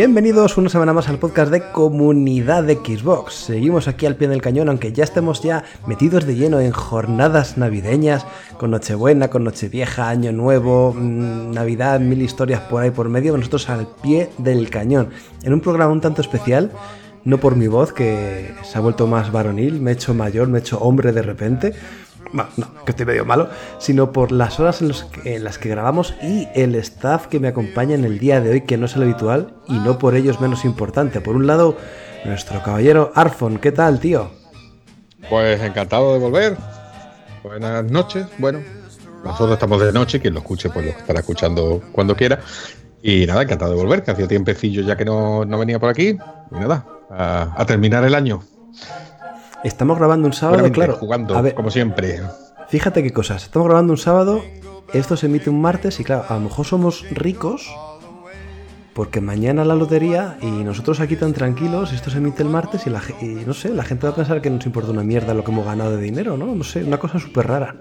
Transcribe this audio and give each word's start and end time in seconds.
Bienvenidos 0.00 0.56
una 0.56 0.70
semana 0.70 0.94
más 0.94 1.10
al 1.10 1.18
podcast 1.18 1.52
de 1.52 1.72
Comunidad 1.72 2.64
de 2.64 2.76
Xbox. 2.76 3.34
Seguimos 3.34 3.86
aquí 3.86 4.06
al 4.06 4.16
pie 4.16 4.28
del 4.28 4.40
cañón, 4.40 4.70
aunque 4.70 4.94
ya 4.94 5.04
estemos 5.04 5.42
ya 5.42 5.62
metidos 5.86 6.24
de 6.24 6.36
lleno 6.36 6.58
en 6.58 6.72
jornadas 6.72 7.58
navideñas, 7.58 8.24
con 8.56 8.70
Nochebuena, 8.70 9.28
con 9.28 9.44
Nochevieja, 9.44 10.08
Año 10.08 10.32
Nuevo, 10.32 10.94
mm, 10.94 11.50
Navidad, 11.50 12.00
mil 12.00 12.22
historias 12.22 12.62
por 12.62 12.82
ahí 12.82 12.90
por 12.90 13.10
medio, 13.10 13.36
nosotros 13.36 13.68
al 13.68 13.88
pie 14.02 14.30
del 14.38 14.70
cañón. 14.70 15.10
En 15.42 15.52
un 15.52 15.60
programa 15.60 15.92
un 15.92 16.00
tanto 16.00 16.22
especial, 16.22 16.72
no 17.24 17.36
por 17.36 17.54
mi 17.54 17.66
voz, 17.66 17.92
que 17.92 18.54
se 18.62 18.78
ha 18.78 18.80
vuelto 18.80 19.06
más 19.06 19.30
varonil, 19.30 19.82
me 19.82 19.90
he 19.90 19.94
hecho 19.94 20.14
mayor, 20.14 20.48
me 20.48 20.60
he 20.60 20.60
hecho 20.62 20.78
hombre 20.78 21.12
de 21.12 21.20
repente. 21.20 21.74
No, 22.32 22.46
que 22.84 22.92
estoy 22.92 23.06
medio 23.06 23.24
malo, 23.24 23.48
sino 23.78 24.12
por 24.12 24.30
las 24.30 24.60
horas 24.60 24.82
en, 24.82 25.44
las 25.44 25.58
que 25.58 25.68
grabamos 25.68 26.14
y 26.22 26.48
el 26.54 26.74
staff 26.76 27.26
que 27.26 27.40
me 27.40 27.48
acompaña 27.48 27.94
en 27.94 28.04
el 28.04 28.18
día 28.18 28.40
de 28.40 28.50
hoy, 28.50 28.60
que 28.62 28.76
no 28.76 28.86
es 28.86 28.96
el 28.96 29.02
habitual 29.02 29.54
y 29.66 29.78
no 29.78 29.98
por 29.98 30.14
ello 30.14 30.30
es 30.30 30.40
menos 30.40 30.64
importante. 30.64 31.20
Por 31.20 31.34
un 31.34 31.46
lado, 31.46 31.76
nuestro 32.24 32.62
caballero 32.62 33.12
Arfon, 33.14 33.58
¿qué 33.58 33.72
tal, 33.72 33.98
tío? 33.98 34.30
Pues 35.28 35.60
encantado 35.60 36.12
de 36.12 36.18
volver. 36.20 36.56
Buenas 37.42 37.84
noches. 37.90 38.26
Bueno, 38.38 38.60
nosotros 39.24 39.52
estamos 39.52 39.82
de 39.82 39.92
noche, 39.92 40.20
quien 40.20 40.34
lo 40.34 40.40
escuche 40.40 40.70
pues 40.70 40.84
lo 40.84 40.90
estará 40.92 41.20
escuchando 41.20 41.82
cuando 41.92 42.14
quiera. 42.14 42.40
Y 43.02 43.26
nada, 43.26 43.42
encantado 43.42 43.72
de 43.72 43.78
volver, 43.78 44.02
que 44.02 44.10
hacía 44.12 44.28
tiempecillo 44.28 44.82
ya 44.82 44.96
que 44.96 45.04
no, 45.04 45.44
no 45.44 45.58
venía 45.58 45.78
por 45.78 45.88
aquí. 45.88 46.16
Y 46.50 46.54
nada, 46.54 46.86
a 47.10 47.64
terminar 47.66 48.04
el 48.04 48.14
año. 48.14 48.42
Estamos 49.64 49.98
grabando 49.98 50.26
un 50.26 50.32
sábado, 50.32 50.70
claro. 50.72 50.94
jugando, 50.94 51.36
a 51.36 51.42
ver, 51.42 51.54
como 51.54 51.70
siempre. 51.70 52.20
fíjate 52.68 53.02
qué 53.02 53.12
cosas. 53.12 53.44
Estamos 53.44 53.68
grabando 53.68 53.92
un 53.92 53.98
sábado, 53.98 54.42
esto 54.92 55.16
se 55.16 55.26
emite 55.26 55.50
un 55.50 55.60
martes 55.60 56.00
y 56.00 56.04
claro, 56.04 56.24
a 56.28 56.34
lo 56.34 56.40
mejor 56.40 56.66
somos 56.66 57.04
ricos 57.10 57.70
porque 58.94 59.20
mañana 59.20 59.64
la 59.64 59.74
lotería 59.74 60.36
y 60.42 60.46
nosotros 60.46 61.00
aquí 61.00 61.16
tan 61.16 61.32
tranquilos, 61.32 61.92
esto 61.92 62.10
se 62.10 62.18
emite 62.18 62.42
el 62.42 62.48
martes 62.48 62.86
y, 62.86 62.90
la, 62.90 63.02
y 63.20 63.26
no 63.46 63.54
sé, 63.54 63.68
la 63.70 63.84
gente 63.84 64.06
va 64.06 64.12
a 64.12 64.16
pensar 64.16 64.40
que 64.40 64.50
nos 64.50 64.66
importa 64.66 64.90
una 64.90 65.04
mierda 65.04 65.34
lo 65.34 65.44
que 65.44 65.52
hemos 65.52 65.64
ganado 65.64 65.96
de 65.96 66.02
dinero, 66.02 66.36
¿no? 66.36 66.54
No 66.54 66.64
sé, 66.64 66.82
una 66.84 66.98
cosa 66.98 67.18
súper 67.18 67.46
rara. 67.46 67.76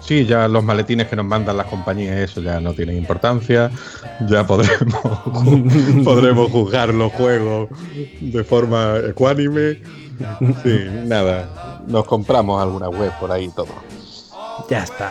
Sí, 0.00 0.24
ya 0.24 0.46
los 0.46 0.62
maletines 0.62 1.08
que 1.08 1.16
nos 1.16 1.26
mandan 1.26 1.56
las 1.56 1.66
compañías, 1.66 2.16
eso 2.16 2.40
ya 2.40 2.60
no 2.60 2.74
tiene 2.74 2.94
importancia. 2.94 3.72
Ya 4.28 4.46
podremos, 4.46 5.02
podremos 6.04 6.50
juzgar 6.52 6.94
los 6.94 7.12
juegos 7.12 7.68
de 8.20 8.44
forma 8.44 8.98
ecuánime. 9.08 9.82
Sí, 10.62 10.78
nada. 11.04 11.82
Nos 11.86 12.04
compramos 12.04 12.62
alguna 12.62 12.88
web 12.88 13.12
por 13.20 13.30
ahí 13.32 13.44
y 13.44 13.50
todo. 13.50 13.68
Ya 14.68 14.82
está. 14.82 15.10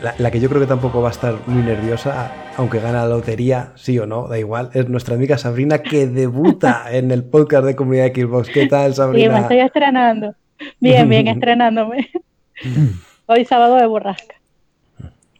La, 0.00 0.14
la 0.18 0.30
que 0.30 0.38
yo 0.38 0.48
creo 0.48 0.60
que 0.60 0.68
tampoco 0.68 1.02
va 1.02 1.08
a 1.08 1.10
estar 1.10 1.34
muy 1.46 1.62
nerviosa, 1.62 2.30
aunque 2.56 2.78
gana 2.78 3.02
la 3.02 3.08
lotería, 3.08 3.72
sí 3.74 3.98
o 3.98 4.06
no, 4.06 4.28
da 4.28 4.38
igual, 4.38 4.70
es 4.72 4.88
nuestra 4.88 5.16
amiga 5.16 5.36
Sabrina 5.36 5.78
que 5.82 6.06
debuta 6.06 6.84
en 6.92 7.10
el 7.10 7.24
podcast 7.24 7.64
de 7.64 7.74
Comunidad 7.74 8.12
Xbox. 8.14 8.48
¿Qué 8.50 8.66
tal, 8.66 8.94
Sí, 8.94 9.00
me 9.00 9.04
Sabrina? 9.04 9.40
estoy 9.40 9.58
estrenando. 9.60 10.34
Bien, 10.78 11.08
bien, 11.08 11.26
estrenándome. 11.28 12.08
Hoy 13.26 13.44
sábado 13.44 13.76
de 13.76 13.86
borrasca. 13.86 14.36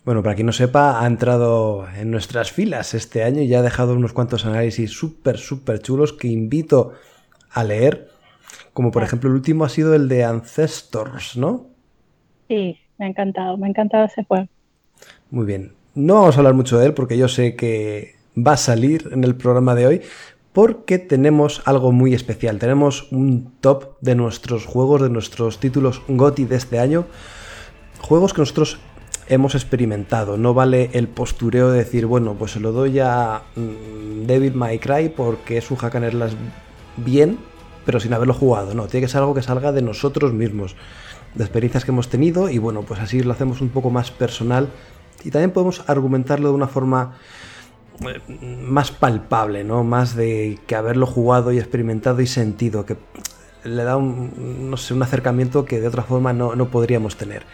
Bueno, 0.04 0.20
para 0.24 0.34
quien 0.34 0.46
no 0.46 0.52
sepa, 0.52 1.00
ha 1.00 1.06
entrado 1.06 1.86
en 1.96 2.10
nuestras 2.10 2.50
filas 2.50 2.94
este 2.94 3.22
año 3.22 3.42
y 3.42 3.54
ha 3.54 3.62
dejado 3.62 3.94
unos 3.94 4.12
cuantos 4.12 4.44
análisis 4.44 4.90
súper, 4.90 5.38
súper 5.38 5.78
chulos 5.80 6.12
que 6.12 6.26
invito 6.26 6.94
a 7.52 7.62
leer. 7.62 8.08
Como 8.72 8.90
por 8.90 9.02
ejemplo 9.02 9.28
el 9.28 9.36
último 9.36 9.64
ha 9.64 9.68
sido 9.68 9.94
el 9.94 10.08
de 10.08 10.24
Ancestors, 10.24 11.36
¿no? 11.36 11.66
Sí, 12.48 12.78
me 12.98 13.06
ha 13.06 13.08
encantado, 13.08 13.56
me 13.56 13.66
ha 13.66 13.70
encantado 13.70 14.04
ese 14.06 14.24
juego. 14.24 14.48
Muy 15.30 15.46
bien. 15.46 15.72
No 15.94 16.14
vamos 16.14 16.36
a 16.36 16.38
hablar 16.38 16.54
mucho 16.54 16.78
de 16.78 16.86
él 16.86 16.94
porque 16.94 17.18
yo 17.18 17.28
sé 17.28 17.54
que 17.54 18.14
va 18.36 18.52
a 18.52 18.56
salir 18.56 19.10
en 19.12 19.24
el 19.24 19.34
programa 19.34 19.74
de 19.74 19.86
hoy 19.86 20.02
porque 20.52 20.98
tenemos 20.98 21.62
algo 21.64 21.92
muy 21.92 22.14
especial. 22.14 22.58
Tenemos 22.58 23.10
un 23.10 23.52
top 23.60 23.96
de 24.00 24.14
nuestros 24.14 24.66
juegos, 24.66 25.02
de 25.02 25.10
nuestros 25.10 25.58
títulos 25.58 26.02
GOTY 26.08 26.44
de 26.44 26.56
este 26.56 26.78
año. 26.78 27.06
Juegos 28.00 28.34
que 28.34 28.42
nosotros 28.42 28.78
hemos 29.28 29.54
experimentado. 29.54 30.36
No 30.36 30.54
vale 30.54 30.90
el 30.92 31.08
postureo 31.08 31.70
de 31.70 31.78
decir, 31.78 32.06
bueno, 32.06 32.34
pues 32.38 32.52
se 32.52 32.60
lo 32.60 32.72
doy 32.72 32.98
a 32.98 33.42
mm, 33.56 34.26
Devil 34.26 34.54
May 34.54 34.78
Cry 34.78 35.08
porque 35.08 35.56
es 35.58 35.70
un 35.70 35.78
hack 35.78 35.94
and 35.94 36.36
bien, 36.98 37.38
pero 37.84 38.00
sin 38.00 38.12
haberlo 38.12 38.34
jugado. 38.34 38.74
No, 38.74 38.86
tiene 38.86 39.06
que 39.06 39.10
ser 39.10 39.20
algo 39.20 39.34
que 39.34 39.42
salga 39.42 39.72
de 39.72 39.82
nosotros 39.82 40.32
mismos, 40.32 40.76
de 41.34 41.44
experiencias 41.44 41.84
que 41.84 41.90
hemos 41.90 42.08
tenido 42.08 42.48
y 42.48 42.58
bueno, 42.58 42.82
pues 42.82 43.00
así 43.00 43.22
lo 43.22 43.32
hacemos 43.32 43.60
un 43.60 43.70
poco 43.70 43.90
más 43.90 44.10
personal 44.10 44.68
y 45.24 45.30
también 45.30 45.50
podemos 45.50 45.84
argumentarlo 45.88 46.48
de 46.48 46.54
una 46.54 46.68
forma 46.68 47.14
eh, 48.00 48.20
más 48.38 48.90
palpable, 48.90 49.64
¿no? 49.64 49.84
Más 49.84 50.16
de 50.16 50.58
que 50.66 50.74
haberlo 50.74 51.06
jugado 51.06 51.52
y 51.52 51.58
experimentado 51.58 52.20
y 52.20 52.26
sentido, 52.26 52.84
que 52.84 52.96
le 53.64 53.84
da 53.84 53.96
un, 53.96 54.70
no 54.70 54.76
sé, 54.76 54.94
un 54.94 55.02
acercamiento 55.02 55.64
que 55.64 55.80
de 55.80 55.88
otra 55.88 56.02
forma 56.02 56.32
no, 56.32 56.54
no 56.56 56.68
podríamos 56.68 57.16
tener. 57.16 57.44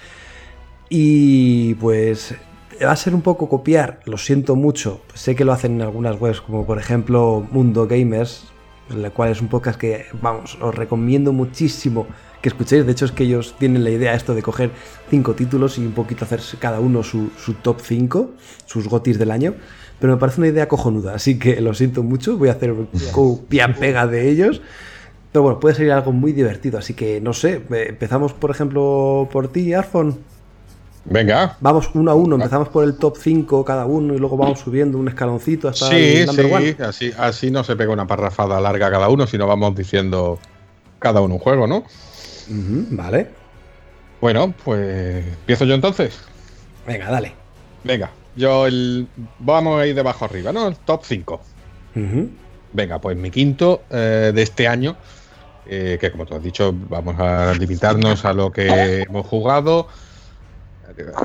Y 0.88 1.74
pues 1.74 2.34
va 2.82 2.92
a 2.92 2.96
ser 2.96 3.14
un 3.14 3.22
poco 3.22 3.48
copiar, 3.48 4.00
lo 4.04 4.16
siento 4.16 4.56
mucho, 4.56 5.02
sé 5.14 5.34
que 5.34 5.44
lo 5.44 5.52
hacen 5.52 5.74
en 5.74 5.82
algunas 5.82 6.20
webs, 6.20 6.40
como 6.40 6.64
por 6.64 6.78
ejemplo 6.78 7.46
Mundo 7.50 7.86
Gamers, 7.86 8.46
el 8.90 9.10
cual 9.12 9.30
es 9.30 9.40
un 9.40 9.48
podcast 9.48 9.78
que, 9.78 10.06
vamos, 10.20 10.58
os 10.60 10.74
recomiendo 10.74 11.32
muchísimo 11.32 12.06
que 12.42 12.48
escuchéis. 12.48 12.86
De 12.86 12.92
hecho, 12.92 13.04
es 13.04 13.12
que 13.12 13.24
ellos 13.24 13.54
tienen 13.58 13.84
la 13.84 13.90
idea 13.90 14.14
esto 14.14 14.34
de 14.34 14.42
coger 14.42 14.70
cinco 15.10 15.34
títulos 15.34 15.78
y 15.78 15.86
un 15.86 15.92
poquito 15.92 16.24
hacer 16.24 16.40
cada 16.58 16.80
uno 16.80 17.02
su, 17.02 17.30
su 17.36 17.54
top 17.54 17.80
5, 17.82 18.30
sus 18.66 18.88
gotis 18.88 19.18
del 19.18 19.30
año. 19.30 19.54
Pero 20.00 20.12
me 20.12 20.18
parece 20.18 20.40
una 20.40 20.48
idea 20.48 20.68
cojonuda, 20.68 21.14
así 21.14 21.38
que 21.38 21.60
lo 21.60 21.74
siento 21.74 22.02
mucho, 22.02 22.36
voy 22.36 22.50
a 22.50 22.52
hacer 22.52 22.74
copia-pega 23.12 24.06
de 24.06 24.28
ellos. 24.30 24.62
Pero 25.32 25.42
bueno, 25.42 25.60
puede 25.60 25.74
ser 25.74 25.90
algo 25.90 26.12
muy 26.12 26.32
divertido, 26.32 26.78
así 26.78 26.94
que 26.94 27.20
no 27.20 27.32
sé, 27.32 27.62
eh, 27.70 27.86
empezamos 27.88 28.32
por 28.32 28.50
ejemplo 28.50 29.28
por 29.30 29.48
ti, 29.48 29.74
Arfon. 29.74 30.18
Venga. 31.10 31.56
Vamos 31.60 31.88
uno 31.94 32.10
a 32.10 32.14
uno, 32.14 32.36
empezamos 32.36 32.68
por 32.68 32.84
el 32.84 32.96
top 32.98 33.16
5 33.18 33.64
cada 33.64 33.86
uno 33.86 34.14
y 34.14 34.18
luego 34.18 34.36
vamos 34.36 34.60
subiendo 34.60 34.98
un 34.98 35.08
escaloncito 35.08 35.68
hasta 35.68 35.88
Sí, 35.88 36.18
el 36.18 36.26
number 36.26 36.46
sí, 36.46 36.52
one. 36.52 36.76
así, 36.86 37.12
así 37.16 37.50
no 37.50 37.64
se 37.64 37.76
pega 37.76 37.92
una 37.92 38.06
parrafada 38.06 38.60
larga 38.60 38.90
cada 38.90 39.08
uno, 39.08 39.26
sino 39.26 39.46
vamos 39.46 39.74
diciendo 39.74 40.38
cada 40.98 41.20
uno 41.22 41.34
un 41.34 41.40
juego, 41.40 41.66
¿no? 41.66 41.84
Vale, 42.90 43.28
Bueno, 44.20 44.52
pues 44.64 45.24
empiezo 45.26 45.64
yo 45.64 45.74
entonces. 45.74 46.18
venga, 46.86 47.10
dale. 47.10 47.32
Venga, 47.84 48.10
yo 48.36 48.66
el. 48.66 49.06
Vamos 49.38 49.80
a 49.80 49.86
ir 49.86 49.94
de 49.94 50.00
abajo 50.00 50.24
arriba, 50.24 50.52
¿no? 50.52 50.68
El 50.68 50.76
top 50.76 51.02
5. 51.04 51.40
Ujú. 51.96 52.28
Venga, 52.72 53.00
pues 53.00 53.16
mi 53.16 53.30
quinto 53.30 53.82
eh, 53.90 54.32
de 54.34 54.42
este 54.42 54.66
año, 54.68 54.96
eh, 55.66 55.96
que 56.00 56.10
como 56.10 56.26
tú 56.26 56.34
has 56.34 56.42
dicho, 56.42 56.74
vamos 56.88 57.18
a 57.18 57.54
limitarnos 57.54 58.24
a 58.24 58.32
lo 58.32 58.50
que 58.50 59.02
hemos 59.08 59.26
jugado. 59.26 59.88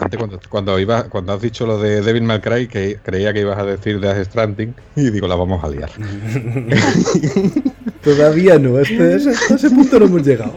Antes 0.02 0.18
cuando, 0.18 0.40
cuando, 0.50 0.80
iba, 0.80 1.04
cuando 1.04 1.34
has 1.34 1.42
dicho 1.42 1.66
lo 1.66 1.78
de 1.78 2.02
Devil 2.02 2.24
May 2.24 2.42
Cry, 2.42 2.68
que 2.68 2.98
creía 3.04 3.34
que 3.34 3.42
ibas 3.42 3.58
a 3.58 3.64
decir 3.64 4.00
de 4.00 4.24
Stranding, 4.26 4.74
y 4.96 5.10
digo, 5.10 5.28
la 5.28 5.36
vamos 5.36 5.64
a 5.64 5.70
liar. 5.70 5.90
Todavía 8.04 8.60
no, 8.60 8.80
este, 8.80 9.16
ese- 9.16 9.30
hasta 9.32 9.56
ese 9.56 9.70
punto 9.70 10.00
no 10.00 10.06
hemos 10.06 10.24
llegado. 10.26 10.54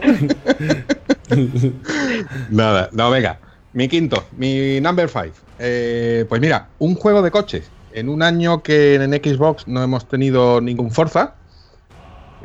Nada, 2.49 2.89
no, 2.91 3.09
venga. 3.11 3.39
Mi 3.73 3.87
quinto, 3.87 4.23
mi 4.37 4.79
number 4.81 5.07
five. 5.09 5.31
Eh, 5.59 6.25
pues 6.27 6.41
mira, 6.41 6.67
un 6.79 6.95
juego 6.95 7.21
de 7.21 7.31
coches. 7.31 7.69
En 7.93 8.09
un 8.09 8.21
año 8.21 8.61
que 8.63 8.95
en 8.95 9.11
Xbox 9.11 9.67
no 9.67 9.81
hemos 9.83 10.07
tenido 10.07 10.61
ningún 10.61 10.91
Forza, 10.91 11.35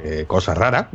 eh, 0.03 0.25
cosa 0.27 0.55
rara, 0.55 0.89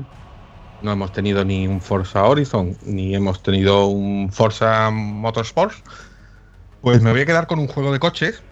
No 0.81 0.91
hemos 0.91 1.11
tenido 1.11 1.43
ni 1.43 1.67
un 1.67 1.81
Forza 1.81 2.23
Horizon, 2.23 2.77
ni 2.85 3.15
hemos 3.15 3.41
tenido 3.41 3.87
un 3.87 4.31
Forza 4.31 4.89
Motorsports. 4.91 5.83
Pues 6.81 7.01
me 7.01 7.11
voy 7.11 7.21
a 7.21 7.25
quedar 7.25 7.47
con 7.47 7.59
un 7.59 7.67
juego 7.67 7.91
de 7.91 7.99
coches, 7.99 8.43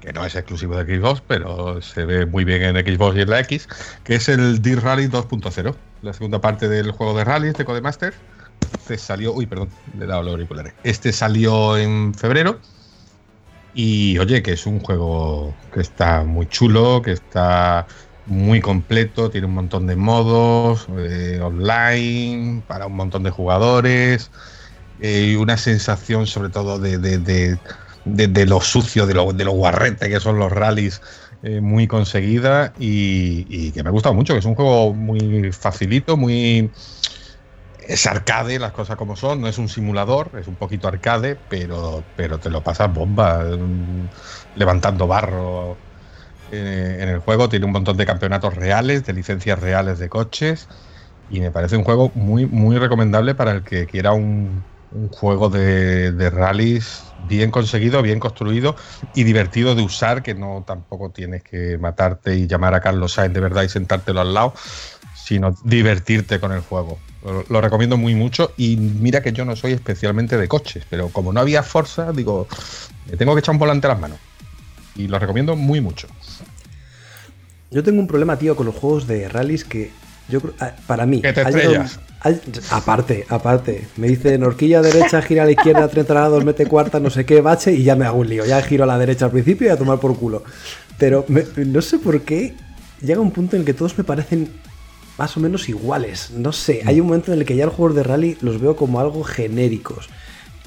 que 0.00 0.12
no 0.12 0.24
es 0.24 0.34
exclusivo 0.34 0.76
de 0.76 0.84
Xbox, 0.84 1.22
pero 1.26 1.80
se 1.80 2.04
ve 2.04 2.26
muy 2.26 2.44
bien 2.44 2.62
en 2.62 2.76
Xbox 2.76 3.16
y 3.16 3.20
en 3.20 3.30
la 3.30 3.40
X, 3.40 3.68
que 4.02 4.16
es 4.16 4.28
el 4.28 4.60
Dirt 4.60 4.82
Rally 4.82 5.06
2.0, 5.06 5.74
la 6.02 6.12
segunda 6.12 6.40
parte 6.40 6.68
del 6.68 6.90
juego 6.90 7.16
de 7.16 7.24
rally 7.24 7.52
de 7.52 7.64
Codemaster. 7.64 8.12
Este 8.72 8.98
salió, 8.98 9.32
uy, 9.32 9.46
perdón, 9.46 9.68
le 9.96 10.04
he 10.04 10.08
dado 10.08 10.24
los 10.24 10.32
auriculares. 10.32 10.74
Este 10.82 11.12
salió 11.12 11.76
en 11.76 12.14
febrero. 12.14 12.58
Y 13.74 14.18
oye, 14.18 14.42
que 14.42 14.52
es 14.52 14.66
un 14.66 14.80
juego 14.80 15.54
que 15.72 15.80
está 15.80 16.24
muy 16.24 16.46
chulo, 16.46 17.00
que 17.00 17.12
está 17.12 17.86
muy 18.26 18.60
completo, 18.60 19.30
tiene 19.30 19.46
un 19.46 19.54
montón 19.54 19.86
de 19.86 19.96
modos 19.96 20.86
eh, 20.98 21.40
online 21.42 22.62
para 22.66 22.86
un 22.86 22.94
montón 22.96 23.22
de 23.22 23.30
jugadores 23.30 24.30
eh, 25.00 25.30
y 25.32 25.36
una 25.36 25.56
sensación 25.56 26.26
sobre 26.26 26.50
todo 26.50 26.78
de, 26.78 26.98
de, 26.98 27.18
de, 27.18 27.58
de 28.04 28.46
lo 28.46 28.60
sucio, 28.60 29.06
de 29.06 29.14
lo, 29.14 29.32
de 29.32 29.44
lo 29.44 29.52
guarrete 29.52 30.08
que 30.08 30.20
son 30.20 30.38
los 30.38 30.52
rallies 30.52 31.00
eh, 31.44 31.60
muy 31.60 31.88
conseguida 31.88 32.72
y, 32.78 33.72
que 33.72 33.82
me 33.82 33.88
ha 33.88 33.92
gustado 33.92 34.14
mucho, 34.14 34.32
que 34.32 34.38
es 34.38 34.44
un 34.44 34.54
juego 34.54 34.94
muy 34.94 35.52
facilito, 35.52 36.16
muy... 36.16 36.70
Es 37.80 38.06
arcade, 38.06 38.60
las 38.60 38.72
cosas 38.72 38.96
como 38.96 39.16
son, 39.16 39.40
no 39.40 39.48
es 39.48 39.58
un 39.58 39.68
simulador, 39.68 40.30
es 40.38 40.46
un 40.46 40.54
poquito 40.56 40.86
arcade, 40.86 41.36
pero, 41.48 42.04
pero 42.14 42.38
te 42.38 42.48
lo 42.48 42.62
pasas 42.62 42.92
bomba, 42.94 43.44
levantando 44.54 45.08
barro, 45.08 45.76
en 46.52 47.08
el 47.08 47.18
juego, 47.18 47.48
tiene 47.48 47.66
un 47.66 47.72
montón 47.72 47.96
de 47.96 48.06
campeonatos 48.06 48.54
reales, 48.54 49.04
de 49.04 49.12
licencias 49.12 49.58
reales 49.58 49.98
de 49.98 50.08
coches. 50.08 50.68
Y 51.30 51.40
me 51.40 51.50
parece 51.50 51.76
un 51.76 51.84
juego 51.84 52.12
muy, 52.14 52.46
muy 52.46 52.78
recomendable 52.78 53.34
para 53.34 53.52
el 53.52 53.62
que 53.62 53.86
quiera 53.86 54.12
un, 54.12 54.62
juego 55.12 55.48
de, 55.48 56.12
de 56.12 56.28
rallies 56.28 57.02
bien 57.26 57.50
conseguido, 57.50 58.02
bien 58.02 58.20
construido 58.20 58.76
y 59.14 59.24
divertido 59.24 59.74
de 59.74 59.82
usar, 59.82 60.22
que 60.22 60.34
no 60.34 60.64
tampoco 60.66 61.10
tienes 61.10 61.42
que 61.42 61.78
matarte 61.78 62.36
y 62.36 62.46
llamar 62.46 62.74
a 62.74 62.80
Carlos 62.80 63.14
Sainz 63.14 63.32
de 63.32 63.40
verdad 63.40 63.62
y 63.62 63.70
sentártelo 63.70 64.20
al 64.20 64.34
lado, 64.34 64.52
sino 65.14 65.56
divertirte 65.64 66.40
con 66.40 66.52
el 66.52 66.60
juego. 66.60 66.98
Lo, 67.48 67.60
recomiendo 67.60 67.96
muy 67.96 68.16
mucho 68.16 68.52
y 68.56 68.76
mira 68.76 69.22
que 69.22 69.32
yo 69.32 69.44
no 69.44 69.54
soy 69.54 69.72
especialmente 69.72 70.36
de 70.36 70.48
coches, 70.48 70.84
pero 70.90 71.08
como 71.08 71.32
no 71.32 71.40
había 71.40 71.62
fuerza, 71.62 72.12
digo, 72.12 72.48
me 73.08 73.16
tengo 73.16 73.34
que 73.34 73.40
echar 73.40 73.54
un 73.54 73.60
volante 73.60 73.86
a 73.86 73.90
las 73.90 74.00
manos. 74.00 74.18
Y 74.96 75.06
lo 75.06 75.18
recomiendo 75.18 75.54
muy 75.54 75.80
mucho. 75.80 76.08
Yo 77.72 77.82
tengo 77.82 78.00
un 78.00 78.06
problema, 78.06 78.38
tío, 78.38 78.54
con 78.54 78.66
los 78.66 78.74
juegos 78.74 79.06
de 79.06 79.28
rallies 79.28 79.64
que 79.64 79.90
yo 80.28 80.40
para 80.86 81.06
mí. 81.06 81.22
Que 81.22 81.32
te 81.32 81.42
estrellas. 81.42 81.98
Hay, 82.20 82.40
aparte, 82.70 83.26
aparte. 83.28 83.88
Me 83.96 84.08
dicen 84.08 84.44
horquilla 84.44 84.82
derecha, 84.82 85.22
gira 85.22 85.42
a 85.42 85.46
la 85.46 85.52
izquierda, 85.52 85.88
30 85.88 86.12
grados, 86.12 86.44
mete 86.44 86.66
cuarta, 86.66 87.00
no 87.00 87.10
sé 87.10 87.24
qué, 87.24 87.40
bache 87.40 87.72
y 87.72 87.82
ya 87.82 87.96
me 87.96 88.04
hago 88.04 88.18
un 88.18 88.28
lío. 88.28 88.44
Ya 88.44 88.62
giro 88.62 88.84
a 88.84 88.86
la 88.86 88.98
derecha 88.98 89.24
al 89.24 89.30
principio 89.32 89.66
y 89.66 89.70
a 89.70 89.76
tomar 89.76 89.98
por 89.98 90.16
culo. 90.16 90.44
Pero 90.98 91.24
me, 91.28 91.44
no 91.56 91.82
sé 91.82 91.98
por 91.98 92.20
qué 92.20 92.54
llega 93.00 93.20
un 93.20 93.32
punto 93.32 93.56
en 93.56 93.62
el 93.62 93.66
que 93.66 93.74
todos 93.74 93.96
me 93.98 94.04
parecen 94.04 94.50
más 95.18 95.36
o 95.36 95.40
menos 95.40 95.68
iguales. 95.68 96.30
No 96.30 96.52
sé, 96.52 96.82
hay 96.84 97.00
un 97.00 97.06
momento 97.06 97.32
en 97.32 97.40
el 97.40 97.44
que 97.44 97.56
ya 97.56 97.66
los 97.66 97.74
juegos 97.74 97.96
de 97.96 98.02
rally 98.02 98.36
los 98.40 98.60
veo 98.60 98.76
como 98.76 99.00
algo 99.00 99.24
genéricos. 99.24 100.08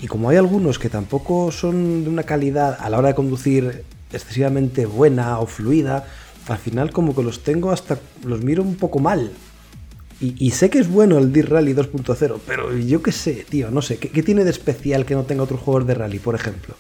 Y 0.02 0.08
como 0.08 0.30
hay 0.30 0.38
algunos 0.38 0.78
que 0.78 0.90
tampoco 0.90 1.52
son 1.52 2.04
de 2.04 2.10
una 2.10 2.24
calidad 2.24 2.78
a 2.80 2.90
la 2.90 2.98
hora 2.98 3.10
de 3.10 3.16
conducir 3.16 3.84
excesivamente 4.12 4.86
buena 4.86 5.40
o 5.40 5.46
fluida, 5.46 6.06
al 6.48 6.58
final 6.58 6.92
como 6.92 7.16
que 7.16 7.24
los 7.24 7.44
tengo 7.44 7.72
hasta 7.72 8.00
los 8.24 8.44
miro 8.44 8.64
un 8.64 8.76
poco 8.76 9.00
mal. 9.00 9.32
Y, 10.22 10.52
sé 10.52 10.70
que 10.70 10.80
es 10.80 10.90
bueno 10.90 11.18
el 11.18 11.34
Dirt 11.34 11.50
Rally 11.50 11.74
2.0, 11.74 12.40
pero 12.48 12.76
yo 12.76 13.04
qué 13.04 13.12
sé, 13.12 13.46
tío, 13.50 13.70
no 13.70 13.82
sé, 13.82 13.98
¿qué, 13.98 14.10
¿qué, 14.10 14.24
tiene 14.24 14.46
de 14.46 14.50
especial 14.50 15.06
que 15.06 15.14
no 15.14 15.24
tenga 15.24 15.44
otros 15.44 15.60
juegos 15.60 15.86
de 15.86 15.94
rally, 15.94 16.20
por 16.20 16.36
ejemplo? 16.36 16.74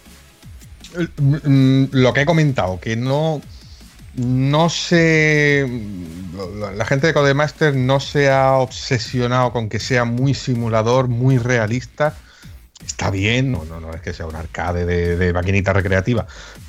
Lo 1.91 2.13
que 2.13 2.21
he 2.21 2.25
comentado, 2.25 2.79
que 2.79 2.95
no, 2.95 3.41
no 4.15 4.69
se... 4.69 5.69
La 6.75 6.85
gente 6.85 7.07
de 7.07 7.13
Codemaster 7.13 7.75
no 7.75 8.00
se 8.00 8.29
ha 8.29 8.53
obsesionado 8.53 9.51
con 9.51 9.67
que 9.67 9.79
sea 9.79 10.06
muy 10.06 10.33
simulador, 10.33 11.09
muy 11.09 11.38
realista. 11.38 12.15
Está 13.05 13.11
bien, 13.15 13.51
no, 13.51 13.63
no, 13.65 13.79
no 13.79 13.93
es 13.93 14.01
que 14.01 14.13
sea 14.13 14.25
un 14.25 14.35
arcade 14.35 14.85
de, 14.85 15.15
de 15.15 15.31
maquinita 15.31 15.73
recreativa, 15.73 16.25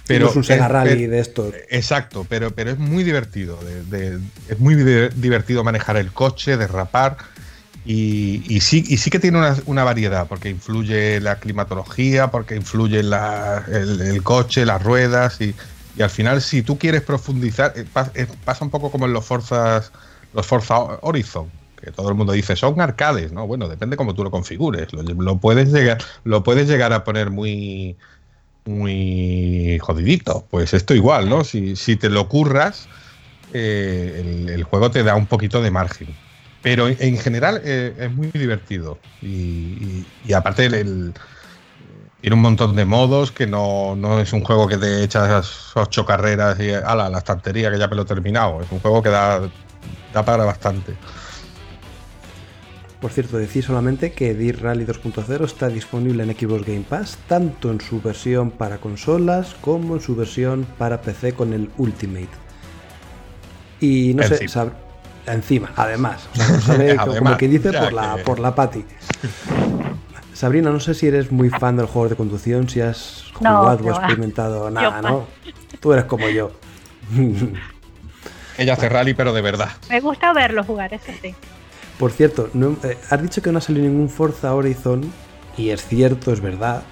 pero 0.06 0.26
no 0.26 0.30
es 0.30 0.36
un 0.36 0.44
Sega 0.44 0.68
Rally 0.68 1.06
de 1.06 1.18
esto. 1.18 1.50
Exacto, 1.70 2.26
pero, 2.28 2.50
pero 2.50 2.70
es 2.70 2.78
muy 2.78 3.04
divertido. 3.04 3.58
De, 3.62 3.84
de, 3.84 4.20
es 4.48 4.58
muy 4.58 4.74
divertido 4.74 5.64
manejar 5.64 5.96
el 5.96 6.12
coche, 6.12 6.56
derrapar. 6.56 7.16
Y, 7.86 8.42
y, 8.48 8.60
sí, 8.60 8.84
y 8.86 8.98
sí 8.98 9.10
que 9.10 9.18
tiene 9.18 9.38
una, 9.38 9.56
una, 9.66 9.84
variedad, 9.84 10.26
porque 10.26 10.50
influye 10.50 11.20
la 11.20 11.36
climatología, 11.36 12.30
porque 12.30 12.56
influye 12.56 13.02
la, 13.02 13.64
el, 13.68 14.00
el, 14.00 14.22
coche, 14.22 14.66
las 14.66 14.82
ruedas. 14.82 15.40
Y, 15.40 15.54
y, 15.96 16.02
al 16.02 16.10
final, 16.10 16.42
si 16.42 16.62
tú 16.62 16.78
quieres 16.78 17.02
profundizar, 17.02 17.72
pasa 18.44 18.64
un 18.64 18.70
poco 18.70 18.90
como 18.90 19.06
en 19.06 19.12
los 19.12 19.24
Forzas, 19.24 19.92
los 20.34 20.46
Forza 20.46 20.78
Horizon, 21.00 21.48
que 21.86 21.92
todo 21.92 22.08
el 22.08 22.16
mundo 22.16 22.32
dice 22.32 22.56
son 22.56 22.80
arcades, 22.80 23.30
¿no? 23.30 23.46
Bueno, 23.46 23.68
depende 23.68 23.96
cómo 23.96 24.12
tú 24.12 24.24
lo 24.24 24.32
configures. 24.32 24.92
Lo, 24.92 25.02
lo 25.02 25.38
puedes, 25.38 25.72
llegar, 25.72 25.98
lo 26.24 26.42
puedes 26.42 26.66
llegar 26.66 26.92
a 26.92 27.04
poner 27.04 27.30
muy 27.30 27.96
muy 28.64 29.78
jodidito. 29.80 30.44
Pues 30.50 30.74
esto 30.74 30.94
igual, 30.94 31.28
¿no? 31.28 31.44
Si, 31.44 31.76
si 31.76 31.94
te 31.94 32.10
lo 32.10 32.28
curras, 32.28 32.88
eh, 33.52 34.48
el, 34.48 34.64
juego 34.64 34.90
te 34.90 35.04
da 35.04 35.14
un 35.14 35.26
poquito 35.26 35.62
de 35.62 35.70
margen. 35.70 36.08
Pero 36.60 36.88
en, 36.88 36.96
en 36.98 37.18
general 37.18 37.60
eh, 37.64 37.94
es 37.96 38.12
muy 38.12 38.32
divertido. 38.32 38.98
Y, 39.22 40.04
aparte 40.34 40.66
el, 40.66 40.74
el, 40.74 41.14
tiene 42.20 42.34
un 42.34 42.42
montón 42.42 42.74
de 42.74 42.84
modos 42.84 43.30
que 43.30 43.46
no, 43.46 43.94
no, 43.94 44.18
es 44.18 44.32
un 44.32 44.42
juego 44.42 44.66
que 44.66 44.76
te 44.76 45.04
echas 45.04 45.70
ocho 45.76 46.04
carreras 46.04 46.58
y 46.58 46.72
ala, 46.72 47.08
la 47.08 47.18
estantería 47.18 47.70
que 47.70 47.78
ya 47.78 47.86
me 47.86 47.94
lo 47.94 48.04
terminado. 48.04 48.60
Es 48.60 48.72
un 48.72 48.80
juego 48.80 49.04
que 49.04 49.10
da, 49.10 49.48
da 50.12 50.24
para 50.24 50.44
bastante. 50.44 50.96
Por 53.00 53.12
cierto, 53.12 53.36
decir 53.36 53.62
solamente 53.62 54.12
que 54.12 54.34
Dirt 54.34 54.60
Rally 54.60 54.86
2.0 54.86 55.44
está 55.44 55.68
disponible 55.68 56.22
en 56.22 56.34
Xbox 56.34 56.64
Game 56.66 56.84
Pass, 56.88 57.18
tanto 57.28 57.70
en 57.70 57.80
su 57.80 58.00
versión 58.00 58.50
para 58.50 58.78
consolas 58.78 59.54
como 59.60 59.96
en 59.96 60.00
su 60.00 60.16
versión 60.16 60.66
para 60.78 61.02
PC 61.02 61.34
con 61.34 61.52
el 61.52 61.70
Ultimate. 61.76 62.28
Y 63.80 64.14
no 64.14 64.22
encima. 64.22 64.38
sé, 64.38 64.48
sab... 64.48 64.72
encima, 65.26 65.72
además, 65.76 66.26
o 66.32 66.36
sea, 66.36 66.60
sale 66.60 66.96
además, 66.98 67.18
como 67.18 67.36
que 67.36 67.48
dice 67.48 67.70
por 67.72 67.92
la, 67.92 68.16
que... 68.16 68.22
por 68.22 68.38
la 68.38 68.54
Patty. 68.54 68.84
Sabrina, 70.32 70.70
no 70.70 70.80
sé 70.80 70.94
si 70.94 71.06
eres 71.06 71.30
muy 71.30 71.50
fan 71.50 71.76
del 71.76 71.86
juego 71.86 72.08
de 72.08 72.16
conducción, 72.16 72.68
si 72.68 72.80
has 72.80 73.24
jugado 73.34 73.78
no, 73.78 73.86
o 73.86 73.90
experimentado 73.90 74.70
nada, 74.70 75.02
¿no? 75.02 75.26
Tú 75.80 75.92
eres 75.92 76.06
como 76.06 76.28
yo. 76.30 76.50
Ella 78.58 78.72
hace 78.72 78.88
rally, 78.88 79.12
pero 79.12 79.34
de 79.34 79.42
verdad. 79.42 79.68
Me 79.90 80.00
gusta 80.00 80.32
verlo 80.32 80.64
jugar, 80.64 80.94
eso 80.94 81.12
sí. 81.20 81.34
Por 81.98 82.12
cierto, 82.12 82.50
no, 82.52 82.76
eh, 82.82 82.98
has 83.08 83.22
dicho 83.22 83.40
que 83.42 83.52
no 83.52 83.58
ha 83.58 83.60
salido 83.62 83.86
ningún 83.86 84.08
Forza 84.08 84.54
Horizon, 84.54 85.10
y 85.56 85.70
es 85.70 85.86
cierto, 85.86 86.32
es 86.32 86.40
verdad, 86.40 86.82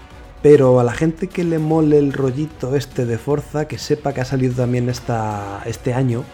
pero 0.43 0.81
a 0.81 0.85
la 0.85 0.93
gente 0.93 1.29
que 1.29 1.45
le 1.45 1.59
mole 1.59 1.99
el 1.99 2.13
rollito 2.13 2.75
este 2.75 3.05
de 3.05 3.19
Forza, 3.19 3.67
que 3.67 3.79
sepa 3.79 4.13
que 4.13 4.23
ha 4.23 4.25
salido 4.25 4.55
también 4.55 4.89
esta, 4.89 5.63
este 5.67 5.95
año 5.95 6.25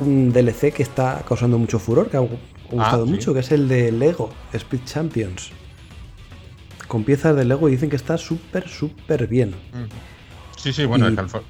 un 0.00 0.32
DLC 0.32 0.72
que 0.72 0.82
está 0.82 1.22
causando 1.26 1.58
mucho 1.58 1.78
furor, 1.78 2.10
que 2.10 2.16
ha 2.16 2.20
gustado 2.20 3.02
ah, 3.02 3.06
¿sí? 3.06 3.10
mucho, 3.10 3.34
que 3.34 3.40
es 3.40 3.52
el 3.52 3.68
de 3.68 3.92
Lego 3.92 4.30
Speed 4.52 4.84
Champions. 4.84 5.52
Con 6.88 7.04
piezas 7.04 7.36
de 7.36 7.44
Lego 7.44 7.68
y 7.68 7.72
dicen 7.72 7.90
que 7.90 7.96
está 7.96 8.18
súper, 8.18 8.68
súper 8.68 9.26
bien. 9.26 9.54
Sí, 10.56 10.72
sí, 10.72 10.84
bueno, 10.84 11.08
y... 11.08 11.16
el, 11.16 11.28
For 11.28 11.42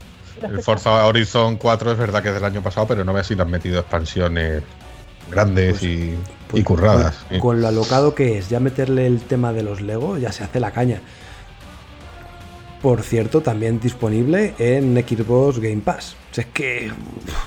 el 0.43 0.63
Forza 0.63 1.07
Horizon 1.07 1.57
4 1.57 1.93
es 1.93 1.99
verdad 1.99 2.23
que 2.23 2.29
es 2.29 2.35
del 2.35 2.45
año 2.45 2.63
pasado, 2.63 2.87
pero 2.87 3.05
no 3.05 3.13
ve 3.13 3.25
si 3.25 3.35
le 3.35 3.43
han 3.43 3.51
metido 3.51 3.81
expansiones 3.81 4.63
grandes 5.31 5.79
pues, 5.79 5.85
y, 5.85 6.15
pues, 6.55 6.63
y, 6.63 6.65
curradas. 6.65 7.17
Con, 7.29 7.41
con, 7.41 7.61
lo 7.61 7.69
alocado 7.69 8.15
que 8.15 8.39
es, 8.39 8.49
ya 8.49 8.61
meterle 8.61 9.07
el 9.07 9.21
tema 9.21 9.53
de 9.53 9.63
los 9.63 9.81
Lego, 9.81 10.19
ya 10.19 10.33
se 10.33 10.45
hace 10.45 10.61
la 10.61 10.71
caña. 10.71 11.01
Por 12.81 13.03
cierto, 13.03 13.41
también 13.41 13.81
disponible 13.81 14.55
en 14.59 14.95
Xbox 14.97 15.59
Game 15.59 15.81
Pass. 15.83 16.17
O 16.31 16.35
sea, 16.35 16.45
es 16.45 16.51
que 16.51 16.93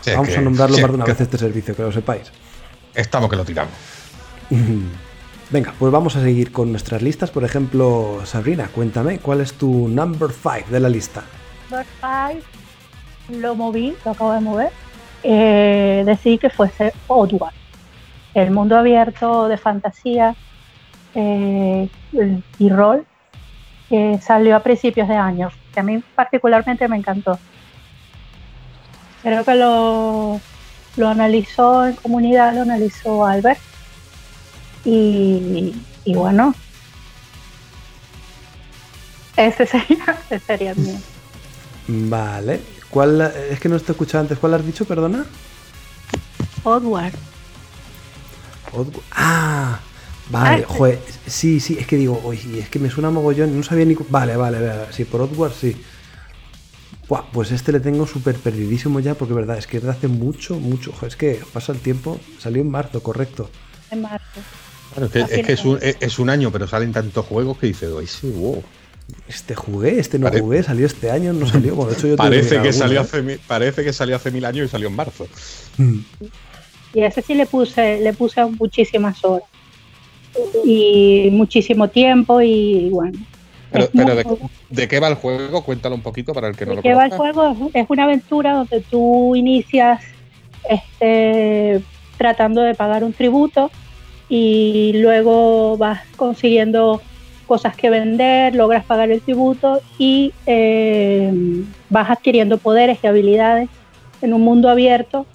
sí, 0.01 0.11
vamos 0.11 0.29
que, 0.29 0.37
a 0.37 0.41
nombrarlo 0.41 0.75
sí, 0.75 0.81
más 0.81 0.91
de 0.91 0.95
una 0.95 1.05
vez 1.05 1.21
este 1.21 1.37
servicio, 1.37 1.75
que 1.75 1.83
lo 1.83 1.91
sepáis. 1.91 2.31
Estamos 2.95 3.29
que 3.29 3.35
lo 3.35 3.45
tiramos. 3.45 3.73
Venga, 5.49 5.73
pues 5.77 5.91
vamos 5.93 6.15
a 6.15 6.21
seguir 6.21 6.51
con 6.51 6.71
nuestras 6.71 7.01
listas. 7.01 7.29
Por 7.29 7.43
ejemplo, 7.43 8.21
Sabrina, 8.25 8.69
cuéntame, 8.73 9.19
¿cuál 9.19 9.41
es 9.41 9.53
tu 9.53 9.87
number 9.87 10.31
5 10.31 10.71
de 10.71 10.79
la 10.79 10.89
lista? 10.89 11.23
Number 11.69 11.85
5 12.01 13.39
lo 13.39 13.55
moví, 13.55 13.95
lo 14.03 14.11
acabo 14.11 14.33
de 14.33 14.39
mover. 14.39 14.71
Eh, 15.23 16.03
decidí 16.05 16.37
que 16.37 16.49
fuese 16.49 16.93
Oddworld 17.07 17.53
el 18.41 18.51
mundo 18.51 18.77
abierto 18.77 19.47
de 19.47 19.57
fantasía 19.57 20.35
eh, 21.15 21.89
y 22.59 22.69
rol 22.69 23.05
que 23.89 24.19
salió 24.21 24.55
a 24.55 24.63
principios 24.63 25.07
de 25.07 25.15
año, 25.15 25.49
que 25.73 25.79
a 25.79 25.83
mí 25.83 26.03
particularmente 26.15 26.87
me 26.87 26.97
encantó. 26.97 27.39
Creo 29.23 29.43
que 29.45 29.55
lo, 29.55 30.41
lo 30.97 31.07
analizó 31.07 31.87
en 31.87 31.95
comunidad, 31.95 32.53
lo 32.53 32.61
analizó 32.61 33.25
Albert, 33.25 33.59
Y, 34.83 35.73
y 36.05 36.13
bueno, 36.13 36.53
ese 39.37 39.65
sería, 39.67 40.17
ese 40.29 40.39
sería 40.39 40.71
el 40.71 40.77
mío. 40.77 40.99
Vale. 41.87 42.59
¿Cuál, 42.89 43.21
es 43.21 43.59
que 43.59 43.69
no 43.69 43.79
te 43.79 43.91
he 43.91 43.93
escuchado 43.93 44.23
antes. 44.23 44.39
¿Cuál 44.39 44.55
has 44.55 44.65
dicho, 44.65 44.85
perdona? 44.85 45.25
Oddward. 46.63 47.13
Oddworld. 48.73 49.01
Ah, 49.11 49.79
vale, 50.29 50.63
Ah, 50.63 50.67
sí. 50.67 50.75
joder. 50.77 50.99
Sí, 51.25 51.59
sí, 51.59 51.77
es 51.79 51.87
que 51.87 51.97
digo, 51.97 52.21
oye, 52.23 52.59
es 52.59 52.69
que 52.69 52.79
me 52.79 52.89
suena 52.89 53.09
mogollón. 53.09 53.55
No 53.55 53.63
sabía 53.63 53.85
ni. 53.85 53.95
Vale, 54.09 54.35
vale, 54.35 54.59
vale. 54.59 54.81
Sí, 54.91 55.05
por 55.05 55.21
Oddworld 55.21 55.53
sí. 55.55 55.75
Buah, 57.07 57.23
pues 57.31 57.51
este 57.51 57.71
le 57.71 57.79
tengo 57.79 58.05
súper 58.05 58.35
perdidísimo 58.35 58.99
ya, 58.99 59.15
porque 59.15 59.33
verdad, 59.33 59.57
es 59.57 59.65
que 59.67 59.77
es 59.77 59.83
de 59.83 59.89
hace 59.91 60.07
mucho, 60.09 60.59
mucho. 60.59 60.91
Joder, 60.91 61.07
es 61.07 61.15
que 61.15 61.39
pasa 61.53 61.71
el 61.71 61.79
tiempo. 61.79 62.19
Salió 62.39 62.61
en 62.61 62.69
marzo, 62.69 63.01
correcto. 63.01 63.49
En 63.91 64.01
marzo. 64.01 64.25
Claro, 64.93 65.05
es 65.05 65.11
que, 65.13 65.19
es, 65.21 65.45
que 65.45 65.53
es. 65.53 65.59
es, 65.59 65.65
un, 65.65 65.79
es- 65.81 65.97
es 66.01 66.19
un 66.19 66.29
año, 66.29 66.51
pero 66.51 66.67
salen 66.67 66.91
tantos 66.91 67.25
juegos 67.25 67.57
que 67.57 67.67
dices, 67.67 67.89
"Ay, 67.97 68.07
sí, 68.07 68.29
wow". 68.29 68.61
Este 69.29 69.55
jugué, 69.55 69.99
este 70.01 70.19
no 70.19 70.27
Pare- 70.27 70.41
jugué, 70.41 70.63
salió 70.63 70.85
este 70.85 71.09
año, 71.09 71.31
no 71.31 71.47
salió. 71.47 71.75
Bueno, 71.75 71.91
de 71.91 71.97
hecho, 71.97 72.07
yo 72.07 72.15
Parece 72.17 72.61
que, 72.61 72.73
salió 72.73 72.99
¿eh? 72.99 73.03
hace, 73.03 73.39
parece 73.47 73.83
que 73.85 73.93
salió 73.93 74.17
hace 74.17 74.31
mil 74.31 74.43
años 74.43 74.65
y 74.65 74.69
salió 74.69 74.89
en 74.89 74.95
marzo. 74.97 75.27
Mm. 75.77 75.99
Y 76.93 77.01
ese 77.01 77.21
sí 77.21 77.33
le 77.35 77.45
puse, 77.45 77.99
le 78.01 78.13
puse 78.13 78.43
muchísimas 78.45 79.23
horas. 79.23 79.47
Y 80.65 81.29
muchísimo 81.31 81.87
tiempo 81.89 82.41
y 82.41 82.89
bueno. 82.89 83.17
Pero, 83.71 83.89
pero 83.93 84.15
de, 84.15 84.25
¿de 84.69 84.87
qué 84.87 84.99
va 84.99 85.09
el 85.09 85.15
juego? 85.15 85.61
Cuéntalo 85.63 85.95
un 85.95 86.01
poquito 86.01 86.33
para 86.33 86.47
el 86.47 86.55
que 86.55 86.65
no 86.65 86.71
¿De 86.71 86.75
lo 86.77 86.81
qué 86.81 86.93
va 86.93 87.05
el 87.05 87.11
conozca. 87.11 87.33
juego? 87.43 87.69
Es 87.73 87.85
una 87.89 88.03
aventura 88.05 88.53
donde 88.53 88.79
tú 88.81 89.35
inicias 89.35 90.01
este, 90.69 91.81
tratando 92.17 92.61
de 92.61 92.75
pagar 92.75 93.03
un 93.03 93.13
tributo 93.13 93.69
y 94.29 94.93
luego 94.95 95.77
vas 95.77 96.01
consiguiendo 96.15 97.01
cosas 97.45 97.75
que 97.75 97.89
vender, 97.89 98.55
logras 98.55 98.83
pagar 98.85 99.09
el 99.11 99.21
tributo 99.21 99.81
y 99.97 100.33
eh, 100.45 101.31
vas 101.89 102.09
adquiriendo 102.09 102.57
poderes 102.57 102.99
y 103.03 103.07
habilidades 103.07 103.69
en 104.21 104.33
un 104.33 104.41
mundo 104.41 104.69
abierto 104.69 105.25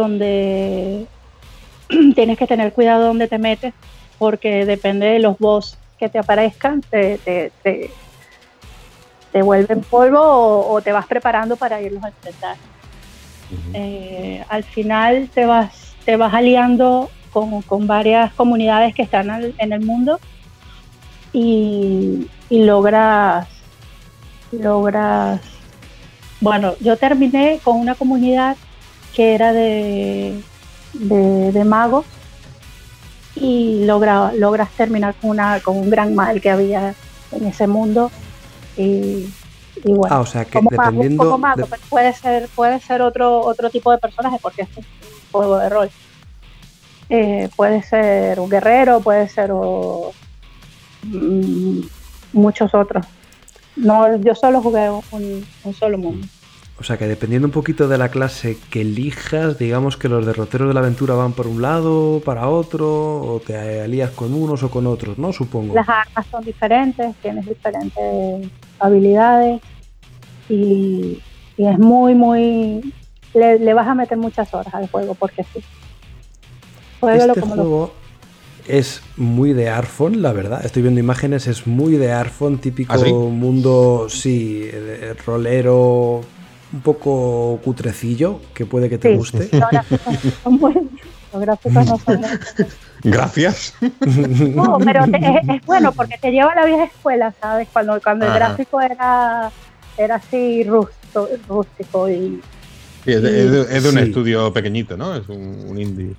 donde 0.00 1.06
tienes 2.14 2.38
que 2.38 2.46
tener 2.46 2.72
cuidado 2.72 3.06
donde 3.06 3.28
te 3.28 3.38
metes 3.38 3.72
porque 4.18 4.64
depende 4.64 5.06
de 5.06 5.18
los 5.18 5.38
boss 5.38 5.76
que 5.98 6.08
te 6.08 6.18
aparezcan, 6.18 6.82
te, 6.82 7.18
te- 7.18 7.50
te- 7.62 7.90
te 9.32 9.42
vuelven 9.42 9.80
polvo 9.80 10.20
o, 10.20 10.72
o 10.74 10.80
te 10.82 10.92
vas 10.92 11.06
preparando 11.06 11.56
para 11.56 11.80
irlos 11.80 12.04
a 12.04 12.08
enfrentar. 12.08 12.56
Eh, 13.74 14.44
al 14.48 14.64
final 14.64 15.28
te 15.34 15.46
vas, 15.46 15.94
te 16.04 16.16
vas 16.16 16.32
aliando 16.34 17.10
con, 17.32 17.62
con 17.62 17.86
varias 17.86 18.32
comunidades 18.34 18.94
que 18.94 19.02
están 19.02 19.30
al- 19.30 19.54
en 19.58 19.72
el 19.72 19.80
mundo 19.80 20.18
y, 21.32 22.26
y 22.50 22.64
logras, 22.64 23.46
logras, 24.52 25.40
bueno, 26.40 26.74
yo 26.80 26.96
terminé 26.96 27.60
con 27.62 27.76
una 27.78 27.94
comunidad 27.94 28.56
que 29.16 29.34
era 29.34 29.54
de, 29.54 30.38
de, 30.92 31.50
de 31.50 31.64
magos 31.64 32.04
y 33.34 33.84
logra, 33.86 34.32
logras 34.34 34.70
terminar 34.72 35.14
con, 35.14 35.30
una, 35.30 35.60
con 35.60 35.78
un 35.78 35.88
gran 35.90 36.14
mal 36.14 36.40
que 36.42 36.50
había 36.50 36.94
en 37.32 37.46
ese 37.46 37.66
mundo 37.66 38.10
y, 38.76 39.26
y 39.84 39.92
bueno 39.92 40.16
Ah, 40.16 40.20
o 40.20 40.26
sea 40.26 40.44
que 40.44 40.52
como 40.52 40.68
mago, 40.70 40.90
dependiendo. 40.90 41.24
como 41.24 41.38
mago, 41.38 41.62
de- 41.62 41.66
pero 41.66 41.82
puede 41.88 42.12
ser, 42.12 42.48
puede 42.54 42.78
ser 42.80 43.00
otro, 43.00 43.40
otro 43.40 43.70
tipo 43.70 43.90
de 43.90 43.98
personaje 43.98 44.36
porque 44.42 44.62
es 44.62 44.68
un 44.76 44.84
juego 45.32 45.58
de 45.58 45.68
rol. 45.70 45.90
Eh, 47.08 47.48
puede 47.56 47.82
ser 47.82 48.38
un 48.38 48.50
guerrero, 48.50 49.00
puede 49.00 49.28
ser 49.28 49.50
o, 49.52 50.12
mm, 51.04 51.80
muchos 52.34 52.74
otros. 52.74 53.06
No, 53.76 54.16
yo 54.16 54.34
solo 54.34 54.60
jugué 54.60 54.90
un, 54.90 55.46
un 55.64 55.74
solo 55.74 55.96
mundo. 55.98 56.26
O 56.78 56.84
sea 56.84 56.98
que 56.98 57.06
dependiendo 57.06 57.48
un 57.48 57.52
poquito 57.52 57.88
de 57.88 57.96
la 57.96 58.10
clase 58.10 58.58
que 58.70 58.82
elijas, 58.82 59.58
digamos 59.58 59.96
que 59.96 60.08
los 60.08 60.26
derroteros 60.26 60.68
de 60.68 60.74
la 60.74 60.80
aventura 60.80 61.14
van 61.14 61.32
por 61.32 61.46
un 61.46 61.62
lado, 61.62 62.20
para 62.22 62.48
otro, 62.48 62.86
o 63.22 63.40
te 63.44 63.80
alías 63.80 64.10
con 64.10 64.34
unos 64.34 64.62
o 64.62 64.70
con 64.70 64.86
otros, 64.86 65.16
¿no? 65.16 65.32
Supongo. 65.32 65.74
Las 65.74 65.88
armas 65.88 66.26
son 66.30 66.44
diferentes, 66.44 67.16
tienes 67.22 67.46
diferentes 67.46 68.50
habilidades 68.78 69.62
y, 70.50 71.22
y 71.56 71.66
es 71.66 71.78
muy, 71.78 72.14
muy... 72.14 72.92
Le, 73.32 73.58
le 73.58 73.74
vas 73.74 73.88
a 73.88 73.94
meter 73.94 74.18
muchas 74.18 74.52
horas 74.52 74.74
al 74.74 74.88
juego 74.88 75.14
porque 75.14 75.44
sí. 75.44 75.62
Este 77.02 77.40
como 77.40 77.56
lo 77.56 77.62
juego 77.62 77.92
es 78.68 79.02
muy 79.16 79.52
de 79.52 79.68
Arfon, 79.68 80.22
la 80.22 80.32
verdad. 80.32 80.64
Estoy 80.64 80.82
viendo 80.82 81.00
imágenes, 81.00 81.46
es 81.46 81.66
muy 81.66 81.94
de 81.94 82.12
Arfon, 82.12 82.58
típico 82.58 82.92
¿Ah, 82.92 82.98
sí? 82.98 83.12
mundo, 83.12 84.06
sí, 84.08 84.60
de 84.60 85.14
rolero, 85.14 86.22
un 86.72 86.80
poco 86.80 87.58
cutrecillo, 87.64 88.40
que 88.54 88.66
puede 88.66 88.88
que 88.88 88.98
te 88.98 89.10
Sí. 89.10 89.16
guste. 89.16 89.48
Los 89.52 89.70
gráficos 89.70 90.14
son 90.42 90.54
muy- 90.54 90.74
los 91.32 91.42
gráficos 91.42 91.72
no 91.86 91.98
son 91.98 92.20
muy- 92.20 92.28
Gracias. 93.04 93.74
No, 94.54 94.78
pero 94.78 95.04
te- 95.06 95.18
es, 95.18 95.48
es 95.60 95.66
bueno 95.66 95.92
porque 95.92 96.16
te 96.20 96.30
lleva 96.32 96.52
a 96.52 96.56
la 96.56 96.66
vieja 96.66 96.84
escuela, 96.84 97.32
¿sabes? 97.40 97.68
Cuando, 97.72 98.00
cuando 98.02 98.24
el 98.24 98.30
Ajá. 98.32 98.38
gráfico 98.38 98.80
era, 98.80 99.50
era 99.96 100.14
así 100.16 100.64
rústico, 100.64 101.28
rústico 101.48 102.08
y 102.10 102.40
Sí, 103.04 103.12
es, 103.12 103.22
de, 103.22 103.44
es 103.44 103.50
de- 103.52 103.76
es 103.76 103.82
de 103.84 103.88
un 103.90 103.94
Sí. 103.96 104.00
estudio 104.02 104.52
pequeñito, 104.52 104.96
¿no? 104.96 105.14
Es 105.14 105.28
un, 105.28 105.66
un 105.68 105.80
indie. 105.80 106.14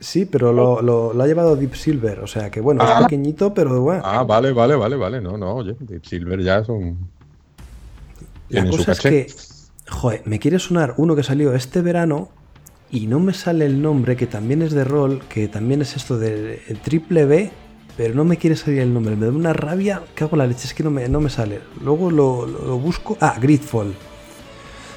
Sí, 0.00 0.26
pero 0.26 0.52
lo, 0.52 0.82
lo- 0.82 1.12
lo 1.14 1.22
ha 1.22 1.26
llevado 1.26 1.54
Deep 1.54 1.74
Silver, 1.76 2.18
o 2.20 2.26
sea 2.26 2.50
que 2.50 2.60
bueno, 2.60 2.82
Ah. 2.84 2.96
es 2.98 3.04
pequeñito, 3.04 3.54
pero 3.54 3.80
bueno. 3.80 4.02
Ah, 4.04 4.24
vale, 4.24 4.52
vale, 4.52 4.74
vale, 4.74 4.96
vale. 4.96 5.20
No, 5.20 5.38
no, 5.38 5.54
oye, 5.54 5.76
Deep 5.78 6.04
Silver 6.04 6.42
ya 6.42 6.64
son. 6.64 6.98
La 8.48 8.62
tienen 8.62 8.72
su 8.72 8.78
cosa 8.78 8.92
es 8.92 8.98
caché. 8.98 9.26
que, 9.26 9.32
joder, 9.88 10.22
me 10.24 10.38
quiere 10.38 10.58
sonar 10.58 10.94
uno 10.96 11.14
que 11.16 11.22
salió 11.22 11.54
este 11.54 11.80
verano 11.82 12.28
y 12.90 13.06
no 13.06 13.18
me 13.20 13.34
sale 13.34 13.66
el 13.66 13.82
nombre, 13.82 14.16
que 14.16 14.26
también 14.26 14.62
es 14.62 14.72
de 14.72 14.84
rol, 14.84 15.22
que 15.28 15.48
también 15.48 15.82
es 15.82 15.96
esto 15.96 16.18
de 16.18 16.62
eh, 16.68 16.76
triple 16.82 17.24
B, 17.24 17.50
pero 17.96 18.14
no 18.14 18.24
me 18.24 18.36
quiere 18.36 18.56
salir 18.56 18.80
el 18.80 18.92
nombre. 18.94 19.16
Me 19.16 19.26
da 19.26 19.32
una 19.32 19.52
rabia, 19.52 20.02
que 20.14 20.24
hago 20.24 20.36
la 20.36 20.46
leche? 20.46 20.66
Es 20.66 20.74
que 20.74 20.82
no 20.84 20.90
me, 20.90 21.08
no 21.08 21.20
me 21.20 21.30
sale. 21.30 21.60
Luego 21.82 22.10
lo, 22.10 22.46
lo- 22.46 22.66
lo 22.66 22.78
busco. 22.78 23.16
Ah, 23.20 23.36
Gridfall. 23.40 23.94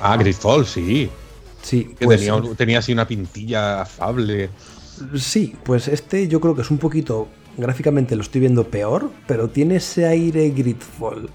Ah, 0.01 0.17
Gridfall, 0.17 0.65
sí. 0.65 1.09
Sí, 1.61 1.93
Que 1.97 2.05
pues, 2.05 2.19
tenía, 2.21 2.41
tenía 2.55 2.79
así 2.79 2.93
una 2.93 3.07
pintilla 3.07 3.81
afable. 3.81 4.49
sí, 5.15 5.55
pues 5.63 5.87
este 5.87 6.27
yo 6.27 6.39
creo 6.39 6.55
que 6.55 6.61
es 6.61 6.71
un 6.71 6.77
poquito, 6.77 7.27
gráficamente 7.57 8.15
lo 8.15 8.21
estoy 8.21 8.39
viendo 8.41 8.65
peor, 8.69 9.11
pero 9.27 9.49
tiene 9.49 9.77
ese 9.77 10.05
aire 10.05 10.49
Gridfall. 10.51 11.29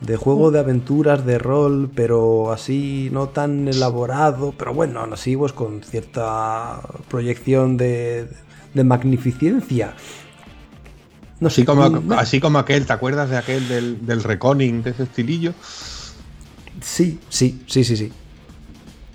De 0.00 0.16
juego 0.16 0.50
de 0.50 0.60
aventuras, 0.60 1.26
de 1.26 1.38
rol, 1.38 1.90
pero 1.94 2.50
así 2.50 3.10
no 3.12 3.28
tan 3.28 3.68
elaborado, 3.68 4.54
pero 4.56 4.72
bueno, 4.72 5.00
aún 5.00 5.12
así 5.12 5.36
pues 5.36 5.52
con 5.52 5.82
cierta 5.82 6.80
proyección 7.08 7.76
de, 7.76 8.28
de 8.72 8.84
magnificencia. 8.84 9.94
No 11.40 11.50
sé 11.50 11.62
Así 11.62 11.66
como, 11.66 11.90
mm, 11.90 12.12
así 12.12 12.40
como 12.40 12.58
aquel, 12.58 12.86
¿te 12.86 12.92
acuerdas 12.94 13.28
de 13.28 13.36
aquel 13.36 13.68
del, 13.68 14.06
del 14.06 14.22
Reconing, 14.22 14.82
de 14.82 14.90
ese 14.90 15.02
estilillo? 15.02 15.52
Sí, 16.80 17.18
sí, 17.28 17.62
sí, 17.66 17.84
sí, 17.84 17.96
sí. 17.96 18.12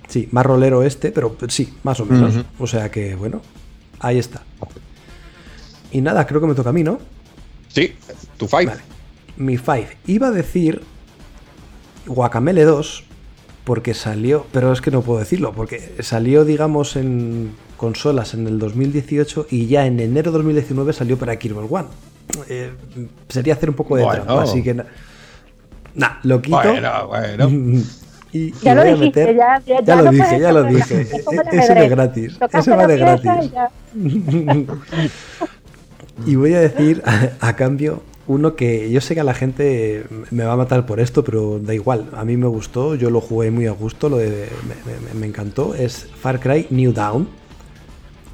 Sí, 0.08 0.28
más 0.32 0.44
rolero 0.44 0.82
este, 0.82 1.12
pero 1.12 1.36
sí, 1.48 1.72
más 1.84 2.00
o 2.00 2.06
menos. 2.06 2.34
O 2.58 2.66
sea 2.66 2.90
que, 2.90 3.14
bueno, 3.14 3.42
ahí 4.00 4.18
está. 4.18 4.42
Y 5.92 6.00
nada, 6.00 6.26
creo 6.26 6.40
que 6.40 6.48
me 6.48 6.54
toca 6.54 6.70
a 6.70 6.72
mí, 6.72 6.82
¿no? 6.82 6.98
Sí, 7.68 7.94
tu 8.36 8.48
fight. 8.48 8.68
Vale. 8.68 8.82
Mi 9.40 9.56
five. 9.56 9.88
Iba 10.06 10.28
a 10.28 10.30
decir 10.32 10.82
Guacamele 12.06 12.64
2 12.64 13.04
porque 13.64 13.94
salió, 13.94 14.46
pero 14.52 14.70
es 14.72 14.80
que 14.82 14.90
no 14.90 15.00
puedo 15.02 15.18
decirlo, 15.18 15.52
porque 15.52 15.94
salió, 16.00 16.44
digamos, 16.44 16.96
en 16.96 17.52
consolas 17.78 18.34
en 18.34 18.46
el 18.46 18.58
2018 18.58 19.46
y 19.50 19.66
ya 19.66 19.86
en 19.86 19.98
enero 20.00 20.30
de 20.30 20.38
2019 20.38 20.92
salió 20.92 21.16
para 21.18 21.34
Xbox 21.34 21.70
One. 21.72 21.88
Eh, 22.48 22.72
sería 23.28 23.54
hacer 23.54 23.70
un 23.70 23.76
poco 23.76 23.96
de 23.96 24.02
Bueno. 24.04 24.24
trampa, 24.24 24.42
así 24.42 24.62
que... 24.62 24.74
na- 24.74 24.86
Nah, 25.94 26.18
lo 26.22 26.40
quito. 26.42 26.56
Bueno, 26.62 27.08
bueno. 27.08 27.48
Y, 28.32 28.38
y 28.38 28.52
Ya 28.62 28.76
lo 28.76 28.82
voy 28.82 28.90
a 28.90 28.94
dijiste, 28.94 29.20
meter- 29.26 29.36
ya- 29.36 29.58
ya- 29.66 29.80
ya 29.80 29.84
ya 29.84 29.96
lo 29.96 30.04
no 30.04 30.10
dije, 30.12 30.38
ya 30.40 30.52
lo 30.52 30.62
dije. 30.62 30.94
nada. 30.94 31.02
Es 31.02 31.10
E- 31.10 31.16
Ese 31.16 31.74
de 31.74 31.80
ajedrez. 31.80 31.90
gratis. 31.90 32.38
Ese 32.52 32.70
va 32.76 32.86
de 32.86 32.96
gratis. 32.96 33.30
y. 33.96 34.66
Y 36.30 36.36
voy 36.36 36.54
a 36.54 36.60
decir, 36.60 37.02
a, 37.40 37.48
a 37.48 37.56
cambio, 37.56 38.02
uno 38.26 38.54
que 38.54 38.90
yo 38.90 39.00
sé 39.00 39.14
que 39.14 39.20
a 39.20 39.24
la 39.24 39.34
gente 39.34 40.04
me 40.30 40.44
va 40.44 40.52
a 40.52 40.56
matar 40.56 40.86
por 40.86 41.00
esto, 41.00 41.24
pero 41.24 41.58
da 41.58 41.74
igual. 41.74 42.10
A 42.14 42.24
mí 42.24 42.36
me 42.36 42.46
gustó, 42.46 42.94
yo 42.94 43.10
lo 43.10 43.20
jugué 43.20 43.50
muy 43.50 43.66
a 43.66 43.72
gusto, 43.72 44.08
lo 44.08 44.18
de- 44.18 44.48
me, 44.68 45.08
me- 45.08 45.14
me 45.20 45.26
encantó. 45.26 45.74
Es 45.74 46.06
Far 46.20 46.38
Cry 46.38 46.66
New 46.70 46.92
Dawn, 46.92 47.28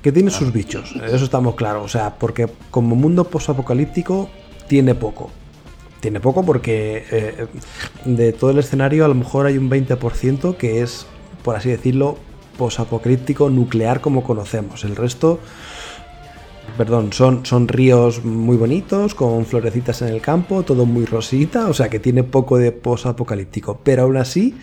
que 0.02 0.12
tiene 0.12 0.31
sus 0.31 0.52
bichos, 0.52 0.95
eso 1.12 1.25
estamos 1.25 1.55
claros. 1.55 1.85
O 1.85 1.88
sea, 1.88 2.16
porque 2.19 2.47
como 2.71 2.95
mundo 2.95 3.25
posapocalíptico 3.25 4.28
tiene 4.69 4.95
poco. 4.95 5.31
Tiene 6.00 6.21
poco 6.21 6.45
porque 6.45 7.05
eh, 7.11 7.47
de 8.05 8.33
todo 8.33 8.50
el 8.50 8.59
escenario 8.59 9.05
a 9.05 9.09
lo 9.09 9.14
mejor 9.14 9.47
hay 9.47 9.57
un 9.57 9.71
20% 9.71 10.57
que 10.57 10.83
es, 10.83 11.07
por 11.43 11.57
así 11.57 11.71
decirlo, 11.71 12.19
posapocalíptico 12.59 13.49
nuclear 13.50 14.00
como 14.00 14.23
conocemos. 14.23 14.85
El 14.85 14.95
resto 14.95 15.40
perdón, 16.76 17.12
son, 17.12 17.46
son 17.46 17.68
ríos 17.68 18.25
muy 18.25 18.56
bonitos, 18.56 19.14
con 19.14 19.46
florecitas 19.46 20.02
en 20.02 20.08
el 20.08 20.20
campo, 20.20 20.62
todo 20.62 20.87
muy 20.87 21.04
rosita, 21.04 21.68
o 21.68 21.75
sea 21.75 21.88
que 21.88 21.99
tiene 21.99 22.23
poco 22.23 22.58
de 22.58 22.73
post-apocalíptico, 22.73 23.80
pero 23.82 24.02
aún 24.02 24.16
así 24.16 24.54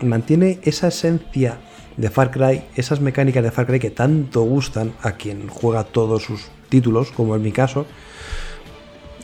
mantiene 0.00 0.60
esa 0.62 0.88
esencia 0.88 1.58
de 1.96 2.10
Far 2.10 2.30
Cry, 2.30 2.62
esas 2.76 3.00
mecánicas 3.00 3.42
de 3.42 3.50
Far 3.50 3.66
Cry 3.66 3.80
que 3.80 3.90
tanto 3.90 4.42
gustan 4.42 4.92
a 5.02 5.12
quien 5.12 5.48
juega 5.48 5.84
todos 5.84 6.22
sus 6.22 6.48
títulos, 6.68 7.10
como 7.10 7.34
en 7.34 7.42
mi 7.42 7.52
caso, 7.52 7.86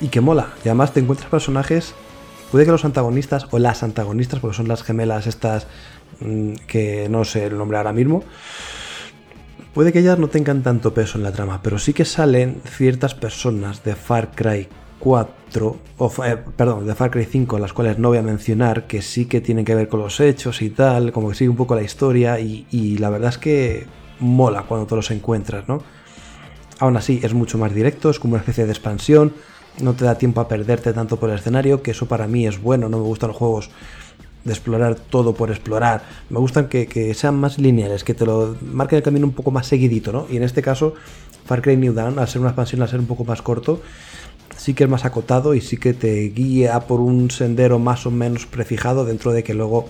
y 0.00 0.08
que 0.08 0.20
mola. 0.20 0.48
Y 0.64 0.68
además 0.68 0.92
te 0.92 1.00
encuentras 1.00 1.30
personajes, 1.30 1.94
puede 2.50 2.64
que 2.64 2.72
los 2.72 2.84
antagonistas 2.84 3.46
o 3.50 3.58
las 3.58 3.82
antagonistas, 3.82 4.40
porque 4.40 4.56
son 4.56 4.68
las 4.68 4.82
gemelas 4.82 5.26
estas 5.26 5.66
mm, 6.20 6.54
que 6.66 7.08
no 7.08 7.24
sé 7.24 7.46
el 7.46 7.56
nombre 7.56 7.78
ahora 7.78 7.92
mismo, 7.92 8.24
puede 9.74 9.92
que 9.92 9.98
ellas 9.98 10.18
no 10.18 10.28
tengan 10.28 10.62
tanto 10.62 10.94
peso 10.94 11.18
en 11.18 11.24
la 11.24 11.32
trama, 11.32 11.60
pero 11.62 11.78
sí 11.78 11.92
que 11.92 12.04
salen 12.04 12.62
ciertas 12.64 13.14
personas 13.14 13.82
de 13.82 13.96
Far 13.96 14.30
Cry 14.34 14.68
4, 15.00 15.76
o, 15.98 16.24
eh, 16.24 16.38
perdón, 16.56 16.86
de 16.86 16.94
Far 16.94 17.10
Cry 17.10 17.24
5, 17.24 17.58
las 17.58 17.72
cuales 17.72 17.98
no 17.98 18.08
voy 18.08 18.18
a 18.18 18.22
mencionar, 18.22 18.86
que 18.86 19.02
sí 19.02 19.26
que 19.26 19.40
tienen 19.40 19.64
que 19.64 19.74
ver 19.74 19.88
con 19.88 20.00
los 20.00 20.20
hechos 20.20 20.62
y 20.62 20.70
tal, 20.70 21.12
como 21.12 21.28
que 21.28 21.34
sigue 21.34 21.50
un 21.50 21.56
poco 21.56 21.74
la 21.74 21.82
historia 21.82 22.38
y, 22.38 22.66
y 22.70 22.98
la 22.98 23.10
verdad 23.10 23.30
es 23.30 23.38
que 23.38 23.86
mola 24.20 24.62
cuando 24.62 24.86
te 24.86 24.94
los 24.94 25.10
encuentras, 25.10 25.68
¿no? 25.68 25.82
Aún 26.78 26.96
así, 26.96 27.20
es 27.22 27.34
mucho 27.34 27.58
más 27.58 27.74
directo, 27.74 28.10
es 28.10 28.20
como 28.20 28.34
una 28.34 28.40
especie 28.40 28.66
de 28.66 28.72
expansión, 28.72 29.34
no 29.80 29.94
te 29.94 30.04
da 30.04 30.16
tiempo 30.16 30.40
a 30.40 30.48
perderte 30.48 30.92
tanto 30.92 31.18
por 31.18 31.30
el 31.30 31.36
escenario, 31.36 31.82
que 31.82 31.90
eso 31.90 32.06
para 32.06 32.28
mí 32.28 32.46
es 32.46 32.62
bueno, 32.62 32.88
no 32.88 32.98
me 32.98 33.04
gustan 33.04 33.28
los 33.28 33.36
juegos 33.36 33.70
de 34.44 34.52
explorar 34.52 34.94
todo 34.94 35.34
por 35.34 35.50
explorar, 35.50 36.02
me 36.30 36.38
gustan 36.38 36.68
que, 36.68 36.86
que 36.86 37.14
sean 37.14 37.36
más 37.36 37.58
lineales, 37.58 38.04
que 38.04 38.14
te 38.14 38.26
lo 38.26 38.56
marquen 38.60 38.98
el 38.98 39.02
camino 39.02 39.26
un 39.26 39.32
poco 39.32 39.50
más 39.50 39.66
seguidito, 39.66 40.12
¿no? 40.12 40.26
Y 40.30 40.36
en 40.36 40.42
este 40.42 40.62
caso, 40.62 40.94
Far 41.46 41.62
Cry 41.62 41.76
New 41.76 41.94
Dawn, 41.94 42.18
al 42.18 42.28
ser 42.28 42.40
una 42.40 42.50
expansión, 42.50 42.82
al 42.82 42.88
ser 42.88 43.00
un 43.00 43.06
poco 43.06 43.24
más 43.24 43.42
corto, 43.42 43.80
sí 44.56 44.74
que 44.74 44.84
es 44.84 44.90
más 44.90 45.04
acotado 45.04 45.54
y 45.54 45.60
sí 45.60 45.76
que 45.76 45.94
te 45.94 46.28
guía 46.28 46.80
por 46.80 47.00
un 47.00 47.30
sendero 47.30 47.78
más 47.78 48.06
o 48.06 48.10
menos 48.10 48.46
prefijado 48.46 49.04
dentro 49.04 49.32
de 49.32 49.42
que 49.42 49.54
luego 49.54 49.88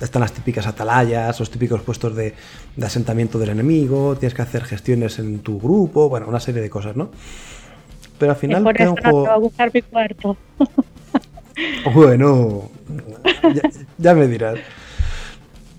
están 0.00 0.20
las 0.20 0.32
típicas 0.32 0.66
atalayas, 0.66 1.38
los 1.40 1.50
típicos 1.50 1.80
puestos 1.82 2.14
de, 2.14 2.34
de 2.76 2.86
asentamiento 2.86 3.38
del 3.38 3.50
enemigo, 3.50 4.16
tienes 4.16 4.34
que 4.34 4.42
hacer 4.42 4.64
gestiones 4.64 5.18
en 5.18 5.40
tu 5.40 5.58
grupo, 5.58 6.08
bueno, 6.08 6.28
una 6.28 6.40
serie 6.40 6.60
de 6.60 6.70
cosas, 6.70 6.96
¿no? 6.96 7.10
Pero 8.18 8.32
al 8.32 8.38
final 8.38 8.62
por 8.62 8.80
eso 8.80 8.90
un 8.90 8.96
no 9.02 9.22
te 9.22 9.28
va 9.28 9.34
a 9.34 9.38
gustar 9.38 9.70
mi 9.72 9.82
cuarto. 9.82 10.36
Bueno, 11.94 12.68
ya, 13.98 14.14
me 14.14 14.26
dirás. 14.28 14.58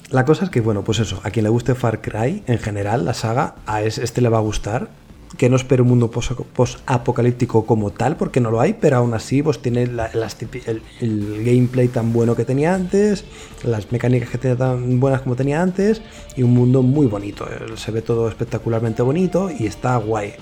La 0.09 0.23
cosa 0.25 0.45
es 0.45 0.49
que, 0.51 0.61
bueno, 0.61 0.83
pues 0.83 0.99
eso, 0.99 1.19
a 1.23 1.31
quien 1.31 1.43
le 1.43 1.49
guste 1.49 1.75
Far 1.75 2.01
Cry 2.01 2.43
en 2.47 2.57
general, 2.59 3.03
la 3.05 3.13
saga, 3.13 3.55
a 3.65 3.81
es- 3.81 3.97
este 3.97 4.21
le 4.21 4.29
va 4.29 4.37
a 4.37 4.41
gustar. 4.41 4.89
Que 5.37 5.49
no 5.49 5.57
espere 5.57 5.81
un 5.81 5.89
mundo 5.89 6.09
pos- 6.09 6.33
post-apocalíptico 6.55 7.65
como 7.65 7.91
tal, 7.91 8.15
porque 8.15 8.39
no 8.39 8.49
lo 8.49 8.61
hay, 8.61 8.73
pero 8.79 8.95
aún 8.95 9.13
así 9.13 9.43
pues 9.43 9.59
tiene 9.61 9.83
el, 9.83 11.43
gameplay 11.43 11.89
tan 11.89 12.13
bueno 12.13 12.33
que 12.35 12.45
tenía 12.45 12.73
antes, 12.73 13.25
las 13.65 13.91
mecánicas 13.91 14.29
que 14.29 14.37
tenía 14.37 14.55
tan 14.55 15.01
buenas 15.01 15.21
como 15.23 15.35
tenía 15.35 15.61
antes, 15.61 16.01
y 16.37 16.43
un 16.43 16.53
mundo 16.53 16.81
muy 16.81 17.07
bonito. 17.07 17.45
Eh, 17.45 17.75
Se 17.75 17.91
ve 17.91 18.01
todo 18.01 18.29
espectacularmente 18.29 19.01
bonito 19.03 19.51
y 19.51 19.65
está 19.65 19.97
guay. 19.97 20.33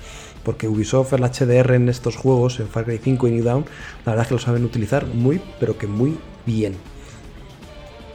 Porque 0.44 0.68
Ubisoft, 0.68 1.12
el 1.14 1.24
HDR 1.24 1.74
en 1.74 1.88
estos 1.88 2.14
juegos, 2.14 2.60
en 2.60 2.68
Far 2.68 2.84
Cry 2.84 2.98
5 3.02 3.26
y 3.26 3.32
New 3.32 3.42
Dawn, 3.44 3.64
la 4.04 4.12
verdad 4.12 4.22
es 4.22 4.28
que 4.28 4.34
lo 4.34 4.40
saben 4.40 4.64
utilizar 4.64 5.04
muy, 5.06 5.42
pero 5.58 5.76
que 5.76 5.88
muy 5.88 6.16
bien. 6.46 6.74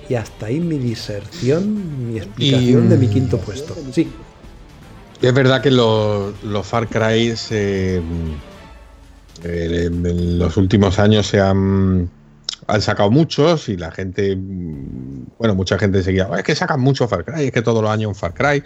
Y 0.09 0.15
hasta 0.15 0.47
ahí 0.47 0.59
mi 0.59 0.77
diserción, 0.77 2.11
mi 2.11 2.17
explicación 2.17 2.85
Y- 2.85 2.87
de 2.89 2.97
mi 2.97 3.07
quinto 3.07 3.37
puesto. 3.37 3.75
Sí, 3.93 4.11
Es 5.21 5.33
verdad 5.35 5.61
que 5.61 5.69
los, 5.69 6.33
los 6.43 6.65
Far 6.65 6.87
Cry 6.87 7.31
eh, 7.51 8.01
en 9.43 10.39
los 10.39 10.57
últimos 10.57 10.97
años 10.97 11.27
se 11.27 11.39
han, 11.39 12.09
han 12.67 12.81
sacado 12.81 13.11
muchos 13.11 13.69
y 13.69 13.77
la 13.77 13.91
gente, 13.91 14.35
mm, 14.35 15.25
bueno, 15.37 15.53
mucha 15.55 15.77
gente 15.77 16.01
seguía, 16.03 16.27
"Oh, 16.27 16.35
es 16.35 16.43
que 16.43 16.55
sacan 16.55 16.79
mucho 16.81 17.07
Far 17.07 17.23
Cry, 17.23 17.45
es 17.45 17.51
que 17.51 17.61
todos 17.61 17.81
los 17.83 17.91
años 17.91 18.09
un 18.09 18.15
Far 18.15 18.33
Cry, 18.33 18.63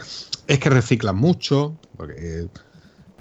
es 0.48 0.60
que 0.60 0.70
reciclan 0.70 1.16
mucho, 1.18 1.78
porque 1.98 2.48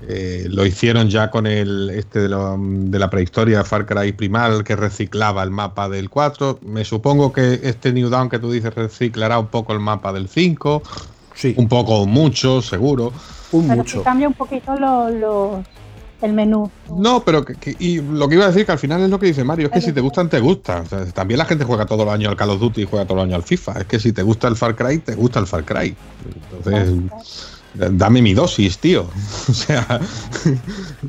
eh, 0.09 0.47
lo 0.49 0.65
hicieron 0.67 1.09
ya 1.09 1.31
con 1.31 1.47
el 1.47 1.91
este 1.91 2.21
de, 2.21 2.29
lo- 2.29 2.57
de 2.59 2.99
la 2.99 3.11
prehistoria 3.11 3.65
Far 3.65 3.87
Cry 3.87 4.13
Primal 4.13 4.65
que 4.65 4.77
reciclaba 4.77 5.43
el 5.43 5.51
mapa 5.51 5.89
del 5.89 6.11
4. 6.11 6.59
Me 6.63 6.85
supongo 6.85 7.33
que 7.33 7.61
este 7.63 7.93
New 7.93 8.09
Dawn 8.09 8.29
que 8.29 8.39
tú 8.39 8.51
dices 8.51 8.75
reciclará 8.75 9.39
un 9.39 9.47
poco 9.49 9.73
el 9.73 9.81
mapa 9.81 10.13
del 10.13 10.29
5, 10.29 10.83
sí, 11.35 11.55
un 11.57 11.69
poco 11.69 11.97
o 12.01 12.07
mucho, 12.07 12.61
seguro. 12.63 13.13
un 13.53 13.69
Pero 13.69 13.77
mucho. 13.79 13.99
que 13.99 14.05
cambia 14.05 14.29
un 14.29 14.35
poquito 14.35 14.75
lo- 14.79 15.11
lo- 15.11 15.65
el 16.23 16.33
menú. 16.33 16.71
No, 16.97 17.23
pero 17.23 17.45
que, 17.45 17.55
que- 17.57 17.77
y 17.79 18.01
lo 18.01 18.27
que 18.29 18.37
iba 18.37 18.45
a 18.45 18.49
decir 18.49 18.65
que 18.65 18.73
al 18.73 18.79
final 18.79 19.03
es 19.03 19.11
lo 19.11 19.19
que 19.19 19.27
dice 19.27 19.45
Mario, 19.45 19.67
es 19.67 19.73
que 19.73 19.81
si 19.83 19.93
te 19.93 20.01
gustan, 20.01 20.29
te 20.31 20.41
gustan. 20.41 20.83
O 20.85 20.87
sea, 20.87 21.05
también 21.07 21.37
la 21.39 21.45
gente 21.45 21.65
juega 21.65 21.85
todos 21.85 22.05
los 22.07 22.15
años 22.15 22.31
al 22.31 22.37
Call 22.37 22.51
of 22.51 22.61
Duty 22.61 22.83
y 22.83 22.85
juega 22.87 23.05
todos 23.05 23.17
los 23.17 23.25
años 23.25 23.37
al 23.37 23.43
FIFA. 23.43 23.81
Es 23.81 23.85
que 23.87 23.99
si 23.99 24.13
te 24.13 24.23
gusta 24.23 24.49
el 24.49 24.57
Far 24.57 24.75
Cry, 24.75 24.99
te 24.99 25.15
gusta 25.17 25.39
el 25.41 25.47
Far 25.47 25.65
Cry. 25.65 25.95
Entonces, 26.57 27.54
dame 27.75 28.23
mi 28.23 28.35
dosis, 28.35 28.79
tío. 28.79 29.09
O 29.49 29.53
sea, 29.53 30.01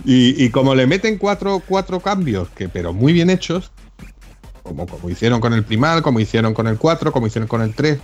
y, 0.03 0.43
y 0.43 0.49
como 0.49 0.75
le 0.75 0.87
meten 0.87 1.17
cuatro, 1.17 1.61
cuatro 1.65 1.99
cambios, 1.99 2.49
que 2.49 2.67
pero 2.69 2.93
muy 2.93 3.13
bien 3.13 3.29
hechos, 3.29 3.71
como, 4.63 4.87
como 4.87 5.09
hicieron 5.09 5.39
con 5.39 5.53
el 5.53 5.63
Primal, 5.63 6.01
como 6.01 6.19
hicieron 6.19 6.53
con 6.53 6.67
el 6.67 6.77
4, 6.77 7.11
como 7.11 7.27
hicieron 7.27 7.47
con 7.47 7.61
el 7.61 7.73
3, 7.73 7.99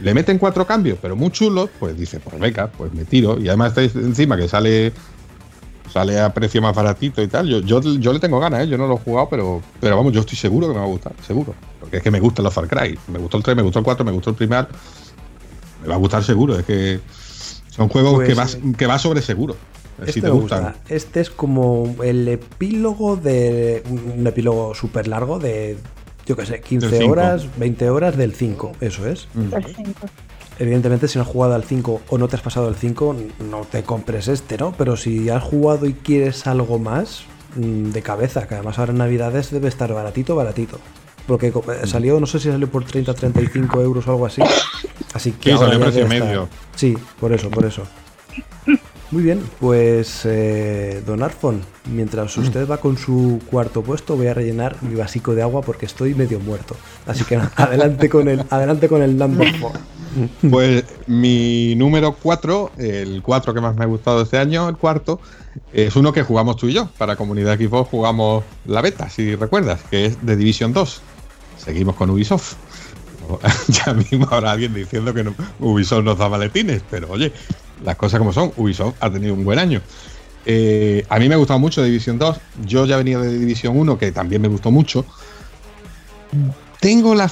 le 0.00 0.14
meten 0.14 0.38
cuatro 0.38 0.66
cambios, 0.66 0.98
pero 1.00 1.14
muy 1.14 1.30
chulos, 1.30 1.70
pues 1.78 1.96
dice, 1.96 2.20
pues 2.20 2.38
venga, 2.40 2.68
pues 2.68 2.92
me 2.92 3.04
tiro. 3.04 3.38
Y 3.38 3.48
además 3.48 3.76
está 3.76 4.00
encima 4.00 4.36
que 4.36 4.48
sale 4.48 4.92
sale 5.92 6.18
a 6.18 6.34
precio 6.34 6.60
más 6.60 6.74
baratito 6.74 7.22
y 7.22 7.28
tal. 7.28 7.46
Yo, 7.46 7.60
yo, 7.60 7.80
yo 7.80 8.12
le 8.12 8.18
tengo 8.18 8.40
ganas, 8.40 8.64
¿eh? 8.64 8.68
yo 8.68 8.76
no 8.76 8.88
lo 8.88 8.94
he 8.94 8.98
jugado, 8.98 9.28
pero, 9.28 9.62
pero 9.80 9.96
vamos, 9.96 10.12
yo 10.12 10.20
estoy 10.20 10.36
seguro 10.36 10.66
que 10.66 10.72
me 10.72 10.80
va 10.80 10.86
a 10.86 10.88
gustar, 10.88 11.12
seguro. 11.24 11.54
Porque 11.78 11.98
es 11.98 12.02
que 12.02 12.10
me 12.10 12.18
gustan 12.18 12.44
los 12.44 12.52
Far 12.52 12.66
Cry. 12.66 12.98
Me 13.06 13.20
gustó 13.20 13.36
el 13.36 13.44
3, 13.44 13.56
me 13.56 13.62
gustó 13.62 13.78
el 13.78 13.84
4, 13.84 14.04
me 14.04 14.10
gustó 14.10 14.30
el 14.30 14.36
Primal. 14.36 14.66
Me 15.82 15.88
va 15.88 15.94
a 15.94 15.98
gustar 15.98 16.24
seguro, 16.24 16.58
es 16.58 16.64
que 16.64 17.00
son 17.74 17.88
juegos 17.88 18.14
Pues, 18.14 18.28
que, 18.28 18.34
va, 18.34 18.44
eh, 18.44 18.72
que 18.76 18.86
va 18.86 18.98
sobre 18.98 19.22
seguro. 19.22 19.56
Este 20.00 20.12
si 20.14 20.20
te 20.20 20.26
me 20.26 20.32
gustan. 20.32 20.64
gusta. 20.64 20.78
Este 20.88 21.20
es 21.20 21.30
como 21.30 21.94
el 22.02 22.26
epílogo 22.28 23.16
de. 23.16 23.82
Un 23.88 24.26
epílogo 24.26 24.74
súper 24.74 25.06
largo 25.08 25.38
de. 25.38 25.76
Yo 26.26 26.36
qué 26.36 26.46
sé, 26.46 26.60
15 26.60 26.88
Del 26.88 26.98
cinco. 26.98 27.12
horas, 27.12 27.46
20 27.58 27.90
horas 27.90 28.16
del 28.16 28.34
5. 28.34 28.72
Eso 28.80 29.06
es. 29.06 29.28
Mm. 29.34 29.54
El 29.54 29.64
cinco. 29.74 30.06
Evidentemente, 30.58 31.06
si 31.08 31.18
no 31.18 31.22
has 31.22 31.28
jugado 31.30 31.54
al 31.54 31.64
5 31.64 32.02
o 32.08 32.18
no 32.18 32.28
te 32.28 32.36
has 32.36 32.42
pasado 32.42 32.68
el 32.68 32.76
5, 32.76 33.16
no 33.50 33.60
te 33.70 33.82
compres 33.82 34.28
este, 34.28 34.56
¿no? 34.56 34.72
Pero 34.78 34.96
si 34.96 35.28
has 35.28 35.42
jugado 35.42 35.86
y 35.86 35.94
quieres 35.94 36.46
algo 36.46 36.78
más, 36.78 37.24
mm, 37.56 37.90
de 37.90 38.02
cabeza, 38.02 38.46
que 38.46 38.54
además 38.54 38.78
ahora 38.78 38.92
en 38.92 38.98
Navidades 38.98 39.50
debe 39.50 39.68
estar 39.68 39.92
baratito, 39.92 40.34
baratito. 40.36 40.78
Porque 41.26 41.48
eh, 41.48 41.86
salió, 41.86 42.20
no 42.20 42.26
sé 42.26 42.38
si 42.38 42.50
salió 42.50 42.68
por 42.68 42.84
30, 42.84 43.14
35 43.14 43.80
euros 43.80 44.06
o 44.06 44.10
algo 44.10 44.26
así. 44.26 44.42
Así 45.14 45.30
que 45.32 45.52
Sí, 45.52 45.58
salió 45.58 45.78
precio 45.80 46.08
medio. 46.08 46.48
Sí, 46.74 46.96
por 47.20 47.32
eso, 47.32 47.48
por 47.48 47.64
eso. 47.64 47.82
Muy 49.10 49.22
bien, 49.22 49.40
pues 49.60 50.22
eh, 50.24 51.00
Don 51.06 51.22
Arfon, 51.22 51.60
mientras 51.92 52.36
usted 52.36 52.68
va 52.68 52.78
con 52.78 52.98
su 52.98 53.40
cuarto 53.48 53.82
puesto, 53.82 54.16
voy 54.16 54.26
a 54.26 54.34
rellenar 54.34 54.76
mi 54.82 54.96
vasico 54.96 55.36
de 55.36 55.42
agua 55.42 55.62
porque 55.62 55.86
estoy 55.86 56.16
medio 56.16 56.40
muerto. 56.40 56.74
Así 57.06 57.22
que 57.22 57.36
adelante 57.56 58.08
con 58.08 58.26
el, 58.26 58.44
adelante 58.50 58.88
con 58.88 59.02
el 59.02 59.16
number 59.16 59.54
four. 59.54 59.72
Pues 60.48 60.84
mi 61.08 61.74
número 61.74 62.14
4, 62.14 62.72
el 62.78 63.20
4 63.20 63.52
que 63.52 63.60
más 63.60 63.74
me 63.74 63.82
ha 63.82 63.88
gustado 63.88 64.22
este 64.22 64.38
año, 64.38 64.68
el 64.68 64.76
cuarto, 64.76 65.20
es 65.72 65.96
uno 65.96 66.12
que 66.12 66.22
jugamos 66.22 66.56
tú 66.56 66.68
y 66.68 66.72
yo. 66.72 66.88
Para 66.98 67.16
Comunidad 67.16 67.58
Xbox 67.58 67.90
jugamos 67.90 68.44
la 68.66 68.80
beta, 68.80 69.08
si 69.10 69.34
recuerdas, 69.34 69.82
que 69.90 70.06
es 70.06 70.24
de 70.24 70.36
Division 70.36 70.72
2. 70.72 71.02
Seguimos 71.64 71.94
con 71.96 72.10
Ubisoft. 72.10 72.54
Ya 73.68 73.94
mismo 73.94 74.28
habrá 74.30 74.52
alguien 74.52 74.74
diciendo 74.74 75.14
que 75.14 75.24
no- 75.24 75.34
Ubisoft 75.58 76.04
nos 76.04 76.18
da 76.18 76.28
maletines, 76.28 76.82
pero 76.90 77.10
oye, 77.10 77.32
las 77.82 77.96
cosas 77.96 78.18
como 78.18 78.32
son, 78.34 78.52
Ubisoft 78.56 78.96
ha 79.00 79.10
tenido 79.10 79.32
un 79.34 79.44
buen 79.44 79.58
año. 79.58 79.80
Eh, 80.46 81.06
a 81.08 81.18
mí 81.18 81.26
me 81.28 81.34
ha 81.34 81.38
gustado 81.38 81.58
mucho 81.58 81.82
Division 81.82 82.18
2. 82.18 82.36
Yo 82.66 82.84
ya 82.84 82.98
venía 82.98 83.18
de 83.18 83.38
Division 83.38 83.78
1, 83.78 83.96
que 83.98 84.12
también 84.12 84.42
me 84.42 84.48
gustó 84.48 84.70
mucho. 84.70 85.06
Tengo 86.80 87.14
la 87.14 87.30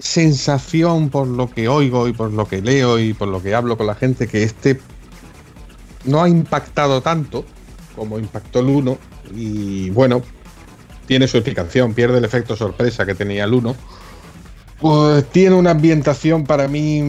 sensación, 0.00 1.08
por 1.08 1.26
lo 1.26 1.48
que 1.50 1.68
oigo 1.68 2.06
y 2.06 2.12
por 2.12 2.30
lo 2.32 2.46
que 2.46 2.60
leo 2.60 2.98
y 2.98 3.14
por 3.14 3.28
lo 3.28 3.42
que 3.42 3.54
hablo 3.54 3.78
con 3.78 3.86
la 3.86 3.94
gente, 3.94 4.26
que 4.26 4.42
este 4.42 4.78
no 6.04 6.22
ha 6.22 6.28
impactado 6.28 7.00
tanto 7.00 7.44
como 7.96 8.18
impactó 8.18 8.60
el 8.60 8.66
1. 8.66 8.98
Y 9.34 9.88
bueno, 9.90 10.20
tiene 11.10 11.26
su 11.26 11.38
explicación, 11.38 11.92
pierde 11.92 12.18
el 12.18 12.24
efecto 12.24 12.54
sorpresa 12.54 13.04
que 13.04 13.16
tenía 13.16 13.42
el 13.42 13.52
1. 13.52 13.74
Pues 14.78 15.24
tiene 15.30 15.56
una 15.56 15.72
ambientación 15.72 16.44
para 16.44 16.68
mí 16.68 17.02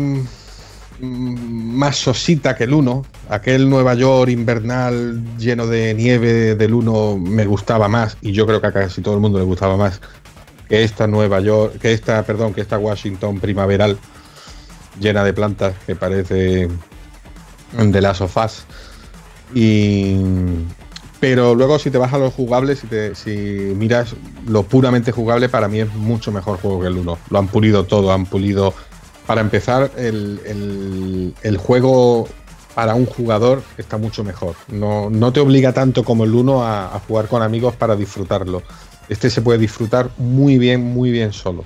mm, 0.99 1.77
más 1.77 1.97
sosita 1.97 2.55
que 2.55 2.63
el 2.63 2.73
1. 2.73 3.05
Aquel 3.29 3.69
Nueva 3.69 3.93
York 3.93 4.31
invernal 4.31 5.37
lleno 5.37 5.67
de 5.67 5.93
nieve 5.93 6.55
del 6.55 6.73
1 6.73 7.19
me 7.19 7.45
gustaba 7.45 7.87
más 7.89 8.17
y 8.21 8.31
yo 8.31 8.47
creo 8.47 8.59
que 8.59 8.65
a 8.65 8.71
casi 8.71 9.03
todo 9.03 9.13
el 9.13 9.19
mundo 9.19 9.37
le 9.37 9.45
gustaba 9.45 9.77
más 9.77 10.01
que 10.67 10.83
esta 10.83 11.05
Nueva 11.05 11.39
York, 11.39 11.77
que 11.77 11.93
esta, 11.93 12.23
perdón, 12.23 12.55
que 12.55 12.61
esta 12.61 12.79
Washington 12.79 13.39
primaveral 13.39 13.99
llena 14.99 15.23
de 15.23 15.33
plantas 15.33 15.75
que 15.85 15.95
parece 15.95 16.69
de 17.77 18.01
las 18.01 18.17
sofás. 18.17 18.65
Y, 19.53 20.15
pero 21.21 21.53
luego 21.53 21.77
si 21.77 21.91
te 21.91 21.99
vas 21.99 22.11
a 22.13 22.17
los 22.17 22.33
jugables, 22.33 22.79
si, 22.79 22.87
te- 22.87 23.75
miras 23.75 24.15
lo 24.47 24.63
puramente 24.63 25.11
jugable, 25.11 25.49
para 25.49 25.67
mí 25.67 25.79
es 25.79 25.93
mucho 25.93 26.31
mejor 26.31 26.59
juego 26.59 26.81
que 26.81 26.87
el 26.87 26.97
1. 26.97 27.17
Lo 27.29 27.39
han 27.39 27.47
pulido 27.47 27.85
todo, 27.85 28.11
han 28.11 28.25
pulido... 28.25 28.73
Para 29.27 29.39
empezar, 29.41 29.91
el, 29.97 31.57
juego 31.59 32.27
para 32.73 32.95
un 32.95 33.05
jugador 33.05 33.61
está 33.77 33.97
mucho 33.97 34.23
mejor. 34.23 34.55
No, 34.67 35.11
no 35.11 35.31
te 35.31 35.39
obliga 35.39 35.71
tanto 35.73 36.03
como 36.03 36.23
el 36.23 36.33
1 36.33 36.63
a, 36.63 36.95
a 36.95 36.99
jugar 36.99 37.27
con 37.27 37.43
amigos 37.43 37.75
para 37.75 37.95
disfrutarlo. 37.95 38.63
Este 39.07 39.29
se 39.29 39.43
puede 39.43 39.59
disfrutar 39.59 40.09
muy 40.17 40.57
bien, 40.57 40.81
muy 40.83 41.11
bien 41.11 41.33
solo. 41.33 41.65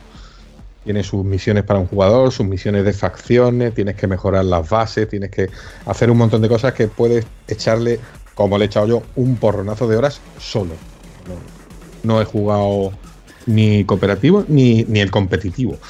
Tiene 0.84 1.02
sus 1.02 1.24
misiones 1.24 1.63
para 1.63 1.80
un 1.80 1.88
jugador, 1.88 2.32
sus 2.34 2.46
misiones 2.46 2.84
de 2.84 2.91
facciones, 2.91 3.74
tienes 3.74 3.96
que 3.96 4.06
mejorar 4.06 4.44
las 4.44 4.70
bases, 4.70 5.08
tienes 5.08 5.32
que 5.32 5.50
hacer 5.86 6.12
un 6.12 6.18
montón 6.18 6.41
de 6.41 6.50
cosas 6.50 6.74
que 6.74 6.88
puedes 6.89 7.26
echarle, 7.48 8.00
como 8.36 8.58
le 8.60 8.65
he 8.65 8.67
echado 8.67 8.88
yo, 8.88 9.12
un 9.15 9.38
porronazo 9.38 9.88
de 9.88 9.98
horas 9.98 10.24
solo. 10.38 10.84
No, 12.04 12.21
he 12.21 12.26
jugado 12.26 13.00
ni 13.48 13.86
cooperativo 13.86 14.45
ni, 14.48 14.84
ni 14.86 15.00
el 15.02 15.12
competitivo. 15.12 15.82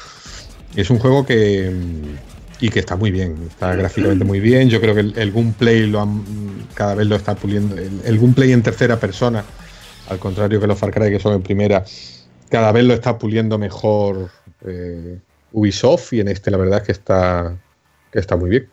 Es 0.74 0.90
un 0.90 0.98
juego 1.00 1.26
que. 1.26 1.70
mm, 1.72 2.18
Y 2.58 2.70
que 2.70 2.80
está 2.80 2.96
muy 2.96 3.10
bien, 3.10 3.48
está 3.50 3.76
gráficamente 3.76 4.24
muy 4.24 4.40
bien. 4.40 4.70
Yo 4.70 4.80
creo 4.80 4.94
que 4.94 5.00
el, 5.02 5.18
el 5.18 5.32
gameplay 5.32 5.86
lo 5.86 6.00
han, 6.00 6.68
cada 6.74 6.94
vez 6.94 7.06
lo 7.08 7.16
está 7.16 7.34
puliendo. 7.36 7.76
El, 7.76 8.00
el 8.04 8.18
gameplay 8.18 8.52
en 8.52 8.62
tercera 8.62 8.98
persona, 8.98 9.52
al 10.06 10.18
contrario 10.18 10.60
que 10.60 10.66
los 10.66 10.78
Far 10.78 10.90
Cry 10.92 11.10
que 11.10 11.20
son 11.20 11.34
en 11.34 11.42
primera, 11.42 11.84
cada 12.50 12.72
vez 12.72 12.84
lo 12.84 12.94
está 12.94 13.18
puliendo 13.18 13.58
mejor 13.58 14.30
eh, 14.66 15.20
Ubisoft 15.52 16.12
y 16.14 16.20
en 16.20 16.28
este 16.28 16.50
la 16.50 16.58
verdad 16.58 16.78
es 16.80 16.86
que 16.86 16.92
está, 16.92 17.60
que 18.12 18.18
está 18.20 18.36
muy 18.36 18.50
bien. 18.50 18.72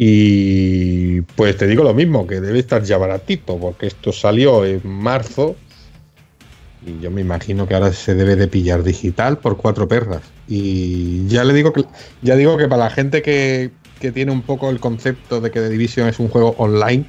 Y 0.00 1.22
pues 1.22 1.56
te 1.56 1.66
digo 1.66 1.82
lo 1.82 1.92
mismo, 1.92 2.24
que 2.24 2.40
debe 2.40 2.60
estar 2.60 2.84
ya 2.84 2.98
baratito, 2.98 3.58
porque 3.58 3.88
esto 3.88 4.12
salió 4.12 4.64
en 4.64 4.80
marzo 4.84 5.56
y 6.86 7.00
yo 7.00 7.10
me 7.10 7.20
imagino 7.20 7.66
que 7.66 7.74
ahora 7.74 7.92
se 7.92 8.14
debe 8.14 8.36
de 8.36 8.46
pillar 8.46 8.84
digital 8.84 9.38
por 9.38 9.56
cuatro 9.56 9.88
perras. 9.88 10.22
Y 10.46 11.26
ya 11.26 11.42
le 11.44 11.52
digo 11.52 11.72
que 11.72 11.84
ya 12.22 12.36
digo 12.36 12.56
que 12.56 12.68
para 12.68 12.84
la 12.84 12.90
gente 12.90 13.22
que, 13.22 13.72
que 14.00 14.12
tiene 14.12 14.30
un 14.30 14.42
poco 14.42 14.70
el 14.70 14.80
concepto 14.80 15.40
de 15.40 15.50
que 15.50 15.60
The 15.60 15.68
Division 15.68 16.08
es 16.08 16.20
un 16.20 16.28
juego 16.28 16.54
online, 16.58 17.04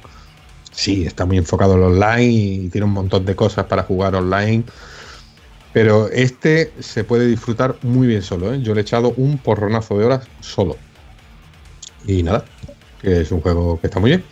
sí, 0.72 1.04
está 1.04 1.26
muy 1.26 1.38
enfocado 1.38 1.74
en 1.74 1.82
online 1.82 2.32
y 2.32 2.68
tiene 2.70 2.86
un 2.86 2.92
montón 2.92 3.24
de 3.24 3.36
cosas 3.36 3.66
para 3.66 3.84
jugar 3.84 4.14
online. 4.16 4.64
Pero 5.72 6.08
este 6.08 6.72
se 6.80 7.04
puede 7.04 7.28
disfrutar 7.28 7.76
muy 7.82 8.08
bien 8.08 8.22
solo. 8.22 8.52
¿eh? 8.52 8.60
Yo 8.60 8.74
le 8.74 8.80
he 8.80 8.82
echado 8.82 9.14
un 9.16 9.38
porronazo 9.38 9.96
de 9.96 10.06
horas 10.06 10.26
solo. 10.40 10.76
Y 12.06 12.24
nada, 12.24 12.44
que 13.02 13.20
es 13.22 13.32
un 13.32 13.40
juego 13.40 13.80
que 13.80 13.86
está 13.86 14.00
muy 14.00 14.10
bien. 14.10 14.24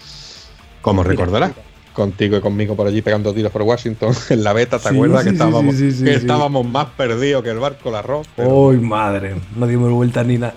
Como 0.83 1.03
recordarás, 1.03 1.53
contigo 1.93 2.37
y 2.37 2.41
conmigo 2.41 2.77
por 2.77 2.87
allí 2.87 3.03
pegando 3.03 3.35
tiros 3.35 3.51
por 3.51 3.63
Washington 3.63 4.15
en 4.31 4.45
la 4.45 4.53
beta, 4.53 4.79
¿te 4.79 4.89
Sí, 4.91 4.95
acuerdas? 4.95 5.23
sí, 5.23 5.29
que 5.31 5.33
estábamos, 5.33 5.75
sí, 5.77 6.05
que 6.05 6.15
estábamos 6.15 6.67
más 6.67 6.87
perdidos 6.97 7.43
que 7.43 7.51
el 7.51 7.59
barco 7.59 7.91
la 7.91 7.99
arroz. 8.01 8.27
pero- 8.37 8.49
¡Uy, 8.55 8.79
madre! 8.79 9.35
No 9.57 9.67
dimos 9.67 9.91
vuelta 9.93 10.23
ni 10.25 10.39
nada. 10.39 10.55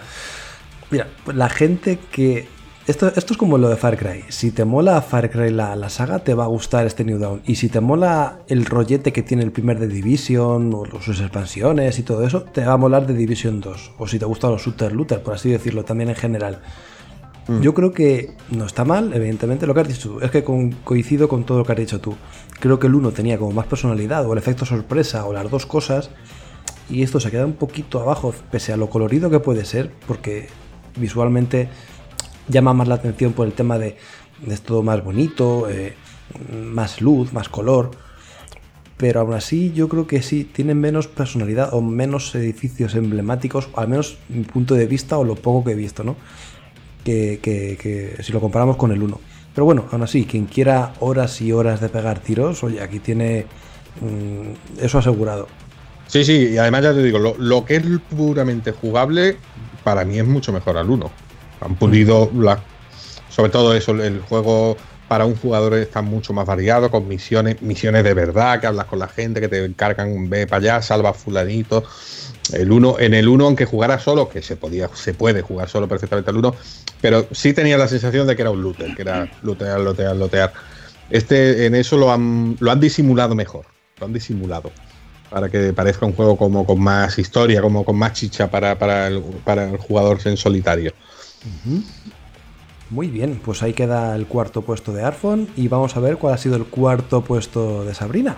Mira, 0.91 1.07
la 1.33 1.49
gente 1.49 1.99
que. 2.11 2.47
Esto, 2.87 3.07
esto 3.15 3.33
es 3.33 3.37
como 3.37 3.57
lo 3.59 3.69
de 3.69 3.77
Far 3.77 3.95
Cry. 3.95 4.23
Si 4.29 4.51
te 4.51 4.65
mola 4.65 5.01
Far 5.01 5.29
Cry 5.29 5.51
la, 5.51 5.75
la 5.75 5.89
saga, 5.89 6.19
te 6.19 6.33
va 6.33 6.45
a 6.45 6.47
gustar 6.47 6.85
este 6.87 7.03
New 7.05 7.19
Dawn. 7.19 7.41
Y 7.45 7.55
si 7.55 7.69
te 7.69 7.79
mola 7.79 8.39
el 8.47 8.65
rollete 8.65 9.13
que 9.13 9.21
tiene 9.21 9.43
el 9.43 9.51
primer 9.51 9.79
de 9.79 9.87
Division, 9.87 10.73
o 10.73 10.85
sus 10.99 11.21
expansiones 11.21 11.99
y 11.99 12.03
todo 12.03 12.25
eso, 12.25 12.41
te 12.41 12.65
va 12.65 12.73
a 12.73 12.77
molar 12.77 13.05
de 13.05 13.13
Division 13.13 13.61
2. 13.61 13.91
O 13.99 14.07
si 14.07 14.17
te 14.19 14.25
gustan 14.25 14.51
los 14.51 14.63
shooter 14.63 14.91
looter, 14.91 15.21
por 15.21 15.35
así 15.35 15.49
decirlo, 15.49 15.85
también 15.85 16.09
en 16.09 16.15
general. 16.15 16.59
Yo 17.61 17.73
creo 17.73 17.91
que 17.91 18.31
no 18.49 18.65
está 18.65 18.85
mal, 18.85 19.13
evidentemente, 19.13 19.65
lo 19.67 19.73
que 19.73 19.81
has 19.81 19.87
dicho 19.87 20.09
tú. 20.11 20.19
Es 20.21 20.31
que 20.31 20.43
con- 20.43 20.71
coincido 20.71 21.27
con 21.27 21.43
todo 21.43 21.57
lo 21.59 21.65
que 21.65 21.71
has 21.73 21.77
dicho 21.77 21.99
tú. 21.99 22.15
Creo 22.59 22.79
que 22.79 22.87
el 22.87 22.95
1 22.95 23.11
tenía 23.11 23.37
como 23.37 23.51
más 23.51 23.65
personalidad, 23.65 24.25
o 24.25 24.33
el 24.33 24.37
efecto 24.39 24.63
sorpresa, 24.65 25.25
o 25.25 25.33
las 25.33 25.49
dos 25.49 25.65
cosas. 25.65 26.11
Y 26.89 27.01
esto 27.03 27.19
se 27.19 27.31
queda 27.31 27.45
un 27.45 27.53
poquito 27.53 27.99
abajo, 27.99 28.33
pese 28.51 28.73
a 28.73 28.77
lo 28.77 28.89
colorido 28.89 29.29
que 29.29 29.39
puede 29.39 29.65
ser, 29.65 29.91
porque 30.07 30.47
visualmente 30.97 31.69
llama 32.47 32.73
más 32.73 32.87
la 32.87 32.95
atención 32.95 33.33
por 33.33 33.47
el 33.47 33.53
tema 33.53 33.77
de, 33.79 33.97
de 34.45 34.53
es 34.53 34.61
todo 34.61 34.83
más 34.83 35.03
bonito, 35.03 35.67
eh, 35.69 35.95
más 36.53 37.01
luz, 37.01 37.33
más 37.33 37.49
color. 37.49 37.91
Pero 38.97 39.21
aún 39.21 39.33
así 39.33 39.71
yo 39.73 39.89
creo 39.89 40.05
que 40.05 40.21
sí, 40.21 40.43
tienen 40.43 40.79
menos 40.79 41.07
personalidad 41.07 41.73
o 41.73 41.81
menos 41.81 42.35
edificios 42.35 42.93
emblemáticos, 42.93 43.69
al 43.75 43.87
menos 43.87 44.19
mi 44.29 44.43
punto 44.43 44.75
de 44.75 44.85
vista 44.85 45.17
o 45.17 45.23
lo 45.23 45.35
poco 45.35 45.63
que 45.65 45.71
he 45.71 45.75
visto, 45.75 46.03
¿no? 46.03 46.15
Que, 47.03 47.39
que- 47.41 47.77
que 47.81 48.23
si 48.23 48.31
lo 48.31 48.39
comparamos 48.41 48.77
con 48.77 48.91
el 48.91 49.01
1. 49.01 49.19
Pero 49.53 49.65
bueno, 49.65 49.87
aún 49.91 50.03
así, 50.03 50.25
quien 50.25 50.45
quiera 50.45 50.93
horas 50.99 51.41
y 51.41 51.51
horas 51.51 51.81
de 51.81 51.89
pegar 51.89 52.19
tiros, 52.19 52.63
oye, 52.63 52.81
aquí 52.81 52.99
tiene 52.99 53.45
mm, 54.01 54.81
eso 54.83 54.97
asegurado. 54.99 55.47
Sí, 56.07 56.23
sí, 56.25 56.49
y 56.53 56.57
además 56.57 56.83
ya 56.83 56.93
te 56.93 57.03
digo, 57.03 57.19
lo, 57.19 57.35
lo 57.37 57.65
que 57.65 57.77
es 57.77 57.83
puramente 58.09 58.71
jugable, 58.71 59.37
para 59.83 60.03
mí 60.05 60.19
es 60.19 60.25
mucho 60.25 60.51
mejor 60.53 60.77
al 60.77 60.89
1. 60.89 61.09
Han 61.61 61.75
pulido, 61.75 62.29
la, 62.35 62.59
sobre 63.29 63.51
todo 63.51 63.73
eso, 63.73 63.91
el 63.93 64.21
juego 64.21 64.77
para 65.07 65.25
un 65.25 65.35
jugador 65.35 65.73
está 65.75 66.01
mucho 66.01 66.33
más 66.33 66.45
variado, 66.45 66.89
con 66.89 67.07
misiones, 67.07 67.61
misiones 67.61 68.03
de 68.03 68.13
verdad, 68.13 68.59
que 68.61 68.67
hablas 68.67 68.85
con 68.85 68.99
la 68.99 69.07
gente, 69.07 69.41
que 69.41 69.47
te 69.49 69.63
encargan, 69.63 70.29
ve 70.29 70.47
para 70.47 70.73
allá, 70.75 70.81
salva 70.81 71.13
fulanito. 71.13 71.83
El 72.53 72.71
uno, 72.71 72.97
en 72.99 73.13
el 73.13 73.27
1, 73.27 73.45
aunque 73.45 73.65
jugara 73.65 73.99
solo, 73.99 74.27
que 74.29 74.41
se 74.41 74.55
podía, 74.55 74.89
se 74.93 75.13
puede 75.13 75.41
jugar 75.41 75.69
solo 75.69 75.87
perfectamente 75.87 76.31
al 76.31 76.37
1, 76.37 76.55
pero 76.99 77.27
sí 77.31 77.53
tenía 77.53 77.77
la 77.77 77.87
sensación 77.87 78.27
de 78.27 78.35
que 78.35 78.41
era 78.41 78.51
un 78.51 78.61
looter, 78.61 78.95
que 78.95 79.03
era 79.03 79.29
lootear, 79.43 79.79
lootear, 79.79 80.15
lootear. 80.15 80.53
Este, 81.09 81.65
en 81.65 81.75
eso 81.75 81.97
lo 81.97 82.11
han, 82.11 82.57
lo 82.59 82.71
han 82.71 82.79
disimulado 82.79 83.35
mejor, 83.35 83.65
lo 83.99 84.05
han 84.05 84.13
disimulado 84.13 84.71
para 85.31 85.49
que 85.49 85.71
parezca 85.71 86.05
un 86.05 86.13
juego 86.13 86.35
como 86.35 86.65
con 86.65 86.79
más 86.81 87.17
historia, 87.17 87.61
como 87.61 87.85
con 87.85 87.95
más 87.95 88.13
chicha 88.13 88.51
para, 88.51 88.77
para, 88.77 89.07
el, 89.07 89.21
para 89.45 89.69
el 89.69 89.77
jugador 89.77 90.19
en 90.25 90.35
solitario. 90.35 90.91
Muy 92.89 93.07
bien, 93.07 93.39
pues 93.43 93.63
ahí 93.63 93.71
queda 93.71 94.13
el 94.17 94.27
cuarto 94.27 94.61
puesto 94.61 94.91
de 94.91 95.03
Arfon 95.03 95.47
y 95.55 95.69
vamos 95.69 95.95
a 95.95 96.01
ver 96.01 96.17
cuál 96.17 96.33
ha 96.33 96.37
sido 96.37 96.57
el 96.57 96.65
cuarto 96.65 97.21
puesto 97.21 97.85
de 97.85 97.93
Sabrina. 97.93 98.35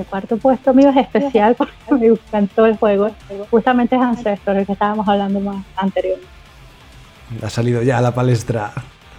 El 0.00 0.06
cuarto 0.06 0.38
puesto 0.38 0.72
mío 0.72 0.88
es 0.88 0.96
especial 0.96 1.54
porque 1.54 1.74
me 1.90 2.06
encantó 2.06 2.64
el 2.64 2.76
juego. 2.76 3.10
Justamente 3.50 3.96
es 3.96 4.02
Ancestor, 4.02 4.56
el 4.56 4.66
que 4.66 4.72
estábamos 4.72 5.06
hablando 5.06 5.40
más 5.40 5.64
anteriormente. 5.76 6.28
Ha 7.42 7.50
salido 7.50 7.82
ya 7.82 7.98
a 7.98 8.00
la 8.00 8.12
palestra. 8.12 8.72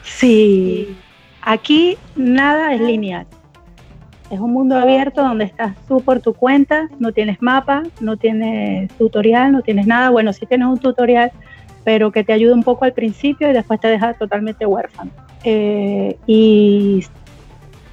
Sí, 0.04 0.98
aquí 1.42 1.98
nada 2.16 2.74
es 2.74 2.82
lineal. 2.82 3.28
Es 4.32 4.40
un 4.40 4.54
mundo 4.54 4.76
abierto 4.76 5.22
donde 5.22 5.46
estás 5.46 5.76
tú 5.88 6.02
por 6.02 6.20
tu 6.20 6.34
cuenta, 6.34 6.90
no 7.00 7.12
tienes 7.12 7.42
mapa, 7.42 7.84
no 8.00 8.18
tienes 8.18 8.92
tutorial, 8.98 9.52
no 9.52 9.62
tienes 9.62 9.86
nada. 9.86 10.10
Bueno, 10.10 10.34
sí 10.34 10.46
tienes 10.46 10.68
un 10.68 10.80
tutorial, 10.80 11.32
pero 11.84 12.12
que 12.12 12.24
te 12.24 12.34
ayuda 12.34 12.56
un 12.56 12.64
poco 12.64 12.86
al 12.86 12.94
principio 12.94 13.50
y 13.50 13.54
después 13.54 13.80
te 13.80 13.88
deja 13.88 14.14
totalmente 14.14 14.66
huérfano. 14.66 15.12
Eh, 15.44 16.18
y 16.26 17.04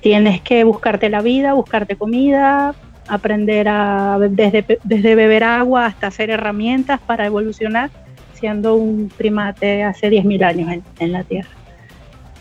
tienes 0.00 0.40
que 0.40 0.64
buscarte 0.64 1.08
la 1.08 1.22
vida, 1.22 1.54
buscarte 1.54 1.96
comida, 1.96 2.74
aprender 3.08 3.68
a 3.68 4.18
desde, 4.18 4.78
desde 4.84 5.14
beber 5.14 5.44
agua 5.44 5.86
hasta 5.86 6.08
hacer 6.08 6.30
herramientas 6.30 7.00
para 7.00 7.26
evolucionar, 7.26 7.90
siendo 8.34 8.74
un 8.74 9.10
primate 9.16 9.82
hace 9.82 10.10
10.000 10.10 10.44
años 10.44 10.72
en, 10.72 10.82
en 10.98 11.12
la 11.12 11.24
Tierra. 11.24 11.50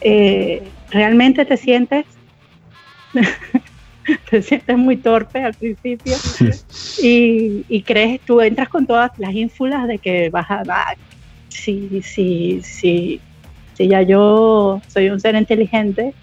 Eh, 0.01 0.63
realmente 0.91 1.43
te 1.45 1.57
sientes 1.57 2.05
te 4.29 4.41
sientes 4.41 4.77
muy 4.77 4.97
torpe 4.97 5.43
al 5.43 5.53
principio 5.53 6.15
y, 7.01 7.65
y, 7.67 7.81
crees, 7.81 8.21
tú 8.21 8.41
entras 8.41 8.69
con 8.69 8.85
todas 8.85 9.11
las 9.17 9.33
ínfulas 9.33 9.87
de 9.87 9.97
que 9.97 10.29
vas 10.29 10.49
a 10.49 10.63
dar, 10.63 10.97
si, 11.49 12.01
si, 12.03 12.61
si, 12.63 13.19
si 13.73 13.87
ya 13.87 14.01
yo 14.01 14.81
soy 14.87 15.09
un 15.09 15.19
ser 15.19 15.35
inteligente, 15.35 16.13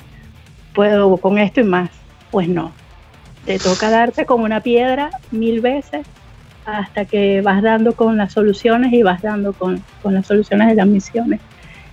puedo 0.75 1.17
con 1.17 1.39
esto 1.39 1.61
y 1.61 1.65
más. 1.65 1.91
Pues 2.31 2.49
no, 2.49 2.73
te 3.47 3.59
toca 3.59 3.91
darte 3.91 4.27
como 4.27 4.45
una 4.45 4.61
piedra 4.61 5.11
mil 5.31 5.61
veces 5.61 6.07
hasta 6.67 7.05
que 7.05 7.43
vas 7.43 7.63
dando 7.63 7.95
con 7.95 8.17
las 8.17 8.33
soluciones 8.33 8.93
y 8.93 9.03
vas 9.03 9.23
dando 9.23 9.53
con, 9.53 9.83
con 10.03 10.15
las 10.15 10.27
soluciones 10.27 10.69
de 10.69 10.75
las 10.75 10.87
misiones 10.87 11.41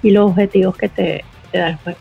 y 0.02 0.12
los 0.12 0.32
objetivos 0.32 0.76
que 0.78 0.90
te, 0.90 1.24
te 1.52 1.58
da 1.58 1.70
el 1.70 1.76
juego. 1.78 2.00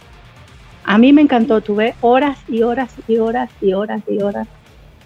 A 0.85 0.99
mí 0.99 1.13
me 1.13 1.23
encantó, 1.23 1.61
tuve 1.61 1.95
horas 2.01 2.39
y 2.49 2.63
horas 2.63 2.91
y 3.07 3.19
horas 3.19 3.51
y 3.61 3.73
horas 3.73 4.03
y 4.09 4.23
horas, 4.23 4.49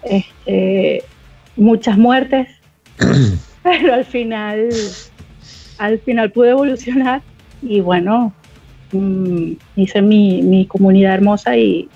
este, 0.02 1.02
muchas 1.56 1.98
muertes, 1.98 2.48
pero 3.62 3.94
al 3.94 4.04
final, 4.04 4.68
al 5.78 5.98
final 5.98 6.30
pude 6.30 6.50
evolucionar 6.50 7.22
y 7.62 7.80
bueno, 7.80 8.32
mmm, 8.94 9.56
hice 9.76 10.02
mi, 10.02 10.42
mi, 10.42 10.66
comunidad 10.66 11.14
hermosa 11.14 11.56
y, 11.56 11.88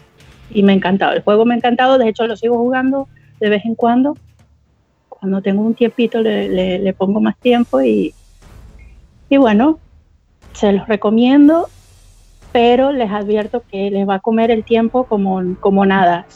y 0.50 0.62
me 0.62 0.72
ha 0.72 0.76
encantado. 0.76 1.12
El 1.12 1.22
juego 1.22 1.44
me 1.44 1.54
ha 1.54 1.56
encantado, 1.56 1.98
de 1.98 2.08
hecho 2.08 2.26
lo 2.26 2.36
sigo 2.36 2.56
jugando 2.58 3.08
de 3.40 3.48
vez 3.48 3.64
en 3.64 3.74
cuando. 3.74 4.16
Cuando 5.08 5.42
tengo 5.42 5.62
un 5.62 5.74
tiempito 5.74 6.20
le, 6.20 6.48
le, 6.48 6.78
le 6.78 6.92
pongo 6.92 7.20
más 7.20 7.36
tiempo 7.38 7.80
y, 7.80 8.14
y 9.28 9.36
bueno, 9.36 9.78
se 10.52 10.72
los 10.72 10.86
recomiendo 10.86 11.68
pero 12.52 12.92
les 12.92 13.10
advierto 13.10 13.62
que 13.70 13.90
les 13.90 14.08
va 14.08 14.16
a 14.16 14.20
comer 14.20 14.50
el 14.50 14.64
tiempo 14.64 15.04
como, 15.04 15.56
como 15.60 15.84
nada. 15.86 16.26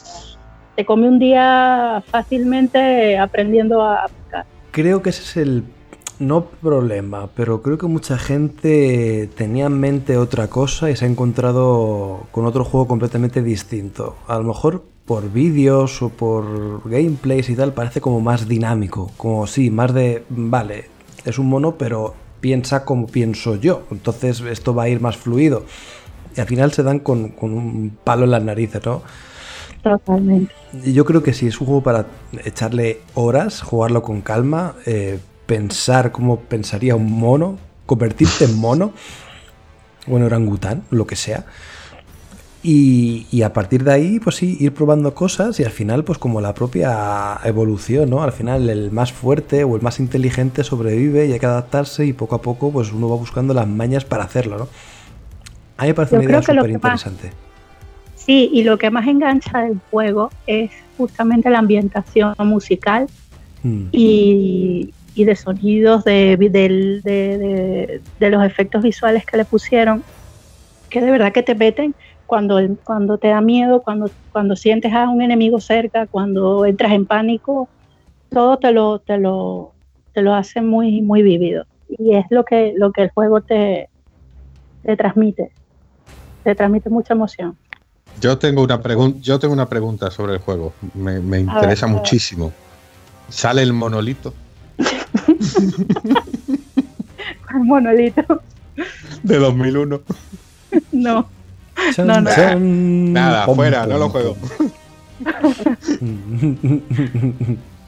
Te 0.75 0.85
come 0.85 1.07
un 1.07 1.19
día 1.19 2.03
fácilmente 2.07 3.17
aprendiendo 3.17 3.83
a 3.83 4.07
pescar. 4.07 4.45
Creo 4.71 5.01
que 5.01 5.09
ese 5.09 5.23
es 5.23 5.37
el 5.37 5.63
no 6.19 6.45
problema, 6.45 7.29
pero 7.35 7.61
creo 7.61 7.77
que 7.77 7.87
mucha 7.87 8.17
gente 8.17 9.29
tenía 9.35 9.65
en 9.65 9.79
mente 9.79 10.17
otra 10.17 10.47
cosa 10.47 10.89
y 10.89 10.95
se 10.95 11.05
ha 11.05 11.07
encontrado 11.07 12.27
con 12.31 12.45
otro 12.45 12.63
juego 12.63 12.87
completamente 12.87 13.41
distinto. 13.41 14.15
A 14.27 14.37
lo 14.37 14.43
mejor 14.43 14.83
por 15.05 15.31
vídeos 15.31 16.01
o 16.01 16.09
por 16.09 16.89
gameplays 16.89 17.49
y 17.49 17.55
tal 17.55 17.73
parece 17.73 17.99
como 18.01 18.21
más 18.21 18.47
dinámico, 18.47 19.11
como 19.17 19.47
sí, 19.47 19.69
más 19.69 19.93
de, 19.93 20.23
vale, 20.29 20.85
es 21.25 21.37
un 21.39 21.49
mono, 21.49 21.77
pero 21.77 22.13
piensa 22.39 22.85
como 22.85 23.07
pienso 23.07 23.55
yo, 23.55 23.83
entonces 23.91 24.41
esto 24.41 24.73
va 24.73 24.83
a 24.83 24.89
ir 24.89 25.01
más 25.01 25.17
fluido. 25.17 25.65
Y 26.35 26.41
al 26.41 26.47
final 26.47 26.71
se 26.71 26.83
dan 26.83 26.99
con, 26.99 27.29
con 27.29 27.53
un 27.53 27.97
palo 28.03 28.25
en 28.25 28.31
las 28.31 28.43
narices, 28.43 28.83
¿no? 28.85 29.03
Totalmente. 29.83 30.53
Y 30.83 30.93
Yo 30.93 31.05
creo 31.05 31.21
que 31.21 31.33
sí, 31.33 31.47
es 31.47 31.59
un 31.59 31.67
juego 31.67 31.83
para 31.83 32.07
echarle 32.43 33.01
horas, 33.13 33.61
jugarlo 33.61 34.01
con 34.01 34.21
calma, 34.21 34.75
eh, 34.85 35.19
pensar 35.45 36.11
cómo 36.11 36.39
pensaría 36.39 36.95
un 36.95 37.11
mono, 37.11 37.57
convertirte 37.85 38.45
en 38.45 38.57
mono, 38.59 38.93
o 40.09 40.17
en 40.17 40.23
orangután, 40.23 40.83
lo 40.89 41.05
que 41.07 41.15
sea. 41.15 41.45
Y, 42.65 43.27
y 43.29 43.41
a 43.41 43.51
partir 43.51 43.83
de 43.83 43.91
ahí, 43.91 44.19
pues 44.21 44.37
sí, 44.37 44.55
ir 44.59 44.73
probando 44.73 45.13
cosas 45.13 45.59
y 45.59 45.65
al 45.65 45.71
final, 45.71 46.05
pues 46.05 46.17
como 46.17 46.39
la 46.39 46.53
propia 46.53 47.37
evolución, 47.43 48.09
¿no? 48.09 48.23
Al 48.23 48.31
final 48.31 48.69
el 48.69 48.89
más 48.89 49.11
fuerte 49.11 49.65
o 49.65 49.75
el 49.75 49.81
más 49.81 49.99
inteligente 49.99 50.63
sobrevive 50.63 51.25
y 51.27 51.33
hay 51.33 51.39
que 51.39 51.45
adaptarse 51.45 52.05
y 52.05 52.13
poco 52.13 52.35
a 52.35 52.41
poco, 52.41 52.71
pues 52.71 52.93
uno 52.93 53.09
va 53.09 53.17
buscando 53.17 53.53
las 53.53 53.67
mañas 53.67 54.05
para 54.05 54.23
hacerlo, 54.23 54.57
¿no? 54.59 54.67
A 55.75 55.81
mí 55.83 55.89
me 55.89 55.93
parece 55.93 56.15
Yo 56.15 56.21
una 56.21 56.29
idea 56.29 56.41
súper 56.41 56.55
más- 56.63 56.69
interesante. 56.71 57.31
Sí, 58.15 58.49
y 58.53 58.63
lo 58.63 58.77
que 58.77 58.89
más 58.89 59.05
engancha 59.07 59.59
del 59.63 59.81
juego 59.91 60.29
es 60.47 60.71
justamente 60.97 61.49
la 61.49 61.59
ambientación 61.59 62.33
musical 62.39 63.07
Mm. 63.63 63.87
y, 63.93 64.93
y 65.15 65.25
de 65.25 65.35
sonidos, 65.35 66.03
de, 66.03 66.37
de- 66.37 66.49
de- 66.49 68.01
de 68.19 68.29
los 68.29 68.43
efectos 68.43 68.81
visuales 68.81 69.25
que 69.25 69.37
le 69.37 69.45
pusieron, 69.45 70.03
que 70.89 71.01
de 71.01 71.11
verdad 71.11 71.31
que 71.31 71.43
te 71.43 71.55
meten 71.55 71.93
cuando, 72.25 72.59
cuando 72.83 73.17
te 73.17 73.27
da 73.29 73.41
miedo, 73.41 73.81
cuando, 73.83 74.09
cuando 74.31 74.55
sientes 74.55 74.91
a 74.93 75.09
un 75.09 75.21
enemigo 75.21 75.59
cerca, 75.59 76.07
cuando 76.07 76.65
entras 76.65 76.91
en 76.93 77.05
pánico, 77.05 77.69
todo 78.29 78.57
te 78.57 78.71
lo, 78.71 78.99
te 78.99 79.17
lo, 79.17 79.73
te 80.13 80.21
lo 80.21 80.33
hace 80.33 80.61
muy, 80.61 81.01
muy 81.01 81.21
vívido. 81.21 81.65
Y 81.89 82.15
es 82.15 82.25
lo 82.29 82.43
que, 82.43 82.73
lo 82.75 82.91
que 82.91 83.03
el 83.03 83.09
juego 83.11 83.41
te, 83.41 83.89
te 84.83 84.97
transmite. 84.97 85.51
Te 86.43 86.55
transmite 86.55 86.89
mucha 86.89 87.13
emoción. 87.13 87.55
Yo 88.19 88.37
tengo 88.37 88.63
una 88.63 88.81
pregunta, 88.81 89.19
yo 89.21 89.37
tengo 89.39 89.53
una 89.53 89.67
pregunta 89.67 90.09
sobre 90.11 90.33
el 90.33 90.39
juego. 90.39 90.73
Me, 90.95 91.19
me 91.19 91.39
interesa 91.39 91.85
ver. 91.85 91.95
muchísimo. 91.95 92.51
¿Sale 93.29 93.61
el 93.61 93.73
monolito 93.73 94.33
El 97.53 97.59
monolito. 97.63 98.41
de 99.23 99.37
2001? 99.37 100.01
No. 100.91 101.27
Chan, 101.95 102.07
No, 102.07 102.21
no. 102.21 102.29
chan. 102.33 103.13
Nada, 103.13 103.45
Pom, 103.45 103.55
fuera, 103.55 103.81
pom, 103.81 103.89
no 103.91 103.97
lo 103.99 104.09
juego. 104.09 104.37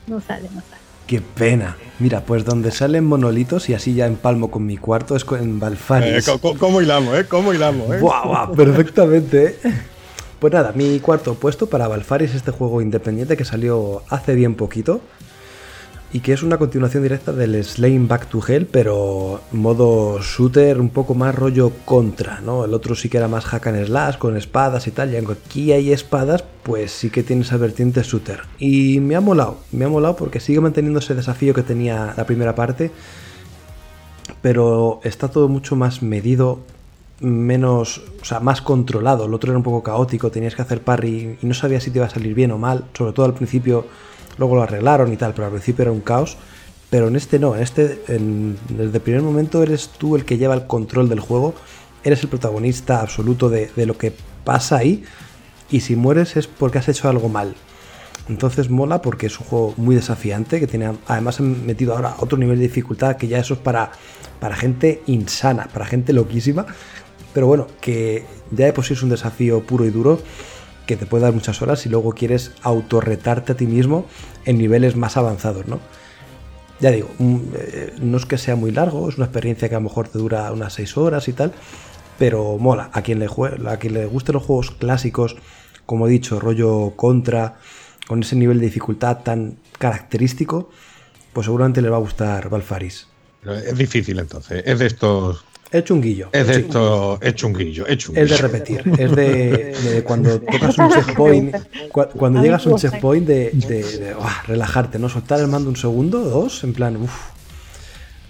No 0.08 0.21
sale, 0.21 0.43
no 0.54 0.62
sale. 0.62 0.82
Qué 1.08 1.21
pena. 1.21 1.76
Mira, 2.00 2.21
pues 2.21 2.45
donde 2.45 2.71
salen 2.71 3.06
monolitos 3.06 3.69
y 3.69 3.74
así 3.74 3.93
ya 3.93 4.08
empalmo 4.08 4.50
con 4.50 4.65
mi 4.65 4.78
cuarto 4.78 5.15
es 5.15 5.24
con- 5.24 5.39
en 5.41 5.56
Eh, 5.56 5.60
Balfaris. 5.60 6.30
¿cómo, 6.41 6.58
cómo 6.58 6.82
hilamos, 6.82 7.17
eh? 7.17 7.26
¿Cómo 7.28 7.54
hilamos, 7.54 7.91
eh? 7.95 8.00
Buah, 8.00 8.26
buah, 8.26 8.52
perfectamente. 8.54 9.58
¿eh? 9.63 9.74
Pues 10.39 10.52
nada, 10.54 10.71
mi 10.76 11.00
cuarto 11.00 11.36
puesto 11.36 11.67
para 11.67 11.88
Balfaris 11.88 12.32
es 12.32 12.38
este 12.38 12.52
juego 12.52 12.82
independiente 12.82 13.38
que 13.38 13.45
salió 13.45 14.02
hace 14.10 14.34
bien 14.36 14.56
poquito 14.56 15.02
y 16.15 16.21
que 16.21 16.32
es 16.32 16.43
una 16.43 16.58
continuación 16.58 17.04
directa 17.04 17.34
del 17.34 17.62
Slaying 17.62 18.08
Back 18.08 18.28
to 18.28 18.41
Hell, 18.47 18.67
pero 18.67 19.41
modo 19.51 20.21
shooter 20.21 20.80
un 20.80 20.88
poco 20.88 21.13
más 21.13 21.36
rollo 21.36 21.73
contra, 21.84 22.39
¿no? 22.39 22.63
El 22.63 22.73
otro 22.73 22.95
sí 22.95 23.10
que 23.10 23.17
era 23.17 23.28
más 23.28 23.43
hack 23.43 23.67
and 23.67 23.86
slash 23.86 24.17
con 24.17 24.38
espadas 24.38 24.88
y 24.88 24.91
tal, 24.91 25.12
y 25.12 25.17
aunque 25.17 25.34
aquí 25.34 25.73
hay 25.73 25.91
espadas, 25.91 26.45
pues 26.63 26.91
sí 26.91 27.10
que 27.10 27.21
tiene 27.21 27.41
esa 27.41 27.58
vertiente 27.58 28.01
shooter. 28.01 28.43
Y 28.60 29.01
me 29.01 29.17
ha 29.17 29.19
molado, 29.19 29.58
me 29.73 29.84
ha 29.84 29.89
molado 29.89 30.15
porque 30.15 30.39
sigue 30.39 30.62
manteniendo 30.62 30.99
ese 30.99 31.15
desafío 31.15 31.54
que 31.54 31.63
tenía 31.63 32.13
la 32.15 32.25
primera 32.25 32.56
parte, 32.56 32.91
pero 34.41 35.01
está 35.04 35.28
todo 35.28 35.49
mucho 35.49 35.75
más 35.75 36.01
medido, 36.01 36.60
menos, 37.19 38.04
o 38.21 38.23
sea, 38.23 38.39
más 38.39 38.62
controlado. 38.62 39.25
El 39.25 39.34
otro 39.34 39.51
era 39.51 39.58
un 39.58 39.65
poco 39.65 39.84
caótico, 39.84 40.32
tenías 40.32 40.56
que 40.56 40.62
hacer 40.62 40.80
parry 40.80 41.38
y 41.41 41.45
no 41.45 41.54
sabías 41.54 41.84
si 41.84 41.91
te 41.91 41.99
iba 41.99 42.06
a 42.06 42.10
salir 42.10 42.34
bien 42.34 42.51
o 42.51 42.58
mal, 42.58 42.86
sobre 42.93 43.12
todo 43.12 43.25
al 43.25 43.34
principio, 43.34 43.86
luego 44.38 44.56
lo 44.56 44.63
arreglaron 44.63 45.12
y 45.13 45.17
tal, 45.17 45.34
pero 45.34 45.45
al 45.45 45.52
principio 45.52 45.84
era 45.84 45.91
un 45.91 46.02
caos. 46.02 46.38
Pero 46.89 47.08
en 47.08 47.15
este 47.15 47.39
no, 47.39 47.56
en 47.56 47.62
este, 47.63 48.02
en- 48.08 48.58
desde 48.69 48.98
el 48.98 49.02
primer 49.02 49.21
momento 49.21 49.63
eres 49.63 49.89
tú 49.89 50.15
el 50.15 50.24
que 50.24 50.38
lleva 50.38 50.54
el 50.54 50.67
control 50.67 51.10
del 51.10 51.19
juego, 51.19 51.54
eres 52.04 52.21
el 52.24 52.30
protagonista 52.30 53.02
absoluto 53.02 53.50
de, 53.50 53.69
de 53.76 53.86
lo 53.86 53.98
que 53.98 54.13
pasa 54.43 54.78
ahí, 54.78 55.04
y 55.71 55.80
si 55.82 55.95
mueres 55.95 56.38
es 56.38 56.45
porque 56.48 56.78
has 56.78 56.88
hecho 56.88 57.10
algo 57.10 57.28
mal. 57.28 57.56
Entonces 58.30 58.69
mola 58.69 59.02
porque 59.02 59.28
es 59.28 59.39
un 59.39 59.45
juego 59.48 59.74
muy 59.78 59.95
desafiante, 59.95 60.60
que 60.60 60.67
tiene 60.67 60.91
además 61.08 61.39
han 61.39 61.65
metido 61.65 61.95
ahora 61.95 62.15
otro 62.19 62.38
nivel 62.38 62.58
de 62.58 62.63
dificultad 62.63 63.17
que 63.17 63.28
ya 63.28 63.39
eso 63.39 63.56
es 63.56 63.60
para, 63.60 63.91
para 64.39 64.56
gente 64.56 65.02
insana, 65.08 65.67
para 65.74 65.86
gente 65.86 66.13
loquísima. 66.13 66.65
Pero 67.34 67.48
bueno, 67.48 67.67
que 67.82 68.26
ya 68.52 68.65
de 68.65 68.74
por 68.74 68.86
sí 68.86 68.93
es 68.93 69.04
un 69.04 69.10
desafío 69.10 69.62
puro 69.63 69.86
y 69.86 69.89
duro 69.89 70.19
que 70.86 70.95
te 70.98 71.06
puede 71.06 71.24
dar 71.24 71.34
muchas 71.34 71.62
horas 71.62 71.86
y 71.86 71.89
luego 71.89 72.12
quieres 72.13 72.52
autorretarte 72.62 73.54
a 73.54 73.58
ti 73.58 73.65
mismo 73.67 74.06
en 74.45 74.58
niveles 74.58 74.95
más 74.95 75.17
avanzados, 75.17 75.67
¿no? 75.67 75.80
Ya 76.80 76.91
digo, 76.91 77.10
mm, 77.19 77.38
eh, 77.56 77.93
no 78.02 78.17
es 78.17 78.26
que 78.26 78.38
sea 78.38 78.56
muy 78.56 78.71
largo, 78.71 79.08
es 79.10 79.15
una 79.17 79.26
experiencia 79.26 79.69
que 79.69 79.76
a 79.76 79.80
lo 79.80 79.84
mejor 79.86 80.10
te 80.10 80.17
dura 80.19 80.52
unas 80.52 80.74
6 80.74 80.98
horas 80.98 81.28
y 81.28 81.34
tal, 81.34 81.54
pero 82.19 82.58
mola. 82.58 82.89
A 82.93 83.02
quien 83.02 83.19
le, 83.19 83.28
jue- 83.28 83.65
a 83.67 83.78
quien 83.78 83.93
le 83.93 84.06
gusten 84.06 84.34
los 84.34 84.43
juegos 84.43 84.71
clásicos, 84.71 85.36
como 85.86 86.08
he 86.08 86.10
dicho, 86.10 86.39
rollo 86.39 86.91
contra, 86.95 87.56
con 88.08 88.21
ese 88.24 88.36
nivel 88.36 88.60
de 88.60 88.65
dificultad 88.65 89.19
tan 89.24 89.58
característico, 89.80 90.69
pues 91.34 91.45
seguramente 91.45 91.82
le 91.82 91.89
va 91.89 91.98
a 91.98 92.02
gustar 92.02 92.50
Valfaris. 92.50 93.08
Es 93.45 93.78
difícil 93.78 94.19
entonces. 94.19 94.63
Es 94.65 94.80
de 94.80 94.88
estos. 94.88 95.45
Es 95.71 95.84
chunguillo. 95.84 96.30
Es 96.32 96.47
de 96.47 96.54
sí. 96.54 96.60
estos. 96.62 97.19
Es 97.21 97.36
chunguillo. 97.36 97.88
Es 97.88 97.97
chunguillo. 97.97 98.23
Es 98.25 98.32
de 98.32 98.38
repetir, 98.38 98.84
es 98.97 99.12
de, 99.15 99.75
de 99.84 100.04
cuando 100.04 100.39
tocas 100.51 100.78
un 100.78 100.89
checkpoint, 100.89 101.56
cua- 101.91 102.10
cuando 102.12 102.41
llegas 102.41 102.65
a 102.65 102.69
un 102.69 102.78
checkpoint 102.78 103.28
de, 103.28 103.49
de- 103.51 103.84
de, 103.99 104.15
uah, 104.15 104.43
relajarte, 104.47 104.99
¿no? 104.99 105.10
Soltar 105.10 105.39
el 105.39 105.47
mando 105.47 105.69
un 105.69 105.75
segundo, 105.75 106.19
dos, 106.21 106.63
en 106.63 106.73
plan, 106.73 106.95
uff, 106.97 107.12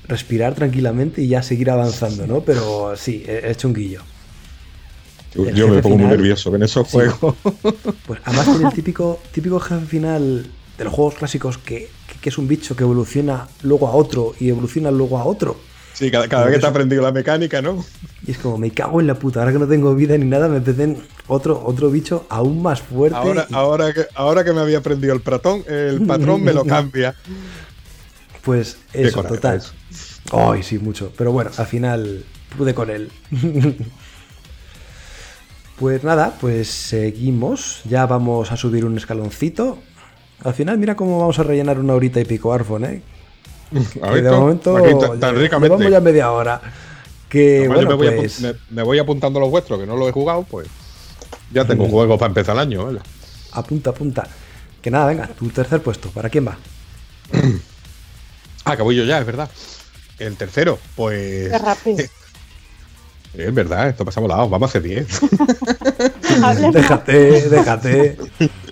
respirar 0.08 0.56
tranquilamente 0.56 1.21
y 1.21 1.28
ya 1.28 1.43
seguir 1.43 1.69
avanzando, 1.69 2.26
¿no? 2.26 2.41
Pero 2.41 2.95
sí, 2.95 3.24
es 3.28 3.58
chunguillo. 3.58 4.02
Yo, 5.34 5.48
el 5.50 5.56
yo 5.56 5.67
me 5.67 5.82
pongo 5.82 5.98
muy 5.98 6.08
nervioso 6.08 6.50
con 6.50 6.63
esos 6.63 6.88
Sí. 6.88 6.93
juegos. 6.98 7.36
Pues 8.08 8.21
además 8.24 8.45
tiene 8.45 8.67
el 8.69 8.74
típico, 8.74 9.19
típico 9.32 9.60
jefe 9.60 9.86
final 9.86 10.48
de 10.78 10.84
los 10.84 10.93
juegos 10.93 11.15
clásicos 11.15 11.58
que, 11.58 11.89
que- 12.08 12.19
que 12.21 12.30
es 12.30 12.38
un 12.38 12.48
bicho 12.48 12.76
que 12.76 12.84
evoluciona 12.84 13.48
luego 13.63 13.88
a 13.88 13.91
otro 13.91 14.34
y 14.39 14.50
evoluciona 14.50 14.89
luego 14.91 15.17
a 15.19 15.26
otro. 15.26 15.58
Sí, 15.96 16.12
cada, 16.12 16.28
cada 16.28 16.46
vez 16.46 16.56
que 16.56 16.60
te 16.60 16.66
has 16.68 16.72
aprendido 16.72 17.02
la 17.02 17.12
mecánica, 17.12 17.62
¿no? 17.62 17.84
Y 18.28 18.32
es 18.32 18.38
como, 18.38 18.58
me 18.58 18.70
cago 18.72 19.00
en 19.00 19.08
la 19.08 19.16
puta, 19.16 19.40
ahora 19.40 19.54
que 19.54 19.60
no 19.60 19.68
tengo 19.68 19.96
vida 19.96 20.18
ni 20.18 20.26
nada, 20.26 20.48
me 20.50 20.60
piden 20.62 21.02
otro, 21.28 21.64
otro 21.66 21.90
bicho 21.90 22.26
aún 22.30 22.62
más 22.62 22.82
fuerte. 22.82 23.18
Ahora, 23.18 23.48
y- 23.50 23.54
ahora, 23.56 23.94
que, 23.94 24.06
ahora 24.14 24.44
que 24.44 24.52
me 24.52 24.60
había 24.60 24.80
aprendido 24.80 25.14
el 25.14 25.22
patrón, 25.22 25.64
el 25.68 26.02
patrón 26.06 26.44
me 26.44 26.54
lo 26.54 26.66
cambia. 26.66 27.16
Pues 28.44 28.78
eso, 28.94 29.24
total. 29.24 29.64
Ay, 30.32 30.64
sí, 30.64 30.78
mucho. 30.80 31.12
Pero 31.18 31.32
bueno, 31.32 31.52
al 31.58 31.66
final 31.66 32.26
pude 32.58 32.74
con 32.76 32.90
él. 32.90 33.10
pues 35.80 36.04
nada, 36.04 36.36
pues 36.40 36.68
seguimos. 36.70 37.82
Ya 37.86 38.06
vamos 38.06 38.52
a 38.52 38.58
subir 38.58 38.86
un 38.86 38.98
escaloncito. 38.98 39.78
Al 40.44 40.54
final, 40.54 40.78
mira 40.78 40.96
cómo 40.96 41.20
vamos 41.20 41.40
a 41.40 41.44
rellenar 41.44 41.80
una 41.80 41.94
horita 41.94 42.20
y 42.20 42.26
pico 42.26 42.54
Arfon, 42.54 42.86
¿eh? 42.86 43.02
De 44.14 44.22
to- 44.30 44.40
momento 44.40 44.78
aquí 44.78 44.94
tan- 45.00 45.20
tan 45.20 45.36
ya- 45.36 45.42
ricamente. 45.42 45.76
llevamos 45.76 45.92
ya 45.92 46.00
media 46.02 46.32
hora. 46.32 46.62
Que 47.30 47.60
Además, 47.60 47.80
yo 47.82 47.86
bueno, 47.86 47.98
me, 47.98 48.10
voy 48.10 48.16
pues 48.18 48.40
me- 48.42 48.54
me 48.70 48.84
voy 48.84 49.00
apuntando 49.00 49.40
los 49.40 49.50
vuestros, 49.50 49.80
que 49.80 49.86
no 49.86 49.98
los 49.98 50.08
he 50.08 50.12
jugado, 50.12 50.44
pues 50.50 50.68
ya 51.52 51.66
tengo 51.66 51.88
juegos 51.90 52.18
para 52.20 52.30
empezar 52.30 52.56
el 52.56 52.62
año, 52.62 52.86
¿vale? 52.86 53.00
apunta, 53.52 53.90
apunta. 53.92 54.28
Que 54.82 54.92
nada, 54.92 55.08
venga, 55.08 55.28
tu 55.28 55.50
tercer 55.50 55.82
puesto. 55.82 56.10
¿Para 56.10 56.30
quién 56.30 56.48
va? 56.48 56.58
Ah, 58.68 58.76
que 58.76 58.82
voy 58.82 58.96
yo 58.96 59.04
ya, 59.04 59.20
es 59.20 59.26
verdad. 59.28 59.48
El 60.18 60.36
tercero, 60.38 60.80
pues. 60.96 61.52
Qué 61.52 61.58
rápido. 61.60 61.98
Es 63.38 63.54
verdad, 63.54 63.90
esto 63.90 64.06
pasamos 64.06 64.30
lados, 64.30 64.50
vamos 64.50 64.68
a 64.68 64.70
hacer 64.70 64.82
10. 64.82 65.08
Habla- 66.42 66.72
déjate, 66.72 67.50
déjate. 67.50 68.18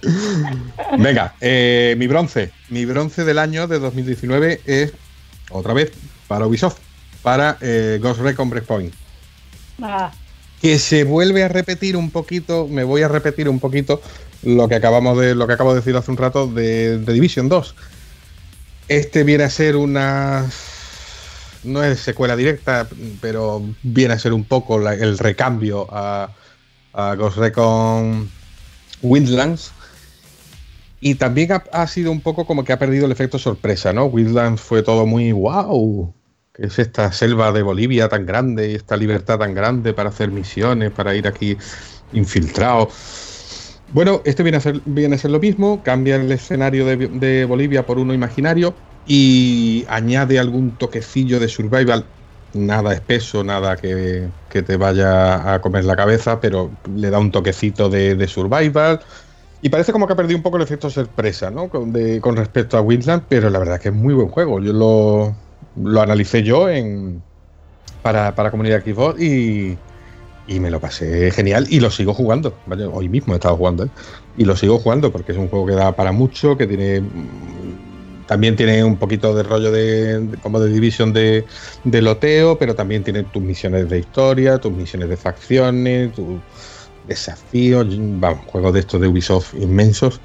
Venga, 0.97 1.35
eh, 1.41 1.95
mi 1.97 2.07
bronce. 2.07 2.51
Mi 2.69 2.85
bronce 2.85 3.23
del 3.23 3.39
año 3.39 3.67
de 3.67 3.79
2019 3.79 4.61
es, 4.65 4.93
otra 5.49 5.73
vez, 5.73 5.91
para 6.27 6.45
Ubisoft, 6.47 6.77
para 7.21 7.57
eh, 7.61 7.99
Ghost 8.01 8.21
Recon 8.21 8.49
Breakpoint. 8.49 8.93
Ah, 9.81 10.11
que 10.61 10.79
se 10.79 11.03
vuelve 11.03 11.43
a 11.43 11.47
repetir 11.49 11.97
un 11.97 12.09
poquito, 12.11 12.67
me 12.67 12.83
voy 12.83 13.01
a 13.01 13.07
repetir 13.09 13.49
un 13.49 13.59
poquito 13.59 14.01
lo 14.43 14.67
que 14.69 14.75
acabamos 14.75 15.17
de 15.19 15.35
lo 15.35 15.45
que 15.47 15.53
acabo 15.53 15.73
de 15.73 15.79
decir 15.79 15.95
hace 15.95 16.11
un 16.11 16.17
rato 16.17 16.47
de, 16.47 16.99
de 16.99 17.13
Division 17.13 17.49
2. 17.49 17.75
Este 18.87 19.23
viene 19.23 19.43
a 19.45 19.49
ser 19.49 19.75
una 19.75 20.45
no 21.63 21.83
es 21.83 21.99
secuela 21.99 22.35
directa, 22.35 22.87
pero 23.21 23.61
viene 23.83 24.13
a 24.13 24.19
ser 24.19 24.33
un 24.33 24.43
poco 24.43 24.79
la- 24.79 24.93
el 24.93 25.17
recambio 25.17 25.87
a, 25.89 26.29
a 26.93 27.15
Ghost 27.15 27.37
Recon 27.37 28.29
Windlands. 29.01 29.71
Y 31.05 31.15
también 31.15 31.49
ha, 31.51 31.87
sido 31.87 32.13
un 32.13 32.21
poco 32.21 32.45
como 32.45 32.63
que 32.63 32.71
ha 32.71 32.79
perdido 32.79 33.07
el 33.07 33.11
efecto 33.11 33.37
sorpresa, 33.37 33.91
¿no? 33.91 34.05
Windlands 34.05 34.61
fue 34.61 34.83
todo 34.83 35.05
muy 35.05 35.33
wow. 35.33 36.13
Que 36.53 36.67
es 36.67 36.79
esta 36.79 37.11
selva 37.11 37.51
de 37.51 37.61
Bolivia 37.61 38.07
tan 38.07 38.25
grande 38.25 38.71
y 38.71 38.75
esta 38.75 38.95
libertad 38.95 39.37
tan 39.37 39.53
grande 39.53 39.93
para 39.93 40.07
hacer 40.07 40.31
misiones, 40.31 40.91
para 40.91 41.13
ir 41.13 41.27
aquí 41.27 41.57
infiltrado. 42.13 42.87
Bueno, 43.91 44.21
este 44.23 44.43
viene 44.43 44.59
a 44.59 44.61
ser, 44.61 44.79
viene 44.85 45.15
a 45.15 45.17
ser 45.17 45.31
lo 45.31 45.41
mismo, 45.41 45.83
cambia 45.83 46.15
el 46.15 46.31
escenario 46.31 46.85
de, 46.85 46.95
de 46.95 47.43
Bolivia 47.43 47.85
por 47.85 47.99
uno 47.99 48.13
imaginario 48.13 48.73
y 49.05 49.83
añade 49.89 50.39
algún 50.39 50.77
toquecillo 50.77 51.37
de 51.41 51.49
survival, 51.49 52.05
nada 52.53 52.93
espeso, 52.93 53.43
nada 53.43 53.75
que, 53.75 54.29
que 54.49 54.61
te 54.61 54.77
vaya 54.77 55.53
a 55.53 55.59
comer 55.59 55.83
la 55.83 55.97
cabeza, 55.97 56.39
pero 56.39 56.71
le 56.95 57.09
da 57.09 57.19
un 57.19 57.29
toquecito 57.29 57.89
de 57.89 58.25
survival. 58.25 59.01
Y 59.63 59.69
parece 59.69 59.93
como 59.93 60.07
que 60.07 60.13
ha 60.13 60.15
perdido 60.17 60.37
un 60.37 60.43
poco 60.43 60.57
el 60.57 60.63
efecto 60.63 60.89
sorpresa, 60.89 61.49
¿no? 61.49 61.69
Con, 61.69 61.93
de- 61.93 62.19
con 62.21 62.35
respecto 62.35 62.77
a 62.77 62.81
Windland, 62.81 63.27
pero 63.29 63.49
la 63.49 63.59
verdad 63.59 63.79
que 63.79 63.89
es 63.89 63.95
muy 63.95 64.13
buen 64.13 64.27
juego. 64.29 64.59
Yo 64.61 64.73
lo, 64.73 65.41
lo 65.75 66.01
analicé 66.01 66.43
yo 66.43 66.69
en, 66.69 67.25
para, 68.01 68.35
para 68.35 68.51
comunidad 68.51 68.83
Xbox 68.83 69.21
y, 69.21 69.83
y 70.45 70.59
me 70.61 70.71
lo 70.71 70.81
pasé 70.81 71.31
genial 71.31 71.67
y 71.69 71.79
lo 71.81 71.91
sigo 71.91 72.13
jugando. 72.13 72.61
Hoy 72.91 73.09
mismo 73.09 73.33
he 73.33 73.37
estado 73.37 73.57
jugando 73.57 73.85
¿eh? 73.85 73.91
y 74.35 74.45
lo 74.45 74.55
sigo 74.57 74.79
jugando 74.79 75.11
porque 75.13 75.33
es 75.33 75.37
un 75.39 75.49
juego 75.49 75.67
que 75.67 75.75
da 75.75 75.95
para 75.95 76.11
mucho, 76.13 76.57
que 76.57 76.67
tiene 76.67 77.01
también 78.25 78.55
tiene 78.55 78.83
un 78.83 78.97
poquito 78.99 79.35
de 79.35 79.43
rollo 79.43 79.71
de, 79.71 80.37
como 80.41 80.59
de 80.59 80.69
división 80.71 81.13
de, 81.13 81.45
de 81.83 82.01
loteo, 82.01 82.57
pero 82.57 82.75
también 82.75 83.03
tiene 83.03 83.23
tus 83.25 83.43
misiones 83.43 83.89
de 83.89 83.99
historia, 83.99 84.59
tus 84.59 84.71
misiones 84.73 85.09
de 85.09 85.17
facciones, 85.17 86.13
tus 86.13 86.41
desafíos, 87.07 87.87
vamos, 87.89 88.45
juegos 88.45 88.73
de 88.73 88.79
estos 88.81 89.01
de 89.01 89.07
Ubisoft 89.07 89.53
inmensos. 89.55 90.21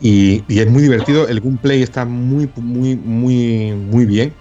Y, 0.00 0.44
es 0.48 0.70
muy 0.70 0.82
divertido, 0.82 1.26
el 1.28 1.40
gameplay 1.40 1.82
está 1.82 2.04
muy, 2.04 2.50
muy, 2.56 2.96
muy, 2.96 3.72
muy 3.72 4.04
bien. 4.04 4.34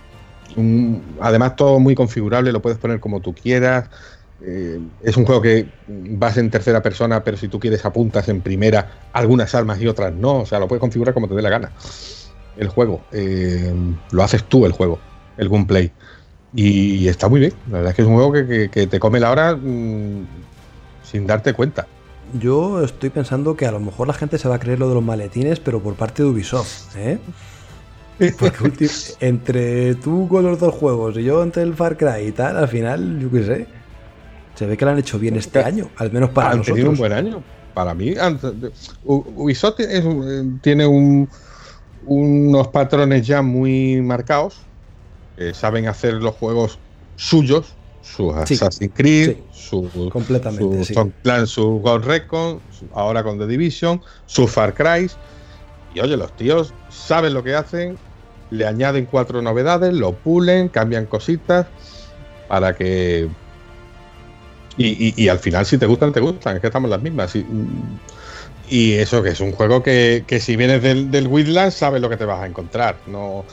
Además, 1.22 1.56
todo 1.56 1.80
muy 1.80 1.96
configurable, 1.96 2.52
lo 2.52 2.62
puedes 2.62 2.78
poner 2.78 3.00
como 3.00 3.22
tú 3.22 3.34
quieras. 3.34 3.90
Eh, 4.42 4.80
es 5.02 5.16
un 5.16 5.26
juego 5.26 5.42
que 5.42 5.66
vas 5.88 6.38
en 6.38 6.50
tercera 6.50 6.82
persona, 6.82 7.24
pero 7.24 7.38
si 7.38 7.48
tú 7.48 7.60
quieres 7.60 7.86
apuntas 7.86 8.28
en 8.28 8.42
primera 8.42 9.10
algunas 9.14 9.56
armas 9.56 9.82
y 9.82 9.88
otras 9.88 10.14
no. 10.14 10.40
O 10.40 10.46
sea, 10.46 10.60
lo 10.60 10.68
puedes 10.68 10.82
configurar 10.82 11.14
como 11.14 11.28
te 11.28 11.36
dé 11.36 11.42
la 11.42 11.50
gana. 11.50 11.72
El 12.58 12.68
juego. 12.68 13.02
eh, 13.12 13.74
lo 14.12 14.24
haces 14.24 14.44
tú 14.44 14.66
el 14.66 14.72
juego, 14.72 15.00
el 15.38 15.50
gameplay. 15.50 15.92
Y 16.54 17.10
está 17.10 17.28
muy 17.28 17.42
bien. 17.42 17.54
La 17.68 17.78
verdad 17.80 17.90
es 17.90 17.96
que 17.98 18.02
es 18.02 18.08
un 18.08 18.14
juego 18.14 18.32
que 18.32 18.88
te 18.88 19.00
come 19.00 19.20
la 19.20 19.32
hora 19.32 19.56
mm, 19.58 20.26
sin 21.16 21.26
darte 21.26 21.54
cuenta. 21.54 21.88
Yo 22.40 22.84
estoy 22.84 23.10
pensando 23.10 23.56
que 23.56 23.66
a 23.66 23.72
lo 23.72 23.80
mejor 23.80 24.08
la 24.08 24.14
gente 24.14 24.38
se 24.38 24.50
va 24.50 24.56
a 24.56 24.60
creer 24.60 24.80
lo 24.80 24.90
de 24.90 24.96
los 24.96 25.04
maletines, 25.04 25.60
pero 25.62 25.80
por 25.82 25.94
parte 25.96 26.24
de 26.24 26.30
Ubisoft, 26.30 26.96
¿eh? 26.98 27.20
Porque 28.40 28.90
entre 29.22 29.96
tú 29.96 30.28
con 30.28 30.44
los 30.44 30.60
dos 30.60 30.74
juegos 30.74 31.18
y 31.18 31.24
yo 31.24 31.42
entre 31.44 31.64
el 31.64 31.74
Far 31.74 31.96
Cry 31.98 32.28
y 32.28 32.32
tal, 32.32 32.58
al 32.58 32.68
final, 32.68 33.20
yo 33.20 33.32
qué 33.32 33.44
sé. 33.44 33.68
Se 34.56 34.66
ve 34.66 34.76
que 34.78 34.86
lo 34.86 34.92
han 34.92 34.98
hecho 35.00 35.20
bien 35.20 35.36
este 35.36 35.60
año, 35.60 35.90
al 35.98 36.12
menos 36.12 36.30
para 36.32 36.52
han 36.52 36.58
nosotros. 36.58 36.76
tenido 36.76 36.92
un 36.92 36.98
buen 36.98 37.14
año. 37.14 37.44
Para 37.74 37.94
mí, 37.94 38.14
Ubisoft 39.04 39.80
es 39.82 40.04
un- 40.04 40.60
tiene 40.62 40.86
un- 40.88 41.30
unos 42.06 42.68
patrones 42.70 43.26
ya 43.28 43.42
muy 43.42 44.02
marcados. 44.02 44.58
saben 45.54 45.88
hacer 45.90 46.14
los 46.14 46.34
juegos 46.36 46.80
suyos, 47.18 47.76
su 48.16 48.32
Sí. 48.46 48.54
Assassin's 48.54 48.92
Creed, 48.94 49.36
su, 49.52 50.10
Completamente, 50.12 50.78
su 50.80 50.86
sí. 50.86 50.94
Tom 50.94 51.12
Recon, 52.04 52.62
su- 52.72 52.88
ahora 52.94 53.24
con 53.24 53.38
The 53.38 53.48
Division, 53.48 54.02
su 54.26 54.48
Far 54.48 54.74
Cry. 54.74 55.10
Y 55.94 56.00
oye, 56.00 56.16
los 56.18 56.36
tíos 56.36 56.74
saben 56.90 57.34
lo 57.34 57.44
que 57.44 57.56
hacen, 57.56 57.98
le 58.52 58.66
añaden 58.66 59.06
cuatro 59.06 59.42
novedades, 59.42 59.94
lo 59.94 60.14
pulen, 60.14 60.70
cambian 60.70 61.06
cositas 61.06 61.68
para 62.48 62.76
que. 62.76 63.28
Y, 64.78 64.88
y- 65.08 65.14
y 65.16 65.30
al 65.30 65.40
final, 65.40 65.66
si 65.66 65.78
te 65.78 65.86
gustan, 65.86 66.12
te 66.12 66.20
gustan, 66.20 66.56
es 66.56 66.62
que 66.62 66.68
estamos 66.68 66.90
las 66.90 67.02
mismas. 67.02 67.36
Y, 67.36 67.46
y 68.70 68.94
eso 68.94 69.24
que 69.24 69.30
es 69.30 69.40
un 69.40 69.52
juego 69.52 69.84
que, 69.84 70.24
que 70.28 70.40
si 70.40 70.56
vienes 70.56 70.82
del, 70.82 71.12
del 71.12 71.72
sabes 71.72 72.02
lo 72.02 72.10
que 72.10 72.18
te 72.18 72.26
vas 72.26 72.42
a 72.42 72.46
encontrar. 72.48 72.98
No, 73.08 73.46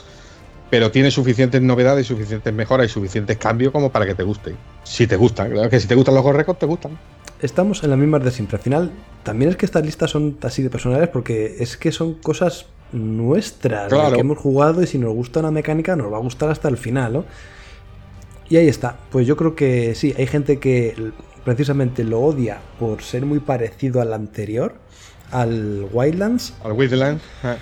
pero 0.73 0.89
tiene 0.89 1.11
suficientes 1.11 1.61
novedades, 1.61 2.07
suficientes 2.07 2.51
mejoras 2.51 2.87
y 2.87 2.89
suficientes 2.89 3.37
cambios 3.37 3.71
como 3.71 3.91
para 3.91 4.07
que 4.07 4.15
te 4.15 4.23
guste. 4.23 4.55
Si 4.83 5.05
te 5.05 5.17
gustan, 5.17 5.51
claro 5.51 5.69
que 5.69 5.79
si 5.79 5.87
te 5.87 5.93
gustan 5.93 6.15
los 6.15 6.23
Ghost 6.23 6.35
Recon, 6.35 6.55
te 6.55 6.65
gustan. 6.65 6.97
Estamos 7.43 7.83
en 7.83 7.91
las 7.91 7.99
mismas 7.99 8.23
de 8.23 8.31
siempre. 8.31 8.57
Al 8.57 8.63
final, 8.63 8.91
también 9.21 9.51
es 9.51 9.55
que 9.55 9.67
estas 9.67 9.85
listas 9.85 10.09
son 10.09 10.35
así 10.41 10.63
de 10.63 10.71
personales 10.71 11.09
porque 11.09 11.57
es 11.59 11.77
que 11.77 11.91
son 11.91 12.15
cosas 12.15 12.65
nuestras 12.91 13.93
que 13.93 14.19
hemos 14.19 14.39
jugado 14.39 14.81
y 14.81 14.87
si 14.87 14.97
nos 14.97 15.13
gusta 15.13 15.41
una 15.41 15.51
mecánica 15.51 15.95
nos 15.95 16.11
va 16.11 16.17
a 16.17 16.21
gustar 16.21 16.49
hasta 16.49 16.69
el 16.69 16.77
final, 16.77 17.13
¿no? 17.13 17.25
Y 18.49 18.57
ahí 18.57 18.67
está. 18.67 18.97
Pues 19.11 19.27
yo 19.27 19.37
creo 19.37 19.53
que 19.53 19.93
sí, 19.93 20.15
hay 20.17 20.25
gente 20.25 20.57
que 20.57 20.95
precisamente 21.45 22.03
lo 22.03 22.19
odia 22.19 22.57
por 22.79 23.03
ser 23.03 23.27
muy 23.27 23.41
parecido 23.41 24.01
al 24.01 24.11
anterior, 24.11 24.73
al 25.29 25.85
Wildlands, 25.93 26.55
Al 26.63 26.71
Wildlands. 26.71 27.21
eh. 27.43 27.57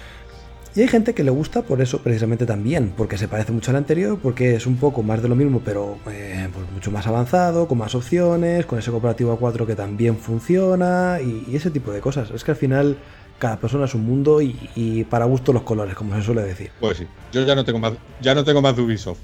Y 0.75 0.81
hay 0.81 0.87
gente 0.87 1.13
que 1.13 1.23
le 1.23 1.31
gusta 1.31 1.61
por 1.63 1.81
eso 1.81 1.99
precisamente 1.99 2.45
también, 2.45 2.93
porque 2.95 3.17
se 3.17 3.27
parece 3.27 3.51
mucho 3.51 3.71
al 3.71 3.77
anterior, 3.77 4.17
porque 4.21 4.55
es 4.55 4.65
un 4.65 4.77
poco 4.77 5.03
más 5.03 5.21
de 5.21 5.27
lo 5.27 5.35
mismo, 5.35 5.61
pero 5.63 5.97
eh, 6.09 6.47
pues 6.53 6.71
mucho 6.71 6.91
más 6.91 7.05
avanzado, 7.07 7.67
con 7.67 7.77
más 7.77 7.93
opciones, 7.95 8.65
con 8.65 8.79
ese 8.79 8.91
cooperativo 8.91 9.31
a 9.33 9.37
4 9.37 9.65
que 9.67 9.75
también 9.75 10.17
funciona 10.17 11.19
y, 11.21 11.45
y 11.51 11.55
ese 11.55 11.71
tipo 11.71 11.91
de 11.91 11.99
cosas. 11.99 12.31
Es 12.31 12.43
que 12.43 12.51
al 12.51 12.57
final 12.57 12.97
cada 13.39 13.57
persona 13.57 13.85
es 13.85 13.95
un 13.95 14.05
mundo 14.05 14.41
y, 14.41 14.55
y 14.75 15.03
para 15.03 15.25
gusto 15.25 15.51
los 15.51 15.63
colores, 15.63 15.95
como 15.95 16.15
se 16.15 16.21
suele 16.21 16.43
decir. 16.43 16.71
Pues 16.79 16.97
sí, 16.97 17.07
yo 17.33 17.43
ya 17.43 17.55
no 17.55 17.65
tengo 17.65 17.79
más, 17.79 17.93
ya 18.21 18.35
no 18.35 18.43
tengo 18.43 18.61
más 18.61 18.75
de 18.75 18.81
Ubisoft. 18.83 19.19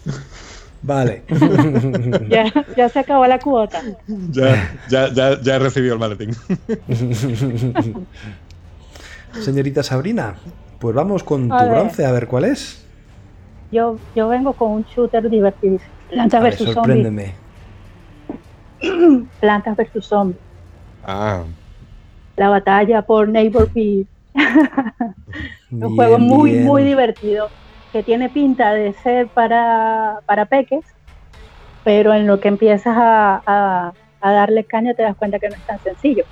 Vale. 0.81 1.23
Ya, 2.29 2.51
ya 2.75 2.89
se 2.89 2.99
acabó 2.99 3.25
la 3.25 3.39
cuota. 3.39 3.81
ya, 4.31 4.77
ya, 4.89 5.11
ya, 5.13 5.41
ya 5.41 5.55
he 5.55 5.59
recibido 5.59 5.93
el 5.93 5.99
maletín. 5.99 6.35
Señorita 9.41 9.83
Sabrina, 9.83 10.35
pues 10.79 10.95
vamos 10.95 11.23
con 11.23 11.55
tu 11.55 11.69
ver. 11.69 11.69
bronce 11.69 12.05
a 12.05 12.11
ver 12.11 12.27
cuál 12.27 12.45
es. 12.45 12.85
Yo, 13.71 14.01
yo 14.13 14.27
vengo 14.27 14.55
con 14.57 14.73
un 14.73 14.83
shooter 14.83 15.29
divertidísimo. 15.29 15.95
Plantas 16.09 16.41
ver, 16.41 16.57
vs 16.57 16.69
zombies. 16.71 17.09
sorpréndeme. 17.11 17.25
Plantas 19.39 19.75
vs 19.77 20.07
zombies. 20.07 20.41
Ah, 21.01 21.47
La 22.37 22.49
batalla 22.49 23.01
por 23.01 23.27
Neighbor 23.27 23.69
Peace. 23.71 24.07
Un 25.79 25.89
Bien, 25.89 25.89
juego 25.91 26.19
muy, 26.19 26.51
bien. 26.51 26.57
muy 26.57 26.83
divertido. 26.83 27.51
Que 27.91 28.03
tiene 28.03 28.29
pinta 28.29 28.73
de 28.73 28.93
ser 28.93 29.31
para, 29.33 30.21
para 30.27 30.45
peques. 30.47 30.85
Pero 31.83 32.13
en 32.13 32.27
lo 32.27 32.39
que 32.39 32.49
empiezas 32.49 32.95
a, 32.97 33.41
a- 33.45 33.93
a 34.19 34.31
darle 34.33 34.65
caña 34.67 34.93
te 34.95 35.03
das 35.03 35.15
cuenta 35.15 35.39
que 35.39 35.49
no 35.49 35.55
es 35.57 35.65
tan 35.65 35.79
sencillo. 35.79 36.25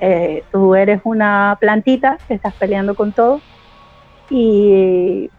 Eh, 0.00 0.42
tú 0.52 0.74
eres 0.74 1.00
una 1.04 1.56
plantita 1.60 2.18
que 2.26 2.34
estás 2.34 2.54
peleando 2.54 2.94
con 2.94 3.12
todo. 3.12 3.40
Y 4.30 5.30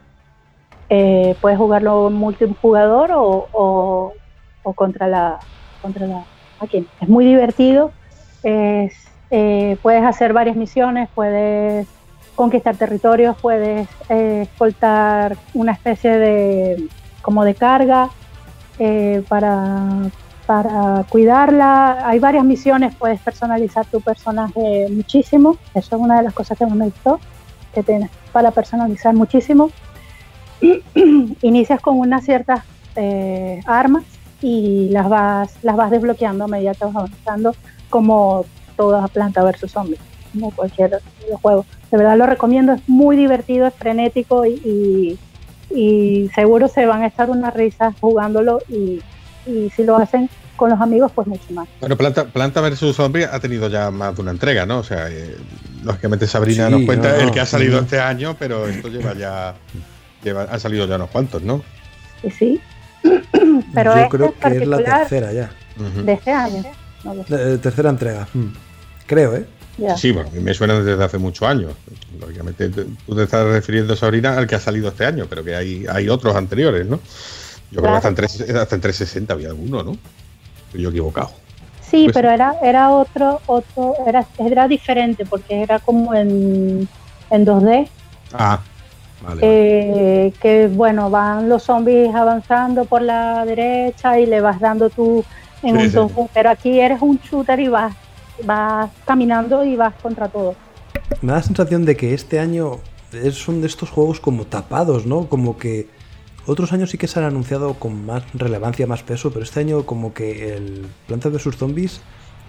eh, 0.90 1.36
puedes 1.42 1.58
jugarlo 1.58 2.10
multijugador 2.10 3.12
o, 3.12 3.48
o, 3.52 4.14
o 4.64 4.74
contra 4.74 5.08
la 5.08 5.40
contra 5.82 6.08
la 6.08 6.24
máquina. 6.62 6.86
Es 7.02 7.10
muy 7.10 7.26
divertido. 7.26 7.92
Eh, 8.44 8.90
puedes 9.82 10.04
hacer 10.04 10.34
varias 10.34 10.56
misiones, 10.56 11.10
puedes 11.14 11.88
conquistar 12.36 12.76
territorios, 12.76 13.36
puedes 13.42 13.88
escoltar 14.10 15.36
una 15.54 15.72
especie 15.72 16.18
de 16.18 16.88
como 17.22 17.44
de 17.44 17.56
carga 17.56 18.10
para, 19.28 20.10
para 20.46 21.06
cuidarla. 21.10 22.08
Hay 22.08 22.20
varias 22.20 22.46
misiones, 22.46 22.96
puedes 22.96 23.20
personalizar 23.20 23.86
tu 23.86 24.02
personaje 24.02 24.88
muchísimo. 24.90 25.58
Eso 25.74 25.96
es 25.96 26.02
una 26.02 26.18
de 26.18 26.24
las 26.24 26.34
cosas 26.34 26.58
que 26.58 26.66
más 26.66 26.76
me 26.76 26.86
gustó, 26.86 27.20
que 27.74 27.84
tienes 27.84 28.10
para 28.32 28.52
personalizar 28.52 29.14
muchísimo. 29.14 29.72
Inicias 31.42 31.82
con 31.82 32.00
unas 32.00 32.24
ciertas 32.24 32.62
eh, 32.96 33.60
armas 33.66 34.04
y 34.42 34.90
las 34.90 35.10
vas, 35.10 35.58
las 35.64 35.76
vas 35.76 35.92
desbloqueando 35.92 36.46
a 36.46 36.48
medida 36.48 36.74
que 36.74 36.86
vas 36.86 36.96
avanzando, 36.96 37.56
como 37.90 38.46
toda 38.78 39.08
planta 39.08 39.44
versus 39.44 39.72
zombies, 39.72 40.00
como 40.32 40.52
cualquier 40.52 41.02
videojuego. 41.24 41.66
De 41.92 41.98
verdad 41.98 42.18
lo 42.18 42.26
recomiendo, 42.26 42.74
es 42.74 42.88
muy 42.88 43.16
divertido, 43.16 43.68
es 43.68 43.74
frenético 43.74 44.46
y, 44.46 44.54
y, 44.64 45.76
y 45.76 46.30
seguro 46.36 46.68
se 46.68 46.86
van 46.86 47.02
a 47.02 47.08
echar 47.08 47.30
unas 47.30 47.54
risas 47.54 47.96
jugándolo 48.00 48.60
y, 48.70 49.02
y 49.46 49.70
si 49.70 49.84
lo 49.84 49.98
hacen 49.98 50.30
con 50.56 50.70
los 50.70 50.80
amigos, 50.80 51.12
pues 51.14 51.28
mucho 51.28 51.44
más. 51.54 51.68
Bueno, 51.82 51.98
Planta, 51.98 52.26
Planta 52.26 52.62
vs 52.62 52.96
Zombie 52.96 53.26
ha 53.26 53.40
tenido 53.40 53.68
ya 53.70 53.92
más 53.92 54.16
de 54.16 54.22
una 54.22 54.32
entrega, 54.32 54.66
¿no? 54.66 54.80
O 54.80 54.84
sea, 54.84 55.10
eh, 55.10 55.36
lógicamente 55.84 56.28
Sabrina 56.28 56.68
Sí, 56.68 56.72
nos 56.74 56.82
cuenta 56.86 57.10
no, 57.10 57.16
el 57.16 57.32
que 57.32 57.40
ha 57.42 57.46
salido 57.46 57.80
este 57.80 58.00
año, 58.00 58.36
pero 58.40 58.68
esto 58.68 58.88
lleva 58.88 59.14
ya. 59.14 59.54
Lleva, 60.24 60.44
ha 60.44 60.58
salido 60.60 60.88
ya 60.88 60.96
unos 60.96 61.10
cuantos, 61.10 61.42
¿no? 61.44 61.62
Y 62.24 62.32
sí. 62.32 62.62
Pero 63.74 63.94
Yo 63.94 64.02
este 64.02 64.18
creo 64.18 64.34
que 64.40 64.48
es 64.58 64.68
la 64.68 64.78
tercera 64.84 65.32
ya. 65.34 65.52
De 66.04 66.14
este 66.14 66.32
año. 66.32 66.64
No 67.04 67.14
lo 67.14 67.24
sé, 67.26 67.36
Eh, 67.54 67.58
tercera 67.60 67.90
entrega. 67.90 68.28
Mm. 68.34 68.46
Creo, 69.06 69.36
¿eh? 69.36 69.46
ya. 69.78 69.96
Sí, 69.98 70.12
bueno, 70.12 70.30
me 70.34 70.54
suena 70.56 70.80
desde 70.80 71.04
hace 71.04 71.18
muchos 71.20 71.48
años. 71.48 71.74
Lógicamente, 72.20 72.70
te- 72.70 72.86
tú 73.06 73.16
te 73.16 73.24
estás 73.24 73.46
refiriendo, 73.46 73.96
Sabrina, 73.96 74.36
al 74.38 74.48
que 74.48 74.56
ha 74.56 74.60
salido 74.60 74.88
este 74.88 75.06
año, 75.06 75.28
pero 75.30 75.44
que 75.44 75.56
hay, 75.56 75.86
hay 75.88 76.10
otros 76.10 76.36
anteriores, 76.36 76.88
¿no? 76.88 77.00
Yo 77.76 77.82
creo 77.82 77.92
que 77.94 77.98
hasta 77.98 78.10
en, 78.10 78.16
3, 78.16 78.42
hasta 78.42 78.76
en 78.76 78.82
360 78.82 79.34
había 79.34 79.50
alguno, 79.50 79.84
¿no? 79.84 79.98
Estoy 80.68 80.82
yo 80.82 80.90
equivocado. 80.90 81.32
Sí, 81.82 82.06
Pues- 82.06 82.14
pero 82.16 82.32
era, 82.32 82.56
era 82.64 82.90
otro, 82.92 83.42
otro, 83.48 83.94
era, 84.08 84.26
era 84.40 84.68
diferente 84.68 85.26
porque 85.26 85.62
era 85.62 85.80
como 85.80 86.14
en, 86.14 86.88
en 87.30 87.46
2D, 87.46 87.88
Ah, 88.34 88.60
vale. 89.22 89.42
eh, 89.44 90.34
que 90.42 90.68
bueno, 90.68 91.10
van 91.10 91.48
los 91.50 91.64
zombies 91.64 92.14
avanzando 92.16 92.86
por 92.86 93.02
la 93.02 93.46
derecha 93.46 94.20
y 94.20 94.26
le 94.26 94.40
vas 94.42 94.60
dando 94.60 94.90
tú 94.90 95.24
en 95.62 95.76
Sí, 95.76 95.82
un 95.82 95.90
sí. 95.90 95.96
2D, 95.98 96.30
pero 96.34 96.50
aquí 96.50 96.80
eres 96.80 97.02
un 97.02 97.18
shooter 97.20 97.60
y 97.60 97.68
vas, 97.68 97.94
vas 98.46 98.90
caminando 99.06 99.64
y 99.66 99.76
vas 99.76 99.94
contra 100.02 100.28
todo. 100.30 100.56
Me 101.22 101.34
da 101.34 101.40
la 101.40 101.44
sensación 101.44 101.84
de 101.86 101.96
que 101.98 102.14
este 102.14 102.40
año 102.40 102.80
es- 103.12 103.36
son 103.36 103.60
de 103.62 103.68
estos 103.68 103.90
juegos 103.90 104.20
como 104.20 104.46
tapados, 104.46 105.06
¿no? 105.06 105.28
Como 105.28 105.58
que 105.58 105.88
otros 106.46 106.72
años 106.74 106.90
sí 106.92 106.98
que 106.98 107.08
se 107.08 107.20
han 107.20 107.26
anunciado 107.26 107.74
con 107.76 108.06
más 108.06 108.24
relevancia, 108.34 108.88
más 108.88 109.04
peso, 109.04 109.32
pero 109.32 109.44
este 109.44 109.60
año 109.62 109.86
como 109.86 110.14
que 110.14 110.56
el 110.56 110.86
Planta 111.08 111.30
vs 111.30 111.56
Zombies 111.58 112.02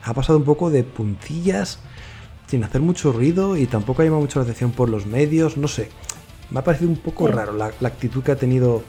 ha 0.05 0.14
pasado 0.14 0.38
un 0.38 0.44
poco 0.44 0.70
de 0.70 0.84
puntillas 0.84 1.78
sin 2.47 2.62
hacer 2.62 2.80
mucho 2.80 3.11
ruido 3.12 3.57
y 3.57 3.66
tampoco 3.66 4.03
ha 4.03 4.05
llamado 4.05 4.22
mucho 4.22 4.38
la 4.38 4.44
atención 4.44 4.70
por 4.72 4.88
los 4.88 5.07
medios, 5.07 5.57
no 5.57 5.66
sé. 5.68 5.88
Me 6.51 6.61
ha 6.61 6.64
parecido 6.64 6.90
un 6.90 6.97
poco 6.97 7.26
Sí. 7.26 7.32
raro 7.32 7.53
la, 7.55 7.72
la 7.80 7.88
actitud 7.88 8.22
que 8.22 8.30
ha 8.32 8.36
tenido 8.36 8.82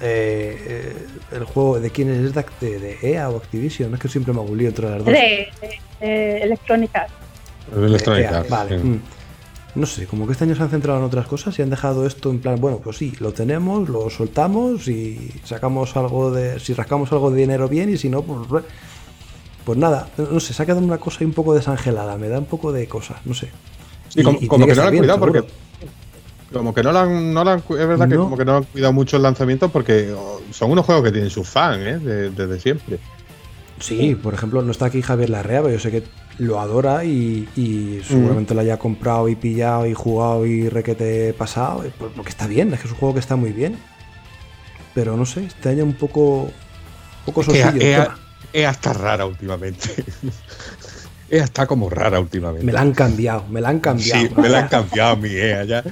eh, 0.00 0.92
eh, 0.92 1.06
el 1.32 1.44
juego 1.44 1.80
de 1.80 1.90
quién 1.90 2.10
es, 2.10 2.18
¿Es 2.18 2.34
de, 2.34 2.44
de, 2.60 2.78
de 2.78 2.98
EA 3.12 3.30
o 3.30 3.36
Activision, 3.38 3.94
es 3.94 4.00
que 4.00 4.08
siempre 4.08 4.32
me 4.34 4.40
hago 4.40 4.50
un 4.50 4.58
lío 4.58 4.68
entre 4.68 4.90
las 4.90 4.98
dos. 4.98 5.06
De, 5.06 5.48
de- 5.60 5.78
de 6.06 6.38
Electronic 6.42 6.94
Arts. 6.94 7.12
El 7.74 7.84
Electronic 7.84 8.24
Eh, 8.24 8.28
Arts, 8.28 8.50
vale. 8.50 8.78
sí. 8.78 8.84
mm. 8.86 9.00
No 9.74 9.86
sé, 9.86 10.06
como 10.06 10.26
que 10.26 10.32
este 10.32 10.44
año 10.44 10.56
se 10.56 10.62
han 10.62 10.70
centrado 10.70 10.98
en 10.98 11.04
otras 11.04 11.26
cosas 11.26 11.56
y 11.58 11.62
han 11.62 11.70
dejado 11.70 12.06
esto 12.06 12.30
en 12.30 12.40
plan, 12.40 12.60
bueno, 12.60 12.78
pues 12.82 12.96
sí, 12.96 13.12
lo 13.20 13.32
tenemos, 13.32 13.88
lo 13.88 14.10
soltamos 14.10 14.88
y 14.88 15.30
sacamos 15.44 15.96
algo 15.96 16.30
de. 16.30 16.58
Si 16.58 16.72
rascamos 16.74 17.12
algo 17.12 17.30
de 17.30 17.38
dinero 17.40 17.68
bien 17.68 17.90
y 17.90 17.96
si 17.96 18.08
no, 18.08 18.22
pues. 18.22 18.48
re- 18.48 18.68
Pues 19.64 19.78
nada, 19.78 20.08
no 20.16 20.40
sé, 20.40 20.54
se 20.54 20.62
ha 20.62 20.66
quedado 20.66 20.80
una 20.82 20.98
cosa 20.98 21.24
un 21.24 21.32
poco 21.32 21.54
desangelada, 21.54 22.16
me 22.16 22.28
da 22.28 22.38
un 22.38 22.46
poco 22.46 22.72
de 22.72 22.88
cosa, 22.88 23.20
no 23.24 23.34
sé. 23.34 23.50
Sí, 24.08 24.20
Y- 24.20 24.22
como, 24.24 24.38
y 24.40 24.46
como 24.48 24.64
tiene 24.64 24.72
que 24.72 24.76
no 24.76 24.82
estar 24.82 24.86
han 24.92 24.98
cuidado 24.98 25.18
seguro. 25.18 25.32
porque. 25.42 25.52
Como 26.50 26.72
que 26.72 26.82
no 26.82 26.92
lo 26.92 26.98
han, 27.00 27.34
no 27.34 27.40
han 27.42 27.58
Es 27.58 27.68
verdad 27.68 28.08
que 28.08 28.16
como 28.16 28.36
que 28.38 28.44
no 28.46 28.56
han 28.56 28.64
cuidado 28.64 28.92
mucho 28.94 29.18
el 29.18 29.22
lanzamiento 29.22 29.68
porque 29.68 30.14
oh, 30.16 30.40
son 30.50 30.70
unos 30.70 30.86
juegos 30.86 31.04
que 31.04 31.12
tienen 31.12 31.28
sus 31.28 31.46
fans, 31.46 31.78
¿eh? 31.86 31.98
De- 31.98 32.30
Desde 32.30 32.58
siempre. 32.58 32.98
Sí, 33.80 34.14
por 34.14 34.34
ejemplo, 34.34 34.62
no 34.62 34.70
está 34.72 34.86
aquí 34.86 35.02
Javier 35.02 35.30
Larrea, 35.30 35.62
pero 35.62 35.74
yo 35.74 35.80
sé 35.80 35.90
que 35.90 36.02
lo 36.38 36.60
adora 36.60 37.04
y, 37.04 37.48
y 37.56 38.00
seguramente 38.06 38.54
lo 38.54 38.60
haya 38.60 38.78
comprado 38.78 39.28
y 39.28 39.36
pillado 39.36 39.86
y 39.86 39.94
jugado 39.94 40.46
y 40.46 40.68
requete 40.68 41.32
pasado, 41.32 41.84
eh, 41.84 41.92
por- 41.96 42.12
porque 42.12 42.30
está 42.30 42.46
bien, 42.46 42.72
es 42.74 42.80
que 42.80 42.86
es 42.86 42.92
un 42.92 42.98
juego 42.98 43.14
que 43.14 43.20
está 43.20 43.36
muy 43.36 43.52
bien. 43.52 43.76
Pero 44.94 45.16
no 45.16 45.26
sé, 45.26 45.44
este 45.44 45.68
año 45.68 45.84
un 45.84 45.94
poco. 45.94 46.42
Un 46.44 46.52
poco 47.24 47.42
sosillo. 47.42 47.80
EA, 47.82 48.04
tema. 48.04 48.18
EA 48.52 48.70
está 48.70 48.92
rara 48.92 49.26
últimamente. 49.26 49.88
EA 51.30 51.44
está 51.44 51.66
como 51.66 51.90
rara 51.90 52.18
últimamente. 52.20 52.64
Me 52.64 52.72
la 52.72 52.80
han 52.80 52.92
cambiado, 52.92 53.44
me 53.50 53.60
la 53.60 53.68
han 53.68 53.80
cambiado. 53.80 54.28
Sí, 54.28 54.34
me 54.36 54.48
la 54.48 54.60
han 54.60 54.68
cambiado 54.68 55.16
mi 55.16 55.30
EA 55.30 55.64
ya. 55.64 55.84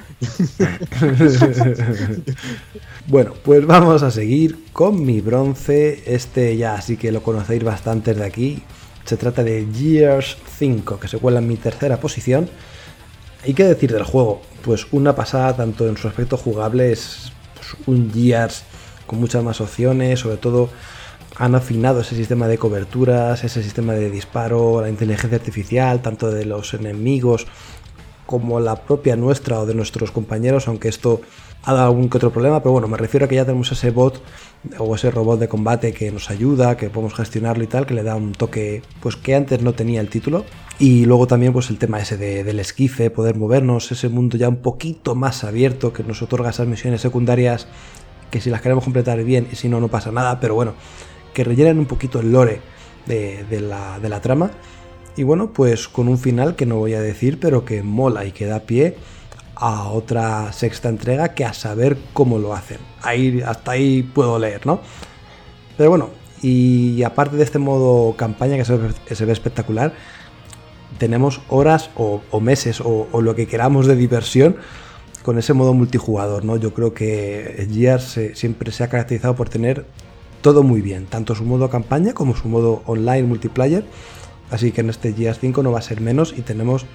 Bueno, 3.07 3.33
pues 3.43 3.65
vamos 3.65 4.03
a 4.03 4.11
seguir 4.11 4.65
con 4.73 5.05
mi 5.05 5.21
bronce. 5.21 6.03
Este 6.05 6.57
ya 6.57 6.81
sí 6.81 6.97
que 6.97 7.11
lo 7.11 7.23
conocéis 7.23 7.63
bastante 7.63 8.13
de 8.13 8.25
aquí. 8.25 8.63
Se 9.05 9.15
trata 9.15 9.45
de 9.45 9.65
Gears 9.73 10.37
5, 10.57 10.99
que 10.99 11.07
se 11.07 11.17
cuela 11.17 11.39
en 11.39 11.47
mi 11.47 11.55
tercera 11.55 12.01
posición. 12.01 12.49
¿Y 13.45 13.53
qué 13.53 13.63
decir 13.63 13.93
del 13.93 14.03
juego? 14.03 14.41
Pues 14.61 14.87
una 14.91 15.15
pasada 15.15 15.55
tanto 15.55 15.87
en 15.87 15.95
su 15.95 16.09
aspecto 16.09 16.35
jugable, 16.35 16.91
es 16.91 17.31
pues, 17.55 17.87
un 17.87 18.11
Gears 18.11 18.63
con 19.05 19.19
muchas 19.19 19.41
más 19.41 19.61
opciones, 19.61 20.19
sobre 20.19 20.35
todo 20.35 20.69
han 21.37 21.55
afinado 21.55 22.01
ese 22.01 22.15
sistema 22.15 22.47
de 22.47 22.57
coberturas, 22.57 23.43
ese 23.43 23.61
sistema 23.63 23.93
de 23.93 24.09
disparo, 24.09 24.81
la 24.81 24.89
inteligencia 24.89 25.37
artificial, 25.37 26.01
tanto 26.01 26.31
de 26.31 26.45
los 26.45 26.73
enemigos 26.73 27.47
como 28.25 28.59
la 28.59 28.75
propia 28.75 29.15
nuestra 29.15 29.59
o 29.59 29.65
de 29.65 29.73
nuestros 29.73 30.11
compañeros, 30.11 30.67
aunque 30.67 30.89
esto 30.89 31.21
ha 31.63 31.73
dado 31.73 31.87
algún 31.87 32.09
que 32.09 32.17
otro 32.17 32.31
problema, 32.31 32.61
pero 32.61 32.71
bueno, 32.73 32.87
me 32.87 32.97
refiero 32.97 33.25
a 33.25 33.29
que 33.29 33.35
ya 33.35 33.45
tenemos 33.45 33.71
ese 33.71 33.91
bot 33.91 34.21
o 34.79 34.95
ese 34.95 35.11
robot 35.11 35.39
de 35.39 35.47
combate 35.47 35.93
que 35.93 36.11
nos 36.11 36.29
ayuda, 36.29 36.75
que 36.75 36.89
podemos 36.89 37.13
gestionarlo 37.13 37.63
y 37.63 37.67
tal, 37.67 37.85
que 37.85 37.93
le 37.93 38.03
da 38.03 38.15
un 38.15 38.31
toque 38.33 38.81
pues 39.01 39.15
que 39.15 39.35
antes 39.35 39.61
no 39.61 39.73
tenía 39.73 40.01
el 40.01 40.09
título. 40.09 40.43
Y 40.79 41.05
luego 41.05 41.27
también 41.27 41.53
pues 41.53 41.69
el 41.69 41.77
tema 41.77 41.99
ese 41.99 42.17
de- 42.17 42.43
del 42.43 42.59
esquife, 42.59 43.09
poder 43.09 43.35
movernos, 43.35 43.91
ese 43.91 44.09
mundo 44.09 44.37
ya 44.37 44.49
un 44.49 44.57
poquito 44.57 45.15
más 45.15 45.43
abierto 45.43 45.93
que 45.93 46.03
nos 46.03 46.21
otorga 46.21 46.49
esas 46.49 46.67
misiones 46.67 47.01
secundarias 47.01 47.67
que 48.31 48.41
si 48.41 48.49
las 48.49 48.61
queremos 48.61 48.83
completar 48.83 49.23
bien 49.23 49.47
y 49.51 49.55
si 49.55 49.69
no, 49.69 49.79
no 49.79 49.87
pasa 49.87 50.11
nada, 50.11 50.39
pero 50.41 50.53
bueno, 50.55 50.73
que 51.37 51.43
rellenan 51.43 51.77
un 51.77 51.85
poquito 51.85 52.19
el 52.19 52.31
lore 52.31 52.61
de, 53.05 53.61
la, 53.61 53.99
de 53.99 54.09
la 54.09 54.21
trama. 54.21 54.49
Y 55.15 55.21
bueno, 55.21 55.53
pues 55.53 55.87
con 55.87 56.07
un 56.07 56.17
final 56.17 56.55
que 56.55 56.65
no 56.65 56.77
voy 56.77 56.95
a 56.95 56.99
decir, 57.01 57.39
pero 57.39 57.63
que 57.63 57.83
mola 57.83 58.25
y 58.25 58.31
que 58.31 58.47
da 58.47 58.61
pie 58.61 58.95
a 59.53 59.89
otra 59.89 60.51
sexta 60.51 60.89
entrega 60.89 61.35
que 61.35 61.45
a 61.45 61.53
saber 61.53 61.95
cómo 62.13 62.39
lo 62.39 62.55
hacen. 62.55 62.79
Ahí, 63.03 63.43
hasta 63.45 63.73
ahí 63.73 64.01
puedo 64.01 64.39
leer, 64.39 64.65
¿no? 64.65 64.79
Pero 65.77 65.91
bueno, 65.91 66.09
y 66.41 67.03
aparte 67.03 67.37
de 67.37 67.43
este 67.43 67.59
modo 67.59 68.15
campaña 68.17 68.57
que 68.57 68.65
se 68.65 69.25
ve, 69.25 69.31
espectacular, 69.31 69.93
tenemos 70.97 71.41
horas 71.49 71.91
o, 71.95 72.19
meses 72.41 72.81
o, 72.81 73.07
o 73.11 73.21
lo 73.21 73.35
que 73.35 73.45
queramos 73.45 73.85
de 73.85 73.95
diversión 73.95 74.55
con 75.21 75.37
ese 75.37 75.53
modo 75.53 75.75
multijugador, 75.75 76.43
¿no? 76.45 76.57
Yo 76.57 76.73
creo 76.73 76.95
que 76.95 77.67
Gears 77.71 78.03
se- 78.05 78.33
siempre 78.33 78.71
se 78.71 78.83
ha 78.83 78.89
caracterizado 78.89 79.35
por 79.35 79.49
tener 79.49 79.85
todo 80.41 80.63
muy 80.63 80.81
bien, 80.81 81.05
tanto 81.05 81.35
su 81.35 81.43
modo 81.43 81.69
campaña 81.69 82.13
como 82.13 82.35
su 82.35 82.47
modo 82.47 82.81
online 82.85 83.23
multiplayer. 83.23 83.83
Así 84.49 84.71
que 84.71 84.81
en 84.81 84.89
este 84.89 85.13
Gears 85.13 85.39
5 85.39 85.61
no 85.63 85.71
va 85.71 85.79
a 85.79 85.81
ser 85.81 85.99
menos 86.01 86.33
y 86.37 86.41
tenemos 86.41 86.85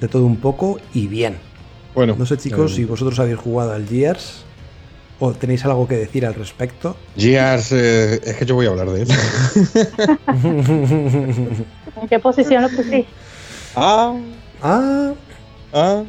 de 0.00 0.08
todo 0.08 0.24
un 0.24 0.36
poco 0.36 0.78
y 0.94 1.06
bien. 1.06 1.38
Bueno, 1.94 2.14
No 2.18 2.24
sé 2.24 2.36
chicos 2.36 2.72
eh, 2.72 2.76
si 2.76 2.84
vosotros 2.84 3.18
habéis 3.18 3.38
jugado 3.38 3.72
al 3.72 3.86
Gears 3.86 4.44
o 5.18 5.32
tenéis 5.32 5.64
algo 5.64 5.86
que 5.86 5.96
decir 5.96 6.24
al 6.24 6.34
respecto. 6.34 6.96
Gears, 7.16 7.72
eh, 7.72 8.20
es 8.24 8.36
que 8.36 8.46
yo 8.46 8.54
voy 8.54 8.66
a 8.66 8.70
hablar 8.70 8.90
de 8.90 9.02
él. 9.02 9.08
¿En 12.00 12.08
qué 12.08 12.18
posición 12.18 12.62
lo 12.62 12.68
pusiste? 12.70 13.06
ah, 13.76 14.14
ah, 14.62 15.12
ah. 15.72 16.02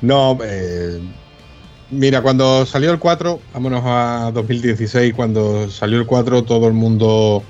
No, 0.00 0.38
eh, 0.44 1.00
mira, 1.90 2.22
cuando 2.22 2.66
salió 2.66 2.90
el 2.90 2.98
4, 2.98 3.40
vámonos 3.54 3.82
a 3.84 4.30
2016, 4.32 5.14
cuando 5.14 5.70
salió 5.70 5.98
el 5.98 6.06
4 6.06 6.44
todo 6.44 6.66
el 6.66 6.72
mundo, 6.72 7.42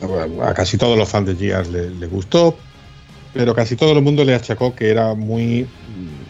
bueno, 0.00 0.42
a 0.42 0.54
casi 0.54 0.76
todos 0.76 0.98
los 0.98 1.08
fans 1.08 1.26
de 1.26 1.36
Gears 1.36 1.68
le, 1.68 1.90
le 1.90 2.06
gustó, 2.06 2.56
pero 3.32 3.54
casi 3.54 3.76
todo 3.76 3.92
el 3.92 4.02
mundo 4.02 4.24
le 4.24 4.34
achacó 4.34 4.74
que 4.74 4.90
era 4.90 5.14
muy, 5.14 5.66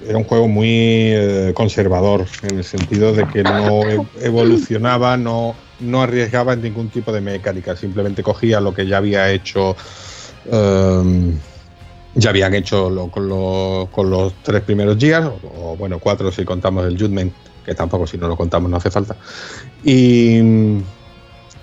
era 0.07 0.19
un 0.19 0.25
juego 0.25 0.49
muy 0.49 0.69
eh, 0.69 1.53
conservador, 1.55 2.27
en 2.43 2.59
el 2.59 2.65
sentido 2.65 3.13
de 3.13 3.27
que 3.29 3.43
no 3.43 3.83
evolucionaba, 4.21 5.17
no, 5.17 5.55
no 5.81 6.03
arriesgaba 6.03 6.55
en 6.55 6.63
ningún 6.63 6.89
tipo 6.89 7.13
de 7.13 7.21
mecánica, 7.21 7.77
simplemente 7.77 8.23
cogía 8.23 8.61
lo 8.61 8.75
que 8.75 8.87
ya 8.87 8.99
había 8.99 9.31
hecho. 9.31 9.77
em, 10.51 11.39
ya 12.17 12.31
habían 12.31 12.55
hecho 12.55 12.91
lo- 12.91 13.11
con, 13.11 13.29
lo- 13.29 13.89
con 13.93 14.11
los 14.11 14.33
tres 14.43 14.63
primeros 14.63 14.97
Gears, 14.99 15.27
o, 15.43 15.77
bueno, 15.77 15.99
cuatro 16.01 16.33
si 16.33 16.45
contamos 16.45 16.85
el 16.87 16.99
Judgment, 16.99 17.33
que 17.65 17.75
tampoco 17.75 18.07
si 18.07 18.17
no 18.17 18.27
lo 18.29 18.37
contamos 18.37 18.71
no 18.71 18.79
hace 18.79 18.91
falta. 18.91 19.17
Y, 19.85 20.39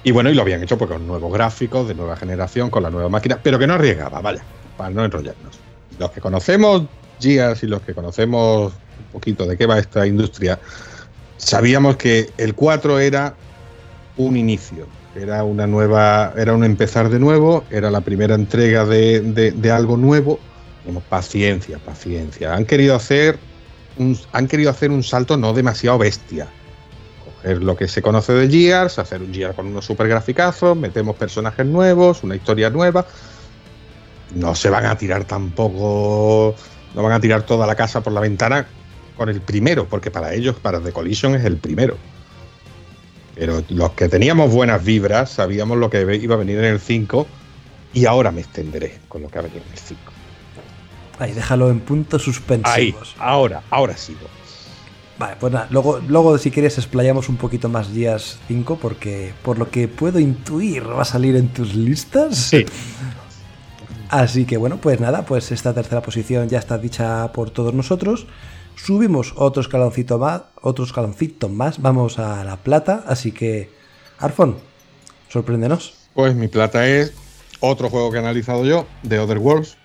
y 0.03 0.11
bueno, 0.11 0.29
y 0.29 0.35
lo 0.35 0.41
habían 0.43 0.61
hecho 0.63 0.77
pues, 0.77 0.89
con 0.89 1.05
nuevos 1.07 1.31
gráficos, 1.33 1.87
de 1.87 1.95
nueva 1.95 2.15
generación, 2.15 2.69
con 2.69 2.83
la 2.83 2.89
nueva 2.89 3.09
máquina, 3.09 3.39
pero 3.41 3.57
que 3.57 3.67
no 3.67 3.73
arriesgaba, 3.73 4.21
vaya, 4.21 4.43
para 4.77 4.89
no 4.91 5.03
enrollarnos. 5.03 5.59
Los 5.97 6.11
que 6.11 6.21
conocemos 6.21 6.83
Gears 7.19 7.63
y 7.63 7.67
los 7.67 7.81
que 7.81 7.93
conocemos 7.93 8.73
un 8.99 9.05
poquito 9.11 9.45
de 9.45 9.57
qué 9.57 9.65
va 9.65 9.79
esta 9.79 10.05
industria, 10.05 10.59
sabíamos 11.37 11.97
que 11.97 12.29
el 12.37 12.53
4 12.53 12.99
era 12.99 13.33
un 14.17 14.37
inicio, 14.37 14.87
era 15.15 15.43
una 15.43 15.67
nueva, 15.67 16.33
era 16.37 16.53
un 16.53 16.63
empezar 16.63 17.09
de 17.09 17.19
nuevo, 17.19 17.63
era 17.69 17.91
la 17.91 18.01
primera 18.01 18.35
entrega 18.35 18.85
de, 18.85 19.21
de- 19.21 19.71
algo 19.71 19.97
nuevo. 19.97 20.39
Digamos, 20.83 21.03
paciencia, 21.03 21.77
paciencia. 21.79 22.53
Han 22.53 22.65
querido 22.65 22.95
hacer 22.95 23.37
un, 23.97 24.17
han 24.31 24.47
querido 24.47 24.69
hacer 24.69 24.91
un 24.91 25.03
salto 25.03 25.37
no 25.37 25.53
demasiado 25.53 25.97
bestia. 25.97 26.47
coger 27.23 27.63
lo 27.63 27.75
que 27.75 27.87
se 27.87 28.01
conoce 28.01 28.33
de 28.33 28.49
Gears, 28.49 28.99
hacer 28.99 29.21
un 29.21 29.33
Gears 29.33 29.55
con 29.55 29.67
unos 29.67 29.85
super 29.85 30.07
graficazos, 30.07 30.75
metemos 30.75 31.15
personajes 31.15 31.65
nuevos, 31.65 32.23
una 32.23 32.35
historia 32.35 32.69
nueva. 32.69 33.05
No 34.35 34.55
se 34.55 34.69
van 34.69 34.85
a 34.87 34.97
tirar 34.97 35.25
tampoco, 35.25 36.55
no 36.95 37.03
van 37.03 37.11
a 37.13 37.19
tirar 37.19 37.43
toda 37.43 37.67
la 37.67 37.75
casa 37.75 38.01
por 38.01 38.13
la 38.13 38.19
ventana 38.19 38.65
con 39.15 39.29
el 39.29 39.41
primero, 39.41 39.87
porque 39.87 40.09
para 40.09 40.33
ellos, 40.33 40.55
para 40.59 40.79
The 40.79 40.91
Collision 40.91 41.35
es 41.35 41.45
el 41.45 41.57
primero. 41.57 41.97
Pero 43.35 43.63
los 43.69 43.91
que 43.91 44.09
teníamos 44.09 44.51
buenas 44.51 44.83
vibras 44.83 45.31
sabíamos 45.31 45.77
lo 45.77 45.89
que 45.89 46.01
iba 46.21 46.35
a 46.35 46.37
venir 46.37 46.59
en 46.59 46.65
el 46.65 46.79
5 46.79 47.27
y 47.93 48.05
ahora 48.05 48.31
me 48.31 48.41
extenderé 48.41 48.99
con 49.07 49.21
lo 49.21 49.29
que 49.29 49.39
ha 49.39 49.41
venido 49.41 49.61
en 49.65 49.71
el 49.71 49.79
5. 49.79 50.01
Ahí, 51.19 51.31
déjalo 51.33 51.69
en 51.69 51.79
puntos 51.79 52.21
Ahí, 52.21 52.25
suspensivos. 52.33 53.15
ahora, 53.19 53.61
ahora 53.69 53.97
sigo. 53.97 54.27
Vale, 55.17 55.35
pues 55.39 55.53
nada, 55.53 55.67
luego, 55.69 55.99
luego 56.07 56.37
si 56.37 56.49
quieres 56.49 56.77
explayamos 56.77 57.29
un 57.29 57.37
poquito 57.37 57.69
más 57.69 57.93
días 57.93 58.39
5 58.47 58.79
porque 58.81 59.33
por 59.43 59.59
lo 59.59 59.69
que 59.69 59.87
puedo 59.87 60.19
intuir 60.19 60.87
va 60.89 61.03
a 61.03 61.05
salir 61.05 61.35
en 61.35 61.49
tus 61.49 61.75
listas. 61.75 62.35
Sí. 62.35 62.65
Así 64.09 64.45
que 64.45 64.57
bueno, 64.57 64.77
pues 64.77 64.99
nada, 64.99 65.25
pues 65.25 65.51
esta 65.51 65.73
tercera 65.73 66.01
posición 66.01 66.49
ya 66.49 66.59
está 66.59 66.77
dicha 66.77 67.31
por 67.31 67.49
todos 67.49 67.73
nosotros. 67.73 68.27
Subimos 68.75 69.33
otro 69.37 69.61
escaloncito 69.61 70.19
más, 70.19 70.43
otro 70.61 70.85
escaloncito 70.85 71.49
más, 71.49 71.81
vamos 71.81 72.19
a 72.19 72.43
la 72.43 72.57
plata, 72.57 73.03
así 73.07 73.31
que 73.31 73.71
Arfon, 74.19 74.57
sorpréndenos. 75.29 75.95
Pues 76.13 76.35
mi 76.35 76.47
plata 76.47 76.87
es 76.87 77.13
otro 77.59 77.89
juego 77.89 78.11
que 78.11 78.17
he 78.17 78.19
analizado 78.19 78.65
yo, 78.65 78.85
The 79.07 79.19
Other 79.19 79.37
Worlds, 79.37 79.77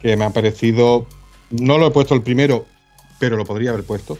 que 0.00 0.16
me 0.16 0.24
ha 0.24 0.30
parecido. 0.30 1.06
No 1.50 1.78
lo 1.78 1.88
he 1.88 1.90
puesto 1.90 2.14
el 2.14 2.22
primero, 2.22 2.66
pero 3.18 3.36
lo 3.36 3.44
podría 3.44 3.70
haber 3.70 3.84
puesto. 3.84 4.18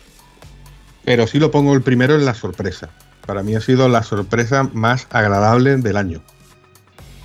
Pero 1.05 1.27
sí 1.27 1.39
lo 1.39 1.51
pongo 1.51 1.75
el 1.75 1.83
primero 1.83 2.15
en 2.15 2.25
la 2.25 2.35
sorpresa. 2.35 2.91
Para 3.27 3.43
mí 3.43 3.55
ha 3.55 3.61
sido 3.61 3.89
la 3.89 4.03
sorpresa 4.03 4.69
más 4.73 5.07
agradable 5.11 5.77
del 5.77 5.97
año. 5.97 6.23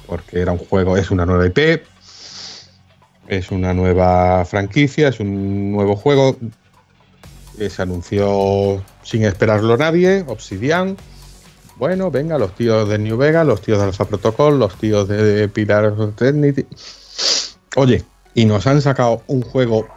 Porque 0.08 0.39
era 0.41 0.51
un 0.51 0.58
juego, 0.58 0.97
es 0.97 1.12
una 1.12 1.26
nueva 1.26 1.45
IP, 1.47 1.84
es 3.28 3.51
una 3.51 3.74
nueva 3.74 4.45
franquicia, 4.45 5.07
es 5.07 5.19
un 5.19 5.71
nuevo 5.71 5.95
juego 5.95 6.38
que 7.57 7.69
se 7.69 7.82
anunció 7.82 8.84
sin 9.03 9.24
esperarlo 9.26 9.78
nadie, 9.78 10.24
Obsidian. 10.28 10.97
Bueno, 11.78 12.11
venga, 12.11 12.38
los 12.38 12.55
tíos 12.55 12.88
de 12.89 12.99
New 12.99 13.17
Vegas, 13.17 13.45
los 13.45 13.61
tíos 13.61 13.80
de 13.80 13.86
Alpha 13.86 14.05
Protocol, 14.05 14.59
los 14.59 14.76
tíos 14.78 15.07
de 15.07 15.47
Pilar 15.49 15.93
Eternity. 15.99 16.65
Oye, 17.76 18.03
y 18.36 18.45
nos 18.45 18.67
han 18.67 18.82
sacado 18.82 19.24
un 19.28 19.41
juego 19.41 19.88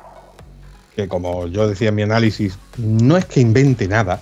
que, 0.95 1.09
como 1.09 1.47
yo 1.47 1.69
decía 1.69 1.91
en 1.91 1.95
mi 1.95 2.03
análisis, 2.03 2.59
no 2.79 3.17
es 3.17 3.27
que 3.27 3.41
invente 3.41 3.87
nada, 3.89 4.21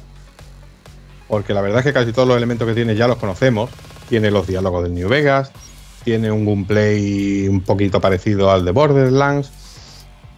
porque 1.29 1.55
la 1.55 1.61
verdad 1.61 1.81
es 1.81 1.85
que 1.85 1.93
casi 1.93 2.13
todos 2.13 2.29
los 2.29 2.37
elementos 2.37 2.67
que 2.67 2.75
tiene 2.75 2.97
ya 2.97 3.09
los 3.09 3.19
conocemos. 3.19 3.71
Tiene 4.09 4.31
los 4.31 4.47
diálogos 4.47 4.85
del 4.85 4.95
New 4.95 5.09
Vegas, 5.09 5.51
tiene 6.05 6.31
un 6.31 6.45
gameplay 6.45 7.49
un 7.49 7.63
poquito 7.63 8.01
parecido 8.01 8.51
al 8.51 8.65
de 8.65 8.71
Borderlands, 8.71 9.51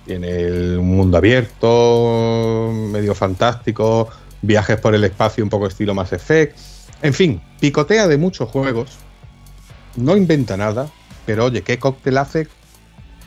tiene 0.07 0.29
el 0.29 0.79
mundo 0.81 1.17
abierto, 1.19 2.71
medio 2.73 3.15
fantástico, 3.15 4.09
viajes 4.43 4.79
por 4.79 4.95
el 4.95 5.05
espacio 5.05 5.43
un 5.43 5.51
poco 5.51 5.67
estilo 5.67 5.95
Mass 5.95 6.13
Effect. 6.13 6.57
En 7.03 7.13
fin, 7.13 7.43
picotea 7.61 8.07
de 8.07 8.17
muchos 8.17 8.49
juegos, 8.49 8.91
no 9.97 10.17
inventa 10.17 10.57
nada, 10.57 10.89
pero 11.27 11.47
oye, 11.47 11.63
¿qué 11.63 11.79
cóctel 11.79 12.19
hace? 12.19 12.47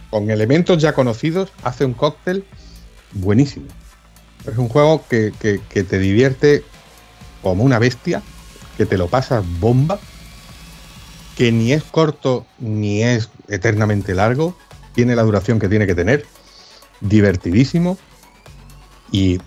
Con 0.09 0.31
elementos 0.31 0.81
ya 0.81 0.93
conocidos, 0.93 1.51
hace 1.63 1.85
un 1.85 1.93
cóctel 1.93 2.45
buenísimo. 3.11 3.67
Es 4.49 4.57
un 4.57 4.69
juego 4.69 5.03
que- 5.09 5.33
que 5.39 5.83
te 5.83 5.99
divierte 5.99 6.63
como 7.43 7.63
una 7.63 7.77
bestia, 7.79 8.21
que 8.77 8.85
te 8.85 8.97
lo 8.97 9.07
pasas 9.07 9.43
bomba, 9.59 9.99
que 11.39 11.53
ni 11.53 11.71
es 11.71 11.85
corto 11.85 12.45
ni 12.59 13.01
es 13.01 13.29
eternamente 13.47 14.13
largo, 14.13 14.57
tiene 14.93 15.15
la 15.15 15.23
duración 15.23 15.57
que 15.57 15.69
tiene 15.69 15.87
que 15.87 15.95
tener, 15.95 16.25
divertidísimo 16.99 17.97
y 19.09 19.39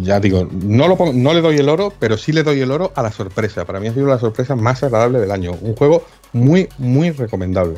ya 0.00 0.20
digo, 0.20 0.48
no 0.50 1.34
le 1.34 1.40
doy 1.42 1.58
el 1.58 1.68
oro, 1.68 1.92
pero 1.98 2.16
sí 2.16 2.32
le 2.32 2.42
doy 2.42 2.62
el 2.62 2.70
oro 2.70 2.92
a 2.96 3.02
la 3.02 3.12
sorpresa. 3.12 3.66
Para 3.66 3.78
mí 3.78 3.88
ha 3.88 3.92
sido 3.92 4.06
la 4.06 4.18
sorpresa 4.18 4.56
más 4.56 4.82
agradable 4.82 5.20
del 5.20 5.32
año. 5.32 5.52
Un 5.60 5.76
juego 5.76 6.02
muy, 6.32 6.66
muy 6.78 7.10
recomendable. 7.10 7.76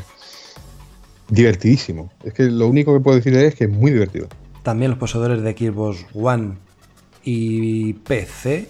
Divertidísimo. 1.28 2.12
Es 2.22 2.34
que 2.34 2.44
lo 2.44 2.68
único 2.68 2.94
que 2.94 3.00
puedo 3.00 3.16
decir 3.16 3.34
es 3.34 3.56
que 3.56 3.64
es 3.64 3.70
muy 3.70 3.90
divertido. 3.90 4.28
También 4.62 4.92
los 4.92 5.00
poseedores 5.00 5.42
de 5.42 5.52
Xbox 5.54 6.06
One 6.14 6.52
y 7.24 7.94
PC 7.94 8.68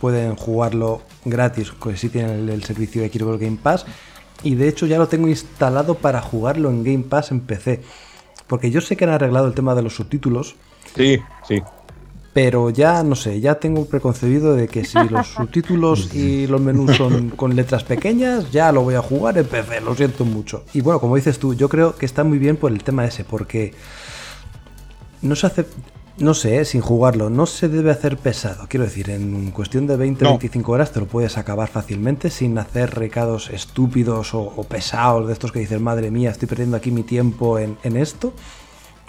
pueden 0.00 0.36
jugarlo 0.36 1.02
gratis, 1.24 1.72
que 1.72 1.96
sí 1.96 2.08
tienen 2.08 2.30
el, 2.40 2.48
el 2.50 2.64
servicio 2.64 3.02
de 3.02 3.08
Xbox 3.10 3.40
Game 3.40 3.58
Pass. 3.62 3.86
Y 4.42 4.54
de 4.54 4.68
hecho 4.68 4.86
ya 4.86 4.98
lo 4.98 5.08
tengo 5.08 5.28
instalado 5.28 5.94
para 5.96 6.20
jugarlo 6.22 6.70
en 6.70 6.84
Game 6.84 7.04
Pass 7.04 7.30
en 7.32 7.40
PC. 7.40 7.82
Porque 8.46 8.70
yo 8.70 8.80
sé 8.80 8.96
que 8.96 9.04
han 9.04 9.10
arreglado 9.10 9.46
el 9.46 9.54
tema 9.54 9.74
de 9.74 9.82
los 9.82 9.94
subtítulos, 9.96 10.56
Sí, 10.96 11.18
sí. 11.46 11.60
pero 12.32 12.70
ya 12.70 13.02
no 13.02 13.14
sé, 13.14 13.40
ya 13.40 13.56
tengo 13.56 13.84
preconcebido 13.86 14.54
de 14.54 14.68
que 14.68 14.84
si 14.84 14.96
los 15.08 15.26
subtítulos 15.36 16.14
y 16.14 16.46
los 16.46 16.60
menús 16.60 16.96
son 16.96 17.30
con 17.30 17.54
letras 17.56 17.84
pequeñas, 17.84 18.50
ya 18.50 18.72
lo 18.72 18.82
voy 18.82 18.94
a 18.94 19.02
jugar 19.02 19.36
en 19.38 19.44
PC, 19.46 19.80
lo 19.82 19.94
siento 19.94 20.24
mucho. 20.24 20.64
Y 20.72 20.80
bueno, 20.80 21.00
como 21.00 21.16
dices 21.16 21.38
tú, 21.38 21.54
yo 21.54 21.68
creo 21.68 21.96
que 21.96 22.06
está 22.06 22.24
muy 22.24 22.38
bien 22.38 22.56
por 22.56 22.72
el 22.72 22.82
tema 22.84 23.04
ese, 23.04 23.24
porque 23.24 23.74
no 25.20 25.34
se 25.36 25.46
hace, 25.48 25.66
no 26.18 26.34
sé, 26.34 26.60
eh, 26.60 26.64
sin 26.64 26.80
jugarlo, 26.80 27.30
no 27.30 27.46
se 27.46 27.68
debe 27.68 27.90
hacer 27.90 28.16
pesado. 28.16 28.66
Quiero 28.68 28.84
decir, 28.84 29.10
en 29.10 29.50
cuestión 29.52 29.86
de 29.86 29.96
20-25 29.96 30.68
horas 30.68 30.92
te 30.92 31.00
lo 31.00 31.06
puedes 31.06 31.38
acabar 31.38 31.68
fácilmente 31.68 32.30
sin 32.30 32.58
hacer 32.58 32.94
recados 32.94 33.50
estúpidos 33.50 34.34
o, 34.34 34.40
o 34.40 34.64
pesados 34.64 35.26
de 35.26 35.32
estos 35.32 35.52
que 35.52 35.60
dices, 35.60 35.80
madre 35.80 36.10
mía, 36.10 36.30
estoy 36.30 36.48
perdiendo 36.48 36.76
aquí 36.76 36.90
mi 36.90 37.02
tiempo 37.04 37.58
en, 37.58 37.76
en 37.84 37.96
esto. 37.96 38.32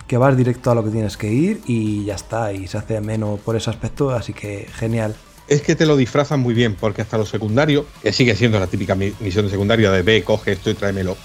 Que 0.07 0.17
vas 0.17 0.35
directo 0.35 0.71
a 0.71 0.75
lo 0.75 0.83
que 0.83 0.89
tienes 0.89 1.17
que 1.17 1.31
ir 1.31 1.61
y 1.67 2.05
ya 2.05 2.15
está, 2.15 2.51
y 2.51 2.67
se 2.67 2.79
hace 2.79 2.97
ameno 2.97 3.37
por 3.45 3.55
ese 3.55 3.69
aspecto, 3.69 4.09
así 4.09 4.33
que 4.33 4.67
genial. 4.73 5.15
Es 5.47 5.61
que 5.61 5.75
te 5.75 5.85
lo 5.85 5.95
disfrazan 5.97 6.39
muy 6.39 6.53
bien, 6.55 6.75
porque 6.79 7.01
hasta 7.03 7.17
lo 7.17 7.25
secundario, 7.27 7.85
que 8.01 8.11
sigue 8.11 8.35
siendo 8.35 8.59
la 8.59 8.65
típica 8.67 8.95
mi- 8.95 9.13
misión 9.19 9.45
de 9.45 9.51
secundaria 9.51 9.91
de 9.91 10.01
ve, 10.01 10.23
coge 10.23 10.53
esto 10.53 10.71
y 10.71 10.73
tráemelo. 10.73 11.15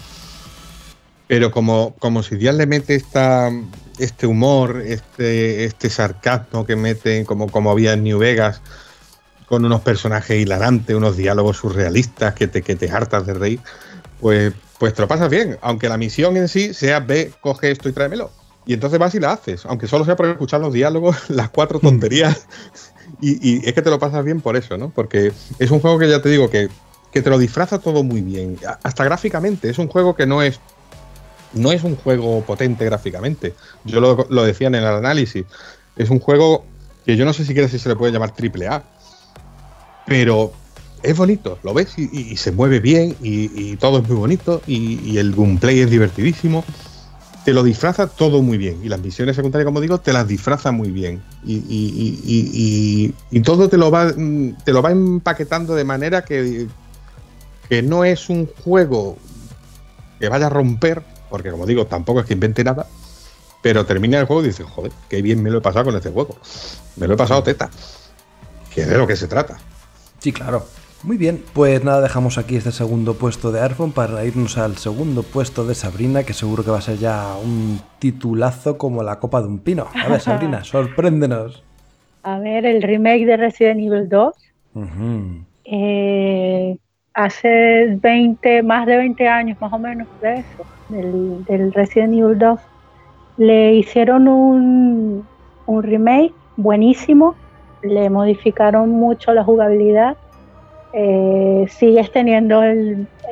Pero 1.26 1.50
como, 1.50 1.94
como 1.98 2.22
si 2.22 2.36
Dios 2.36 2.54
le 2.54 2.66
mete 2.66 2.94
esta, 2.94 3.50
este 3.98 4.26
humor, 4.26 4.82
este, 4.84 5.64
este 5.64 5.90
sarcasmo 5.90 6.66
que 6.66 6.76
mete, 6.76 7.24
como, 7.24 7.48
como 7.48 7.70
había 7.70 7.92
en 7.92 8.04
New 8.04 8.18
Vegas, 8.18 8.60
con 9.46 9.64
unos 9.64 9.82
personajes 9.82 10.40
hilarantes, 10.40 10.96
unos 10.96 11.16
diálogos 11.16 11.58
surrealistas 11.58 12.34
que 12.34 12.48
te, 12.48 12.62
que 12.62 12.76
te 12.76 12.90
hartas 12.90 13.26
de 13.26 13.34
reír, 13.34 13.60
pues, 14.20 14.52
pues 14.78 14.94
te 14.94 15.02
lo 15.02 15.08
pasas 15.08 15.30
bien. 15.30 15.58
Aunque 15.60 15.88
la 15.88 15.96
misión 15.96 16.36
en 16.36 16.48
sí 16.48 16.74
sea 16.74 17.00
ve, 17.00 17.32
coge 17.40 17.70
esto 17.70 17.88
y 17.88 17.92
tráemelo. 17.92 18.30
Y 18.66 18.72
entonces 18.72 18.98
vas 18.98 19.14
y 19.14 19.20
la 19.20 19.32
haces, 19.32 19.66
aunque 19.66 19.86
solo 19.86 20.06
sea 20.06 20.16
por 20.16 20.26
escuchar 20.26 20.60
los 20.60 20.72
diálogos, 20.72 21.16
las 21.28 21.50
cuatro 21.50 21.78
tonterías. 21.78 22.46
Y, 23.20 23.48
y 23.48 23.68
es 23.68 23.74
que 23.74 23.82
te 23.82 23.90
lo 23.90 23.98
pasas 23.98 24.24
bien 24.24 24.40
por 24.40 24.56
eso, 24.56 24.78
¿no? 24.78 24.90
Porque 24.90 25.32
es 25.58 25.70
un 25.70 25.80
juego 25.80 25.98
que 25.98 26.08
ya 26.08 26.22
te 26.22 26.30
digo 26.30 26.48
que, 26.48 26.68
que 27.14 27.22
te 27.22 27.30
lo 27.30 27.38
disfraza 27.38 27.78
todo 27.78 28.02
muy 28.02 28.22
bien. 28.22 28.58
Hasta 28.82 29.04
gráficamente. 29.04 29.70
Es 29.70 29.78
un 29.78 29.86
juego 29.86 30.16
que 30.16 30.26
no 30.26 30.42
es. 30.42 30.58
No 31.54 31.72
es 31.72 31.84
un 31.84 31.96
juego 31.96 32.42
potente 32.42 32.84
gráficamente. 32.84 33.54
Yo 33.84 34.00
lo, 34.00 34.26
lo 34.28 34.44
decía 34.44 34.66
en 34.68 34.74
el 34.74 34.84
análisis. 34.84 35.44
Es 35.96 36.10
un 36.10 36.18
juego 36.18 36.64
que 37.04 37.16
yo 37.16 37.24
no 37.24 37.32
sé 37.32 37.44
siquiera 37.44 37.68
si 37.68 37.78
se 37.78 37.88
le 37.88 37.96
puede 37.96 38.12
llamar 38.12 38.34
triple 38.34 38.68
A. 38.68 38.82
Pero 40.06 40.52
es 41.04 41.16
bonito, 41.16 41.58
lo 41.62 41.74
ves 41.74 41.98
y, 41.98 42.36
se 42.36 42.50
mueve 42.50 42.80
bien 42.80 43.14
y, 43.22 43.76
todo 43.76 43.98
es 43.98 44.08
muy 44.08 44.16
bonito 44.16 44.62
y, 44.66 45.18
el 45.18 45.34
gameplay 45.34 45.80
es 45.80 45.90
divertidísimo. 45.90 46.64
Te 47.44 47.52
lo 47.52 47.62
disfraza 47.62 48.06
todo 48.06 48.40
muy 48.40 48.56
bien 48.56 48.80
y 48.82 48.88
las 48.88 49.00
misiones 49.00 49.36
secundarias, 49.36 49.66
como 49.66 49.82
digo, 49.82 50.00
te 50.00 50.14
las 50.14 50.26
disfraza 50.26 50.72
muy 50.72 50.90
bien 50.90 51.22
y 51.44 53.12
todo 53.42 53.68
te 53.68 53.76
lo 53.76 53.90
va 53.90 54.14
mm, 54.16 54.64
te 54.64 54.72
lo 54.72 54.80
va 54.80 54.92
empaquetando 54.92 55.74
de 55.74 55.84
manera 55.84 56.24
que, 56.24 56.68
que 57.68 57.82
no 57.82 58.06
es 58.06 58.30
un 58.30 58.46
juego 58.46 59.18
que 60.18 60.30
vaya 60.30 60.46
a 60.46 60.50
romper, 60.50 61.02
porque 61.34 61.50
como 61.50 61.66
digo, 61.66 61.84
tampoco 61.84 62.20
es 62.20 62.26
que 62.26 62.34
invente 62.34 62.62
nada, 62.62 62.86
pero 63.60 63.84
termina 63.84 64.20
el 64.20 64.26
juego 64.26 64.44
y 64.44 64.46
dices, 64.46 64.64
joder, 64.66 64.92
qué 65.08 65.20
bien 65.20 65.42
me 65.42 65.50
lo 65.50 65.58
he 65.58 65.60
pasado 65.60 65.86
con 65.86 65.96
este 65.96 66.10
juego. 66.10 66.36
Me 66.94 67.08
lo 67.08 67.14
he 67.14 67.16
pasado 67.16 67.42
teta. 67.42 67.70
Que 68.72 68.82
es 68.82 68.88
de 68.88 68.96
lo 68.96 69.04
que 69.04 69.16
se 69.16 69.26
trata. 69.26 69.58
Sí, 70.20 70.30
claro. 70.30 70.64
Muy 71.02 71.16
bien, 71.16 71.42
pues 71.52 71.82
nada, 71.82 72.02
dejamos 72.02 72.38
aquí 72.38 72.54
este 72.54 72.70
segundo 72.70 73.14
puesto 73.14 73.50
de 73.50 73.60
Arfon 73.60 73.90
para 73.90 74.24
irnos 74.24 74.58
al 74.58 74.76
segundo 74.76 75.24
puesto 75.24 75.66
de 75.66 75.74
Sabrina, 75.74 76.22
que 76.22 76.34
seguro 76.34 76.62
que 76.64 76.70
va 76.70 76.78
a 76.78 76.82
ser 76.82 76.98
ya 76.98 77.34
un 77.42 77.80
titulazo 77.98 78.78
como 78.78 79.02
la 79.02 79.18
copa 79.18 79.42
de 79.42 79.48
un 79.48 79.58
pino. 79.58 79.88
A 79.92 80.06
ver, 80.06 80.20
Sabrina, 80.20 80.62
sorpréndenos. 80.62 81.64
A 82.22 82.38
ver, 82.38 82.64
el 82.64 82.80
remake 82.80 83.26
de 83.26 83.36
Resident 83.36 83.80
Evil 83.80 84.08
2. 84.08 84.34
Ujú. 84.74 85.44
eh, 85.64 86.76
hace 87.14 87.96
20, 88.00 88.62
más 88.64 88.86
de 88.86 88.96
20 88.96 89.28
años 89.28 89.60
más 89.60 89.72
o 89.72 89.78
menos 89.78 90.08
de 90.20 90.34
eso, 90.34 90.66
del, 90.88 91.72
Resident 91.72 92.12
Evil 92.12 92.38
2, 92.38 92.60
le 93.38 93.74
hicieron 93.74 94.28
un, 94.28 95.26
remake 95.66 96.34
buenísimo, 96.56 97.34
le 97.82 98.10
modificaron 98.10 98.90
mucho 98.90 99.32
la 99.32 99.44
jugabilidad. 99.44 100.16
Eh, 100.92 101.66
sigues 101.70 102.12
teniendo 102.12 102.62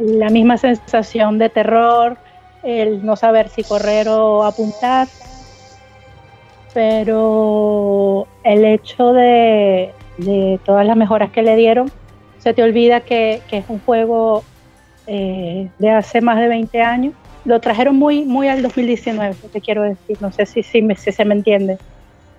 la 0.00 0.30
misma 0.30 0.56
sensación 0.56 1.38
de 1.38 1.48
terror, 1.48 2.16
el 2.64 3.04
no 3.04 3.14
saber 3.14 3.48
si 3.48 3.62
correr 3.62 4.08
o 4.08 4.42
apuntar, 4.44 5.06
pero 6.74 8.26
el 8.42 8.64
hecho 8.64 9.12
de 9.12 9.92
todas 10.64 10.86
las 10.86 10.96
mejoras 10.96 11.30
que 11.30 11.42
le 11.42 11.54
dieron, 11.54 11.90
se 12.42 12.54
te 12.54 12.62
olvida 12.62 13.02
que, 13.02 13.44
que 13.48 13.58
es 13.58 13.64
un 13.68 13.80
juego 13.80 14.44
eh, 15.06 15.72
de 15.78 15.90
hace 15.90 16.20
más 16.20 16.40
de 16.40 16.48
20 16.48 16.80
años. 16.82 17.14
Lo 17.44 17.60
trajeron 17.60 17.96
muy, 17.96 18.24
muy 18.24 18.48
al 18.48 18.62
2019, 18.62 19.36
te 19.52 19.60
quiero 19.60 19.82
decir, 19.82 20.16
no 20.20 20.30
sé 20.32 20.46
si, 20.46 20.62
si, 20.62 20.82
me- 20.82 20.96
si 20.96 21.12
se 21.12 21.24
me 21.24 21.34
entiende. 21.34 21.78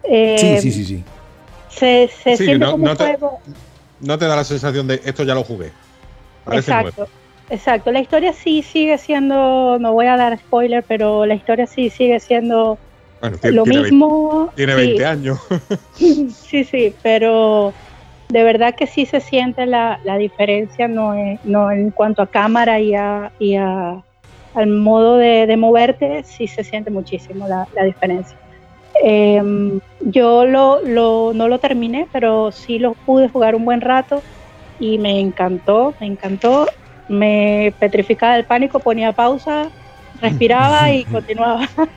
Eh, 0.03 0.57
Sí, 0.59 0.71
sí, 0.71 0.71
sí, 0.71 0.85
sí. 0.85 1.05
Se, 1.67 2.07
se 2.07 2.37
Sí, 2.37 2.45
siente 2.45 2.65
no- 2.65 2.71
como 2.71 2.85
no 2.85 2.91
un 2.91 2.97
te- 2.97 3.03
juego. 3.05 3.39
No 3.99 4.17
te 4.17 4.25
da 4.25 4.35
la 4.35 4.43
sensación 4.43 4.87
de 4.87 5.01
esto 5.05 5.23
ya 5.23 5.33
lo 5.35 5.43
jugué. 5.43 5.71
Parece 6.43 6.71
nuevo. 6.71 6.89
Exacto, 6.89 7.09
exacto. 7.49 7.91
La 7.91 8.01
historia 8.01 8.33
sí 8.33 8.61
sigue 8.63 8.97
siendo, 8.97 9.79
no 9.79 9.93
voy 9.93 10.07
a 10.07 10.17
dar 10.17 10.37
spoiler, 10.37 10.83
pero 10.87 11.25
la 11.25 11.35
historia 11.35 11.67
sí 11.67 11.89
sigue 11.89 12.19
siendo 12.19 12.79
Bueno, 13.21 13.37
tiene, 13.37 13.55
lo 13.55 13.63
tiene 13.63 13.79
20 13.79 13.95
mismo. 13.95 14.51
tiene 14.55 14.75
sí, 14.75 14.79
20 14.87 15.05
años. 15.05 15.39
Sí, 16.41 16.63
sí, 16.65 16.95
pero 17.01 17.75
de 18.33 18.43
verdad 18.43 18.75
que 18.77 18.87
sí 18.87 19.05
se 19.05 19.21
siente 19.21 19.65
la, 19.67 19.99
la 20.03 20.17
diferencia, 20.17 20.87
no, 20.87 21.13
es- 21.15 21.39
no 21.43 21.71
en 21.71 21.91
cuanto 21.91 22.21
a 22.23 22.27
cámara 22.29 22.79
y, 22.81 22.93
a, 22.95 23.31
y 23.37 23.55
a- 23.55 24.03
al 24.53 24.67
modo 24.67 25.17
de, 25.17 25.47
de 25.47 25.57
moverte, 25.57 26.23
sí 26.25 26.47
se 26.47 26.63
siente 26.63 26.91
muchísimo 26.91 27.47
la, 27.47 27.65
la 27.73 27.83
diferencia. 27.85 28.37
Em, 29.03 29.79
yo 29.99 30.45
lo, 30.45 30.81
lo- 30.83 31.33
no 31.33 31.47
lo 31.49 31.59
terminé, 31.59 32.09
pero 32.13 32.51
sí 32.51 32.79
lo 32.79 32.95
pude 33.05 33.29
jugar 33.29 33.55
un 33.55 33.65
buen 33.65 33.81
rato 33.81 34.25
y 34.77 34.99
me 34.99 35.19
encantó, 35.19 35.95
me 35.99 36.07
encantó. 36.07 36.67
Me 37.07 37.75
petrificaba 37.79 38.35
del 38.35 38.45
pánico, 38.47 38.81
ponía 38.81 39.13
pausa, 39.13 39.71
respiraba 40.15 40.91
y 40.93 41.05
continuaba. 41.07 41.61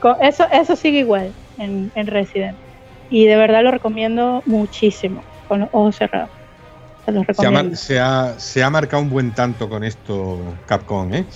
Co- 0.00 0.16
Eso, 0.20 0.44
eso 0.50 0.76
sigue 0.76 1.00
igual 1.00 1.36
en, 1.56 1.90
en 1.94 2.06
Resident. 2.06 2.60
Y 3.08 3.26
de 3.26 3.36
verdad 3.36 3.62
lo 3.62 3.70
recomiendo 3.70 4.42
muchísimo, 4.46 5.26
con 5.52 5.60
los 5.60 5.68
ojos 5.72 5.96
cerrados. 5.96 6.30
Se 7.04 7.12
los 7.12 7.26
Se 7.36 7.46
ha, 7.46 7.76
se 7.76 8.00
ha- 8.00 8.34
se 8.38 8.62
ha 8.62 8.70
marcado 8.70 9.02
un 9.02 9.10
buen 9.10 9.32
tanto 9.34 9.68
con 9.68 9.84
esto 9.84 10.38
Capcom, 10.66 11.12
¿eh? 11.12 11.26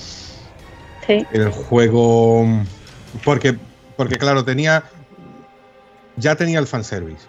Sí, 1.07 1.27
El 1.33 1.51
juego. 1.51 2.47
Porque, 3.23 3.57
porque 3.95 4.17
claro, 4.17 4.43
tenía. 4.43 4.85
Ya 6.17 6.35
tenía 6.35 6.59
el 6.61 6.67
fanservice. 6.67 7.27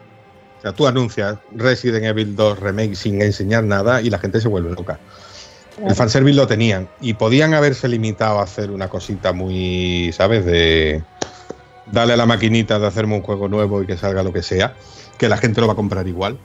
O 0.59 0.61
sea, 0.61 0.71
tú 0.71 0.87
anuncias 0.87 1.37
Resident 1.53 2.05
Evil 2.05 2.37
2 2.37 2.59
Remake 2.59 2.95
sin 2.95 3.21
enseñar 3.21 3.65
nada 3.65 4.01
y 4.01 4.09
la 4.09 4.17
gente 4.17 4.39
se 4.39 4.47
vuelve 4.47 4.71
loca. 4.71 4.97
El 5.85 5.93
fanservice 5.93 6.35
lo 6.37 6.47
tenían 6.47 6.87
y 7.01 7.15
podían 7.15 7.53
haberse 7.53 7.89
limitado 7.89 8.39
a 8.39 8.43
hacer 8.43 8.71
una 8.71 8.87
cosita 8.87 9.33
muy, 9.33 10.11
¿sabes? 10.13 10.45
De 10.45 11.03
darle 11.91 12.13
a 12.13 12.17
la 12.17 12.25
maquinita 12.25 12.79
de 12.79 12.87
hacerme 12.87 13.15
un 13.15 13.21
juego 13.23 13.49
nuevo 13.49 13.83
y 13.83 13.87
que 13.87 13.97
salga 13.97 14.23
lo 14.23 14.31
que 14.31 14.41
sea, 14.41 14.73
que 15.17 15.27
la 15.27 15.37
gente 15.37 15.59
lo 15.59 15.67
va 15.67 15.73
a 15.73 15.75
comprar 15.75 16.07
igual. 16.07 16.39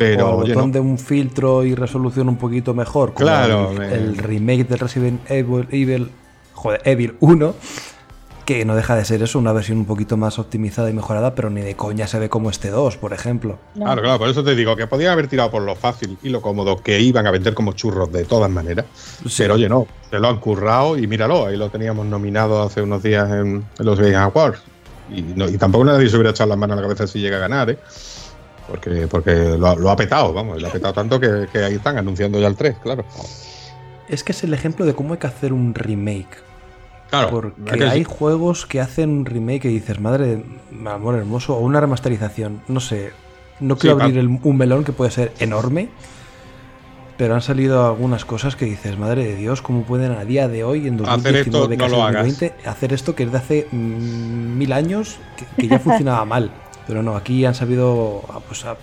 Pero, 0.00 0.30
o 0.32 0.36
botón 0.38 0.68
no. 0.68 0.72
de 0.72 0.80
un 0.80 0.98
filtro 0.98 1.62
y 1.64 1.74
resolución 1.74 2.28
un 2.28 2.36
poquito 2.36 2.72
mejor. 2.74 3.12
como 3.12 3.26
Claro, 3.26 3.70
el, 3.72 3.78
me- 3.78 3.94
el 3.94 4.16
remake 4.16 4.66
del 4.66 4.78
Resident 4.78 5.20
Evil, 5.30 5.66
Evil, 5.70 6.10
joder, 6.54 6.80
Evil 6.84 7.14
1, 7.20 7.54
que 8.46 8.64
no 8.64 8.74
deja 8.74 8.96
de 8.96 9.04
ser 9.04 9.22
eso, 9.22 9.38
una 9.38 9.52
versión 9.52 9.78
un 9.78 9.84
poquito 9.84 10.16
más 10.16 10.38
optimizada 10.40 10.90
y 10.90 10.92
mejorada, 10.92 11.34
pero 11.36 11.50
ni 11.50 11.60
de 11.60 11.76
coña 11.76 12.06
se 12.08 12.18
ve 12.18 12.28
como 12.28 12.50
este 12.50 12.70
2, 12.70 12.96
por 12.96 13.12
ejemplo. 13.12 13.58
No. 13.76 13.84
Claro, 13.84 14.02
claro, 14.02 14.18
por 14.18 14.28
eso 14.28 14.42
te 14.42 14.56
digo 14.56 14.74
que 14.74 14.86
podían 14.88 15.12
haber 15.12 15.28
tirado 15.28 15.50
por 15.52 15.62
lo 15.62 15.76
fácil 15.76 16.18
y 16.22 16.30
lo 16.30 16.40
cómodo 16.40 16.78
que 16.82 16.98
iban 16.98 17.26
a 17.28 17.30
vender 17.30 17.54
como 17.54 17.74
churros 17.74 18.10
de 18.10 18.24
todas 18.24 18.50
maneras. 18.50 18.86
Sí. 19.28 19.34
Pero 19.42 19.54
oye, 19.54 19.68
no, 19.68 19.86
se 20.10 20.18
lo 20.18 20.28
han 20.28 20.38
currado 20.40 20.98
y 20.98 21.06
míralo, 21.06 21.46
ahí 21.46 21.56
lo 21.56 21.68
teníamos 21.68 22.06
nominado 22.06 22.62
hace 22.62 22.82
unos 22.82 23.02
días 23.04 23.30
en, 23.30 23.64
en 23.78 23.86
los 23.86 24.00
Game 24.00 24.16
Awards. 24.16 24.60
Y, 25.14 25.22
no- 25.22 25.48
y 25.48 25.56
tampoco 25.58 25.84
nadie 25.84 26.08
se 26.08 26.16
hubiera 26.16 26.30
echado 26.30 26.48
las 26.48 26.58
manos 26.58 26.74
a 26.74 26.80
la 26.80 26.82
cabeza 26.88 27.06
si 27.06 27.20
llega 27.20 27.36
a 27.36 27.40
ganar, 27.40 27.70
¿eh? 27.70 27.78
Porque, 28.70 29.08
porque 29.08 29.34
lo, 29.58 29.66
ha- 29.66 29.74
lo 29.76 29.90
ha 29.90 29.96
petado, 29.96 30.32
vamos, 30.32 30.62
lo 30.62 30.68
ha 30.68 30.70
petado 30.70 30.92
tanto 30.94 31.18
que, 31.18 31.48
que 31.52 31.58
ahí 31.64 31.74
están 31.74 31.98
anunciando 31.98 32.38
ya 32.40 32.46
el 32.46 32.54
3, 32.56 32.76
claro. 32.82 33.04
Es 34.08 34.22
que 34.24 34.32
es 34.32 34.44
el 34.44 34.54
ejemplo 34.54 34.86
de 34.86 34.94
cómo 34.94 35.14
hay 35.14 35.18
que 35.18 35.26
hacer 35.26 35.52
un 35.52 35.74
remake. 35.74 36.38
Claro, 37.10 37.30
Porque 37.30 37.52
¿verdad 37.60 37.78
que 37.78 37.84
hay 37.90 38.04
juegos 38.04 38.66
que 38.66 38.80
hacen 38.80 39.10
un 39.10 39.26
remake 39.26 39.64
y 39.64 39.68
dices, 39.74 39.98
madre, 40.00 40.44
amor 40.86 41.16
hermoso, 41.16 41.56
o 41.56 41.60
una 41.60 41.80
remasterización, 41.80 42.62
no 42.68 42.78
sé. 42.78 43.10
No 43.58 43.76
quiero 43.76 43.96
Sí, 43.96 44.02
abrir 44.02 44.18
el- 44.18 44.38
un 44.42 44.56
melón 44.56 44.84
que 44.84 44.92
puede 44.92 45.10
ser 45.10 45.32
enorme, 45.40 45.88
pero 47.16 47.34
han 47.34 47.42
salido 47.42 47.84
algunas 47.86 48.24
cosas 48.24 48.56
que 48.56 48.64
dices, 48.64 48.96
madre 48.96 49.24
de 49.26 49.34
Dios, 49.36 49.60
¿cómo 49.60 49.82
pueden 49.82 50.12
a 50.12 50.24
día 50.24 50.46
de 50.48 50.62
hoy, 50.64 50.86
en 50.86 50.94
Hacer 51.06 51.36
esto, 51.36 51.66
2019, 51.66 51.76
no 51.76 51.84
casi 51.84 51.94
hagas. 51.96 52.26
2020, 52.26 52.68
hacer 52.68 52.92
esto 52.92 53.14
que 53.14 53.24
es 53.24 53.32
de 53.32 53.38
hace 53.38 53.66
mm, 53.72 54.56
mil 54.58 54.72
años, 54.72 55.18
que, 55.36 55.44
que 55.60 55.68
ya 55.68 55.78
funcionaba 55.80 56.24
mal? 56.36 56.50
Pero 56.90 57.04
no, 57.04 57.14
aquí 57.14 57.44
han 57.44 57.54
sabido 57.54 58.22
ah, 58.30 58.40
pues, 58.48 58.64
a 58.64 58.76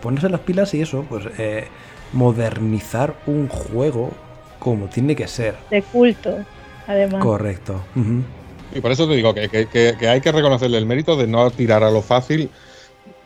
ponerse 0.00 0.30
las 0.30 0.40
pilas 0.40 0.72
y 0.72 0.80
eso, 0.80 1.04
pues 1.10 1.26
eh, 1.36 1.68
modernizar 2.14 3.14
un 3.26 3.48
juego 3.48 4.12
como 4.58 4.86
tiene 4.86 5.14
que 5.14 5.28
ser. 5.28 5.56
De 5.70 5.82
culto, 5.82 6.38
además. 6.86 7.22
Correcto. 7.22 7.82
Y 8.74 8.80
por 8.80 8.92
eso 8.92 9.06
te 9.06 9.14
digo 9.14 9.34
que, 9.34 9.50
que- 9.50 9.66
que- 9.66 9.94
que 9.98 10.08
hay 10.08 10.22
que 10.22 10.32
reconocerle 10.32 10.78
el 10.78 10.86
mérito 10.86 11.16
de 11.16 11.26
no 11.26 11.50
tirar 11.50 11.84
a 11.84 11.90
lo 11.90 12.00
fácil 12.00 12.48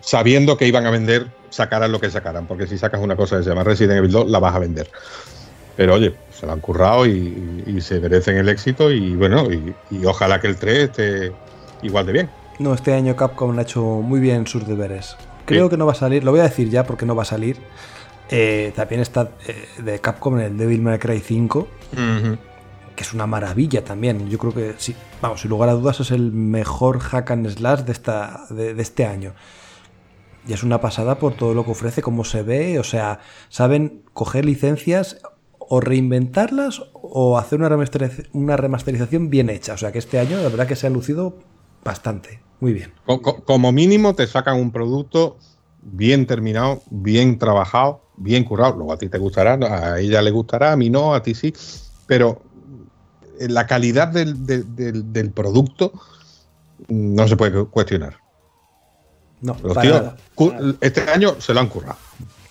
sabiendo 0.01 0.57
que 0.57 0.67
iban 0.67 0.85
a 0.85 0.91
vender, 0.91 1.29
sacaran 1.51 1.93
lo 1.93 2.01
que 2.01 2.11
sacaran, 2.11 2.47
porque 2.49 2.67
si 2.67 2.77
sacas 2.77 3.01
una 3.01 3.15
cosa 3.15 3.37
que 3.39 3.45
se 3.45 3.51
llama 3.51 3.63
Resident 3.63 3.99
Evil 3.99 4.11
2, 4.11 4.29
la 4.29 4.41
vas 4.41 4.57
a 4.57 4.59
vender. 4.59 4.89
Pero 5.77 5.95
oye, 5.95 6.15
se 6.33 6.45
lo 6.47 6.53
han 6.53 6.61
currado 6.61 7.07
y, 7.07 7.63
y 7.67 7.81
se 7.81 8.01
merecen 8.01 8.37
el 8.37 8.49
éxito 8.49 8.91
y 8.91 9.15
bueno, 9.15 9.49
y, 9.53 9.75
y 9.91 10.05
ojalá 10.05 10.41
que 10.41 10.49
el 10.49 10.57
3 10.57 10.91
esté 10.91 11.33
igual 11.83 12.07
de 12.07 12.13
bien. 12.13 12.31
No, 12.59 12.73
este 12.75 12.95
año 12.95 13.17
Capcom 13.17 13.59
ha 13.59 13.63
hecho 13.63 13.83
muy 13.83 14.21
bien 14.21 14.47
sus 14.47 14.67
deberes. 14.67 15.17
Creo 15.45 15.67
Sí. 15.67 15.71
que 15.71 15.77
no 15.77 15.87
va 15.87 15.93
a 15.93 15.97
salir, 15.97 16.25
lo 16.25 16.31
voy 16.31 16.41
a 16.41 16.45
decir 16.45 16.71
ya 16.71 16.85
porque 16.87 17.05
no 17.07 17.15
va 17.17 17.23
a 17.23 17.27
salir. 17.27 17.59
Eh, 18.31 18.73
también 18.75 19.01
está 19.01 19.31
eh, 19.47 19.83
de 19.83 19.99
Capcom 20.01 20.39
el 20.39 20.57
Devil 20.57 20.81
May 20.81 20.99
Cry 20.99 21.21
5, 21.21 21.69
que 22.97 23.03
es 23.03 23.13
una 23.13 23.27
maravilla 23.27 23.85
también. 23.85 24.29
Yo 24.31 24.39
creo 24.39 24.55
que 24.55 24.75
sí, 24.79 24.95
vamos, 25.21 25.41
sin 25.43 25.51
lugar 25.51 25.69
a 25.69 25.73
dudas 25.75 26.01
es 26.01 26.11
el 26.11 26.33
mejor 26.33 27.01
hack 27.01 27.31
and 27.33 27.49
slash 27.51 27.81
de, 27.81 27.93
esta, 27.93 28.47
de, 28.51 28.73
de 28.75 28.83
este 28.83 29.05
año. 29.05 29.35
Y 30.47 30.53
es 30.53 30.63
una 30.63 30.81
pasada 30.81 31.19
por 31.19 31.35
todo 31.35 31.55
lo 31.55 31.65
que 31.65 31.73
ofrece, 31.73 32.03
cómo 32.03 32.25
se 32.25 32.43
ve, 32.43 32.79
o 32.79 32.85
sea, 32.85 33.21
saben 33.49 34.03
coger 34.13 34.45
licencias 34.45 35.19
o 35.59 35.81
reinventarlas 35.81 36.83
o 36.93 37.39
hacer 37.39 37.59
una, 37.59 37.69
remasteriz- 37.71 38.29
una 38.33 38.57
remasterización 38.57 39.29
bien 39.31 39.51
hecha. 39.51 39.73
O 39.75 39.79
sea 39.79 39.91
que 39.93 39.99
este 39.99 40.19
año 40.21 40.37
la 40.37 40.49
verdad 40.49 40.67
que 40.67 40.77
se 40.77 40.87
ha 40.87 40.91
lucido 40.91 41.39
bastante, 41.85 42.41
muy 42.61 42.73
bien. 42.73 42.93
Co- 43.07 43.21
co- 43.23 43.45
como 43.45 43.71
mínimo 43.73 44.15
te 44.15 44.27
sacan 44.27 44.57
un 44.57 44.71
producto 44.73 45.37
bien 45.83 46.27
terminado, 46.27 46.83
bien 46.91 47.39
trabajado, 47.39 48.01
bien 48.17 48.45
currado. 48.45 48.77
Luego 48.77 48.93
a 48.93 48.99
ti 48.99 49.09
te 49.09 49.19
gustará, 49.19 49.55
a 49.55 50.01
ella 50.01 50.23
le 50.23 50.31
gustará, 50.31 50.73
a 50.73 50.77
mí 50.77 50.89
no, 50.91 51.15
a 51.15 51.23
ti 51.23 51.35
sí. 51.35 51.53
Pero 52.07 52.43
eh, 53.39 53.49
la 53.49 53.67
calidad 53.67 54.09
del, 54.09 54.47
del- 54.47 54.75
del- 54.75 55.13
del 55.13 55.31
producto 55.31 55.93
mm, 56.89 57.15
no 57.15 57.29
se 57.29 57.37
puede 57.37 57.53
cu- 57.53 57.71
cuestionar. 57.71 58.17
No, 59.41 59.57
Los 59.63 59.75
para 59.75 59.83
tíos, 59.83 60.03
nada. 60.03 60.17
cu- 60.35 60.53
este 60.81 61.03
año 61.11 61.37
se 61.39 61.53
lo 61.53 61.61
han 61.61 61.69
currado. 61.69 61.99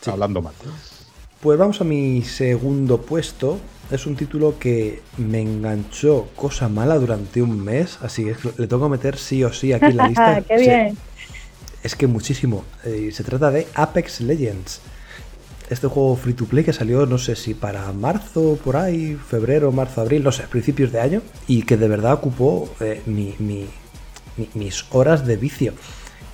Sí. 0.01 0.11
Hablando 0.11 0.41
mal. 0.41 0.53
Pues 1.43 1.59
vamos 1.59 1.81
a 1.81 1.83
mi 1.83 2.21
segundo 2.23 3.01
puesto. 3.01 3.59
Es 3.91 4.05
un 4.07 4.15
título 4.15 4.57
que 4.57 5.01
me 5.17 5.41
enganchó 5.41 6.29
cosa 6.35 6.69
mala 6.69 6.95
durante 6.97 7.41
un 7.41 7.61
mes, 7.63 7.99
así 8.01 8.23
que 8.23 8.35
le 8.57 8.67
tengo 8.67 8.83
que 8.85 8.91
meter 8.91 9.17
sí 9.17 9.43
o 9.43 9.51
sí 9.51 9.73
aquí 9.73 9.87
en 9.87 9.97
la 9.97 10.07
lista. 10.07 10.41
¡Qué 10.47 10.57
Sí, 10.57 10.63
bien! 10.65 10.97
Es 11.83 11.95
que 11.95 12.07
muchísimo. 12.07 12.63
Eh, 12.85 13.11
se 13.13 13.23
trata 13.25 13.51
de 13.51 13.67
Apex 13.75 14.21
Legends. 14.21 14.79
Este 15.69 15.87
juego 15.87 16.15
free 16.15 16.33
to 16.33 16.45
play 16.45 16.63
que 16.63 16.71
salió, 16.73 17.05
no 17.05 17.17
sé 17.17 17.35
si 17.35 17.53
para 17.53 17.91
marzo, 17.91 18.57
por 18.63 18.77
ahí, 18.77 19.15
febrero, 19.15 19.71
marzo, 19.71 20.01
abril, 20.01 20.23
no 20.23 20.31
sé, 20.31 20.43
principios 20.43 20.91
de 20.93 21.01
año, 21.01 21.21
y 21.47 21.63
que 21.63 21.77
de 21.77 21.87
verdad 21.87 22.13
ocupó 22.13 22.73
eh, 22.79 23.01
mi- 23.05 23.35
mi- 23.39 23.67
mi- 24.37 24.49
mis 24.53 24.85
horas 24.91 25.25
de 25.27 25.35
vicio. 25.35 25.73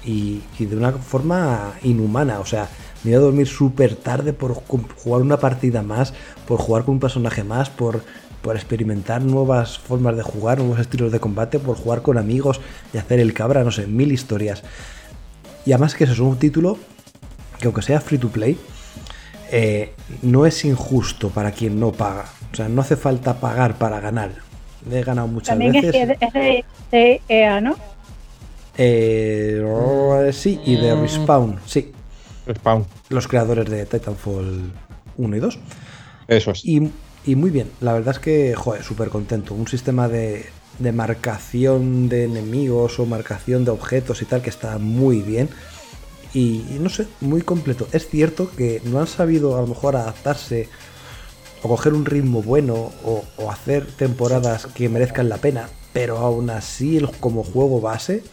Y, 0.05 0.41
y 0.57 0.65
de 0.65 0.77
una 0.77 0.91
forma 0.93 1.73
inhumana, 1.83 2.39
o 2.39 2.45
sea, 2.45 2.69
me 3.03 3.11
iba 3.11 3.19
a 3.19 3.23
dormir 3.23 3.47
súper 3.47 3.95
tarde 3.95 4.33
por 4.33 4.53
ju- 4.55 4.85
jugar 5.03 5.21
una 5.21 5.37
partida 5.37 5.81
más, 5.81 6.13
por 6.47 6.59
jugar 6.59 6.83
con 6.83 6.95
un 6.95 6.99
personaje 6.99 7.43
más, 7.43 7.69
por, 7.69 8.01
por 8.41 8.55
experimentar 8.55 9.21
nuevas 9.21 9.77
formas 9.79 10.15
de 10.17 10.23
jugar, 10.23 10.59
nuevos 10.59 10.79
estilos 10.79 11.11
de 11.11 11.19
combate, 11.19 11.59
por 11.59 11.75
jugar 11.77 12.01
con 12.01 12.17
amigos 12.17 12.59
y 12.93 12.97
hacer 12.97 13.19
el 13.19 13.33
cabra, 13.33 13.63
no 13.63 13.71
sé, 13.71 13.87
mil 13.87 14.11
historias. 14.11 14.63
Y 15.65 15.71
además 15.73 15.95
que 15.95 16.03
eso 16.05 16.13
es 16.13 16.19
un 16.19 16.37
título 16.37 16.77
que 17.59 17.65
aunque 17.67 17.81
sea 17.81 17.99
free 18.01 18.17
to 18.17 18.29
play, 18.29 18.57
eh, 19.51 19.93
no 20.21 20.45
es 20.45 20.63
injusto 20.65 21.29
para 21.29 21.51
quien 21.51 21.79
no 21.79 21.91
paga. 21.91 22.25
O 22.51 22.55
sea, 22.55 22.69
no 22.69 22.81
hace 22.81 22.95
falta 22.95 23.39
pagar 23.39 23.77
para 23.77 23.99
ganar. 23.99 24.31
He 24.89 25.03
ganado 25.03 25.27
muchas 25.27 25.49
También 25.49 25.73
veces. 25.73 25.93
es 25.95 26.07
de, 26.07 26.17
es 26.21 26.33
de- 26.33 26.65
de 26.91 27.21
EA, 27.27 27.59
¿no? 27.61 27.75
Eh, 28.77 30.29
sí, 30.33 30.59
y 30.65 30.75
de 30.77 30.95
Respawn, 30.95 31.59
sí. 31.65 31.91
Spawn. 32.55 32.85
Los 33.09 33.27
creadores 33.27 33.69
de 33.69 33.85
Titanfall 33.85 34.71
1 35.17 35.35
y 35.35 35.39
2. 35.39 35.59
Eso 36.27 36.51
es. 36.51 36.65
Y, 36.65 36.91
y 37.25 37.35
muy 37.35 37.49
bien, 37.49 37.69
la 37.81 37.93
verdad 37.93 38.15
es 38.15 38.19
que, 38.19 38.55
joder, 38.55 38.83
súper 38.83 39.09
contento. 39.09 39.53
Un 39.53 39.67
sistema 39.67 40.07
de, 40.07 40.45
de 40.79 40.91
marcación 40.91 42.09
de 42.09 42.23
enemigos 42.25 42.99
o 42.99 43.05
marcación 43.05 43.65
de 43.65 43.71
objetos 43.71 44.21
y 44.21 44.25
tal 44.25 44.41
que 44.41 44.49
está 44.49 44.77
muy 44.77 45.21
bien. 45.21 45.49
Y, 46.33 46.63
no 46.79 46.89
sé, 46.89 47.07
muy 47.21 47.41
completo. 47.41 47.87
Es 47.91 48.07
cierto 48.07 48.51
que 48.55 48.81
no 48.85 48.99
han 48.99 49.07
sabido 49.07 49.57
a 49.57 49.61
lo 49.61 49.67
mejor 49.67 49.95
adaptarse 49.95 50.69
o 51.63 51.67
coger 51.67 51.93
un 51.93 52.05
ritmo 52.05 52.41
bueno 52.41 52.91
o, 53.03 53.25
o 53.37 53.51
hacer 53.51 53.85
temporadas 53.85 54.67
que 54.67 54.89
merezcan 54.89 55.27
la 55.27 55.37
pena, 55.37 55.69
pero 55.91 56.19
aún 56.19 56.49
así 56.49 57.01
como 57.19 57.43
juego 57.43 57.81
base 57.81 58.23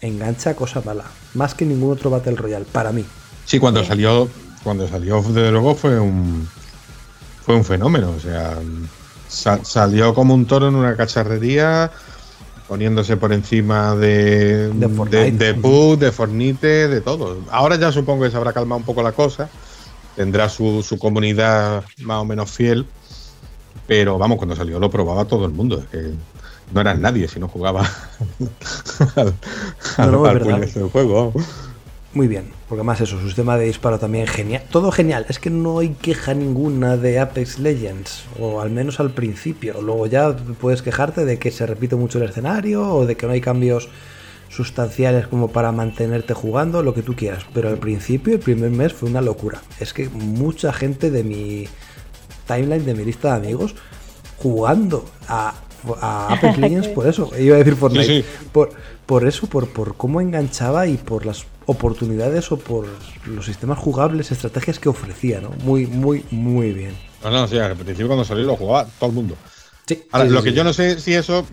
engancha 0.00 0.54
cosa 0.54 0.80
mala. 0.82 1.04
Más 1.34 1.54
que 1.54 1.64
ningún 1.64 1.92
otro 1.92 2.10
Battle 2.10 2.36
Royale, 2.36 2.66
para 2.70 2.92
mí. 2.92 3.04
Sí, 3.48 3.58
cuando 3.58 3.82
salió, 3.82 4.28
cuando 4.62 4.86
salió 4.86 5.22
desde 5.22 5.50
luego 5.50 5.74
fue 5.74 5.98
un 5.98 6.46
fue 7.46 7.56
un 7.56 7.64
fenómeno. 7.64 8.12
O 8.14 8.20
sea, 8.20 8.58
sa- 9.26 9.64
salió 9.64 10.12
como 10.14 10.34
un 10.34 10.44
toro 10.44 10.68
en 10.68 10.74
una 10.74 10.94
cacharrería, 10.96 11.90
poniéndose 12.68 13.16
por 13.16 13.32
encima 13.32 13.96
de 13.96 14.68
De 14.68 14.88
Fortnite. 14.90 15.30
de, 15.32 15.52
de 15.54 15.96
de 15.96 16.12
Fornite, 16.12 16.88
de 16.88 17.00
todo. 17.00 17.38
Ahora 17.50 17.76
ya 17.76 17.90
supongo 17.90 18.24
que 18.24 18.30
se 18.30 18.36
habrá 18.36 18.52
calmado 18.52 18.80
un 18.80 18.84
poco 18.84 19.02
la 19.02 19.12
cosa. 19.12 19.48
Tendrá 20.14 20.50
su, 20.50 20.82
su 20.86 20.98
comunidad 20.98 21.84
más 22.02 22.18
o 22.18 22.26
menos 22.26 22.50
fiel. 22.50 22.84
Pero 23.86 24.18
vamos, 24.18 24.36
cuando 24.36 24.54
salió 24.54 24.78
lo 24.78 24.90
probaba 24.90 25.24
todo 25.24 25.46
el 25.46 25.52
mundo. 25.52 25.78
Es 25.78 25.86
que 25.86 26.10
no 26.74 26.82
eras 26.82 26.98
nadie 26.98 27.26
si 27.28 27.40
no 27.40 27.48
jugaba 27.48 27.80
al, 29.16 29.32
al, 29.96 30.12
No, 30.12 30.18
no, 30.18 30.90
juego. 30.90 31.32
Muy 32.18 32.26
bien, 32.26 32.46
porque 32.68 32.82
más 32.82 33.00
eso, 33.00 33.16
su 33.20 33.26
sistema 33.26 33.56
de 33.56 33.66
disparo 33.66 34.00
también 34.00 34.26
genial. 34.26 34.64
Todo 34.72 34.90
genial, 34.90 35.24
es 35.28 35.38
que 35.38 35.50
no 35.50 35.78
hay 35.78 35.90
queja 35.90 36.34
ninguna 36.34 36.96
de 36.96 37.20
Apex 37.20 37.60
Legends, 37.60 38.24
o 38.40 38.60
al 38.60 38.70
menos 38.70 38.98
al 38.98 39.12
principio. 39.12 39.80
Luego 39.80 40.08
ya 40.08 40.34
puedes 40.60 40.82
quejarte 40.82 41.24
de 41.24 41.38
que 41.38 41.52
se 41.52 41.64
repite 41.64 41.94
mucho 41.94 42.18
el 42.18 42.28
escenario 42.28 42.92
o 42.92 43.06
de 43.06 43.16
que 43.16 43.28
no 43.28 43.34
hay 43.34 43.40
cambios 43.40 43.88
sustanciales 44.48 45.28
como 45.28 45.52
para 45.52 45.70
mantenerte 45.70 46.34
jugando, 46.34 46.82
lo 46.82 46.92
que 46.92 47.02
tú 47.02 47.14
quieras. 47.14 47.46
Pero 47.54 47.68
al 47.68 47.78
principio, 47.78 48.34
el 48.34 48.40
primer 48.40 48.72
mes 48.72 48.92
fue 48.92 49.08
una 49.08 49.20
locura. 49.20 49.62
Es 49.78 49.92
que 49.92 50.08
mucha 50.08 50.72
gente 50.72 51.12
de 51.12 51.22
mi 51.22 51.68
timeline, 52.48 52.84
de 52.84 52.94
mi 52.94 53.04
lista 53.04 53.28
de 53.28 53.46
amigos, 53.46 53.76
jugando 54.38 55.04
a, 55.28 55.54
a 56.00 56.34
Apex 56.34 56.58
Legends 56.58 56.88
por 56.88 57.06
eso. 57.06 57.30
Iba 57.38 57.54
a 57.54 57.58
decir 57.58 57.76
Fortnite. 57.76 58.04
Sí, 58.06 58.22
sí. 58.22 58.48
Por, 58.50 58.70
por 59.06 59.24
eso, 59.24 59.46
por, 59.46 59.68
por 59.68 59.96
cómo 59.96 60.20
enganchaba 60.20 60.88
y 60.88 60.96
por 60.96 61.24
las 61.24 61.46
oportunidades 61.70 62.50
o 62.50 62.56
por 62.58 62.86
los 63.26 63.44
sistemas 63.44 63.78
jugables, 63.78 64.32
estrategias 64.32 64.78
que 64.78 64.88
ofrecía, 64.88 65.40
¿no? 65.40 65.50
Muy, 65.64 65.86
muy, 65.86 66.24
muy 66.30 66.72
bien. 66.72 66.96
No, 67.22 67.30
no, 67.30 67.46
sí, 67.46 67.58
al 67.58 67.74
principio 67.76 68.06
cuando 68.06 68.24
salió 68.24 68.44
lo 68.44 68.56
jugaba 68.56 68.88
todo 68.98 69.10
el 69.10 69.14
mundo. 69.16 69.34
Sí, 69.86 70.02
Ahora, 70.12 70.26
sí, 70.26 70.32
lo 70.32 70.40
sí, 70.40 70.44
que 70.44 70.50
sí. 70.50 70.56
yo 70.56 70.64
no 70.64 70.72
sé 70.72 70.98
si 70.98 71.12
eso, 71.14 71.46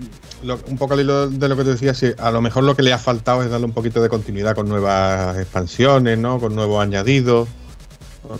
lo- 0.44 0.60
un 0.70 0.78
poco 0.78 0.94
al 0.94 1.02
hilo 1.02 1.30
de 1.30 1.50
lo 1.50 1.58
que 1.58 1.64
te 1.66 1.72
decía, 1.72 1.94
si 1.94 2.14
a 2.18 2.32
lo 2.32 2.42
mejor 2.42 2.64
lo 2.64 2.76
que 2.78 2.82
le 2.84 2.94
ha 2.94 2.98
faltado 2.98 3.44
es 3.44 3.50
darle 3.50 3.66
un 3.66 3.74
poquito 3.74 4.02
de 4.02 4.08
continuidad 4.08 4.56
con 4.56 4.70
nuevas 4.70 5.38
expansiones, 5.38 6.18
¿no? 6.18 6.40
Con 6.40 6.56
nuevos 6.56 6.82
añadidos. 6.82 7.50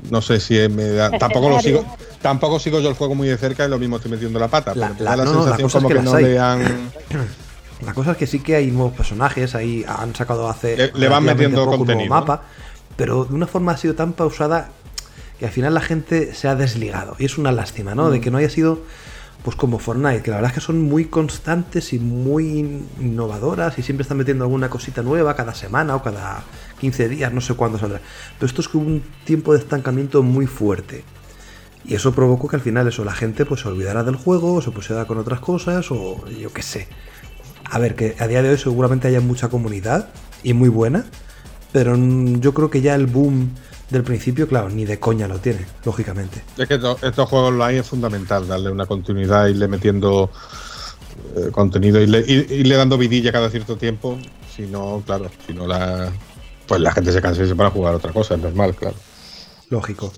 No 0.10 0.22
sé 0.22 0.40
si 0.40 0.56
me 0.70 0.86
da, 0.92 1.12
tampoco 1.12 1.50
lo 1.50 1.60
sigo, 1.60 1.86
tampoco 2.22 2.58
sigo 2.60 2.80
yo 2.80 2.90
el 2.90 2.96
juego 2.96 3.16
muy 3.16 3.28
de 3.28 3.38
cerca 3.38 3.66
y 3.66 3.70
lo 3.70 3.78
mismo 3.78 3.98
estoy 3.98 4.12
metiendo 4.12 4.40
la 4.40 4.48
pata. 4.48 4.74
La- 4.76 4.88
pero 4.88 4.96
me 4.98 5.04
la- 5.04 5.12
da 5.12 5.18
la 5.18 5.24
no, 5.26 5.34
no, 5.34 5.40
la 5.46 5.58
sensación 5.58 5.68
es 5.68 5.74
como 5.74 5.88
que 5.90 5.96
no 6.02 6.14
hay. 6.16 6.24
le 6.24 6.40
han 6.40 6.92
La 7.84 7.94
cosa 7.94 8.12
es 8.12 8.18
que 8.18 8.28
sí 8.28 8.40
que 8.40 8.56
hay 8.56 8.72
nuevos 8.72 8.94
personajes, 8.94 9.56
ahí 9.56 9.84
han 9.88 10.16
sacado 10.16 10.50
hace. 10.50 10.78
Le- 10.78 10.92
le 10.94 11.08
van 11.10 11.24
metiendo 11.24 11.58
poco 11.66 11.86
nuevo 11.86 12.00
mapa, 12.10 12.44
pero 12.96 13.26
de 13.26 13.34
una 13.36 13.48
forma 13.48 13.74
ha 13.74 13.78
sido 13.78 13.96
tan 13.96 14.14
pausada 14.14 14.70
que 15.40 15.46
al 15.46 15.52
final 15.52 15.74
la 15.74 15.82
gente 15.82 16.34
se 16.34 16.48
ha 16.48 16.56
desligado. 16.56 17.16
Y 17.20 17.26
es 17.26 17.38
una 17.38 17.52
lástima, 17.52 17.94
¿no? 17.96 18.08
Mm. 18.08 18.12
De 18.12 18.22
que 18.22 18.32
no 18.32 18.38
haya 18.38 18.50
sido. 18.50 18.82
Pues 19.44 19.56
como 19.56 19.78
Fortnite, 19.78 20.24
que 20.24 20.32
la 20.32 20.38
verdad 20.38 20.50
es 20.50 20.56
que 20.56 20.62
son 20.66 20.82
muy 20.82 21.06
constantes 21.06 21.94
y 21.94 22.00
muy 22.00 22.82
innovadoras 23.00 23.78
y 23.78 23.84
siempre 23.84 24.02
están 24.02 24.18
metiendo 24.18 24.44
alguna 24.44 24.70
cosita 24.72 25.04
nueva 25.04 25.36
cada 25.36 25.54
semana 25.54 25.96
o 25.96 26.02
cada 26.02 26.44
15 26.80 27.08
días, 27.10 27.32
no 27.32 27.42
sé 27.42 27.54
cuándo 27.54 27.78
saldrá. 27.78 28.02
Pero 28.40 28.48
esto 28.48 28.62
es 28.62 28.68
que 28.68 28.78
hubo 28.78 28.88
un 28.88 29.04
tiempo 29.24 29.54
de 29.54 29.60
estancamiento 29.60 30.24
muy 30.24 30.48
fuerte. 30.48 31.04
Y 31.84 31.94
eso 31.94 32.12
provocó 32.14 32.48
que 32.48 32.56
al 32.56 32.62
final 32.64 32.88
eso, 32.88 33.06
la 33.06 33.14
gente 33.14 33.46
pues 33.46 33.62
se 33.62 33.68
olvidara 33.68 34.04
del 34.04 34.16
juego, 34.16 34.56
o 34.56 34.62
se 34.64 34.72
pusiera 34.72 35.06
con 35.06 35.20
otras 35.20 35.42
cosas, 35.42 35.92
o 35.92 36.28
yo 36.28 36.52
qué 36.52 36.64
sé. 36.64 36.88
A 37.70 37.80
ver, 37.80 37.96
que 37.96 38.16
a 38.20 38.28
día 38.28 38.42
de 38.42 38.50
hoy 38.50 38.58
seguramente 38.58 39.08
haya 39.08 39.22
mucha 39.22 39.50
comunidad 39.50 40.10
y 40.44 40.54
muy 40.54 40.70
buena, 40.70 41.06
pero 41.72 41.96
yo 41.98 42.54
creo 42.54 42.70
que 42.70 42.82
ya 42.82 42.96
el 42.96 43.08
boom 43.08 43.50
del 43.90 44.04
principio, 44.04 44.48
claro, 44.48 44.70
ni 44.70 44.86
de 44.86 45.00
coña 45.00 45.28
lo 45.28 45.40
tiene, 45.40 45.66
lógicamente. 45.84 46.42
Es 46.58 46.68
que 46.68 46.78
to- 46.78 46.98
estos 47.02 47.30
juegos 47.30 47.50
online 47.50 47.80
es 47.80 47.88
fundamental 47.88 48.48
darle 48.48 48.72
una 48.72 48.86
continuidad, 48.86 49.48
irle 49.48 49.68
metiendo 49.68 50.32
eh, 51.36 51.50
contenido, 51.52 52.02
irle, 52.02 52.20
ir- 52.26 52.48
irle 52.52 52.76
dando 52.76 52.98
vidilla 52.98 53.32
cada 53.32 53.50
cierto 53.50 53.78
tiempo. 53.78 54.18
Si 54.56 54.64
no, 54.64 55.04
claro, 55.06 55.30
si 55.46 55.54
no 55.54 55.68
la. 55.68 56.12
Pues 56.68 56.82
la 56.82 56.92
gente 56.92 57.12
se 57.12 57.22
cansa 57.22 57.44
y 57.44 57.48
se 57.48 57.56
para 57.56 57.70
jugar 57.70 57.94
a 57.94 57.98
otra 57.98 58.12
cosa, 58.12 58.36
es 58.36 58.42
normal, 58.42 58.76
claro. 58.76 58.96
Lógico. 59.70 60.12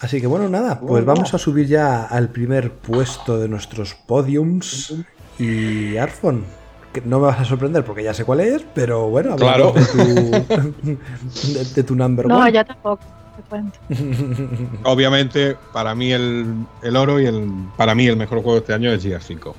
Así 0.00 0.20
que 0.20 0.26
bueno, 0.26 0.48
nada, 0.48 0.80
pues 0.80 1.04
vamos 1.04 1.32
a 1.34 1.38
subir 1.38 1.66
ya 1.68 2.04
al 2.04 2.30
primer 2.30 2.72
puesto 2.72 3.38
de 3.38 3.48
nuestros 3.48 3.94
podiums. 3.94 4.94
Y 5.38 5.96
Arfon, 5.96 6.44
que 6.92 7.00
no 7.02 7.18
me 7.20 7.26
vas 7.26 7.40
a 7.40 7.44
sorprender 7.44 7.84
porque 7.84 8.02
ya 8.04 8.14
sé 8.14 8.24
cuál 8.24 8.40
es, 8.40 8.62
pero 8.74 9.08
bueno, 9.08 9.32
hablamos 9.32 9.74
de, 9.74 9.84
tu, 9.86 10.92
de, 11.52 11.64
de 11.74 11.82
tu 11.82 11.94
number 11.94 12.26
No, 12.26 12.38
one. 12.40 12.52
yo 12.52 12.64
tampoco, 12.64 13.02
te 13.36 13.42
cuento. 13.48 13.78
Obviamente, 14.84 15.56
para 15.72 15.94
mí 15.94 16.12
el, 16.12 16.66
el 16.82 16.96
oro 16.96 17.20
y 17.20 17.26
el 17.26 17.44
para 17.76 17.94
mí 17.94 18.06
el 18.06 18.16
mejor 18.16 18.38
juego 18.42 18.54
de 18.54 18.58
este 18.60 18.74
año 18.74 18.92
es 18.92 19.02
Gears 19.02 19.24
5. 19.26 19.54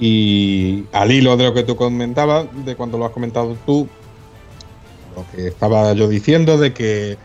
Y 0.00 0.84
al 0.92 1.10
hilo 1.10 1.36
de 1.36 1.44
lo 1.44 1.54
que 1.54 1.64
tú 1.64 1.74
comentabas, 1.74 2.46
de 2.64 2.76
cuando 2.76 2.98
lo 2.98 3.06
has 3.06 3.12
comentado 3.12 3.56
tú, 3.66 3.88
lo 5.16 5.24
que 5.32 5.48
estaba 5.48 5.92
yo 5.94 6.06
diciendo 6.08 6.56
de 6.58 6.72
que 6.72 7.18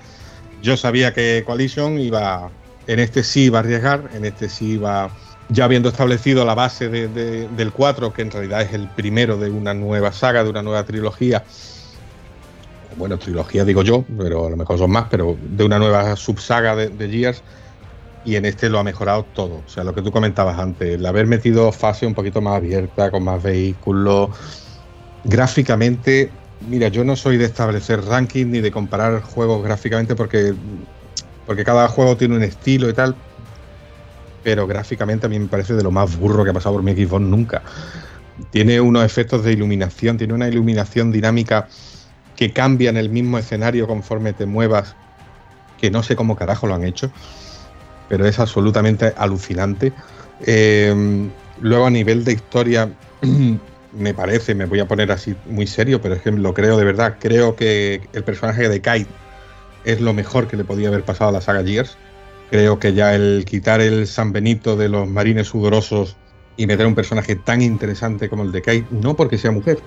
yo 0.63 0.75
sabía 0.77 1.13
que 1.13 1.43
Coalition 1.45 1.99
iba, 1.99 2.49
en 2.87 2.99
este 2.99 3.21
sí 3.23 3.43
iba 3.45 3.59
a 3.59 3.61
arriesgar, 3.61 4.09
en 4.15 4.25
este 4.25 4.49
sí 4.49 4.71
iba, 4.71 5.11
ya 5.53 5.65
habiendo 5.65 5.89
establecido 5.89 6.45
la 6.45 6.55
base 6.55 6.89
de- 6.89 7.07
de- 7.09 7.47
del 7.49 7.71
4, 7.73 8.13
que 8.13 8.21
en 8.23 8.31
realidad 8.31 8.61
es 8.61 8.73
el 8.73 8.89
primero 8.91 9.37
de 9.37 9.49
una 9.51 9.73
nueva 9.73 10.11
saga, 10.11 10.43
de 10.43 10.49
una 10.49 10.63
nueva 10.63 10.85
trilogía. 10.85 11.45
Bueno, 12.95 13.17
trilogía 13.17 13.65
digo 13.65 13.81
yo, 13.81 14.05
pero 14.17 14.45
a 14.45 14.49
lo 14.49 14.57
mejor 14.57 14.77
son 14.77 14.91
más, 14.91 15.07
pero 15.09 15.37
de 15.41 15.63
una 15.63 15.79
nueva 15.79 16.15
subsaga 16.15 16.75
de, 16.75 16.89
de 16.89 17.09
Gears. 17.09 17.43
Y 18.23 18.35
en 18.37 18.45
este 18.45 18.69
lo 18.69 18.79
ha 18.79 18.83
mejorado 18.83 19.27
todo. 19.27 19.61
O 19.63 19.67
sea, 19.67 19.83
lo 19.83 19.95
que 19.95 20.01
tú 20.03 20.11
comentabas 20.11 20.59
antes, 20.59 20.95
el 20.95 21.05
haber 21.05 21.27
metido 21.27 21.71
fase 21.73 22.05
un 22.07 22.15
poquito 22.15 22.41
más 22.41 22.57
abierta, 22.57 23.11
con 23.11 23.23
más 23.23 23.41
vehículos. 23.43 24.37
Gráficamente, 25.23 26.41
mira, 26.59 26.89
yo 26.89 27.03
no 27.05 27.15
soy 27.17 27.37
de 27.37 27.45
establecer 27.45 28.01
rankings 28.03 28.49
ni 28.49 28.61
de 28.61 28.71
comparar 28.71 29.21
juegos 29.23 29.63
gráficamente 29.63 30.15
porque, 30.15 30.55
porque 31.45 31.63
cada 31.65 31.87
juego 31.89 32.17
tiene 32.17 32.35
un 32.37 32.43
estilo 32.43 32.89
y 32.89 32.93
tal. 32.93 33.23
Pero 34.43 34.67
gráficamente 34.67 35.25
a 35.25 35.29
mí 35.29 35.39
me 35.39 35.47
parece 35.47 35.73
de 35.73 35.83
lo 35.83 35.91
más 35.91 36.17
burro 36.17 36.43
que 36.43 36.49
ha 36.49 36.53
pasado 36.53 36.75
por 36.75 36.83
mi 36.83 36.93
Xbox 36.93 37.21
nunca. 37.21 37.61
Tiene 38.51 38.81
unos 38.81 39.05
efectos 39.05 39.43
de 39.43 39.53
iluminación, 39.53 40.17
tiene 40.17 40.33
una 40.33 40.47
iluminación 40.47 41.11
dinámica 41.11 41.67
que 42.35 42.51
cambia 42.51 42.89
en 42.89 42.97
el 42.97 43.09
mismo 43.09 43.37
escenario 43.37 43.87
conforme 43.87 44.33
te 44.33 44.45
muevas, 44.45 44.95
que 45.79 45.91
no 45.91 46.03
sé 46.03 46.15
cómo 46.15 46.35
carajo 46.35 46.67
lo 46.67 46.75
han 46.75 46.83
hecho, 46.83 47.11
pero 48.09 48.25
es 48.25 48.39
absolutamente 48.39 49.13
alucinante. 49.17 49.93
Eh, 50.45 51.29
luego 51.61 51.85
a 51.85 51.89
nivel 51.89 52.23
de 52.23 52.33
historia, 52.33 52.89
me 53.93 54.13
parece, 54.13 54.55
me 54.55 54.65
voy 54.65 54.79
a 54.79 54.87
poner 54.87 55.11
así 55.11 55.35
muy 55.45 55.67
serio, 55.67 56.01
pero 56.01 56.15
es 56.15 56.21
que 56.21 56.31
lo 56.31 56.53
creo 56.53 56.77
de 56.77 56.85
verdad, 56.85 57.17
creo 57.19 57.55
que 57.55 58.01
el 58.13 58.23
personaje 58.23 58.67
de 58.67 58.81
Kite 58.81 59.09
es 59.85 60.01
lo 60.01 60.13
mejor 60.13 60.47
que 60.47 60.57
le 60.57 60.63
podía 60.63 60.87
haber 60.87 61.03
pasado 61.03 61.29
a 61.29 61.33
la 61.33 61.41
saga 61.41 61.63
Gears. 61.63 61.97
Creo 62.49 62.79
que 62.79 62.93
ya 62.93 63.15
el 63.15 63.45
quitar 63.45 63.81
el 63.81 64.05
San 64.07 64.31
Benito 64.31 64.75
de 64.75 64.89
los 64.89 65.07
marines 65.07 65.47
sudorosos 65.47 66.15
y 66.55 66.67
meter 66.67 66.85
un 66.85 66.93
personaje 66.95 67.35
tan 67.35 67.61
interesante 67.61 68.29
como 68.29 68.43
el 68.43 68.51
de 68.51 68.61
Kite, 68.61 68.85
no 68.91 69.15
porque 69.15 69.37
sea 69.39 69.51
mujer, 69.51 69.79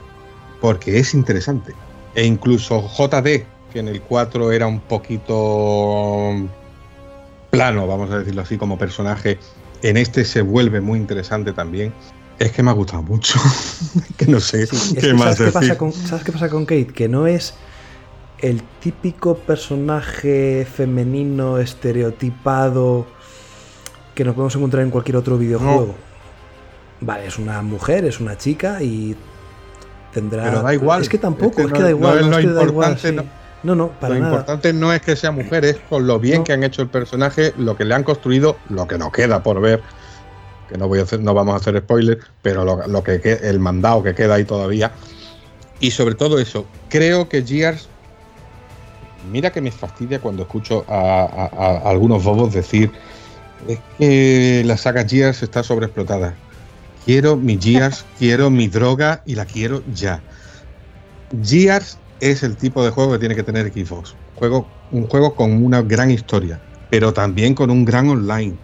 porque 0.60 0.98
es 0.98 1.14
interesante. 1.14 1.72
E 2.14 2.24
incluso 2.24 2.88
JD, 2.88 3.44
que 3.72 3.78
en 3.78 3.88
el 3.88 4.00
4 4.02 4.50
era 4.52 4.66
un 4.66 4.80
poquito 4.80 6.48
plano, 7.50 7.86
vamos 7.86 8.10
a 8.10 8.18
decirlo 8.18 8.42
así, 8.42 8.56
como 8.56 8.78
personaje, 8.78 9.38
en 9.82 9.96
este 9.96 10.24
se 10.24 10.42
vuelve 10.42 10.80
muy 10.80 10.98
interesante 10.98 11.52
también. 11.52 11.92
Es 12.38 12.52
que 12.52 12.62
me 12.62 12.70
ha 12.70 12.74
gustado 12.74 13.02
mucho. 13.02 13.38
que 14.16 14.26
no 14.26 14.40
sé 14.40 14.66
Sí, 14.66 14.96
qué 15.00 15.14
más 15.14 15.36
¿sabes, 15.36 15.38
qué 15.38 15.44
decir. 15.44 15.52
pasa 15.52 15.78
con, 15.78 15.92
¿Sabes 15.92 16.24
qué 16.24 16.32
pasa 16.32 16.48
con 16.50 16.66
Kate? 16.66 16.88
Que 16.88 17.08
no 17.08 17.26
es 17.26 17.54
el 18.40 18.62
típico 18.80 19.36
personaje 19.36 20.66
femenino 20.70 21.58
estereotipado 21.58 23.06
que 24.14 24.24
nos 24.24 24.34
podemos 24.34 24.54
encontrar 24.56 24.82
en 24.82 24.90
cualquier 24.90 25.16
otro 25.16 25.38
videojuego. 25.38 25.94
Vale, 27.00 27.26
es 27.26 27.38
una 27.38 27.60
mujer, 27.62 28.04
es 28.04 28.20
una 28.20 28.36
chica 28.38 28.82
y 28.82 29.14
tendrá. 30.12 30.44
Pero 30.44 30.62
da 30.62 30.72
igual. 30.74 31.02
Es 31.02 31.08
que 31.08 31.18
tampoco, 31.18 31.60
es 31.60 31.66
Es 31.66 31.72
que, 31.72 31.78
no- 31.78 31.84
da 31.84 31.90
igual. 31.90 32.14
no 32.14 32.20
es 32.20 32.24
no 32.26 32.30
lo 32.30 32.38
es 32.38 32.44
que 32.46 32.52
da 32.52 32.62
igual, 32.62 32.88
importante, 32.92 33.08
sí. 33.08 33.14
no. 33.14 33.46
No, 33.62 33.74
no, 33.74 33.88
para 33.88 34.14
lo 34.14 34.20
nada. 34.20 34.32
importante 34.32 34.72
no 34.72 34.92
es 34.92 35.00
que 35.02 35.16
sea 35.16 35.32
mujer, 35.32 35.64
es 35.64 35.78
con 35.88 36.06
lo 36.06 36.20
bien 36.20 36.44
que 36.44 36.52
han 36.52 36.62
hecho 36.62 36.82
el 36.82 36.88
personaje, 36.88 37.52
lo 37.58 37.76
que 37.76 37.84
le 37.84 37.94
han 37.94 38.04
construido, 38.04 38.56
lo 38.68 38.86
que 38.86 38.96
nos 38.96 39.10
queda 39.12 39.42
por 39.42 39.60
ver. 39.60 39.82
Que 40.68 40.78
no 40.78 40.86
voy 40.88 41.00
a 41.00 41.02
hacer, 41.02 41.20
no 41.20 41.34
vamos 41.34 41.54
a 41.54 41.56
hacer 41.56 41.78
spoiler, 41.78 42.18
pero 42.42 42.64
lo, 42.64 42.86
lo 42.86 43.02
que- 43.02 43.20
el 43.42 43.58
mandado 43.58 44.02
que 44.02 44.14
queda 44.14 44.34
ahí 44.34 44.44
todavía. 44.44 44.92
Y 45.80 45.90
sobre 45.90 46.14
todo 46.14 46.38
eso, 46.38 46.66
creo 46.88 47.28
que 47.28 47.42
Gears. 47.44 47.88
Mira 49.26 49.50
que 49.52 49.60
me 49.60 49.72
fastidia 49.72 50.20
cuando 50.20 50.42
escucho 50.42 50.84
a, 50.88 51.22
a- 51.24 51.46
a 51.86 51.90
algunos 51.90 52.24
bobos 52.24 52.52
decir 52.54 52.92
es 53.68 53.80
que 53.98 54.62
la 54.66 54.76
saga 54.76 55.06
Gears 55.08 55.42
está 55.42 55.62
sobreexplotada. 55.62 56.38
Quiero 57.04 57.36
mi 57.36 57.58
Gears, 57.60 58.06
quiero 58.18 58.50
mi 58.50 58.68
droga 58.68 59.22
y 59.26 59.34
la 59.36 59.46
quiero 59.46 59.82
ya. 59.86 60.24
Gears 61.30 62.02
es 62.18 62.42
el 62.42 62.56
tipo 62.56 62.84
de 62.84 62.90
juego 62.90 63.12
que 63.12 63.18
tiene 63.18 63.34
que 63.36 63.42
tener 63.44 63.72
Xbox. 63.72 64.16
Juego, 64.34 64.72
un 64.90 65.06
juego 65.06 65.34
con 65.34 65.62
una 65.62 65.82
gran 65.82 66.10
historia, 66.10 66.62
pero 66.88 67.12
también 67.12 67.54
con 67.54 67.70
un 67.70 67.84
gran 67.84 68.08
online. 68.08 68.58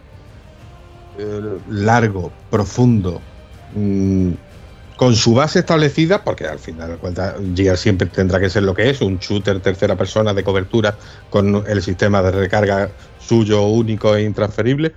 Eh, 1.14 1.40
largo, 1.66 2.34
profundo, 2.48 3.26
mm, 3.68 4.32
con 5.02 5.16
su 5.16 5.34
base 5.34 5.58
establecida, 5.58 6.22
porque 6.22 6.46
al 6.46 6.60
final 6.60 6.90
de 6.90 6.96
cuentas 6.96 7.34
Gears 7.56 7.80
siempre 7.80 8.06
tendrá 8.06 8.38
que 8.38 8.48
ser 8.48 8.62
lo 8.62 8.72
que 8.72 8.88
es, 8.88 9.00
un 9.00 9.18
shooter 9.18 9.58
tercera 9.58 9.96
persona 9.96 10.32
de 10.32 10.44
cobertura 10.44 10.96
con 11.28 11.64
el 11.66 11.82
sistema 11.82 12.22
de 12.22 12.30
recarga 12.30 12.88
suyo 13.18 13.62
único 13.66 14.14
e 14.14 14.22
intransferible. 14.22 14.92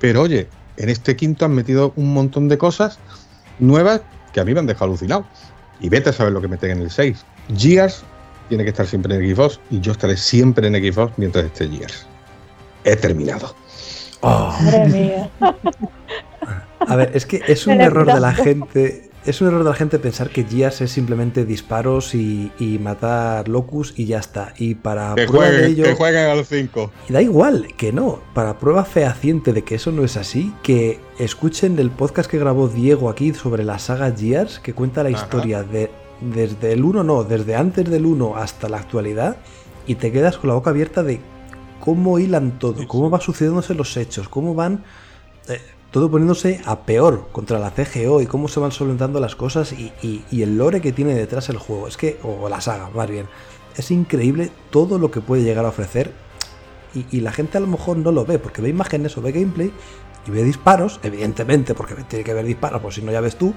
Pero 0.00 0.22
oye, 0.22 0.48
en 0.78 0.88
este 0.88 1.14
quinto 1.14 1.44
han 1.44 1.52
metido 1.52 1.92
un 1.94 2.12
montón 2.12 2.48
de 2.48 2.58
cosas 2.58 2.98
nuevas 3.60 4.00
que 4.32 4.40
a 4.40 4.44
mí 4.44 4.52
me 4.52 4.58
han 4.58 4.66
dejado 4.66 4.86
alucinado. 4.86 5.24
Y 5.78 5.88
vete 5.90 6.10
a 6.10 6.12
saber 6.12 6.32
lo 6.32 6.40
que 6.40 6.48
meten 6.48 6.72
en 6.72 6.82
el 6.82 6.90
6. 6.90 7.24
Gears 7.56 8.02
tiene 8.48 8.64
que 8.64 8.70
estar 8.70 8.88
siempre 8.88 9.14
en 9.14 9.32
Xbox 9.32 9.60
y 9.70 9.78
yo 9.78 9.92
estaré 9.92 10.16
siempre 10.16 10.66
en 10.66 10.74
Xbox 10.74 11.12
mientras 11.18 11.44
esté 11.44 11.68
Gears. 11.68 12.04
He 12.82 12.96
terminado. 12.96 13.54
Oh, 14.22 14.52
Madre 14.60 14.88
mía. 14.88 15.30
a 16.80 16.96
ver, 16.96 17.12
es 17.14 17.26
que 17.26 17.42
es 17.46 17.68
un 17.68 17.80
error 17.80 18.12
de 18.12 18.18
la 18.18 18.32
gente. 18.32 19.09
Es 19.26 19.42
un 19.42 19.48
error 19.48 19.62
de 19.64 19.68
la 19.68 19.76
gente 19.76 19.98
pensar 19.98 20.30
que 20.30 20.44
Gears 20.44 20.80
es 20.80 20.92
simplemente 20.92 21.44
disparos 21.44 22.14
y, 22.14 22.50
y 22.58 22.78
matar 22.78 23.48
locus 23.48 23.92
y 23.96 24.06
ya 24.06 24.18
está. 24.18 24.54
Y 24.56 24.76
para 24.76 25.14
Que 25.14 25.26
prueba 25.26 25.46
de 25.50 25.50
jueguen, 25.58 25.70
ello. 25.72 25.84
que 25.84 25.94
jueguen 25.94 26.26
al 26.30 26.44
5. 26.46 26.90
Y 27.08 27.12
da 27.12 27.20
igual, 27.20 27.68
que 27.76 27.92
no. 27.92 28.20
Para 28.32 28.58
prueba 28.58 28.84
fehaciente 28.86 29.52
de 29.52 29.62
que 29.62 29.74
eso 29.74 29.92
no 29.92 30.04
es 30.04 30.16
así, 30.16 30.54
que 30.62 31.00
escuchen 31.18 31.78
el 31.78 31.90
podcast 31.90 32.30
que 32.30 32.38
grabó 32.38 32.68
Diego 32.68 33.10
aquí 33.10 33.34
sobre 33.34 33.62
la 33.62 33.78
saga 33.78 34.10
Gears, 34.10 34.58
que 34.58 34.72
cuenta 34.72 35.02
la 35.02 35.10
Ajá. 35.10 35.18
historia 35.24 35.62
de 35.64 35.90
desde 36.22 36.72
el 36.72 36.82
1, 36.84 37.04
no, 37.04 37.24
desde 37.24 37.56
antes 37.56 37.88
del 37.90 38.06
1 38.06 38.36
hasta 38.36 38.68
la 38.70 38.78
actualidad, 38.78 39.36
y 39.86 39.96
te 39.96 40.12
quedas 40.12 40.38
con 40.38 40.48
la 40.48 40.54
boca 40.54 40.70
abierta 40.70 41.02
de 41.02 41.20
cómo 41.80 42.18
hilan 42.18 42.58
todo, 42.58 42.80
Sí, 42.80 42.86
cómo 42.86 43.10
va 43.10 43.20
sucediéndose 43.20 43.74
los 43.74 43.96
hechos, 43.96 44.28
cómo 44.28 44.54
van 44.54 44.84
eh, 45.48 45.60
todo 45.90 46.10
poniéndose 46.10 46.60
a 46.66 46.80
peor 46.80 47.28
contra 47.32 47.58
la 47.58 47.70
CGO 47.72 48.20
y 48.22 48.26
cómo 48.26 48.48
se 48.48 48.60
van 48.60 48.70
solventando 48.72 49.18
las 49.20 49.34
cosas 49.34 49.72
y, 49.72 49.92
y- 50.02 50.24
y 50.30 50.42
el 50.42 50.56
lore 50.56 50.80
que 50.80 50.92
tiene 50.92 51.14
detrás 51.14 51.48
el 51.48 51.58
juego. 51.58 51.88
Es 51.88 51.96
que, 51.96 52.18
o 52.22 52.48
la 52.48 52.60
saga, 52.60 52.90
más 52.90 53.08
bien. 53.10 53.26
Es 53.76 53.90
increíble 53.90 54.50
todo 54.70 54.98
lo 54.98 55.10
que 55.10 55.20
puede 55.20 55.42
llegar 55.42 55.64
a 55.64 55.68
ofrecer 55.68 56.12
y, 56.94 57.06
y 57.10 57.20
la 57.20 57.32
gente 57.32 57.58
a 57.58 57.60
lo 57.60 57.66
mejor 57.66 57.96
no 57.96 58.12
lo 58.12 58.24
ve 58.24 58.38
porque 58.38 58.62
ve 58.62 58.68
imágenes 58.68 59.16
o 59.16 59.22
ve 59.22 59.32
gameplay 59.32 59.72
y 60.26 60.30
ve 60.30 60.42
disparos, 60.44 61.00
evidentemente, 61.02 61.74
porque 61.74 61.94
tiene 62.04 62.24
que 62.24 62.34
ver 62.34 62.44
disparos, 62.44 62.82
por 62.82 62.92
si 62.92 63.00
no 63.02 63.10
ya 63.12 63.20
ves 63.20 63.36
tú, 63.36 63.54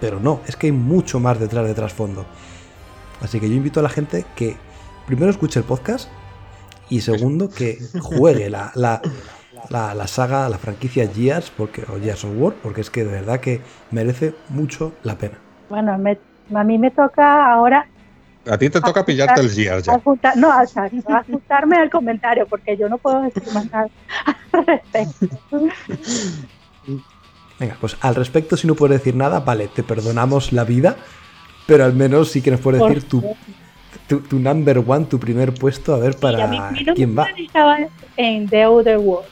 pero 0.00 0.20
no, 0.20 0.40
es 0.46 0.56
que 0.56 0.68
hay 0.68 0.72
mucho 0.72 1.20
más 1.20 1.38
detrás 1.40 1.66
de 1.66 1.74
trasfondo. 1.74 2.24
Así 3.20 3.40
que 3.40 3.48
yo 3.48 3.54
invito 3.56 3.80
a 3.80 3.82
la 3.82 3.88
gente 3.88 4.24
que 4.36 4.56
primero 5.06 5.30
escuche 5.30 5.58
el 5.58 5.64
podcast 5.64 6.08
y 6.88 7.00
segundo 7.02 7.50
que 7.50 7.78
juegue 8.00 8.48
la, 8.50 8.72
la, 8.74 9.02
la- 9.68 9.94
la 9.94 10.06
saga, 10.06 10.48
la 10.48 10.58
franquicia 10.58 11.08
Gears, 11.12 11.50
porque, 11.50 11.82
o 11.82 12.00
Gears 12.00 12.24
of 12.24 12.30
War, 12.36 12.54
porque 12.62 12.80
es 12.80 12.90
que 12.90 13.04
de 13.04 13.10
verdad 13.12 13.40
que 13.40 13.60
merece 13.90 14.34
mucho 14.48 14.92
la 15.02 15.16
pena. 15.16 15.34
Bueno, 15.68 15.96
me- 15.98 16.18
a 16.54 16.64
mí 16.64 16.78
me 16.78 16.90
toca 16.90 17.52
ahora 17.52 17.86
A 18.50 18.56
ti 18.58 18.70
te 18.70 18.80
toca 18.80 19.04
pillarte 19.04 19.40
el 19.40 19.50
Gears 19.50 19.84
ya. 19.84 19.92
ajustar, 19.94 20.36
no, 20.36 20.48
exacto, 20.62 20.96
ajustarme 21.14 21.76
al 21.76 21.90
comentario 21.90 22.46
porque 22.46 22.76
yo 22.76 22.88
no 22.88 22.96
puedo 22.98 23.20
decir 23.22 23.42
más 23.52 23.70
nada 23.70 23.86
al 24.52 24.66
respecto. 24.66 25.26
Venga, 27.58 27.76
pues 27.80 27.96
al 28.00 28.14
respecto, 28.14 28.56
si 28.56 28.66
no 28.66 28.74
puedes 28.74 28.98
decir 28.98 29.14
nada, 29.14 29.40
vale, 29.40 29.68
te 29.68 29.82
perdonamos 29.82 30.52
la 30.52 30.64
vida, 30.64 30.96
pero 31.66 31.84
al 31.84 31.92
menos 31.92 32.30
sí 32.30 32.40
que 32.40 32.50
nos 32.50 32.60
puedes 32.60 32.80
decir 32.82 33.06
tu, 33.08 33.22
tu, 34.08 34.20
tu 34.20 34.38
number 34.38 34.78
one, 34.86 35.04
tu 35.04 35.20
primer 35.20 35.52
puesto, 35.52 35.94
a 35.94 35.98
ver 35.98 36.16
Y 36.22 36.26
a 36.40 36.46
mí- 36.46 36.56
para 36.56 36.70
mi 36.72 36.84
quién 36.94 37.16
va. 37.16 37.28
estaba 37.36 37.76
en 38.16 38.48
The 38.48 38.66
Other 38.66 38.96
Worlds, 38.98 39.30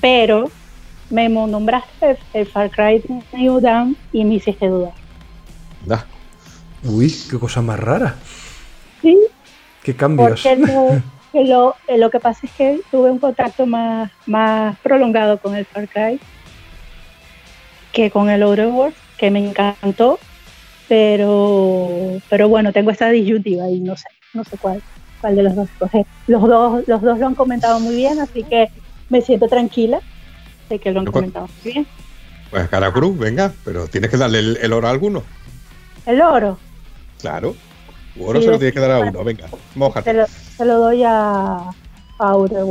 pero 0.00 0.50
me 1.10 1.28
nombraste 1.28 2.10
el, 2.10 2.18
el 2.34 2.46
Far 2.46 2.70
Cry 2.70 3.02
New 3.32 3.60
Dawn 3.60 3.96
y 4.12 4.24
me 4.24 4.34
hiciste 4.34 4.68
dudar. 4.68 4.92
Da. 5.86 6.06
Uy, 6.84 7.14
qué 7.30 7.38
cosa 7.38 7.62
más 7.62 7.78
rara. 7.80 8.14
Sí, 9.02 9.18
Qué 9.82 9.94
cambios. 9.96 10.42
porque 10.42 10.56
lo, 10.56 11.02
que 11.32 11.44
lo, 11.44 11.74
eh, 11.86 11.98
lo 11.98 12.10
que 12.10 12.20
pasa 12.20 12.40
es 12.44 12.52
que 12.52 12.80
tuve 12.90 13.10
un 13.10 13.18
contacto 13.18 13.66
más, 13.66 14.10
más 14.26 14.76
prolongado 14.80 15.38
con 15.38 15.54
el 15.54 15.64
Far 15.64 15.88
Cry 15.88 16.20
que 17.92 18.10
con 18.10 18.28
el 18.30 18.42
Outer 18.42 18.66
Worlds, 18.66 18.96
que 19.16 19.30
me 19.30 19.44
encantó, 19.48 20.18
pero, 20.88 21.88
pero 22.28 22.48
bueno, 22.48 22.72
tengo 22.72 22.90
esta 22.90 23.08
disyuntiva 23.08 23.68
y 23.70 23.80
no 23.80 23.96
sé, 23.96 24.06
no 24.34 24.44
sé 24.44 24.56
cuál, 24.58 24.82
cuál 25.20 25.36
de 25.36 25.42
los 25.42 25.56
dos 25.56 25.68
escoger. 25.70 26.06
Los 26.26 26.42
dos, 26.42 26.86
los 26.86 27.02
dos 27.02 27.18
lo 27.18 27.26
han 27.26 27.34
comentado 27.34 27.80
muy 27.80 27.96
bien, 27.96 28.20
así 28.20 28.44
que 28.44 28.68
me 29.08 29.20
siento 29.22 29.46
tranquila 29.48 30.00
de 30.68 30.78
que 30.78 30.90
lo 30.92 31.00
han 31.00 31.06
comentado 31.06 31.48
bien. 31.64 31.86
Pues 32.50 32.68
cara 32.68 32.92
cruz, 32.92 33.18
venga, 33.18 33.52
pero 33.64 33.86
tienes 33.88 34.10
que 34.10 34.16
darle 34.16 34.38
el, 34.38 34.56
el 34.60 34.72
oro 34.72 34.88
a 34.88 34.90
alguno. 34.90 35.22
El 36.06 36.20
oro, 36.22 36.58
Claro. 37.20 37.56
Tu 38.14 38.24
oro 38.24 38.38
Sí, 38.38 38.44
se 38.44 38.50
lo 38.50 38.54
es- 38.54 38.60
tienes 38.60 38.74
que 38.74 38.80
dar 38.80 38.90
a 38.92 39.00
uno, 39.00 39.24
venga, 39.24 39.48
se 39.48 39.56
mójate. 39.74 40.12
lo, 40.14 40.26
se 40.26 40.64
lo 40.64 40.78
doy 40.78 41.02
a, 41.04 41.58
a 42.18 42.30
Outer. 42.30 42.64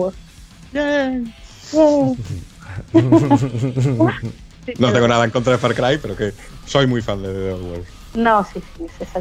Sí, 1.69 1.77
No 4.79 4.91
tengo 4.91 5.07
nada 5.07 5.23
en 5.23 5.31
contra 5.31 5.53
de 5.53 5.59
Far 5.59 5.73
Cry, 5.73 5.97
pero 6.01 6.15
que 6.15 6.33
soy 6.65 6.87
muy 6.87 7.01
fan 7.01 7.21
de 7.23 7.29
The 7.33 7.53
Worlds. 7.53 7.87
No, 8.15 8.43
sí, 8.43 8.61
sí, 8.77 8.85
se. 9.13 9.19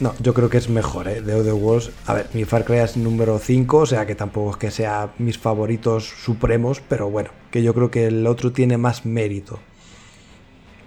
No, 0.00 0.14
yo 0.18 0.32
creo 0.32 0.48
que 0.48 0.56
es 0.56 0.68
mejor, 0.70 1.08
¿eh? 1.08 1.20
The 1.24 1.34
Other 1.34 1.52
Worlds. 1.52 1.90
A 2.06 2.14
ver, 2.14 2.28
mi 2.32 2.44
Far 2.44 2.64
Cry 2.64 2.78
es 2.78 2.96
número 2.96 3.38
5, 3.38 3.78
o 3.78 3.86
sea 3.86 4.06
que 4.06 4.14
tampoco 4.14 4.52
es 4.52 4.56
que 4.56 4.70
sea 4.70 5.10
mis 5.18 5.36
favoritos 5.38 6.08
supremos, 6.24 6.80
pero 6.88 7.10
bueno, 7.10 7.30
que 7.50 7.62
yo 7.62 7.74
creo 7.74 7.90
que 7.90 8.06
el 8.06 8.26
otro 8.26 8.50
tiene 8.50 8.78
más 8.78 9.04
mérito. 9.04 9.58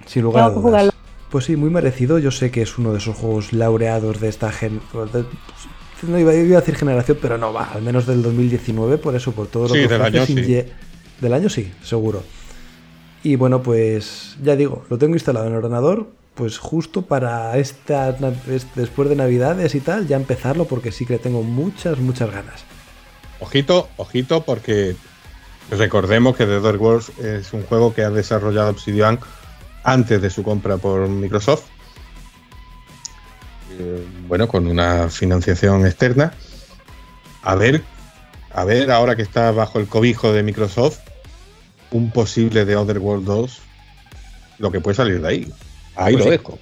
Sin 0.07 0.23
lugar 0.23 0.45
a 0.45 0.49
dudas. 0.49 0.63
jugarlo. 0.63 0.91
Pues 1.29 1.45
sí, 1.45 1.55
muy 1.55 1.69
merecido. 1.69 2.17
Yo 2.19 2.31
sé 2.31 2.49
que 2.51 2.61
es 2.63 2.77
uno 2.77 2.91
de 2.91 2.97
esos 2.97 3.15
juegos 3.15 3.53
laureados 3.53 4.19
de 4.19 4.29
esta 4.29 4.51
gen... 4.51 4.81
No 6.07 6.19
iba, 6.19 6.33
iba 6.33 6.57
a 6.57 6.59
decir 6.61 6.75
generación, 6.75 7.17
pero 7.21 7.37
no, 7.37 7.53
va, 7.53 7.63
al 7.65 7.81
menos 7.81 8.05
del 8.05 8.21
2019, 8.21 8.97
por 8.97 9.15
eso, 9.15 9.31
por 9.31 9.47
todo 9.47 9.69
lo 9.69 9.73
Sí, 9.73 9.81
que 9.81 9.87
del 9.87 10.01
año 10.01 10.25
sin 10.25 10.37
sí. 10.39 10.45
ye- 10.45 10.69
Del 11.21 11.33
año 11.33 11.47
sí, 11.49 11.71
seguro. 11.81 12.23
Y 13.23 13.37
bueno, 13.37 13.61
pues 13.63 14.35
ya 14.43 14.57
digo, 14.57 14.83
lo 14.89 14.97
tengo 14.97 15.13
instalado 15.15 15.45
en 15.45 15.53
el 15.53 15.59
ordenador, 15.59 16.07
pues 16.35 16.57
justo 16.57 17.03
para 17.03 17.57
esta 17.57 18.11
después 18.75 19.09
de 19.09 19.15
Navidades 19.15 19.75
y 19.75 19.79
tal, 19.79 20.07
ya 20.07 20.15
empezarlo 20.15 20.65
porque 20.65 20.91
sí 20.91 21.05
que 21.05 21.19
tengo 21.19 21.43
muchas, 21.43 21.99
muchas 21.99 22.31
ganas. 22.31 22.63
Ojito, 23.39 23.89
ojito, 23.97 24.43
porque 24.43 24.95
recordemos 25.69 26.35
que 26.35 26.45
The 26.45 26.57
Other 26.57 26.77
Worlds 26.77 27.17
es 27.19 27.53
un 27.53 27.63
juego 27.63 27.93
que 27.93 28.03
ha 28.03 28.09
desarrollado 28.09 28.71
Obsidian 28.71 29.19
antes 29.83 30.21
de 30.21 30.29
su 30.29 30.43
compra 30.43 30.77
por 30.77 31.07
Microsoft. 31.07 31.65
Eh, 33.79 34.07
bueno, 34.27 34.47
con 34.47 34.67
una 34.67 35.09
financiación 35.09 35.85
externa. 35.85 36.33
A 37.41 37.55
ver, 37.55 37.83
a 38.53 38.63
ver, 38.63 38.91
ahora 38.91 39.15
que 39.15 39.23
está 39.23 39.51
bajo 39.51 39.79
el 39.79 39.87
cobijo 39.87 40.31
de 40.31 40.43
Microsoft, 40.43 40.99
un 41.91 42.11
posible 42.11 42.65
The 42.65 42.75
Other 42.75 42.99
World 42.99 43.25
2, 43.25 43.61
lo 44.59 44.71
que 44.71 44.79
puede 44.79 44.95
salir 44.95 45.21
de 45.21 45.27
ahí. 45.27 45.53
Ahí 45.95 46.13
Pues 46.13 46.25
lo 46.25 46.31
sí. 46.31 46.37
dejo. 46.37 46.59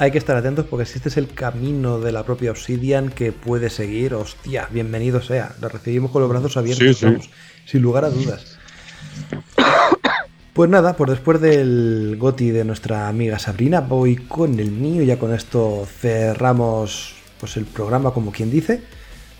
Hay 0.00 0.12
que 0.12 0.18
estar 0.18 0.36
atentos 0.36 0.64
porque 0.66 0.86
si 0.86 0.98
este 0.98 1.08
es 1.08 1.16
el 1.16 1.28
camino 1.34 1.98
de 1.98 2.12
la 2.12 2.24
propia 2.24 2.52
Obsidian 2.52 3.10
que 3.10 3.32
puede 3.32 3.68
seguir, 3.68 4.14
hostia, 4.14 4.68
bienvenido 4.70 5.20
sea. 5.20 5.56
Lo 5.60 5.68
recibimos 5.68 6.12
con 6.12 6.22
los 6.22 6.30
brazos 6.30 6.56
abiertos, 6.56 6.98
Sí, 6.98 7.30
sin 7.66 7.82
lugar 7.82 8.04
a 8.04 8.10
dudas. 8.10 8.58
Pues 10.52 10.68
nada, 10.68 10.96
pues 10.96 11.10
después 11.10 11.40
del 11.40 12.16
goti 12.18 12.50
de 12.50 12.64
nuestra 12.64 13.06
amiga 13.06 13.38
Sabrina, 13.38 13.80
voy 13.80 14.16
con 14.16 14.58
el 14.58 14.72
mío. 14.72 15.04
Ya 15.04 15.16
con 15.16 15.32
esto 15.32 15.86
cerramos 16.00 17.14
pues 17.38 17.56
el 17.56 17.64
programa, 17.64 18.12
como 18.12 18.32
quien 18.32 18.50
dice. 18.50 18.82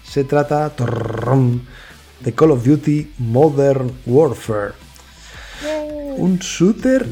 Se 0.04 0.22
trata 0.22 0.70
torrón, 0.70 1.62
de 2.20 2.32
Call 2.34 2.52
of 2.52 2.64
Duty 2.64 3.14
Modern 3.18 3.90
Warfare. 4.06 4.74
Un 6.18 6.38
shooter 6.38 7.04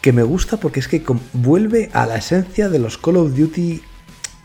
que 0.00 0.12
me 0.12 0.22
gusta 0.22 0.58
porque 0.58 0.80
es 0.80 0.88
que 0.88 1.02
vuelve 1.32 1.90
a 1.92 2.06
la 2.06 2.16
esencia 2.16 2.68
de 2.68 2.78
los 2.78 2.98
Call 2.98 3.16
of 3.16 3.36
Duty 3.36 3.82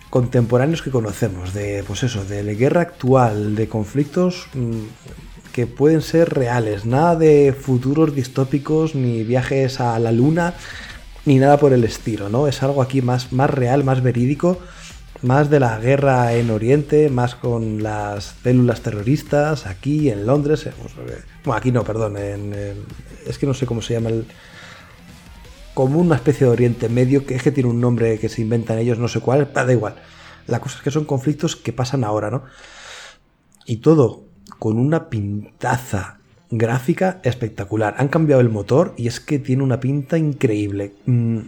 contemporáneos 0.10 0.82
que 0.82 0.92
conocemos, 0.92 1.54
de 1.54 1.84
pues 1.88 2.04
eso, 2.04 2.24
de 2.26 2.44
la 2.44 2.54
guerra 2.54 2.82
actual, 2.82 3.56
de 3.56 3.68
conflictos 3.68 4.48
mm, 4.54 5.52
que 5.52 5.66
pueden 5.68 6.02
ser 6.02 6.30
reales, 6.34 6.86
nada 6.86 7.16
de 7.16 7.54
futuros 7.60 8.14
distópicos, 8.16 8.96
ni 8.96 9.24
viajes 9.24 9.80
a 9.80 9.98
la 10.00 10.12
luna, 10.12 10.54
ni 11.26 11.38
nada 11.38 11.58
por 11.58 11.74
el 11.74 11.84
estilo, 11.84 12.30
¿no? 12.30 12.48
Es 12.48 12.62
algo 12.64 12.82
aquí 12.82 13.02
más, 13.02 13.32
más 13.32 13.50
real, 13.50 13.84
más 13.84 14.02
verídico, 14.04 14.60
más 15.22 15.50
de 15.50 15.60
la 15.60 15.80
guerra 15.80 16.34
en 16.34 16.50
Oriente, 16.52 17.10
más 17.10 17.36
con 17.36 17.82
las 17.82 18.36
células 18.44 18.82
terroristas, 18.82 19.66
aquí 19.68 20.10
en 20.10 20.26
Londres, 20.26 20.66
eh, 20.66 20.74
pues, 20.80 20.94
eh, 21.10 21.22
bueno, 21.46 21.58
aquí 21.58 21.72
no, 21.72 21.84
perdón, 21.84 22.18
en- 22.18 22.54
es 23.26 23.38
que 23.38 23.46
no 23.46 23.54
sé 23.54 23.66
cómo 23.66 23.82
se 23.82 23.94
llama 23.94 24.10
el, 24.10 24.26
como 25.74 26.00
una 26.00 26.16
especie 26.16 26.46
de 26.46 26.54
Oriente 26.54 26.90
Medio, 26.90 27.26
que 27.26 27.36
es 27.36 27.44
que 27.44 27.52
tiene 27.52 27.70
un 27.70 27.82
nombre 27.82 28.20
que 28.20 28.30
se 28.30 28.42
inventan 28.42 28.78
ellos, 28.78 29.00
no 29.00 29.08
sé 29.08 29.20
cuál, 29.20 29.52
da 29.54 29.72
igual. 29.72 29.96
La 30.48 30.60
cosa 30.60 30.78
es 30.78 30.84
que 30.84 30.92
son 30.92 31.06
conflictos 31.06 31.56
que 31.56 31.74
pasan 31.74 32.04
ahora, 32.04 32.30
¿no? 32.30 32.44
Y 33.66 33.78
todo 33.78 34.26
con 34.60 34.78
una 34.78 35.10
pintaza 35.10 36.20
gráfica 36.50 37.20
espectacular. 37.24 37.96
Han 37.98 38.10
cambiado 38.10 38.42
el 38.42 38.50
motor 38.50 38.94
y 38.98 39.08
es 39.08 39.20
que 39.20 39.40
tiene 39.40 39.64
una 39.64 39.80
pinta 39.80 40.18
increíble. 40.18 40.94
Mm, 41.06 41.40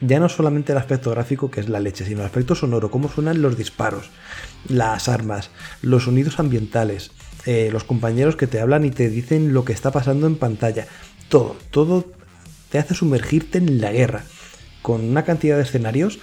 ya 0.00 0.18
no 0.18 0.28
solamente 0.28 0.72
el 0.72 0.78
aspecto 0.78 1.10
gráfico, 1.10 1.50
que 1.50 1.60
es 1.60 1.68
la 1.68 1.80
leche, 1.80 2.04
sino 2.04 2.20
el 2.20 2.26
aspecto 2.26 2.54
sonoro, 2.54 2.90
cómo 2.90 3.08
suenan 3.08 3.42
los 3.42 3.56
disparos, 3.56 4.10
las 4.68 5.08
armas, 5.08 5.50
los 5.82 6.04
sonidos 6.04 6.38
ambientales, 6.38 7.12
eh, 7.46 7.70
los 7.72 7.84
compañeros 7.84 8.36
que 8.36 8.46
te 8.46 8.60
hablan 8.60 8.84
y 8.84 8.90
te 8.90 9.08
dicen 9.08 9.52
lo 9.52 9.64
que 9.64 9.72
está 9.72 9.90
pasando 9.90 10.26
en 10.26 10.36
pantalla. 10.36 10.86
Todo, 11.28 11.56
todo 11.70 12.06
te 12.70 12.78
hace 12.78 12.94
sumergirte 12.94 13.58
en 13.58 13.80
la 13.80 13.92
guerra, 13.92 14.24
con 14.82 15.04
una 15.04 15.24
cantidad 15.24 15.56
de 15.56 15.62
escenarios 15.64 16.18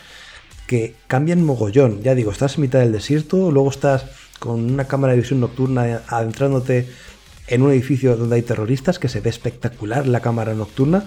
que 0.66 0.96
cambian 1.08 1.44
mogollón. 1.44 2.02
Ya 2.04 2.16
digo, 2.16 2.32
estás 2.32 2.56
en 2.56 2.62
mitad 2.62 2.80
del 2.80 2.92
desierto, 2.92 3.52
luego 3.52 3.70
estás 3.70 4.06
con 4.40 4.72
una 4.72 4.86
cámara 4.86 5.14
de 5.14 5.20
visión 5.22 5.40
nocturna 5.40 6.02
adentrándote 6.08 6.88
en 7.48 7.62
un 7.62 7.72
edificio 7.72 8.18
donde 8.18 8.36
hay 8.36 8.42
terroristas, 8.42 9.00
que 9.00 9.08
se 9.08 9.22
ve 9.22 9.30
espectacular 9.30 10.06
la 10.08 10.20
cámara 10.20 10.54
nocturna, 10.54 11.06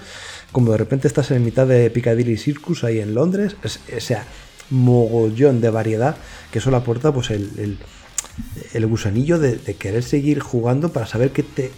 como 0.52 0.72
de 0.72 0.78
repente 0.78 1.06
estás 1.06 1.30
en 1.30 1.44
mitad 1.44 1.66
de 1.66 1.90
Piccadilly 1.90 2.36
Circus 2.38 2.82
ahí 2.84 2.98
en 2.98 3.14
Londres, 3.14 3.56
es- 3.62 3.80
o 3.94 4.00
sea, 4.00 4.24
mogollón 4.70 5.60
de 5.60 5.68
variedad 5.70 6.16
que 6.50 6.58
eso 6.60 6.70
le 6.70 6.76
aporta 6.78 7.12
pues 7.12 7.30
el, 7.30 7.50
el- 7.58 7.78
el 8.72 8.86
gusanillo 8.86 9.38
de, 9.38 9.58
querer 9.76 10.02
seguir 10.02 10.40
jugando 10.40 10.92
para 10.92 11.06
saber 11.06 11.32
qué 11.32 11.42
te, 11.42 11.70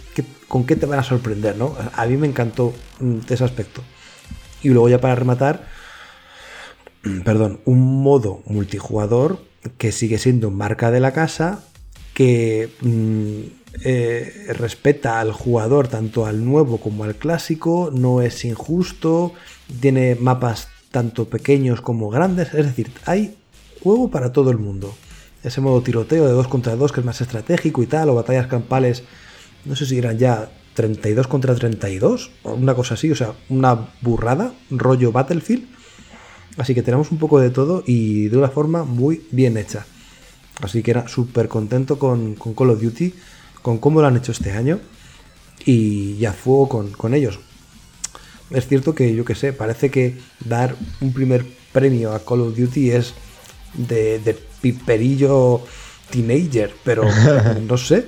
con 0.47 0.65
qué 0.65 0.75
te 0.75 0.85
van 0.85 0.99
a 0.99 1.03
sorprender, 1.03 1.57
¿no? 1.57 1.75
A 1.93 2.05
mí 2.05 2.17
me 2.17 2.27
encantó 2.27 2.73
mm, 2.99 3.19
ese 3.29 3.43
aspecto. 3.43 3.81
Y 4.61 4.69
luego 4.69 4.89
ya 4.89 5.01
para 5.01 5.15
rematar, 5.15 5.67
perdón, 7.25 7.59
un 7.65 8.01
modo 8.03 8.41
multijugador 8.45 9.39
que 9.77 9.91
sigue 9.91 10.17
siendo 10.17 10.51
marca 10.51 10.91
de 10.91 10.99
la 10.99 11.11
casa, 11.11 11.63
que 12.13 12.69
mm, 12.81 13.63
eh, 13.83 14.53
respeta 14.55 15.19
al 15.19 15.31
jugador 15.31 15.87
tanto 15.87 16.25
al 16.25 16.45
nuevo 16.45 16.79
como 16.79 17.03
al 17.03 17.15
clásico, 17.15 17.89
no 17.93 18.21
es 18.21 18.45
injusto, 18.45 19.33
tiene 19.79 20.15
mapas 20.15 20.67
tanto 20.91 21.25
pequeños 21.25 21.81
como 21.81 22.09
grandes, 22.11 22.53
es 22.53 22.67
decir, 22.67 22.91
hay 23.05 23.35
juego 23.81 24.11
para 24.11 24.31
todo 24.31 24.51
el 24.51 24.59
mundo. 24.59 24.93
Ese 25.43 25.61
modo 25.61 25.81
tiroteo 25.81 26.25
de 26.25 26.31
2 26.31 26.47
contra 26.47 26.75
2 26.75 26.91
que 26.91 27.01
es 27.01 27.05
más 27.05 27.19
estratégico 27.21 27.83
y 27.83 27.87
tal, 27.87 28.09
o 28.09 28.15
batallas 28.15 28.47
campales, 28.47 29.03
no 29.65 29.75
sé 29.75 29.85
si 29.85 29.97
eran 29.97 30.17
ya 30.17 30.51
32 30.73 31.27
contra 31.27 31.53
32, 31.53 32.31
o 32.43 32.53
una 32.53 32.75
cosa 32.75 32.95
así, 32.95 33.11
o 33.11 33.15
sea, 33.15 33.33
una 33.49 33.89
burrada, 34.01 34.53
rollo 34.69 35.11
Battlefield. 35.11 35.67
Así 36.57 36.73
que 36.73 36.83
tenemos 36.83 37.11
un 37.11 37.17
poco 37.17 37.39
de 37.39 37.49
todo 37.49 37.83
y 37.85 38.27
de 38.27 38.37
una 38.37 38.49
forma 38.49 38.83
muy 38.83 39.25
bien 39.31 39.57
hecha. 39.57 39.85
Así 40.61 40.83
que 40.83 40.91
era 40.91 41.07
súper 41.07 41.47
contento 41.47 41.97
con, 41.97 42.35
con 42.35 42.53
Call 42.53 42.69
of 42.69 42.81
Duty, 42.81 43.13
con 43.61 43.79
cómo 43.79 44.01
lo 44.01 44.07
han 44.07 44.17
hecho 44.17 44.31
este 44.31 44.51
año 44.51 44.79
y 45.65 46.17
ya 46.17 46.31
fuego 46.31 46.69
con, 46.69 46.91
con 46.91 47.13
ellos. 47.13 47.39
Es 48.51 48.67
cierto 48.67 48.93
que, 48.93 49.15
yo 49.15 49.25
que 49.25 49.35
sé, 49.35 49.51
parece 49.51 49.89
que 49.89 50.17
dar 50.45 50.75
un 51.01 51.11
primer 51.11 51.45
premio 51.71 52.13
a 52.13 52.23
Call 52.23 52.41
of 52.41 52.55
Duty 52.55 52.91
es 52.91 53.15
de, 53.73 54.19
de 54.19 54.33
piperillo 54.61 55.61
teenager, 56.09 56.73
pero 56.83 57.03
no 57.67 57.77
sé. 57.77 58.05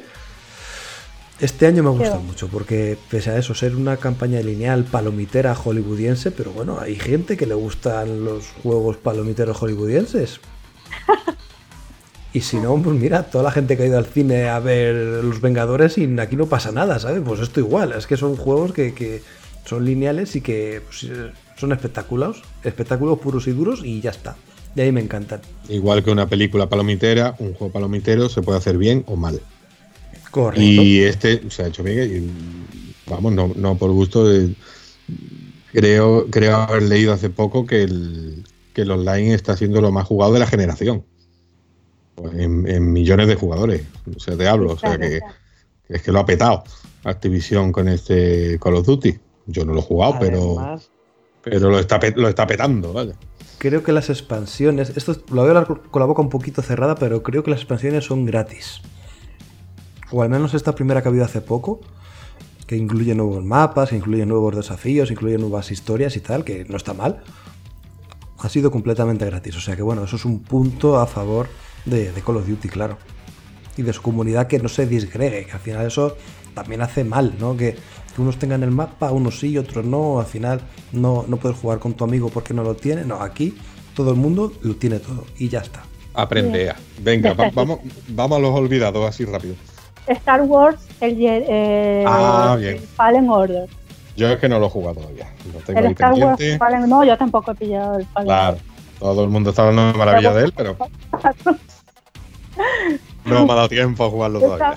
Este 1.40 1.68
año 1.68 1.84
me 1.84 1.90
ha 1.90 1.92
gustado 1.92 2.20
Qué- 2.22 2.28
mucho 2.28 2.48
porque 2.48 2.98
pese 3.10 3.30
a 3.32 3.38
eso 3.38 3.54
ser 3.54 3.76
una 3.76 3.98
campaña 3.98 4.40
lineal 4.40 4.86
palomitera 4.86 5.54
hollywoodiense, 5.54 6.32
pero 6.32 6.52
bueno, 6.52 6.80
hay 6.80 6.96
gente 6.96 7.36
que 7.36 7.46
le 7.46 7.56
gustan 7.56 8.24
los 8.24 8.46
juegos 8.64 8.98
palomiteros 8.98 9.58
hollywoodienses. 9.62 10.40
Y 12.34 12.42
si 12.42 12.58
no, 12.58 12.76
pues 12.82 13.00
mira, 13.00 13.24
toda 13.24 13.46
la 13.46 13.52
gente 13.52 13.78
que 13.78 13.84
ha 13.84 13.86
ido 13.86 13.98
al 13.98 14.08
cine 14.08 14.50
a 14.50 14.60
ver 14.60 15.24
Los 15.24 15.40
Vengadores 15.40 15.98
y 15.98 16.20
aquí 16.20 16.36
no 16.36 16.48
pasa 16.48 16.74
nada, 16.74 17.00
¿sabes? 17.00 17.22
Pues 17.26 17.40
esto 17.40 17.62
igual, 17.62 17.94
es 17.94 18.08
que 18.08 18.18
son 18.18 18.36
juegos 18.36 18.74
que, 18.74 18.94
que 18.94 19.24
son 19.64 19.86
lineales 19.86 20.36
y 20.36 20.42
que 20.42 20.82
pues, 20.86 21.10
son 21.56 21.72
espectáculos, 21.72 22.42
espectáculos 22.66 23.20
puros 23.20 23.48
y 23.48 23.52
duros 23.52 23.80
y 23.86 24.02
ya 24.02 24.10
está. 24.10 24.36
Y 24.76 24.82
ahí 24.82 24.92
me 24.92 25.02
encantan. 25.02 25.42
Igual 25.70 26.04
que 26.04 26.12
una 26.12 26.28
película 26.28 26.68
palomitera, 26.68 27.36
un 27.40 27.54
juego 27.54 27.72
palomitero 27.74 28.28
se 28.30 28.42
puede 28.42 28.58
hacer 28.58 28.78
bien 28.78 29.04
o 29.08 29.16
mal. 29.16 29.40
Correcto. 30.32 30.62
Y 30.62 31.00
este 31.00 31.50
se 31.50 31.64
ha 31.64 31.68
hecho 31.68 31.82
bien. 31.84 32.30
y, 32.74 33.10
vamos, 33.10 33.34
no, 33.34 33.52
no 33.56 33.78
por 33.78 33.92
gusto. 33.92 34.28
de- 34.28 34.54
creo, 35.72 36.28
creo 36.30 36.56
haber 36.58 36.84
leído 36.84 37.14
hace 37.14 37.30
poco 37.30 37.66
que 37.66 37.84
el, 37.84 38.44
que 38.74 38.82
el 38.82 38.92
online 38.92 39.34
está 39.34 39.56
siendo 39.58 39.82
lo 39.82 39.92
más 39.92 40.06
jugado 40.06 40.34
de 40.34 40.40
la 40.40 40.48
generación. 40.48 41.04
En, 42.34 42.68
en 42.68 42.94
millones 42.94 43.28
de 43.28 43.36
jugadores. 43.36 43.84
O 44.16 44.20
sea, 44.20 44.38
te 44.38 44.48
hablo. 44.48 44.74
O 44.74 44.78
sea, 44.78 44.98
que, 44.98 45.20
que 45.88 45.94
es 45.96 46.02
que 46.02 46.12
lo 46.12 46.20
ha 46.20 46.26
petado 46.26 46.64
Activision 47.04 47.72
con 47.72 47.88
este 47.90 48.58
Call 48.60 48.76
of 48.76 48.86
Duty. 48.86 49.18
Yo 49.48 49.64
no 49.66 49.74
lo 49.74 49.80
he 49.80 49.84
jugado, 49.84 50.16
Además, 50.16 50.30
pero 50.30 50.95
lo 51.46 51.80
está, 51.80 52.00
lo 52.16 52.28
está 52.28 52.48
petando, 52.48 52.94
vaya. 52.94 53.14
creo 53.58 53.84
que 53.84 53.92
las 53.92 54.10
expansiones, 54.10 54.92
esto 54.96 55.12
es- 55.14 55.22
lo 55.32 55.42
hablar 55.44 55.66
con 55.66 56.00
la 56.00 56.06
boca 56.06 56.22
un 56.22 56.30
poquito 56.30 56.62
cerrada, 56.62 56.96
pero 56.96 57.24
creo 57.24 57.44
que 57.44 57.52
las 57.52 57.60
expansiones 57.62 58.06
son 58.06 58.26
gratis. 58.26 58.82
O 60.12 60.22
al 60.22 60.30
menos 60.30 60.54
esta 60.54 60.76
primera 60.76 61.02
que 61.02 61.08
ha 61.08 61.12
habido 61.12 61.26
hace 61.26 61.42
poco, 61.42 61.82
que 62.68 62.76
incluye 62.76 63.14
nuevos 63.16 63.44
mapas, 63.44 63.92
incluye 63.92 64.26
nuevos 64.26 64.56
desafíos, 64.56 65.12
incluye 65.12 65.38
nuevas 65.38 65.72
historias 65.72 66.16
y 66.16 66.20
tal, 66.20 66.44
que 66.44 66.66
no 66.66 66.78
está 66.78 66.94
mal. 66.94 67.22
Ha 68.40 68.50
sido 68.50 68.72
completamente 68.72 69.26
gratis. 69.26 69.56
O 69.58 69.62
sea 69.62 69.76
que 69.76 69.82
bueno, 69.82 70.04
eso 70.04 70.16
es 70.16 70.26
un 70.26 70.40
punto 70.42 71.00
a 71.00 71.08
favor 71.08 71.48
de, 71.86 72.12
de 72.12 72.22
Call 72.22 72.38
of 72.38 72.48
Duty, 72.48 72.70
claro. 72.70 72.98
Y 73.78 73.82
de 73.84 73.94
su 73.94 74.02
comunidad 74.02 74.48
que 74.48 74.60
no 74.60 74.70
se 74.70 74.86
disgregue, 74.88 75.46
que 75.46 75.52
al 75.52 75.60
final 75.60 75.86
eso 75.86 76.16
también 76.54 76.82
hace 76.82 77.04
mal, 77.04 77.36
¿no? 77.40 77.58
Que, 77.58 77.76
que 78.16 78.22
unos 78.22 78.38
tengan 78.38 78.64
el 78.64 78.72
mapa, 78.72 79.12
unos 79.12 79.40
sí, 79.40 79.58
otros 79.58 79.84
no. 79.86 80.20
Al 80.20 80.26
final 80.26 80.62
no, 80.94 81.26
no 81.28 81.38
puedes 81.38 81.58
jugar 81.58 81.80
con 81.80 81.94
tu 81.94 82.04
amigo 82.06 82.30
porque 82.30 82.54
no 82.54 82.64
lo 82.64 82.76
tiene. 82.76 83.04
No, 83.04 83.22
aquí 83.22 83.56
todo 83.96 84.12
el 84.12 84.16
mundo 84.18 84.54
lo 84.62 84.76
tiene 84.76 85.00
todo 85.00 85.26
y 85.38 85.50
ya 85.50 85.60
está. 85.60 85.84
Aprendea. 86.14 86.76
Venga, 87.02 87.34
va- 87.34 87.50
vamos, 87.54 87.80
vamos 88.08 88.38
a 88.38 88.42
los 88.42 88.52
olvidados 88.52 89.08
así 89.08 89.26
rápido. 89.26 89.56
Star 90.08 90.42
Wars, 90.44 90.80
el, 91.02 91.18
eh, 91.20 92.04
Ah, 92.08 92.56
bien. 92.60 92.76
el 92.76 92.80
Fallen 92.82 93.30
Order. 93.30 93.68
Yo 94.16 94.30
es 94.30 94.40
que 94.40 94.48
no 94.48 94.60
lo 94.60 94.68
he 94.68 94.70
jugado 94.70 95.02
todavía. 95.02 95.28
Lo 95.54 95.60
tengo 95.60 95.80
El 95.80 95.86
ahí 95.88 95.92
Star 95.92 96.14
Wars 96.14 96.38
pendiente. 96.38 96.58
Fallen, 96.58 96.90
no, 96.90 97.04
yo 97.04 97.18
tampoco 97.18 97.52
he 97.52 97.56
pillado 97.56 97.98
el 97.98 98.06
Fallen 98.06 98.28
Claro, 98.28 98.58
todo 99.00 99.24
el 99.26 99.30
mundo 99.30 99.50
está 99.50 99.64
hablando 99.68 99.92
de 99.92 99.98
maravilla 99.98 100.34
de 100.34 100.44
él, 100.46 100.54
pero 100.56 100.78
Order. 100.80 101.56
no 103.26 103.46
me 103.46 103.52
ha 103.52 103.56
dado 103.56 103.68
tiempo 103.70 104.06
a 104.06 104.10
jugarlo 104.10 104.40
todavía. 104.40 104.76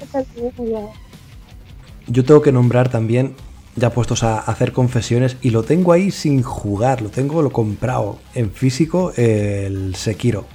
Yo 2.09 2.25
tengo 2.25 2.43
que 2.43 2.53
nombrar 2.53 2.89
también, 2.89 3.35
ya 3.77 3.91
puestos 3.91 4.23
a 4.23 4.39
hacer 4.39 4.73
confesiones, 4.73 5.37
y 5.43 5.51
lo 5.51 5.63
tengo 5.63 5.93
ahí 5.93 6.11
sin 6.11 6.43
jugar, 6.43 7.03
lo 7.03 7.11
tengo 7.11 7.43
lo 7.43 7.51
comprado 7.51 8.19
en 8.35 8.51
físico, 8.51 9.13
el 9.17 9.95
Sekiro. 9.95 10.47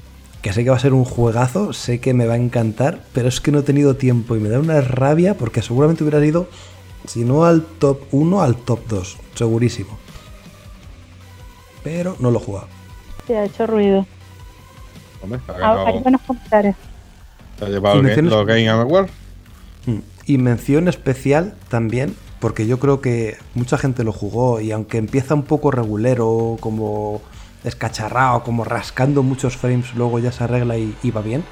Que 0.41 0.51
sé 0.51 0.63
que 0.63 0.71
va 0.71 0.75
a 0.75 0.79
ser 0.79 0.93
un 0.93 1.05
juegazo, 1.05 1.71
sé 1.71 1.99
que 2.01 2.13
me 2.13 2.25
va 2.25 2.33
a 2.33 2.37
encantar, 2.37 3.03
pero 3.13 3.29
es 3.29 3.39
que 3.39 3.51
no 3.51 3.59
he 3.59 3.63
tenido 3.63 3.95
tiempo 3.95 4.35
y 4.35 4.39
me 4.39 4.49
da 4.49 4.59
una 4.59 4.81
rabia 4.81 5.37
porque 5.37 5.61
seguramente 5.61 6.03
hubiera 6.03 6.25
ido, 6.25 6.49
si 7.07 7.23
no 7.23 7.45
al 7.45 7.61
top 7.63 8.01
1, 8.11 8.41
al 8.41 8.55
top 8.57 8.79
2, 8.89 9.17
segurísimo. 9.35 9.97
Pero 11.83 12.15
no 12.19 12.31
lo 12.31 12.39
he 12.39 12.43
jugado. 12.43 12.67
Sí, 13.27 13.33
ha 13.33 13.45
hecho 13.45 13.67
ruido. 13.67 14.05
Hombre, 15.21 15.39
ha 15.61 15.85
Hay 15.87 15.99
buenos 15.99 16.21
comentarios. 16.21 16.75
se 17.59 17.65
ha 17.65 17.69
llevado 17.69 17.99
el 18.01 18.09
Game- 18.09 18.29
los 18.29 18.45
Game 18.45 18.67
Awards. 18.69 19.11
Mm. 19.11 19.22
Y 20.25 20.37
mención 20.37 20.87
especial 20.87 21.55
también, 21.69 22.15
porque 22.39 22.65
yo 22.67 22.79
creo 22.79 23.01
que 23.01 23.37
mucha 23.55 23.77
gente 23.77 24.03
lo 24.03 24.11
jugó 24.13 24.61
y 24.61 24.71
aunque 24.71 24.97
empieza 24.97 25.33
un 25.33 25.43
poco 25.43 25.71
regulero, 25.71 26.57
como 26.59 27.21
escacharrado, 27.63 28.43
como 28.43 28.63
rascando 28.63 29.23
muchos 29.23 29.55
frames, 29.57 29.93
luego 29.95 30.19
ya 30.19 30.31
se 30.31 30.43
arregla 30.43 30.77
y, 30.77 30.95
y 31.03 31.11
va 31.11 31.21
bien, 31.21 31.43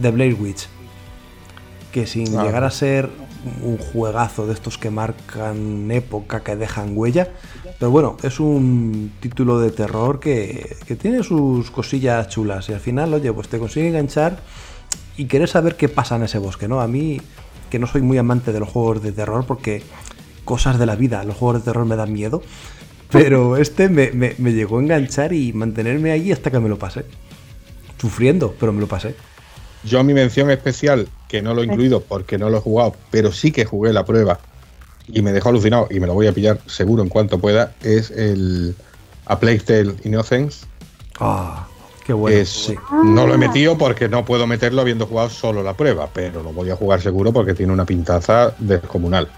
The 0.00 0.10
Blair 0.10 0.34
Witch. 0.40 0.68
Que 1.92 2.06
sin 2.06 2.36
Ah. 2.38 2.44
llegar 2.44 2.64
a 2.64 2.70
ser 2.70 3.08
un 3.62 3.78
juegazo 3.78 4.46
de 4.46 4.52
estos 4.54 4.76
que 4.76 4.90
marcan 4.90 5.90
época, 5.90 6.40
que 6.42 6.56
dejan 6.56 6.96
huella. 6.96 7.28
Pero 7.78 7.90
bueno, 7.90 8.16
es 8.22 8.40
un 8.40 9.12
título 9.20 9.58
de 9.60 9.70
terror 9.70 10.18
que, 10.20 10.76
que 10.86 10.96
tiene 10.96 11.22
sus 11.22 11.70
cosillas 11.70 12.28
chulas. 12.28 12.68
Y 12.68 12.72
al 12.72 12.80
final, 12.80 13.12
oye, 13.14 13.32
pues 13.32 13.48
te 13.48 13.58
consigue 13.58 13.88
enganchar 13.88 14.38
y 15.16 15.26
querés 15.26 15.50
saber 15.50 15.76
qué 15.76 15.88
pasa 15.88 16.16
en 16.16 16.24
ese 16.24 16.38
bosque, 16.38 16.68
¿no? 16.68 16.80
A 16.80 16.86
mí, 16.88 17.20
que 17.70 17.78
no 17.78 17.86
soy 17.86 18.02
muy 18.02 18.18
amante 18.18 18.52
de 18.52 18.60
los 18.60 18.68
juegos 18.68 19.02
de 19.02 19.12
terror 19.12 19.44
porque 19.46 19.82
cosas 20.44 20.78
de 20.78 20.86
la 20.86 20.96
vida, 20.96 21.24
los 21.24 21.36
juegos 21.36 21.60
de 21.60 21.64
terror 21.64 21.84
me 21.86 21.96
dan 21.96 22.12
miedo. 22.12 22.42
Pero 23.10 23.56
este 23.56 23.88
me, 23.88 24.10
me- 24.12 24.34
me 24.38 24.52
llegó 24.52 24.78
a 24.78 24.82
enganchar 24.82 25.32
y 25.32 25.52
mantenerme 25.52 26.10
ahí 26.10 26.32
hasta 26.32 26.50
que 26.50 26.58
me 26.60 26.68
lo 26.68 26.78
pasé. 26.78 27.04
Sufriendo, 28.00 28.54
pero 28.58 28.72
me 28.72 28.80
lo 28.80 28.86
pasé. 28.88 29.14
Yo 29.84 30.02
mi 30.04 30.12
mención 30.14 30.50
especial, 30.50 31.08
que 31.28 31.42
no 31.42 31.54
lo 31.54 31.62
he 31.62 31.66
incluido 31.66 32.00
porque 32.02 32.38
no 32.38 32.50
lo 32.50 32.58
he 32.58 32.60
jugado, 32.60 32.94
pero 33.10 33.30
sí 33.32 33.52
que 33.52 33.64
jugué 33.64 33.92
la 33.92 34.04
prueba 34.04 34.40
y 35.06 35.22
me 35.22 35.32
dejó 35.32 35.50
alucinado 35.50 35.86
y 35.90 36.00
me 36.00 36.06
lo 36.08 36.14
voy 36.14 36.26
a 36.26 36.32
pillar 36.32 36.58
seguro 36.66 37.02
en 37.02 37.08
cuanto 37.08 37.38
pueda, 37.38 37.74
es 37.82 38.10
el 38.10 38.74
A 39.26 39.38
Plague 39.38 39.60
Tale 39.60 39.94
Innocence. 40.04 40.66
Ah, 41.20 41.68
qué 42.06 42.12
bueno. 42.12 42.36
es. 42.38 42.72
No 43.04 43.26
lo 43.26 43.34
he 43.34 43.38
metido 43.38 43.76
porque 43.76 44.08
no 44.08 44.24
puedo 44.24 44.46
meterlo 44.46 44.80
habiendo 44.80 45.06
jugado 45.06 45.28
solo 45.30 45.62
la 45.62 45.74
prueba, 45.74 46.08
pero 46.12 46.42
lo 46.42 46.52
voy 46.52 46.70
a 46.70 46.76
jugar 46.76 47.00
seguro 47.00 47.32
porque 47.32 47.54
tiene 47.54 47.72
una 47.72 47.84
pintaza 47.84 48.54
descomunal. 48.58 49.28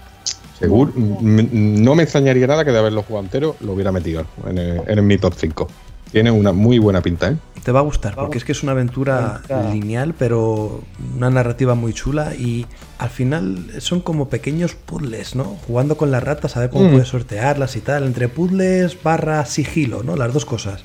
Seguro, 0.59 0.91
no 0.95 1.95
me 1.95 2.03
extrañaría 2.03 2.45
nada 2.45 2.65
que 2.65 2.71
de 2.71 2.79
haberlo 2.79 3.03
jugado 3.03 3.23
entero 3.25 3.55
lo 3.61 3.73
hubiera 3.73 3.91
metido 3.93 4.25
en, 4.45 4.57
el- 4.57 4.81
en 4.85 5.07
mi 5.07 5.17
top 5.17 5.33
5. 5.37 5.67
Tiene 6.11 6.31
una 6.31 6.51
muy 6.51 6.79
buena 6.79 7.01
pinta, 7.01 7.29
¿eh? 7.29 7.37
Te 7.63 7.71
va 7.71 7.79
a 7.79 7.83
gustar, 7.83 8.15
porque 8.15 8.39
es 8.39 8.43
que 8.43 8.51
es 8.53 8.63
una 8.63 8.71
aventura 8.71 9.41
lineal, 9.71 10.15
pero 10.17 10.81
una 11.15 11.29
narrativa 11.29 11.75
muy 11.75 11.93
chula 11.93 12.33
y 12.35 12.65
al 12.97 13.09
final 13.09 13.65
son 13.79 14.01
como 14.01 14.27
pequeños 14.27 14.73
puzzles, 14.75 15.35
¿no? 15.35 15.43
Jugando 15.67 15.95
con 15.97 16.09
las 16.09 16.23
ratas, 16.23 16.57
a 16.57 16.61
ver 16.61 16.69
cómo 16.71 16.85
Mm. 16.87 16.91
puedes 16.91 17.07
sortearlas 17.09 17.75
y 17.75 17.81
tal, 17.81 18.05
entre 18.05 18.27
puzzles 18.27 18.97
barra 19.03 19.45
sigilo, 19.45 20.01
¿no? 20.03 20.15
Las 20.15 20.33
dos 20.33 20.45
cosas. 20.45 20.83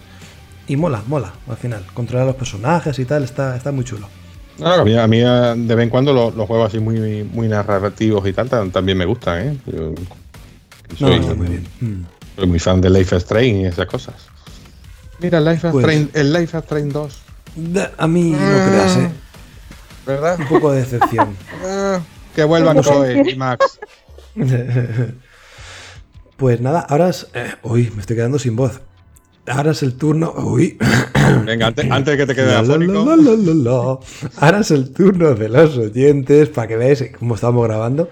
Y 0.67 0.77
mola, 0.77 1.03
mola, 1.07 1.33
al 1.49 1.57
final. 1.57 1.85
Controlar 1.95 2.27
los 2.27 2.37
personajes 2.37 2.99
y 2.99 3.05
tal, 3.05 3.23
está, 3.25 3.57
está 3.57 3.71
muy 3.73 3.85
chulo. 3.85 4.09
Ah, 4.62 4.77
a, 4.81 4.85
mí, 4.85 4.97
a 4.97 5.07
mí, 5.07 5.21
ah, 5.23 5.55
de 5.57 5.75
vez 5.75 5.83
en 5.85 5.91
cuando 5.91 6.12
los, 6.12 6.35
los 6.35 6.47
juegos 6.47 6.69
así 6.69 6.79
muy, 6.79 7.25
muy 7.25 7.49
narrativos 7.49 8.27
y 8.29 8.33
tal 8.33 8.49
tam- 8.49 8.71
también 8.71 8.97
me 8.97 9.05
gustan, 9.05 9.49
¿eh? 9.49 9.59
Yo 9.67 9.93
No, 11.01 11.09
soy, 11.09 11.15
está 11.19 11.35
muy 11.35 11.49
bien. 11.49 11.67
Mm. 11.81 12.05
soy 12.37 12.47
muy 12.47 12.59
fan 12.61 12.81
de 12.81 12.89
Life 12.91 13.17
is 13.17 13.23
Strange 13.25 13.49
y 13.62 13.65
esas 13.67 13.87
cosas. 13.87 14.15
Mira, 15.19 15.41
Life 15.41 15.71
Pues- 15.71 15.85
Strange, 15.85 16.11
el 16.21 16.33
Life 16.33 16.57
is 16.57 16.62
Strange 16.65 16.93
2, 16.93 17.19
Da- 17.57 17.93
A 17.99 18.07
mí 18.09 18.31
no 18.31 18.39
creas, 18.39 18.97
¿eh? 18.97 19.11
¿verdad? 20.07 20.39
Un 20.41 20.47
poco 20.49 20.73
de 20.73 20.81
decepción. 20.81 21.37
Ah, 21.65 22.01
que 22.35 22.45
vuelvan 22.45 22.83
Zoe 22.83 23.23
y 23.31 23.37
Max. 23.37 23.79
Pues 26.37 26.61
nada, 26.61 26.81
ahora 26.81 27.09
es... 27.11 27.29
eh, 27.35 27.55
uy, 27.62 27.91
me 27.95 28.01
estoy 28.01 28.17
quedando 28.17 28.39
sin 28.41 28.57
voz. 28.57 28.81
Ahora 29.47 29.72
es 29.72 29.82
el 29.82 29.95
turno... 29.95 30.32
Uy. 30.36 30.78
Venga, 31.45 31.66
antes, 31.68 31.90
antes 31.90 32.12
de 32.12 32.16
que 32.18 32.26
te 32.26 32.34
quede 32.34 32.47
La, 32.47 32.53
la, 32.55 32.61
afónico. 32.61 33.05
la, 33.05 33.16
la, 33.16 33.32
la, 33.36 33.55
la. 33.55 33.99
Ahora 34.38 34.61
es 34.61 34.70
el 34.70 34.92
turno 34.92 35.34
de 35.34 35.49
los 35.49 35.76
oyentes, 35.76 36.49
para 36.49 36.68
que 36.68 36.76
veáis 36.76 37.05
cómo 37.18 37.34
estamos 37.34 37.64
grabando, 37.66 38.09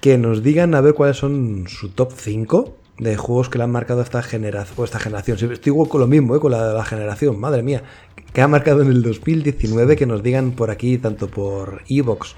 que 0.00 0.18
nos 0.18 0.42
digan 0.42 0.74
a 0.74 0.80
ver 0.80 0.94
cuáles 0.94 1.16
son 1.16 1.66
su 1.68 1.90
top 1.90 2.12
5 2.16 2.76
de 2.98 3.16
juegos 3.16 3.48
que 3.48 3.58
le 3.58 3.64
han 3.64 3.70
marcado 3.70 4.02
esta 4.02 4.22
generación. 4.22 4.74
O 4.78 4.84
esta 4.84 4.98
generación. 4.98 5.38
Estoy 5.52 5.70
igual 5.70 5.88
con 5.88 6.00
lo 6.00 6.06
mismo, 6.08 6.34
¿eh? 6.34 6.40
con 6.40 6.50
la 6.50 6.68
de 6.68 6.74
la 6.74 6.84
generación, 6.84 7.38
madre 7.38 7.62
mía. 7.62 7.84
Que 8.32 8.42
ha 8.42 8.48
marcado 8.48 8.82
en 8.82 8.88
el 8.88 9.02
2019, 9.02 9.96
que 9.96 10.06
nos 10.06 10.22
digan 10.22 10.52
por 10.52 10.70
aquí, 10.70 10.98
tanto 10.98 11.28
por 11.28 11.82
Evox 11.88 12.34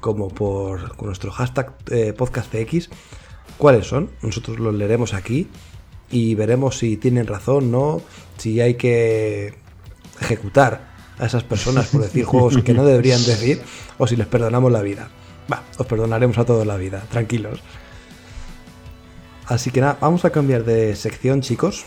como 0.00 0.28
por 0.28 1.02
nuestro 1.02 1.30
hashtag 1.30 1.74
eh, 1.90 2.12
podcastx, 2.12 2.90
cuáles 3.56 3.86
son. 3.86 4.10
Nosotros 4.20 4.58
los 4.58 4.74
leeremos 4.74 5.14
aquí 5.14 5.48
y 6.12 6.34
veremos 6.36 6.78
si 6.78 6.96
tienen 6.98 7.26
razón, 7.26 7.72
no, 7.72 8.00
si 8.36 8.60
hay 8.60 8.74
que 8.74 9.54
ejecutar 10.20 10.92
a 11.18 11.26
esas 11.26 11.42
personas 11.42 11.88
por 11.88 12.02
decir 12.02 12.24
juegos 12.26 12.58
que 12.58 12.74
no 12.74 12.84
deberían 12.84 13.24
decir 13.24 13.60
o 13.98 14.06
si 14.06 14.14
les 14.14 14.26
perdonamos 14.28 14.70
la 14.70 14.82
vida. 14.82 15.10
Va, 15.50 15.64
os 15.78 15.86
perdonaremos 15.86 16.38
a 16.38 16.44
todos 16.44 16.66
la 16.66 16.76
vida, 16.76 17.02
tranquilos. 17.10 17.60
Así 19.46 19.70
que 19.70 19.80
nada, 19.80 19.98
vamos 20.00 20.24
a 20.24 20.30
cambiar 20.30 20.64
de 20.64 20.94
sección, 20.94 21.40
chicos, 21.40 21.84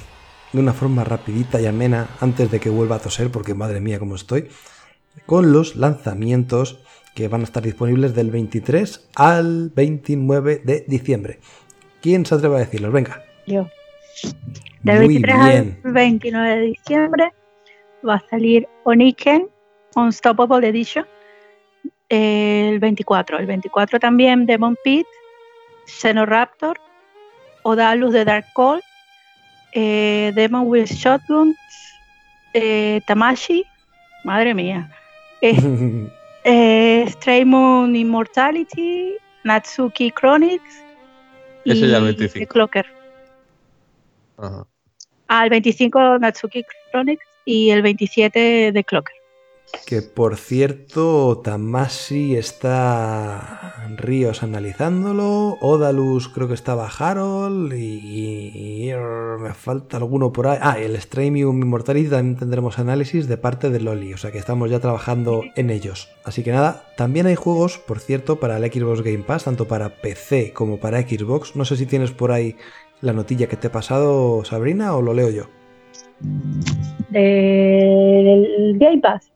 de 0.52 0.60
una 0.60 0.74
forma 0.74 1.04
rapidita 1.04 1.62
y 1.62 1.68
amena 1.68 2.10
antes 2.20 2.52
de 2.52 2.60
que 2.60 2.70
vuelva 2.70 2.98
a 2.98 3.00
toser, 3.00 3.32
porque 3.32 3.54
madre 3.54 3.80
mía 3.80 4.00
cómo 4.00 4.16
estoy, 4.16 4.50
con 5.26 5.54
los 5.54 5.76
lanzamientos 5.76 6.80
que 7.14 7.28
van 7.28 7.42
a 7.42 7.44
estar 7.46 7.64
disponibles 7.64 8.14
del 8.14 8.30
23 8.30 9.08
al 9.16 9.72
29 9.74 10.62
de 10.66 10.84
diciembre. 10.88 11.40
¿Quién 12.02 12.26
se 12.26 12.36
atreve 12.36 12.58
a 12.58 12.60
decirlos? 12.60 12.92
Venga. 12.92 13.24
Yo. 13.48 13.68
Del 14.84 14.98
Muy 14.98 15.08
23 15.08 15.46
bien. 15.46 15.80
al 15.84 15.92
29 15.92 16.56
de 16.56 16.62
diciembre 16.62 17.34
va 18.08 18.16
a 18.16 18.30
salir 18.30 18.68
Oniken 18.84 19.48
Unstoppable 19.96 20.68
Edition. 20.68 21.06
El 22.10 22.80
24. 22.80 23.40
El 23.40 23.46
24 23.48 24.00
también 24.00 24.46
Demon 24.46 24.78
Pit, 24.84 25.08
Xenoraptor, 25.88 26.80
Odalus 27.64 28.14
de 28.14 28.26
Dark 28.26 28.46
Call, 28.56 28.82
eh, 29.74 30.32
Demon 30.36 30.68
with 30.68 30.86
Shotgun, 30.86 31.56
eh, 32.54 33.02
Tamashi, 33.08 33.66
madre 34.24 34.54
mía, 34.54 34.92
eh, 35.42 35.58
eh, 36.44 37.06
Stray 37.10 37.44
Moon 37.44 37.96
Immortality, 37.96 39.16
Natsuki 39.44 40.12
Chronicles 40.12 40.84
Ese 41.66 41.86
y 41.86 41.90
ya 41.90 41.98
el 41.98 42.04
25. 42.04 42.40
The 42.40 42.48
Clocker. 42.48 42.95
Ajá. 44.38 44.66
Al 45.28 45.50
25 45.50 46.20
Natsuki 46.20 46.64
Chronicles 46.92 47.28
y 47.46 47.70
el 47.72 47.82
27 47.82 48.72
The 48.74 48.84
Clocker. 48.84 49.16
Que 49.88 50.02
por 50.04 50.38
cierto, 50.38 51.42
Tamasi 51.44 52.36
está 52.38 53.88
Ríos 53.98 54.44
analizándolo, 54.44 55.58
Odalus 55.60 56.30
creo 56.30 56.48
que 56.48 56.54
estaba 56.54 56.88
Harold 56.88 57.74
y, 57.74 58.00
y- 58.00 58.92
y 58.92 58.94
me 59.42 59.54
falta 59.54 59.98
alguno 59.98 60.32
por 60.32 60.48
ahí. 60.48 60.60
Ah, 60.62 60.78
el 60.80 60.96
Stramium 61.02 61.62
Immortality 61.62 62.10
también 62.10 62.38
tendremos 62.38 62.80
análisis 62.80 63.28
de 63.28 63.38
parte 63.38 63.70
de 63.70 63.80
Loli, 63.82 64.14
o 64.14 64.18
sea 64.18 64.32
que 64.32 64.38
estamos 64.38 64.70
ya 64.70 64.80
trabajando 64.80 65.44
en 65.56 65.70
ellos. 65.72 66.10
Así 66.24 66.44
que 66.44 66.52
nada, 66.52 66.86
también 66.96 67.26
hay 67.26 67.36
juegos, 67.36 67.78
por 67.80 68.00
cierto, 68.00 68.40
para 68.40 68.58
el 68.58 68.72
Xbox 68.72 69.02
Game 69.02 69.24
Pass, 69.24 69.44
tanto 69.46 69.68
para 69.68 69.90
PC 70.02 70.54
como 70.54 70.80
para 70.80 71.02
Xbox. 71.02 71.56
No 71.56 71.66
sé 71.66 71.76
si 71.76 71.86
tienes 71.86 72.12
por 72.12 72.32
ahí 72.32 72.56
la 73.02 73.14
notilla 73.14 73.48
que 73.48 73.56
te 73.58 73.68
he 73.68 73.70
pasado, 73.70 74.44
Sabrina, 74.46 74.96
o 74.96 75.02
lo 75.02 75.14
leo 75.14 75.30
yo. 75.30 75.44
Del 77.10 78.78
Game 78.80 79.00
Pass 79.00 79.32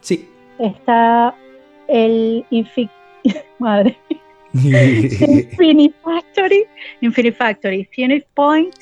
Sí. 0.00 0.28
está 0.58 1.34
el 1.88 2.44
Infi- 2.50 2.90
Madre. 3.58 3.96
Infinite 4.54 5.94
Factory, 6.02 6.64
Infinite 7.00 7.36
Factory, 7.36 7.84
Phoenix 7.94 8.26
Point 8.34 8.74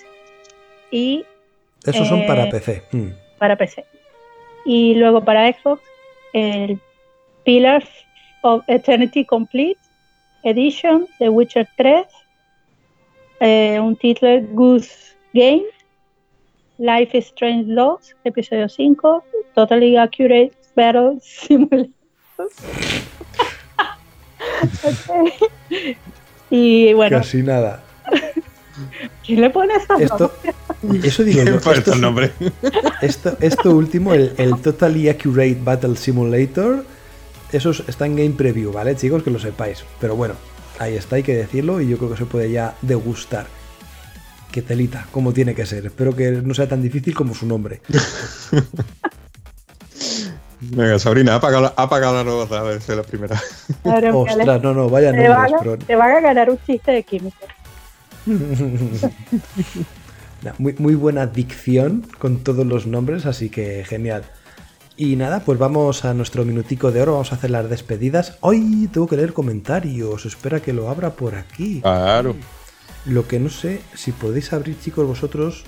y 0.91 1.25
Esos 1.85 2.09
son 2.09 2.27
para 2.27 2.45
Eh, 2.45 2.51
PC. 2.51 2.83
Mm. 2.93 3.09
para 3.39 3.57
PC. 3.57 3.85
Y 4.65 4.95
luego 4.95 5.25
para 5.25 5.51
Xbox, 5.53 5.81
el 6.33 6.79
Pillars 7.45 7.89
of 8.43 8.63
Eternity 8.67 9.25
Complete 9.25 9.79
Edition 10.43 11.07
de 11.19 11.29
Witcher 11.29 11.69
3, 11.77 12.05
eh, 13.41 13.79
un 13.81 13.97
título 13.97 14.41
Goose 14.53 14.91
Game, 15.35 15.65
Life 16.79 17.17
is 17.19 17.27
Strange 17.27 17.73
2, 17.75 18.17
episodio 18.25 18.69
5, 18.69 19.25
Totally 19.55 19.97
Accurate 19.97 20.53
Battle 20.77 21.19
Simulator. 21.21 21.89
Ok. 24.83 25.97
Y 26.51 26.93
bueno, 26.95 27.19
Casi 27.19 27.43
nada. 27.43 27.83
¿quién 29.25 29.41
le 29.43 29.51
pone 29.51 29.75
esos 29.75 30.01
Esto, 30.01 30.33
eso 31.05 31.23
digo 31.25 31.43
yo. 31.45 31.57
Esto, 31.73 31.93
el 31.95 32.01
nombre. 32.01 32.31
esto, 33.03 33.37
esto 33.41 33.71
último, 33.77 34.13
el, 34.15 34.33
el 34.39 34.61
Totally 34.61 35.09
Accurate 35.09 35.59
Battle 35.63 35.97
Simulator, 35.97 36.85
eso 37.53 37.71
es- 37.71 37.85
está 37.89 38.07
en 38.07 38.17
Game 38.17 38.31
Preview, 38.33 38.73
¿vale, 38.73 38.97
chicos? 38.97 39.23
Que 39.23 39.31
lo 39.31 39.39
sepáis. 39.39 39.85
Pero 40.01 40.17
bueno, 40.17 40.35
ahí 40.81 40.97
está, 40.97 41.17
hay 41.17 41.23
que 41.23 41.37
decirlo 41.37 41.81
y 41.81 41.89
yo 41.89 41.97
creo 41.99 42.11
que 42.11 42.17
se 42.17 42.27
puede 42.27 42.51
ya 42.51 42.75
degustar. 42.83 43.47
Qué 44.51 44.63
telita, 44.63 45.07
como 45.13 45.33
tiene 45.33 45.55
que 45.55 45.65
ser. 45.65 45.87
Espero 45.87 46.17
que 46.17 46.31
no 46.33 46.55
sea 46.55 46.69
tan 46.69 46.83
difícil 46.83 47.15
como 47.15 47.35
su 47.35 47.47
nombre. 47.47 47.81
Venga, 50.63 50.99
Sabrina, 50.99 51.37
apaga, 51.37 51.61
la- 51.61 51.75
apaga 51.77 52.13
la 52.13 52.23
nueva 52.25 52.59
a 52.59 52.63
ver 52.63 52.83
si 52.83 52.91
es 52.93 52.97
la 52.99 53.03
primera. 53.03 53.41
Ostras, 54.13 54.63
no, 54.63 54.75
no, 54.75 54.91
vaya 54.91 55.11
te, 55.13 55.29
van 55.29 55.51
nombres, 55.51 55.55
a, 55.55 55.59
pero- 55.63 55.79
te 55.79 55.97
van 55.97 56.11
a 56.17 56.21
ganar 56.21 56.51
un 56.51 56.59
chiste 56.67 56.91
de 56.93 57.03
química. 57.03 57.37
Muy, 60.57 60.73
muy 60.79 60.95
buena 60.95 61.27
dicción 61.27 62.07
con 62.19 62.39
todos 62.39 62.67
los 62.67 62.87
nombres, 62.87 63.27
así 63.27 63.51
que 63.51 63.85
genial. 63.87 64.25
Y 65.03 65.17
nada, 65.17 65.41
pues 65.41 65.59
vamos 65.59 66.05
a 66.05 66.13
nuestro 66.13 66.45
minutico 66.45 66.93
de 66.93 67.01
oro, 67.01 67.13
vamos 67.13 67.33
a 67.33 67.37
hacer 67.37 67.51
las 67.51 67.71
despedidas. 67.71 68.37
Hoy 68.41 68.87
tengo 68.93 69.07
que 69.07 69.17
leer 69.17 69.33
comentarios, 69.33 70.27
espera 70.27 70.61
que 70.61 70.75
lo 70.75 70.91
abra 70.91 71.15
por 71.15 71.37
aquí. 71.37 71.81
Claro. 71.81 72.37
Lo 73.07 73.27
que 73.27 73.41
no 73.41 73.49
sé, 73.49 73.81
si 73.95 74.13
podéis 74.13 74.53
abrir, 74.53 74.79
chicos, 74.79 75.07
vosotros 75.07 75.65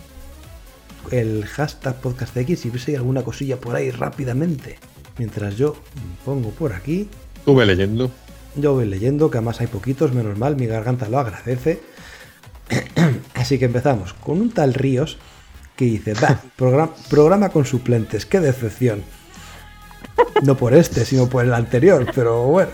el 1.11 1.47
hashtag 1.47 1.99
podcastx 2.03 2.67
y 2.67 2.69
veis 2.69 2.87
alguna 2.91 3.23
cosilla 3.23 3.59
por 3.59 3.75
ahí 3.75 3.91
rápidamente. 3.91 4.79
Mientras 5.17 5.57
yo 5.57 5.77
pongo 6.27 6.51
por 6.51 6.75
aquí, 6.75 7.09
Estuve 7.37 7.65
leyendo. 7.65 8.11
yo 8.55 8.75
voy 8.75 8.85
leyendo, 8.85 9.31
que 9.31 9.39
además 9.39 9.63
hay 9.63 9.67
poquitos, 9.67 10.13
menos 10.13 10.37
mal, 10.37 10.57
mi 10.57 10.67
garganta 10.67 11.09
lo 11.09 11.19
agradece. 11.19 11.81
Así 13.35 13.59
que 13.59 13.65
empezamos 13.65 14.13
con 14.13 14.43
un 14.43 14.51
tal 14.51 14.75
Ríos 14.75 15.17
que 15.75 15.87
dice, 15.87 16.13
va, 16.13 16.39
programa, 16.55 16.93
programa 17.09 17.49
con 17.49 17.65
suplentes, 17.65 18.27
qué 18.27 18.39
decepción. 18.39 19.03
No 20.43 20.57
por 20.57 20.75
este, 20.75 21.05
sino 21.05 21.29
por 21.29 21.45
el 21.45 21.55
anterior, 21.55 22.07
pero 22.15 22.45
bueno. 22.45 22.71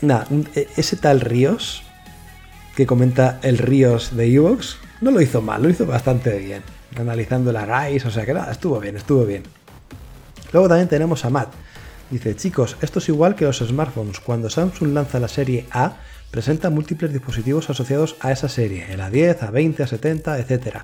Nada, 0.00 0.26
e- 0.54 0.68
ese 0.76 0.96
tal 0.96 1.20
Ríos, 1.20 1.82
que 2.76 2.86
comenta 2.86 3.38
el 3.42 3.58
Ríos 3.58 4.16
de 4.16 4.32
Evox, 4.32 4.76
no 5.00 5.10
lo 5.10 5.20
hizo 5.20 5.42
mal, 5.42 5.62
lo 5.62 5.70
hizo 5.70 5.86
bastante 5.86 6.38
bien. 6.38 6.62
Analizando 6.96 7.50
la 7.52 7.66
RAIS, 7.66 8.04
o 8.06 8.10
sea 8.10 8.24
que 8.24 8.34
nada, 8.34 8.52
estuvo 8.52 8.78
bien, 8.78 8.96
estuvo 8.96 9.24
bien. 9.24 9.42
Luego 10.52 10.68
también 10.68 10.88
tenemos 10.88 11.24
a 11.24 11.30
Matt. 11.30 11.52
Dice, 12.10 12.36
chicos, 12.36 12.76
esto 12.80 13.00
es 13.00 13.08
igual 13.08 13.34
que 13.34 13.44
los 13.44 13.58
smartphones. 13.58 14.20
Cuando 14.20 14.48
Samsung 14.48 14.92
lanza 14.92 15.18
la 15.18 15.26
serie 15.26 15.66
A, 15.72 15.96
presenta 16.30 16.70
múltiples 16.70 17.12
dispositivos 17.12 17.70
asociados 17.70 18.16
a 18.20 18.30
esa 18.30 18.48
serie, 18.48 18.86
el 18.92 19.00
A10, 19.00 19.38
A20, 19.40 19.76
A70, 19.76 20.38
etc. 20.38 20.78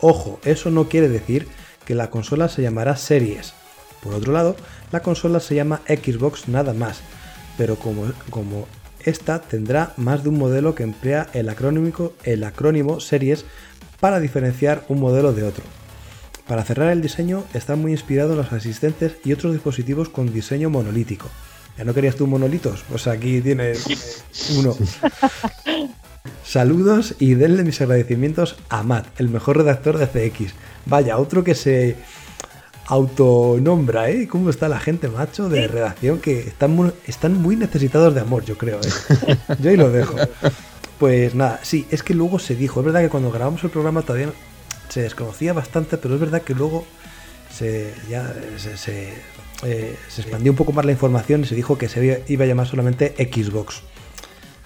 Ojo, 0.00 0.40
eso 0.44 0.70
no 0.70 0.88
quiere 0.88 1.08
decir 1.08 1.46
que 1.84 1.94
la 1.94 2.10
consola 2.10 2.48
se 2.48 2.62
llamará 2.62 2.96
Series. 2.96 3.54
Por 4.02 4.14
otro 4.14 4.32
lado, 4.32 4.56
la 4.92 5.00
consola 5.00 5.40
se 5.40 5.54
llama 5.54 5.80
Xbox 5.86 6.48
nada 6.48 6.72
más, 6.72 7.00
pero 7.56 7.76
como, 7.76 8.12
como 8.30 8.66
esta 9.04 9.40
tendrá 9.40 9.92
más 9.96 10.22
de 10.22 10.28
un 10.28 10.38
modelo 10.38 10.74
que 10.74 10.82
emplea 10.82 11.28
el 11.32 11.48
acrónimo, 11.48 12.12
el 12.24 12.44
acrónimo 12.44 13.00
Series 13.00 13.44
para 14.00 14.20
diferenciar 14.20 14.84
un 14.88 15.00
modelo 15.00 15.32
de 15.32 15.44
otro. 15.44 15.64
Para 16.46 16.64
cerrar 16.64 16.92
el 16.92 17.02
diseño, 17.02 17.44
está 17.54 17.74
muy 17.74 17.90
inspirado 17.92 18.32
en 18.32 18.38
los 18.38 18.52
asistentes 18.52 19.16
y 19.24 19.32
otros 19.32 19.52
dispositivos 19.52 20.08
con 20.08 20.32
diseño 20.32 20.70
monolítico. 20.70 21.28
¿Ya 21.76 21.84
no 21.84 21.92
querías 21.92 22.16
tú 22.16 22.26
monolitos? 22.26 22.84
Pues 22.88 23.06
aquí 23.06 23.40
tienes 23.40 24.24
uno. 24.56 24.76
Saludos 26.44 27.16
y 27.18 27.34
denle 27.34 27.64
mis 27.64 27.80
agradecimientos 27.80 28.56
a 28.68 28.82
Matt, 28.82 29.20
el 29.20 29.28
mejor 29.28 29.58
redactor 29.58 29.98
de 29.98 30.06
CX. 30.06 30.54
Vaya, 30.86 31.18
otro 31.18 31.42
que 31.42 31.54
se 31.54 31.96
autonombra, 32.86 34.10
¿eh? 34.10 34.28
¿Cómo 34.28 34.50
está 34.50 34.68
la 34.68 34.78
gente, 34.80 35.08
macho, 35.08 35.48
de 35.48 35.66
redacción? 35.68 36.18
Que 36.20 36.40
están 36.40 36.72
muy, 36.72 36.92
están 37.06 37.34
muy 37.40 37.56
necesitados 37.56 38.14
de 38.14 38.20
amor, 38.20 38.44
yo 38.44 38.56
creo, 38.56 38.80
¿eh? 38.80 39.36
Yo 39.60 39.70
ahí 39.70 39.76
lo 39.76 39.90
dejo. 39.90 40.14
Pues 40.98 41.34
nada, 41.34 41.60
sí, 41.62 41.86
es 41.90 42.02
que 42.02 42.14
luego 42.14 42.38
se 42.38 42.54
dijo, 42.54 42.80
es 42.80 42.86
verdad 42.86 43.00
que 43.02 43.08
cuando 43.10 43.30
grabamos 43.30 43.62
el 43.64 43.70
programa 43.70 44.02
todavía 44.02 44.30
se 44.88 45.02
desconocía 45.02 45.52
bastante, 45.52 45.98
pero 45.98 46.14
es 46.14 46.20
verdad 46.20 46.42
que 46.42 46.54
luego 46.54 46.86
se, 47.52 47.92
ya 48.08 48.32
se, 48.56 48.76
se, 48.76 49.12
eh, 49.64 49.96
se 50.08 50.22
expandió 50.22 50.52
un 50.52 50.56
poco 50.56 50.72
más 50.72 50.84
la 50.84 50.92
información 50.92 51.42
y 51.42 51.46
se 51.46 51.54
dijo 51.54 51.76
que 51.76 51.88
se 51.88 52.04
iba- 52.04 52.16
iba 52.28 52.44
a 52.44 52.46
llamar 52.46 52.66
solamente 52.66 53.14
Xbox. 53.18 53.82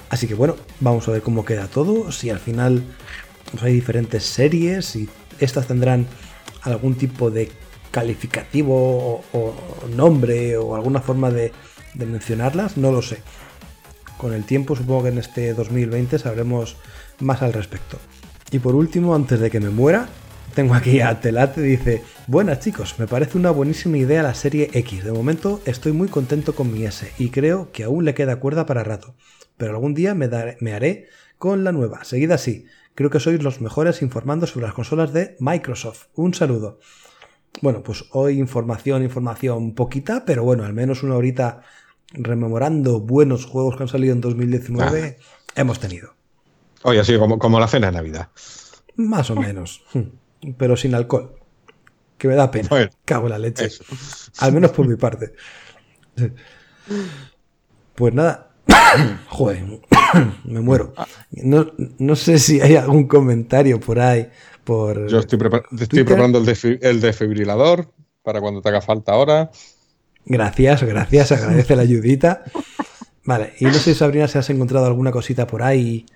Así 0.08 0.26
que 0.26 0.34
bueno, 0.34 0.56
vamos 0.80 1.08
a 1.08 1.12
ver 1.12 1.22
cómo 1.22 1.44
queda 1.44 1.66
todo, 1.68 2.12
si 2.12 2.30
al 2.30 2.38
final 2.38 2.82
pues, 3.50 3.62
hay 3.64 3.72
diferentes 3.72 4.24
series, 4.24 4.84
si 4.86 5.08
estas 5.40 5.66
tendrán 5.66 6.06
algún 6.62 6.94
tipo 6.96 7.30
de 7.30 7.50
calificativo 7.90 9.22
o, 9.32 9.54
nombre 9.94 10.56
o 10.56 10.74
alguna 10.74 11.00
forma 11.00 11.30
de, 11.30 11.52
mencionarlas, 11.94 12.76
no 12.76 12.92
lo 12.92 13.02
sé. 13.02 13.18
Con 14.16 14.32
el 14.32 14.44
tiempo, 14.44 14.76
supongo 14.76 15.04
que 15.04 15.08
en 15.10 15.18
este 15.18 15.54
2020 15.54 16.18
sabremos 16.18 16.76
más 17.20 17.42
al 17.42 17.52
respecto. 17.52 17.98
Y 18.50 18.58
por 18.58 18.74
último, 18.74 19.14
antes 19.14 19.40
de 19.40 19.50
que 19.50 19.60
me 19.60 19.70
muera, 19.70 20.08
tengo 20.54 20.74
aquí 20.74 21.00
a 21.00 21.20
Telate, 21.20 21.60
dice, 21.62 22.02
buenas 22.26 22.60
chicos, 22.60 22.96
me 22.98 23.06
parece 23.06 23.38
una 23.38 23.50
buenísima 23.50 23.96
idea 23.98 24.22
la 24.22 24.34
serie 24.34 24.68
X. 24.72 25.04
De 25.04 25.12
momento 25.12 25.60
estoy 25.64 25.92
muy 25.92 26.08
contento 26.08 26.54
con 26.54 26.72
mi 26.72 26.84
S 26.84 27.12
y 27.18 27.30
creo 27.30 27.70
que 27.72 27.84
aún 27.84 28.04
le 28.04 28.14
queda 28.14 28.36
cuerda 28.36 28.66
para 28.66 28.84
rato. 28.84 29.14
Pero 29.56 29.72
algún 29.72 29.94
día 29.94 30.14
me, 30.14 30.28
daré- 30.28 30.56
haré 30.74 31.08
con 31.38 31.64
la 31.64 31.72
nueva. 31.72 32.04
Seguid 32.04 32.30
así. 32.32 32.66
Creo 32.94 33.08
que 33.10 33.20
sois 33.20 33.42
los 33.42 33.60
mejores 33.60 34.02
informando 34.02 34.46
sobre 34.46 34.66
las 34.66 34.74
consolas 34.74 35.12
de 35.12 35.36
Microsoft. 35.38 36.06
Un 36.14 36.34
saludo. 36.34 36.80
Bueno, 37.62 37.82
pues 37.82 38.04
hoy 38.12 38.38
información, 38.38 39.02
información 39.02 39.74
poquita, 39.74 40.24
pero 40.24 40.44
bueno, 40.44 40.64
al 40.64 40.72
menos 40.72 41.02
una 41.02 41.16
horita 41.16 41.62
rememorando 42.12 43.00
buenos 43.00 43.44
juegos 43.44 43.76
que 43.76 43.82
han 43.84 43.88
salido 43.88 44.12
en 44.12 44.20
2019 44.20 45.18
hemos 45.54 45.78
tenido. 45.78 46.14
Oye, 46.82 47.00
así 47.00 47.18
como, 47.18 47.38
como 47.38 47.60
la 47.60 47.68
cena 47.68 47.88
de 47.88 47.92
Navidad. 47.92 48.28
Más 48.96 49.30
o 49.30 49.36
menos. 49.36 49.84
Pero 50.56 50.76
sin 50.76 50.94
alcohol. 50.94 51.34
Que 52.16 52.28
me 52.28 52.34
da 52.34 52.50
pena. 52.50 52.68
Bueno, 52.68 52.90
Cago 53.04 53.26
en 53.26 53.30
la 53.30 53.38
leche. 53.38 53.66
eso. 53.66 53.84
Al 54.38 54.52
menos 54.52 54.70
por 54.72 54.86
mi 54.86 54.96
parte. 54.96 55.34
Pues 57.94 58.14
nada. 58.14 58.50
Joder. 59.28 59.80
Me 60.44 60.60
muero. 60.60 60.94
No, 61.30 61.72
no 61.98 62.16
sé 62.16 62.38
si 62.38 62.60
hay 62.60 62.76
algún 62.76 63.06
comentario 63.06 63.80
por 63.80 64.00
ahí. 64.00 64.28
Por... 64.70 65.08
Yo 65.08 65.18
estoy, 65.18 65.36
prepar- 65.36 65.64
estoy 65.80 66.04
preparando 66.04 66.38
el, 66.38 66.46
defi- 66.46 66.78
el 66.80 67.00
desfibrilador 67.00 67.92
para 68.22 68.40
cuando 68.40 68.62
te 68.62 68.68
haga 68.68 68.80
falta 68.80 69.10
ahora. 69.10 69.50
Gracias, 70.24 70.84
gracias. 70.84 71.32
Agradece 71.32 71.74
la 71.74 71.82
ayudita. 71.82 72.44
Vale. 73.24 73.54
Y 73.58 73.64
no 73.64 73.72
sé, 73.72 73.96
Sabrina, 73.96 74.28
si 74.28 74.38
has 74.38 74.48
encontrado 74.48 74.86
alguna 74.86 75.10
cosita 75.10 75.44
por 75.44 75.64
ahí. 75.64 76.06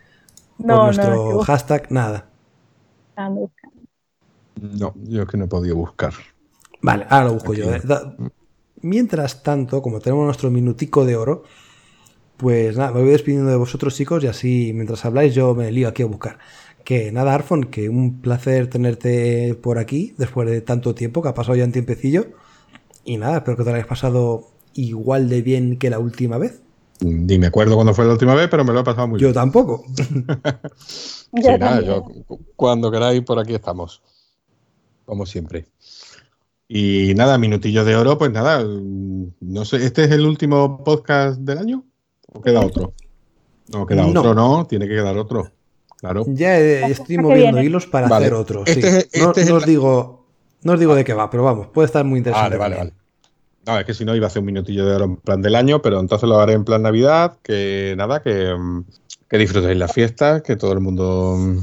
Por 0.56 0.66
No, 0.68 0.84
nuestro 0.84 1.40
hashtag. 1.40 1.90
Nada. 1.90 2.28
No, 3.16 4.94
yo 5.02 5.22
es 5.22 5.28
que 5.28 5.36
no 5.36 5.46
he 5.46 5.48
podido 5.48 5.74
buscar. 5.74 6.12
Vale, 6.80 7.06
ahora 7.08 7.24
lo 7.26 7.32
busco 7.34 7.52
Aquí. 7.54 7.60
yo. 7.62 7.74
¿eh? 7.74 7.80
Mientras 8.82 9.42
tanto, 9.42 9.82
como 9.82 9.98
tenemos 9.98 10.26
nuestro 10.26 10.48
minutico 10.52 11.04
de 11.04 11.16
oro, 11.16 11.42
pues 12.36 12.76
nada, 12.76 12.92
me 12.92 13.00
voy 13.00 13.10
despidiendo 13.10 13.50
de 13.50 13.56
vosotros, 13.56 13.96
chicos, 13.96 14.22
y 14.22 14.28
así 14.28 14.70
mientras 14.72 15.04
habláis 15.04 15.34
yo 15.34 15.56
me 15.56 15.72
lío 15.72 15.88
aquí 15.88 16.04
a 16.04 16.06
buscar. 16.06 16.38
Que 16.84 17.10
nada, 17.12 17.34
Arfon, 17.34 17.64
que 17.64 17.88
un 17.88 18.20
placer 18.20 18.68
tenerte 18.68 19.54
por 19.54 19.78
aquí 19.78 20.14
después 20.18 20.48
de 20.50 20.60
tanto 20.60 20.94
tiempo, 20.94 21.22
que 21.22 21.28
ha 21.30 21.34
pasado 21.34 21.56
ya 21.56 21.64
un 21.64 21.72
tiempecillo. 21.72 22.26
Y 23.04 23.16
nada, 23.16 23.38
espero 23.38 23.56
que 23.56 23.64
te 23.64 23.70
lo 23.70 23.76
hayas 23.76 23.86
pasado 23.88 24.48
igual 24.74 25.28
de 25.28 25.40
bien 25.42 25.78
que 25.78 25.88
la 25.90 25.98
última 25.98 26.36
vez. 26.38 26.60
Ni 27.00 27.38
me 27.38 27.46
acuerdo 27.48 27.74
cuándo 27.74 27.94
fue 27.94 28.04
la 28.04 28.12
última 28.12 28.34
vez, 28.34 28.48
pero 28.50 28.64
me 28.64 28.72
lo 28.72 28.80
he 28.80 28.84
pasado 28.84 29.08
muy 29.08 29.18
Yo 29.20 29.28
bien. 29.28 29.34
tampoco. 29.34 29.84
Sí, 30.86 31.42
Yo 31.42 31.58
nada, 31.58 31.76
también. 31.82 31.86
yo 31.86 32.24
cu- 32.26 32.40
cuando 32.54 32.90
queráis, 32.92 33.22
por 33.22 33.38
aquí 33.40 33.54
estamos. 33.54 34.02
Como 35.04 35.26
siempre. 35.26 35.66
Y 36.68 37.12
nada, 37.16 37.38
minutillo 37.38 37.84
de 37.84 37.96
oro, 37.96 38.16
pues 38.18 38.30
nada, 38.30 38.64
mm, 38.64 39.26
no 39.40 39.64
sé, 39.64 39.84
¿este 39.84 40.04
es 40.04 40.10
el 40.12 40.24
último 40.26 40.82
podcast 40.84 41.40
del 41.40 41.58
año? 41.58 41.84
¿O 42.32 42.40
queda 42.40 42.60
otro? 42.64 42.94
No, 43.72 43.84
queda 43.86 44.06
No. 44.06 44.20
otro, 44.20 44.34
no, 44.34 44.66
tiene 44.66 44.86
que 44.86 44.94
quedar 44.94 45.16
otro. 45.18 45.50
Claro. 46.04 46.24
Ya 46.28 46.58
estoy 46.58 47.16
moviendo 47.18 47.62
hilos 47.62 47.86
para 47.86 48.08
Vale. 48.08 48.26
hacer 48.26 48.34
otro. 48.34 48.62
Este 48.66 48.82
sí. 48.82 48.96
es- 49.12 49.22
no, 49.22 49.28
este 49.28 49.40
es 49.40 49.48
no 49.48 49.56
el- 49.56 49.62
os 49.62 49.66
digo, 49.66 50.26
no 50.62 50.72
os 50.74 50.78
digo 50.80 50.94
de 50.94 51.02
qué 51.04 51.14
va, 51.14 51.30
pero 51.30 51.44
vamos, 51.44 51.68
puede 51.68 51.86
estar 51.86 52.04
muy 52.04 52.18
interesante. 52.18 52.58
Vale, 52.58 52.58
vale, 52.58 52.76
también. 52.76 52.94
vale. 52.96 53.04
No, 53.66 53.80
es 53.80 53.86
que 53.86 53.94
si 53.94 54.04
no 54.04 54.14
iba 54.14 54.26
a 54.26 54.28
hacer 54.28 54.40
un 54.40 54.46
minutillo 54.46 54.84
de 54.84 54.94
oro 54.96 55.04
en 55.06 55.16
plan 55.16 55.40
del 55.40 55.54
año, 55.54 55.80
pero 55.80 55.98
entonces 55.98 56.28
lo 56.28 56.38
haré 56.38 56.52
en 56.52 56.64
plan 56.64 56.82
Navidad, 56.82 57.38
que 57.42 57.94
nada, 57.96 58.22
que, 58.22 58.54
mm, 58.54 58.84
que 59.30 59.38
disfrutéis 59.38 59.78
la 59.78 59.88
fiesta, 59.88 60.42
que 60.42 60.56
todo 60.56 60.72
el 60.74 60.80
mundo 60.80 61.36
mm, 61.38 61.58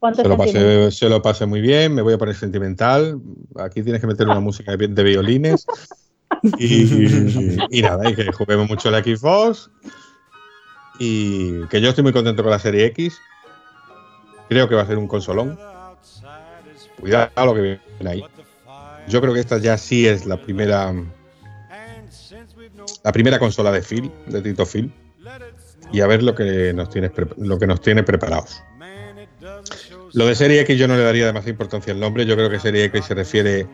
¿Cuánto 0.00 0.22
se 0.22 0.28
lo, 0.28 0.36
pase, 0.36 0.90
se 0.90 1.08
lo 1.08 1.22
pase 1.22 1.46
muy 1.46 1.60
bien, 1.60 1.94
me 1.94 2.02
voy 2.02 2.14
a 2.14 2.18
poner 2.18 2.34
sentimental. 2.34 3.20
Aquí 3.56 3.82
tienes 3.84 4.00
que 4.00 4.08
meter 4.08 4.26
una 4.26 4.40
música 4.40 4.76
de, 4.76 4.88
de 4.88 5.02
violines. 5.04 5.64
Y, 6.58 7.58
y 7.70 7.82
nada, 7.82 8.08
y 8.10 8.14
que 8.16 8.32
juguemos 8.32 8.68
mucho 8.68 8.88
el 8.88 9.04
Xbox. 9.04 9.70
Y 10.98 11.66
que 11.68 11.80
yo 11.80 11.90
estoy 11.90 12.02
muy 12.02 12.12
contento 12.12 12.42
con 12.42 12.50
la 12.50 12.58
serie 12.58 12.86
X. 12.86 13.18
Creo 14.50 14.68
que 14.68 14.74
va 14.74 14.82
a 14.82 14.86
ser 14.86 14.98
un 14.98 15.06
consolón. 15.06 15.56
Cuidado 16.98 17.30
lo 17.46 17.54
que 17.54 17.60
viene 17.60 18.10
ahí. 18.10 18.24
Yo 19.08 19.20
creo 19.20 19.32
que 19.32 19.38
esta 19.38 19.58
ya 19.58 19.78
sí 19.78 20.08
es 20.08 20.26
la 20.26 20.36
primera. 20.36 20.92
La 23.04 23.12
primera 23.12 23.38
consola 23.38 23.70
de 23.70 23.80
Phil, 23.80 24.10
de 24.26 24.42
Tito 24.42 24.66
Phil. 24.66 24.92
Y 25.92 26.00
a 26.00 26.08
ver 26.08 26.24
lo 26.24 26.34
que 26.34 26.72
nos 26.72 26.90
tiene, 26.90 27.12
lo 27.36 27.60
que 27.60 27.66
nos 27.68 27.80
tiene 27.80 28.02
preparados. 28.02 28.60
Lo 30.14 30.26
de 30.26 30.34
Serie 30.34 30.60
X 30.62 30.76
yo 30.76 30.88
no 30.88 30.96
le 30.96 31.04
daría 31.04 31.26
demasiada 31.26 31.52
importancia 31.52 31.92
al 31.92 32.00
nombre. 32.00 32.26
Yo 32.26 32.34
creo 32.34 32.50
que 32.50 32.58
Serie 32.58 32.84
X 32.86 33.04
se 33.04 33.14
refiere 33.14 33.68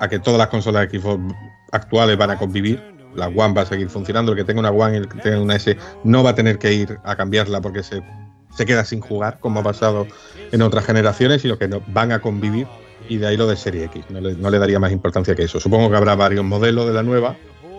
a 0.00 0.08
que 0.08 0.20
todas 0.20 0.38
las 0.38 0.48
consolas 0.48 0.90
de 0.90 0.98
Xbox 0.98 1.22
actuales 1.70 2.16
van 2.16 2.30
a 2.30 2.38
convivir. 2.38 2.82
La 3.14 3.28
One 3.28 3.52
va 3.52 3.62
a 3.62 3.66
seguir 3.66 3.90
funcionando. 3.90 4.32
El 4.32 4.38
que 4.38 4.44
tenga 4.44 4.60
una 4.60 4.70
One 4.70 4.94
y 4.94 5.00
el 5.00 5.08
que 5.08 5.18
tenga 5.18 5.38
una 5.38 5.56
S 5.56 5.76
no 6.02 6.24
va 6.24 6.30
a 6.30 6.34
tener 6.34 6.58
que 6.58 6.72
ir 6.72 6.98
a 7.04 7.14
cambiarla 7.14 7.60
porque 7.60 7.82
se, 7.82 8.02
se 8.56 8.66
queda 8.66 8.84
sin 8.84 9.00
jugar, 9.00 9.38
como 9.40 9.60
ha 9.60 9.62
pasado 9.62 10.06
en 10.52 10.62
otras 10.62 10.84
generaciones, 10.86 11.42
sino 11.42 11.58
que 11.58 11.68
no, 11.68 11.82
van 11.88 12.12
a 12.12 12.20
convivir. 12.20 12.66
y 13.08 13.18
de 13.18 13.26
ahí 13.26 13.36
lo 13.36 13.46
de 13.46 13.56
Serie 13.56 13.84
X. 13.84 14.04
No 14.08 14.20
le, 14.20 14.34
no 14.34 14.48
le 14.50 14.58
daría 14.58 14.78
más 14.78 14.90
importancia 14.92 15.34
que 15.34 15.42
eso. 15.44 15.60
Supongo 15.60 15.90
que 15.90 15.96
habrá 15.96 16.14
varios 16.14 16.44
modelos 16.44 16.86
de 16.86 16.92
la 16.94 17.02
nueva. 17.02 17.36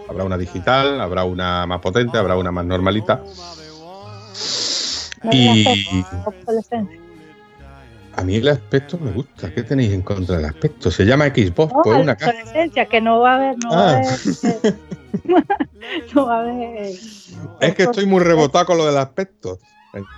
Habrá 0.07 0.23
una 0.23 0.37
digital, 0.37 1.01
habrá 1.01 1.23
una 1.23 1.65
más 1.65 1.79
potente, 1.81 2.17
habrá 2.17 2.37
una 2.37 2.51
más 2.51 2.63
normalita. 2.65 3.23
No 5.23 5.31
Y-. 5.33 5.65
A 8.17 8.23
mí 8.23 8.35
el 8.35 8.47
aspecto 8.47 8.97
me 8.97 9.11
gusta. 9.11 9.53
¿Qué 9.53 9.63
tenéis 9.63 9.91
en 9.91 10.01
contra 10.01 10.37
del 10.37 10.45
aspecto? 10.45 10.89
Se 10.89 11.05
llama 11.05 11.25
Xbox, 11.27 11.73
No, 11.73 11.81
pues 11.83 11.99
una 11.99 12.15
caja. 12.15 12.33
que 12.89 13.01
no 13.01 13.19
va 13.19 13.33
a 13.33 13.35
haber, 13.35 13.55
no 13.63 13.69
va 13.71 13.77
a 13.77 13.95
Ah. 13.95 13.97
haber. 13.97 14.75
no 16.15 16.25
va 16.25 16.37
a 16.37 16.41
haber. 16.41 16.91
Es 17.59 17.75
que 17.75 17.83
estoy 17.83 18.05
muy 18.05 18.21
rebotado 18.23 18.65
con 18.67 18.77
lo 18.77 18.85
del 18.85 18.97
aspecto. 18.97 19.59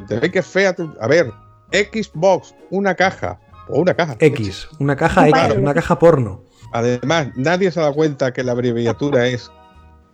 Te 0.07 0.31
que 0.31 0.39
es 0.39 0.45
fea. 0.47 0.75
A 0.99 1.07
ver, 1.07 1.31
Xbox, 1.71 2.53
una 2.69 2.95
caja. 2.95 3.39
O 3.69 3.79
una 3.81 3.93
caja. 3.93 4.15
X, 4.19 4.67
una 4.79 4.95
caja 4.95 5.27
X, 5.27 5.39
una 5.57 5.73
caja 5.73 5.99
porno. 5.99 6.41
Además, 6.73 7.27
nadie 7.35 7.69
se 7.71 7.79
ha 7.79 7.83
dado 7.83 7.95
cuenta 7.95 8.31
que 8.33 8.43
la 8.43 8.53
abreviatura 8.53 9.27
es 9.27 9.51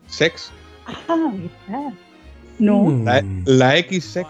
sex. 0.07 0.51
Ah, 0.85 1.15
¿verdad? 1.67 1.93
No, 2.59 2.83
Mm, 2.83 3.05
La, 3.05 3.23
la 3.45 3.77
X-Sex. 3.77 4.27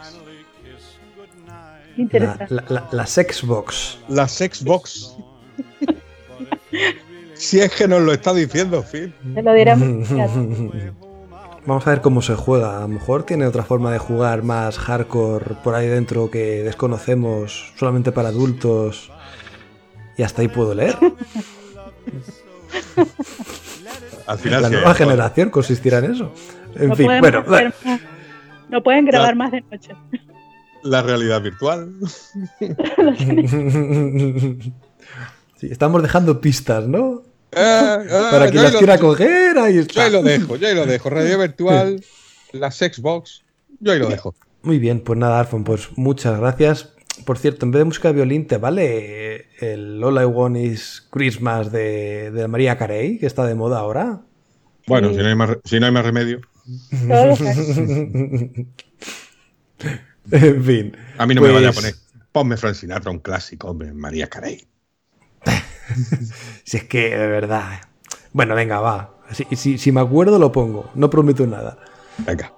la, 1.47 1.79
interesante. 1.97 2.45
la, 2.49 2.63
la- 2.69 2.87
la 2.91 3.05
Sexbox. 3.05 3.99
La 4.07 4.27
Sexbox. 4.27 5.15
si 7.33 7.59
es 7.59 7.71
que 7.73 7.87
nos 7.87 8.01
lo 8.01 8.13
está 8.13 8.33
diciendo, 8.33 8.83
Phil. 8.83 9.13
Te 9.33 9.41
lo 9.43 9.51
muy 9.75 10.91
Vamos 11.65 11.87
a 11.87 11.91
ver 11.91 12.01
cómo 12.01 12.21
se 12.21 12.35
juega. 12.35 12.77
A 12.77 12.81
lo 12.81 12.89
mejor 12.89 13.23
tiene 13.23 13.47
otra 13.47 13.63
forma 13.63 13.91
de 13.91 13.99
jugar 13.99 14.43
más 14.43 14.77
hardcore 14.77 15.55
por 15.63 15.75
ahí 15.75 15.87
dentro 15.87 16.29
que 16.29 16.61
desconocemos 16.63 17.71
solamente 17.77 18.11
para 18.11 18.27
adultos. 18.29 19.11
Y 20.17 20.23
hasta 20.23 20.41
ahí 20.41 20.49
puedo 20.49 20.75
leer. 20.75 20.97
Al 24.27 24.37
final 24.37 24.61
La 24.61 24.67
sí, 24.69 24.75
nueva 24.75 24.93
generación 24.93 25.49
consistirá 25.49 25.97
en 25.99 26.11
eso. 26.11 26.33
En 26.75 26.89
no 26.89 26.95
fin, 26.95 27.07
bueno, 27.19 27.39
hacer 27.39 27.73
no 28.69 28.81
pueden 28.81 29.05
grabar 29.05 29.35
más 29.35 29.51
de 29.51 29.61
noche. 29.61 29.93
La 30.81 31.01
realidad 31.01 31.41
virtual. 31.41 31.93
Sí, 35.55 35.67
estamos 35.71 36.01
dejando 36.01 36.41
pistas, 36.41 36.89
¿no? 36.89 37.21
Ah, 37.55 37.99
ah, 38.09 38.27
Para 38.31 38.45
quien 38.49 38.57
yo, 38.57 38.63
las 38.63 38.75
quiera 38.77 38.95
lo, 38.95 39.01
coger, 39.01 39.57
ahí 39.57 39.75
yo 39.75 39.81
está. 39.81 40.05
ahí 40.05 40.11
lo 40.11 40.23
dejo, 40.23 40.55
yo 40.55 40.67
ahí 40.67 40.75
lo 40.75 40.85
dejo. 40.85 41.09
Radio 41.09 41.39
virtual, 41.39 42.03
la 42.51 42.71
Sexbox, 42.71 43.43
yo 43.79 43.91
ahí 43.91 43.99
lo 43.99 44.07
dejo. 44.09 44.35
Muy 44.61 44.79
bien, 44.79 45.01
pues 45.01 45.19
nada, 45.19 45.39
Arfon, 45.41 45.63
pues 45.63 45.89
muchas 45.97 46.39
gracias. 46.39 46.89
Por 47.25 47.37
cierto, 47.37 47.65
en 47.65 47.71
vez 47.71 47.79
de 47.81 47.85
música 47.85 48.07
de 48.09 48.15
violín, 48.15 48.47
¿te 48.47 48.57
vale 48.57 49.47
el 49.59 50.03
All 50.03 50.21
I 50.21 50.25
Want 50.25 50.57
is 50.57 51.05
Christmas 51.11 51.71
de, 51.71 52.31
de 52.31 52.47
María 52.47 52.77
Carey, 52.77 53.19
que 53.19 53.25
está 53.27 53.45
de 53.45 53.55
moda 53.55 53.79
ahora? 53.79 54.21
Bueno, 54.87 55.09
Sí. 55.09 55.15
si 55.15 55.21
no, 55.21 55.27
hay 55.27 55.35
más, 55.35 55.49
si 55.63 55.79
no 55.79 55.85
hay 55.85 55.91
más 55.91 56.05
remedio. 56.05 56.41
Que- 56.99 58.65
en 60.31 60.63
fin. 60.63 60.97
A 61.17 61.25
mí 61.25 61.35
no 61.35 61.41
me 61.41 61.47
Pues- 61.49 61.53
vaya 61.55 61.69
a 61.69 61.73
poner. 61.73 61.95
Ponme 62.31 62.57
Frank 62.57 62.73
Sinatra, 62.75 63.11
un 63.11 63.19
clásico, 63.19 63.67
hombre, 63.69 63.93
María 63.93 64.27
Carey. 64.27 64.65
Si 66.63 66.77
es 66.77 66.83
que, 66.85 67.15
de 67.17 67.27
verdad. 67.27 67.81
Bueno, 68.31 68.55
venga, 68.55 68.79
va. 68.79 69.11
Si, 69.31 69.45
si- 69.55 69.77
si 69.77 69.91
me 69.91 70.01
acuerdo, 70.01 70.39
lo 70.39 70.51
pongo. 70.51 70.89
No 70.95 71.09
prometo 71.09 71.45
nada. 71.45 71.77
Venga. 72.25 72.51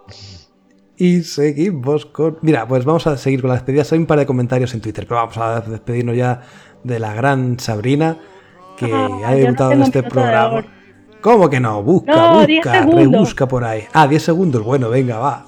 Y 0.98 1.24
seguimos 1.24 2.06
con. 2.06 2.38
Mira, 2.42 2.68
pues 2.68 2.86
vamos 2.86 3.06
a 3.08 3.18
seguir 3.18 3.42
con 3.42 3.50
las 3.50 3.60
despedidas. 3.60 3.92
Hay 3.92 4.00
un 4.00 4.06
par 4.06 4.20
de 4.20 4.26
comentarios 4.26 4.74
en 4.74 4.82
Twitter, 4.82 5.06
pero 5.08 5.18
vamos 5.22 5.38
a 5.38 5.60
despedirnos 5.62 6.16
ya 6.16 6.42
de 6.84 7.00
la 7.00 7.14
gran 7.14 7.60
Sabrina, 7.60 8.18
que 8.78 8.86
Ah, 8.94 9.10
ha 9.26 9.32
no 9.32 9.36
debutado 9.38 9.72
en 9.74 9.82
este 9.82 10.04
programa. 10.04 10.66
¿Cómo 11.22 11.50
que 11.50 11.60
no? 11.60 11.82
Busca, 11.84 12.16
No, 12.16 12.46
10 12.46 12.60
busca, 12.64 12.86
rebusca 12.86 13.48
por 13.48 13.64
ahí. 13.64 13.84
Ah, 13.92 14.08
10 14.08 14.22
segundos. 14.24 14.64
Bueno, 14.64 14.90
venga, 14.90 15.18
va. 15.18 15.46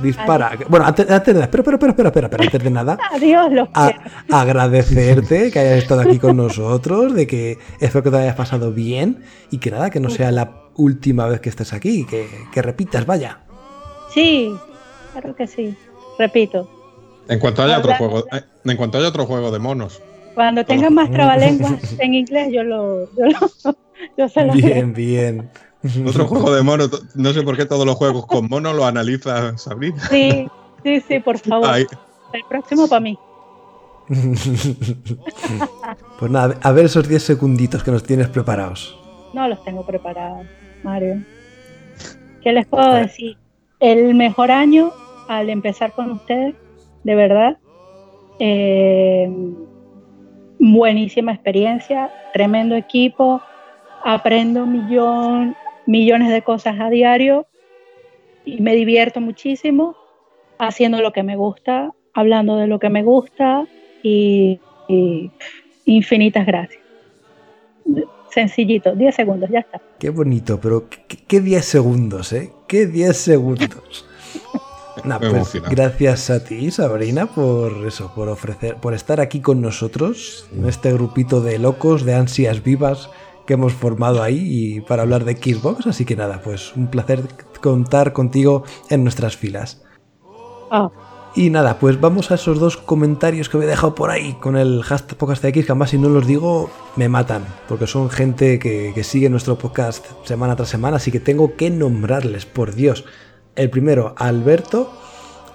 Dispara. 0.00 0.52
Bueno, 0.68 0.86
antes, 0.86 1.10
antes 1.10 1.34
de. 1.34 1.40
Espera, 1.42 1.60
espera, 1.62 1.76
espera, 1.76 1.90
espera, 1.90 2.08
espera, 2.08 2.26
espera, 2.26 2.44
antes 2.44 2.62
de 2.62 2.70
nada. 2.70 2.98
Adiós, 3.12 3.52
los 3.52 3.68
a- 3.74 3.92
agradecerte 4.30 5.50
que 5.52 5.58
hayas 5.58 5.78
estado 5.78 6.02
aquí 6.02 6.18
con 6.18 6.36
nosotros, 6.36 7.14
de 7.14 7.26
que 7.26 7.58
espero 7.80 8.02
que 8.04 8.10
te 8.10 8.16
hayas 8.18 8.34
pasado 8.36 8.72
bien 8.72 9.22
y 9.50 9.58
que 9.58 9.70
nada, 9.70 9.90
que 9.90 10.00
no 10.00 10.10
sea 10.10 10.30
la 10.32 10.52
última 10.76 11.26
vez 11.26 11.40
que 11.40 11.48
estés 11.48 11.72
aquí, 11.72 12.04
que, 12.06 12.28
que 12.52 12.62
repitas, 12.62 13.06
vaya. 13.06 13.40
Sí, 14.14 14.52
claro 15.12 15.34
que 15.34 15.46
sí. 15.46 15.76
Repito, 16.18 16.68
En 17.28 17.38
cuanto 17.38 17.62
haya 17.62 17.78
otro 17.78 17.94
juego, 17.94 18.24
eh, 18.32 18.42
en 18.64 18.76
cuanto 18.76 18.98
haya 18.98 19.08
otro 19.08 19.26
juego 19.26 19.50
de 19.50 19.58
monos. 19.58 20.02
cuando 20.34 20.64
tengan 20.64 20.94
más 20.94 21.10
trabalenguas 21.12 21.96
en 21.98 22.14
inglés, 22.14 22.48
yo 22.52 22.62
lo, 22.64 23.04
yo 23.16 23.24
lo, 23.26 23.74
yo 24.16 24.28
se 24.28 24.44
lo 24.44 24.52
Bien, 24.52 24.92
bien. 24.94 25.50
Otro 26.06 26.26
juego 26.26 26.54
de 26.54 26.62
monos. 26.62 26.90
to- 26.90 27.00
No 27.14 27.32
sé 27.32 27.42
por 27.42 27.56
qué 27.56 27.64
todos 27.66 27.86
los 27.86 27.96
juegos 27.96 28.26
con 28.26 28.48
monos 28.48 28.74
lo 28.74 28.84
analiza 28.84 29.56
Sabrina. 29.58 29.96
Sí, 30.10 30.48
sí, 30.82 31.00
sí, 31.00 31.20
por 31.20 31.38
favor. 31.38 31.68
El 31.76 32.44
próximo 32.48 32.88
para 32.88 33.00
mí. 33.00 33.18
Pues 36.18 36.30
nada, 36.30 36.56
a 36.62 36.72
ver 36.72 36.86
esos 36.86 37.08
10 37.08 37.22
segunditos 37.22 37.82
que 37.84 37.90
nos 37.90 38.02
tienes 38.02 38.28
preparados. 38.28 38.98
No 39.34 39.46
los 39.48 39.62
tengo 39.64 39.84
preparados, 39.86 40.46
Mario. 40.82 41.22
¿Qué 42.42 42.52
les 42.52 42.66
puedo 42.66 42.92
decir? 42.92 43.36
El 43.80 44.14
mejor 44.14 44.50
año 44.50 44.90
al 45.28 45.50
empezar 45.50 45.92
con 45.92 46.10
ustedes, 46.12 46.54
de 47.04 47.14
verdad. 47.14 47.58
Eh, 48.40 49.30
buenísima 50.58 51.32
experiencia, 51.32 52.10
tremendo 52.32 52.74
equipo, 52.74 53.40
aprendo 54.04 54.66
millón, 54.66 55.54
millones 55.88 56.28
de 56.30 56.42
cosas 56.42 56.78
a 56.80 56.90
diario 56.90 57.46
y 58.44 58.60
me 58.60 58.74
divierto 58.74 59.22
muchísimo 59.22 59.96
haciendo 60.58 61.00
lo 61.00 61.12
que 61.12 61.22
me 61.22 61.36
gusta, 61.36 61.92
hablando 62.12 62.56
de 62.56 62.66
lo 62.66 62.78
que 62.78 62.90
me 62.90 63.02
gusta 63.02 63.66
y, 64.02 64.60
y 64.86 65.30
infinitas 65.86 66.46
gracias. 66.46 66.82
Sencillito, 68.30 68.94
10 68.94 69.14
segundos, 69.14 69.48
ya 69.50 69.60
está. 69.60 69.80
Qué 69.98 70.10
bonito, 70.10 70.60
pero 70.60 70.90
qué, 70.90 71.16
qué 71.26 71.40
10 71.40 71.64
segundos, 71.64 72.34
¿eh? 72.34 72.52
Qué 72.68 72.86
10 72.86 73.16
segundos. 73.16 74.04
Nah, 75.04 75.20
pues 75.20 75.54
gracias 75.70 76.28
a 76.28 76.44
ti, 76.44 76.72
Sabrina, 76.72 77.26
por 77.26 77.86
eso, 77.86 78.12
por 78.16 78.28
ofrecer, 78.28 78.74
por 78.78 78.94
estar 78.94 79.20
aquí 79.20 79.40
con 79.40 79.60
nosotros, 79.60 80.48
en 80.52 80.68
este 80.68 80.92
grupito 80.92 81.40
de 81.40 81.60
locos, 81.60 82.04
de 82.04 82.14
ansias 82.14 82.64
vivas 82.64 83.08
que 83.48 83.54
hemos 83.54 83.72
formado 83.72 84.22
ahí 84.22 84.44
y 84.46 84.80
para 84.82 85.00
hablar 85.00 85.24
de 85.24 85.34
Xbox. 85.34 85.86
Así 85.86 86.04
que 86.04 86.16
nada, 86.16 86.42
pues 86.44 86.76
un 86.76 86.88
placer 86.88 87.22
contar 87.62 88.12
contigo 88.12 88.64
en 88.90 89.04
nuestras 89.04 89.38
filas. 89.38 89.82
Ah, 90.70 90.90
Y 91.34 91.48
nada, 91.48 91.78
pues 91.78 91.98
vamos 91.98 92.30
a 92.30 92.34
esos 92.34 92.58
dos 92.58 92.76
comentarios 92.76 93.48
que 93.48 93.56
me 93.56 93.64
he 93.64 93.66
dejado 93.66 93.94
por 93.94 94.10
ahí 94.10 94.34
con 94.34 94.54
el 94.54 94.82
hashtag 94.82 95.16
podcast 95.16 95.42
de 95.42 95.48
X, 95.48 95.64
que 95.64 95.72
además 95.72 95.88
si 95.90 95.96
no 95.96 96.10
los 96.10 96.26
digo 96.26 96.68
me 96.96 97.08
matan, 97.08 97.42
porque 97.68 97.86
son 97.86 98.10
gente 98.10 98.58
que, 98.58 98.92
que 98.94 99.02
sigue 99.02 99.30
nuestro 99.30 99.56
podcast 99.56 100.04
semana 100.24 100.54
tras 100.54 100.68
semana, 100.68 100.98
así 100.98 101.10
que 101.10 101.20
tengo 101.20 101.56
que 101.56 101.70
nombrarles, 101.70 102.44
por 102.44 102.74
Dios. 102.74 103.06
El 103.56 103.70
primero, 103.70 104.14
Alberto, 104.18 104.92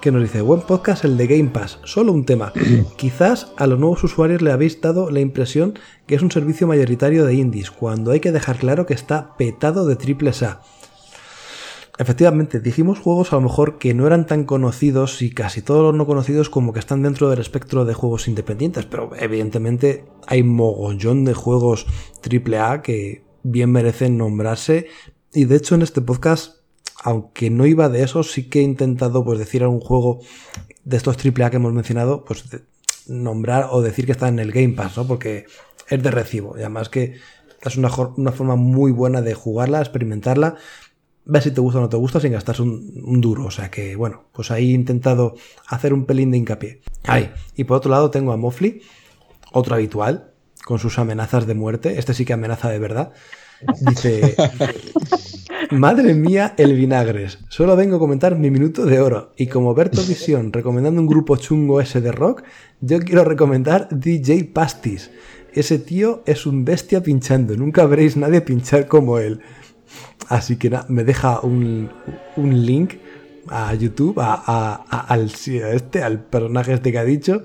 que 0.04 0.12
nos 0.12 0.22
dice, 0.22 0.42
buen 0.42 0.60
podcast 0.60 1.06
el 1.06 1.16
de 1.16 1.28
Game 1.28 1.52
Pass, 1.52 1.80
solo 1.86 2.12
un 2.12 2.26
tema. 2.26 2.52
Quizás 2.98 3.54
a 3.56 3.68
los 3.68 3.80
nuevos 3.80 4.04
usuarios 4.04 4.42
le 4.42 4.52
habéis 4.52 4.82
dado 4.82 5.10
la 5.10 5.22
impresión 5.22 5.80
que 6.08 6.16
es 6.16 6.22
un 6.22 6.30
servicio 6.30 6.68
mayoritario 6.68 7.26
de 7.26 7.36
indies, 7.36 7.72
cuando 7.72 8.12
hay 8.12 8.20
que 8.20 8.34
dejar 8.34 8.58
claro 8.58 8.86
que 8.86 8.94
está 8.94 9.38
petado 9.38 9.88
de 9.88 9.96
triples 9.96 10.44
A. 10.44 10.62
Efectivamente, 11.98 12.60
dijimos 12.60 13.00
juegos 13.00 13.32
a 13.32 13.38
lo 13.38 13.44
mejor 13.44 13.78
que 13.78 13.94
no 13.94 14.06
eran 14.06 14.26
tan 14.26 14.44
conocidos 14.44 15.22
y 15.22 15.32
casi 15.32 15.62
todos 15.62 15.84
los 15.84 15.96
no 15.96 16.06
conocidos 16.06 16.50
como 16.50 16.74
que 16.74 16.80
están 16.80 17.02
dentro 17.02 17.30
del 17.30 17.40
espectro 17.40 17.86
de 17.86 17.94
juegos 17.94 18.28
independientes, 18.28 18.86
pero 18.86 19.12
evidentemente 19.18 20.04
hay 20.28 20.44
mogollón 20.44 21.24
de 21.24 21.34
juegos 21.34 21.88
AAA 22.22 22.82
que 22.82 23.24
bien 23.44 23.72
merecen 23.72 24.18
nombrarse 24.18 24.88
y 25.32 25.46
de 25.46 25.56
hecho 25.56 25.76
en 25.76 25.82
este 25.82 26.02
podcast, 26.02 26.63
aunque 27.04 27.50
no 27.50 27.66
iba 27.66 27.90
de 27.90 28.04
eso, 28.04 28.24
sí 28.24 28.50
que 28.50 28.60
he 28.60 28.64
intentado 28.64 29.24
pues 29.24 29.38
decir 29.38 29.62
algún 29.62 29.82
juego 29.82 30.22
de 30.84 30.98
estos 30.98 31.18
AAA 31.18 31.50
que 31.50 31.58
hemos 31.58 31.74
mencionado, 31.74 32.26
pues 32.26 32.46
nombrar 33.08 33.68
o 33.72 33.82
decir 33.82 34.06
que 34.06 34.14
está 34.14 34.28
en 34.30 34.40
el 34.40 34.52
Game 34.52 34.74
Pass, 34.74 34.98
¿no? 34.98 35.06
Porque 35.06 35.46
es 35.90 36.02
de 36.02 36.12
recibo 36.12 36.58
y 36.58 36.62
además 36.62 36.90
que 36.90 37.20
es 37.62 37.78
una 37.78 37.90
forma 37.90 38.56
muy 38.56 38.92
buena 38.92 39.22
de 39.22 39.34
jugarla, 39.34 39.80
experimentarla 39.80 40.56
ver 41.26 41.42
si 41.42 41.52
te 41.52 41.62
gusta 41.62 41.80
o 41.80 41.82
no 41.82 41.90
te 41.90 41.98
gusta 41.98 42.20
sin 42.20 42.34
gastarse 42.34 42.62
un, 42.62 43.02
un 43.04 43.22
duro. 43.22 43.46
O 43.46 43.52
sea 43.52 43.72
que, 43.72 43.96
bueno, 43.96 44.26
pues 44.32 44.52
ahí 44.52 44.72
he 44.72 44.74
intentado 44.74 45.36
hacer 45.68 45.94
un 45.94 46.06
pelín 46.06 46.32
de 46.32 46.38
hincapié. 46.38 46.82
Ahí. 47.06 47.32
Y 47.56 47.64
por 47.64 47.78
otro 47.78 47.92
lado 47.92 48.12
tengo 48.12 48.32
a 48.32 48.38
Mofli, 48.38 48.82
otro 49.52 49.76
habitual, 49.76 50.32
con 50.66 50.80
sus 50.80 51.00
amenazas 51.00 51.48
de 51.48 51.54
muerte. 51.54 52.00
Este 52.00 52.14
sí 52.14 52.26
que 52.26 52.34
amenaza 52.34 52.70
de 52.70 52.80
verdad. 52.80 53.14
Dice, 53.80 54.36
madre 55.72 56.14
mía, 56.14 56.54
el 56.58 56.76
vinagres. 56.76 57.40
Solo 57.50 57.76
vengo 57.76 57.98
a 57.98 58.00
comentar 58.00 58.38
mi 58.38 58.52
minuto 58.52 58.86
de 58.86 59.00
oro. 59.00 59.32
Y 59.38 59.48
como 59.48 59.74
Berto 59.74 60.02
Visión 60.04 60.54
recomendando 60.54 61.02
un 61.02 61.08
grupo 61.08 61.38
chungo 61.38 61.82
ese 61.82 62.02
de 62.02 62.12
rock, 62.12 62.44
yo 62.82 63.00
quiero 63.00 63.24
recomendar 63.24 63.88
DJ 63.92 64.46
Pastis. 64.46 65.12
ese 65.54 65.80
tío 65.80 66.24
es 66.26 66.46
un 66.46 66.66
bestia 66.66 67.02
pinchando. 67.02 67.56
Nunca 67.56 67.86
veréis 67.86 68.18
nadie 68.18 68.42
pinchar 68.42 68.88
como 68.88 69.20
él. 69.20 69.42
Así 70.30 70.56
que 70.58 70.72
me 70.88 71.04
deja 71.04 71.40
un, 71.42 71.90
un 72.38 72.66
link 72.66 72.96
a 73.50 73.74
YouTube, 73.74 74.20
a, 74.20 74.74
al, 75.08 75.30
a 75.30 75.70
este, 75.74 76.02
al 76.02 76.24
personaje 76.24 76.74
este 76.74 76.92
que 76.92 76.98
ha 76.98 77.04
dicho. 77.04 77.44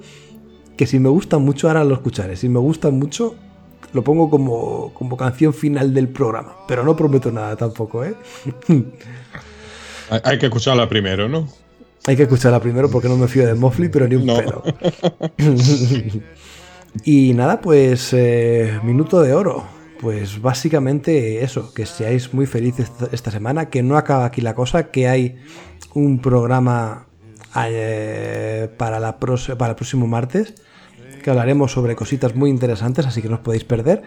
Que 0.77 0.87
si 0.87 1.01
me 1.01 1.09
gusta 1.09 1.39
mucho, 1.39 1.69
ahora 1.69 1.85
lo 1.85 1.95
escucharé. 1.95 2.37
Si 2.37 2.49
me 2.49 2.61
gusta 2.61 2.91
mucho, 2.91 3.35
lo 3.93 4.03
pongo 4.05 4.29
como, 4.31 4.93
como 4.95 5.17
canción 5.17 5.53
final 5.55 5.95
del 5.95 6.09
programa. 6.09 6.57
Pero 6.67 6.85
no 6.85 6.95
prometo 6.97 7.31
nada 7.33 7.57
tampoco, 7.57 8.05
¿eh? 8.05 8.15
Hay, 10.11 10.39
que 10.39 10.47
escucharla 10.47 10.89
primero, 10.89 11.29
¿no? 11.29 11.49
Hay 12.07 12.17
que 12.17 12.23
escucharla 12.23 12.61
primero 12.61 12.91
porque 12.91 13.09
no 13.09 13.17
me 13.17 13.29
fío 13.29 13.47
de 13.47 13.55
Mofli, 13.55 13.89
pero 13.89 14.09
ni 14.09 14.17
un 14.17 14.27
No. 14.27 14.37
pelo. 14.37 14.63
y 17.05 17.35
nada, 17.35 17.61
pues 17.61 18.13
eh, 18.13 18.81
minuto 18.83 19.21
de 19.21 19.35
oro. 19.35 19.65
Pues 20.01 20.41
básicamente 20.41 21.43
eso, 21.43 21.75
que 21.75 21.85
seáis 21.85 22.33
muy 22.33 22.47
felices 22.47 22.93
esta- 23.11 23.33
semana, 23.33 23.69
que 23.69 23.83
no 23.83 23.97
acaba 23.97 24.27
aquí 24.27 24.41
la 24.41 24.55
cosa, 24.55 24.93
que 24.93 25.09
hay 25.09 25.37
un 25.93 26.21
programa 26.21 27.07
eh, 27.67 28.69
para, 28.79 29.01
la 29.01 29.19
para 29.19 29.71
el 29.71 29.75
próximo 29.77 30.07
martes, 30.07 30.55
hablaremos 31.31 31.73
sobre 31.73 31.97
cositas 31.97 32.35
muy 32.35 32.51
interesantes, 32.51 33.07
así 33.07 33.23
que 33.23 33.29
no 33.29 33.37
os 33.37 33.41
podéis 33.41 33.65
perder. 33.65 34.03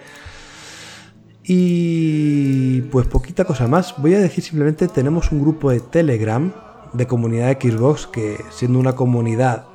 Y 1.43 2.81
pues 2.83 3.07
poquita 3.07 3.45
cosa 3.45 3.67
más. 3.67 3.95
Voy 3.97 4.13
a 4.15 4.19
decir 4.19 4.43
simplemente 4.43 4.87
tenemos 4.87 5.31
un 5.31 5.41
grupo 5.41 5.71
de 5.71 5.79
Telegram 5.79 6.53
de 6.93 7.07
comunidad 7.07 7.47
de 7.55 7.71
Xbox 7.71 8.05
que 8.07 8.37
siendo 8.51 8.77
una 8.79 8.93
comunidad, 8.93 9.65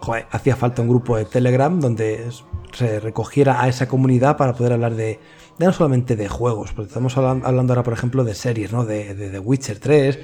joder, 0.00 0.26
hacía 0.30 0.56
falta 0.56 0.82
un 0.82 0.88
grupo 0.88 1.16
de 1.16 1.24
Telegram 1.24 1.78
donde 1.80 2.26
se 2.72 2.98
recogiera 3.00 3.62
a 3.62 3.68
esa 3.68 3.86
comunidad 3.88 4.36
para 4.36 4.54
poder 4.54 4.72
hablar 4.72 4.94
de, 4.94 5.20
de 5.58 5.66
no 5.66 5.72
solamente 5.72 6.16
de 6.16 6.28
juegos, 6.28 6.72
porque 6.72 6.88
estamos 6.88 7.16
hablan- 7.16 7.42
hablando 7.44 7.72
ahora 7.72 7.82
por 7.82 7.92
ejemplo 7.92 8.24
de 8.24 8.34
series, 8.34 8.72
¿no? 8.72 8.84
De, 8.84 9.14
de, 9.14 9.38
Witcher 9.38 9.78
3, 9.78 10.18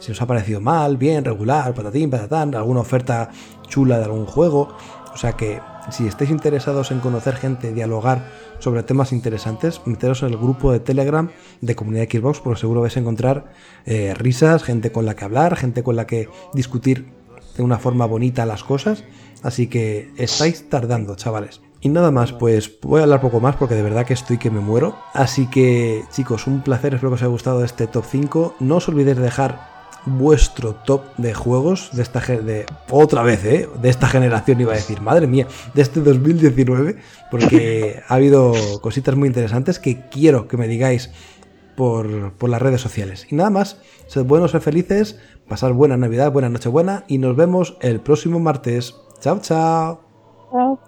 si 0.00 0.12
os 0.12 0.20
ha 0.20 0.26
parecido 0.26 0.60
mal, 0.60 0.96
bien, 0.96 1.24
regular, 1.24 1.72
patatín, 1.74 2.10
patatán, 2.10 2.54
alguna 2.54 2.80
oferta 2.80 3.30
chula 3.68 3.98
de 3.98 4.04
algún 4.04 4.26
juego. 4.26 4.76
O 5.14 5.16
sea 5.16 5.32
que 5.34 5.60
si 5.90 6.06
estáis 6.06 6.30
interesados 6.30 6.90
en 6.90 7.00
conocer 7.00 7.36
gente, 7.36 7.72
dialogar 7.72 8.24
sobre 8.58 8.82
temas 8.82 9.12
interesantes, 9.12 9.80
meteros 9.84 10.22
en 10.22 10.30
el 10.30 10.36
grupo 10.36 10.72
de 10.72 10.80
Telegram 10.80 11.30
de 11.60 11.74
comunidad 11.74 12.08
Xbox, 12.10 12.40
porque 12.40 12.60
seguro 12.60 12.80
vais 12.80 12.96
a 12.96 13.00
encontrar 13.00 13.52
eh, 13.84 14.14
risas, 14.14 14.62
gente 14.62 14.92
con 14.92 15.06
la 15.06 15.14
que 15.14 15.24
hablar, 15.24 15.56
gente 15.56 15.82
con 15.82 15.96
la 15.96 16.06
que 16.06 16.28
discutir 16.54 17.06
de 17.56 17.62
una 17.62 17.78
forma 17.78 18.06
bonita 18.06 18.46
las 18.46 18.64
cosas. 18.64 19.04
Así 19.42 19.68
que 19.68 20.10
estáis 20.16 20.68
tardando, 20.68 21.14
chavales. 21.14 21.60
Y 21.80 21.88
nada 21.88 22.10
más, 22.10 22.32
pues 22.32 22.80
voy 22.80 23.00
a 23.00 23.04
hablar 23.04 23.20
poco 23.20 23.38
más 23.38 23.56
porque 23.56 23.74
de 23.74 23.82
verdad 23.82 24.06
que 24.06 24.14
estoy 24.14 24.38
que 24.38 24.50
me 24.50 24.60
muero. 24.60 24.96
Así 25.12 25.46
que 25.46 26.02
chicos, 26.10 26.46
un 26.46 26.62
placer, 26.62 26.94
espero 26.94 27.10
que 27.10 27.14
os 27.14 27.22
haya 27.22 27.30
gustado 27.30 27.64
este 27.64 27.86
top 27.86 28.04
5. 28.04 28.56
No 28.60 28.76
os 28.76 28.88
olvidéis 28.88 29.16
de 29.16 29.22
dejar 29.22 29.75
vuestro 30.06 30.74
top 30.74 31.02
de 31.18 31.34
juegos 31.34 31.90
de 31.92 32.02
esta 32.02 32.20
de 32.20 32.66
otra 32.90 33.22
vez, 33.22 33.44
¿eh? 33.44 33.68
De 33.80 33.88
esta 33.88 34.06
generación 34.06 34.60
iba 34.60 34.72
a 34.72 34.76
decir, 34.76 35.00
madre 35.00 35.26
mía, 35.26 35.46
de 35.74 35.82
este 35.82 36.00
2019, 36.00 36.96
porque 37.30 38.02
ha 38.08 38.14
habido 38.14 38.54
cositas 38.80 39.16
muy 39.16 39.28
interesantes 39.28 39.78
que 39.78 40.08
quiero 40.08 40.48
que 40.48 40.56
me 40.56 40.68
digáis 40.68 41.10
por, 41.76 42.32
por 42.32 42.48
las 42.48 42.62
redes 42.62 42.80
sociales. 42.80 43.26
Y 43.30 43.34
nada 43.34 43.50
más, 43.50 43.80
sed 44.06 44.24
buenos, 44.24 44.52
sed 44.52 44.60
felices, 44.60 45.18
pasar 45.48 45.72
buena 45.72 45.96
Navidad, 45.96 46.32
buena 46.32 46.48
Nochebuena 46.48 47.04
y 47.08 47.18
nos 47.18 47.36
vemos 47.36 47.76
el 47.80 48.00
próximo 48.00 48.38
martes. 48.40 48.94
Chao, 49.20 49.40
chao. 49.40 50.00
Chao. 50.50 50.80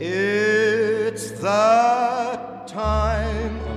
It's 0.00 1.32
that 1.40 2.68
time 2.68 3.56
of 3.56 3.62
year 3.62 3.67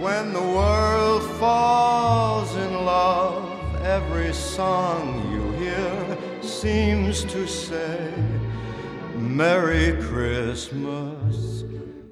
when 0.00 0.32
the 0.32 0.40
world 0.40 1.22
falls 1.38 2.54
in 2.54 2.72
love. 2.84 3.44
Every 3.82 4.32
song 4.32 5.30
you 5.32 5.52
hear 5.52 6.18
seems 6.40 7.24
to 7.24 7.46
say, 7.46 8.12
Merry 9.14 10.00
Christmas. 10.02 11.64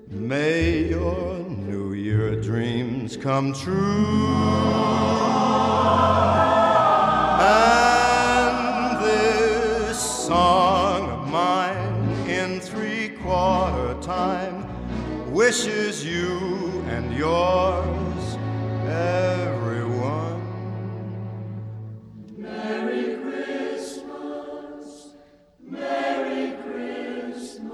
May 0.08 0.88
your 0.90 1.38
New 1.44 1.92
Year 1.92 2.40
dreams 2.40 3.16
come 3.16 3.52
true. 3.52 4.06
And 7.40 7.95
wishes 15.36 16.02
you 16.02 16.82
and 16.88 17.12
yours, 17.14 18.36
everyone. 18.88 20.40
Merry 22.38 23.16
Christmas, 23.16 25.08
Merry 25.62 26.56
Christmas. 26.64 27.68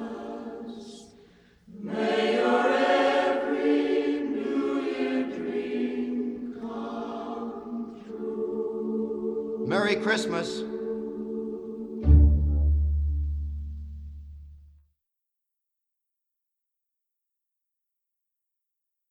May 1.69 2.35
your 2.35 2.69
every 2.69 4.23
New 4.25 4.83
Year 4.83 5.23
dream 5.31 6.57
come 6.61 8.03
true. 8.05 9.67
Merry 9.69 9.95
Christmas. 9.95 10.65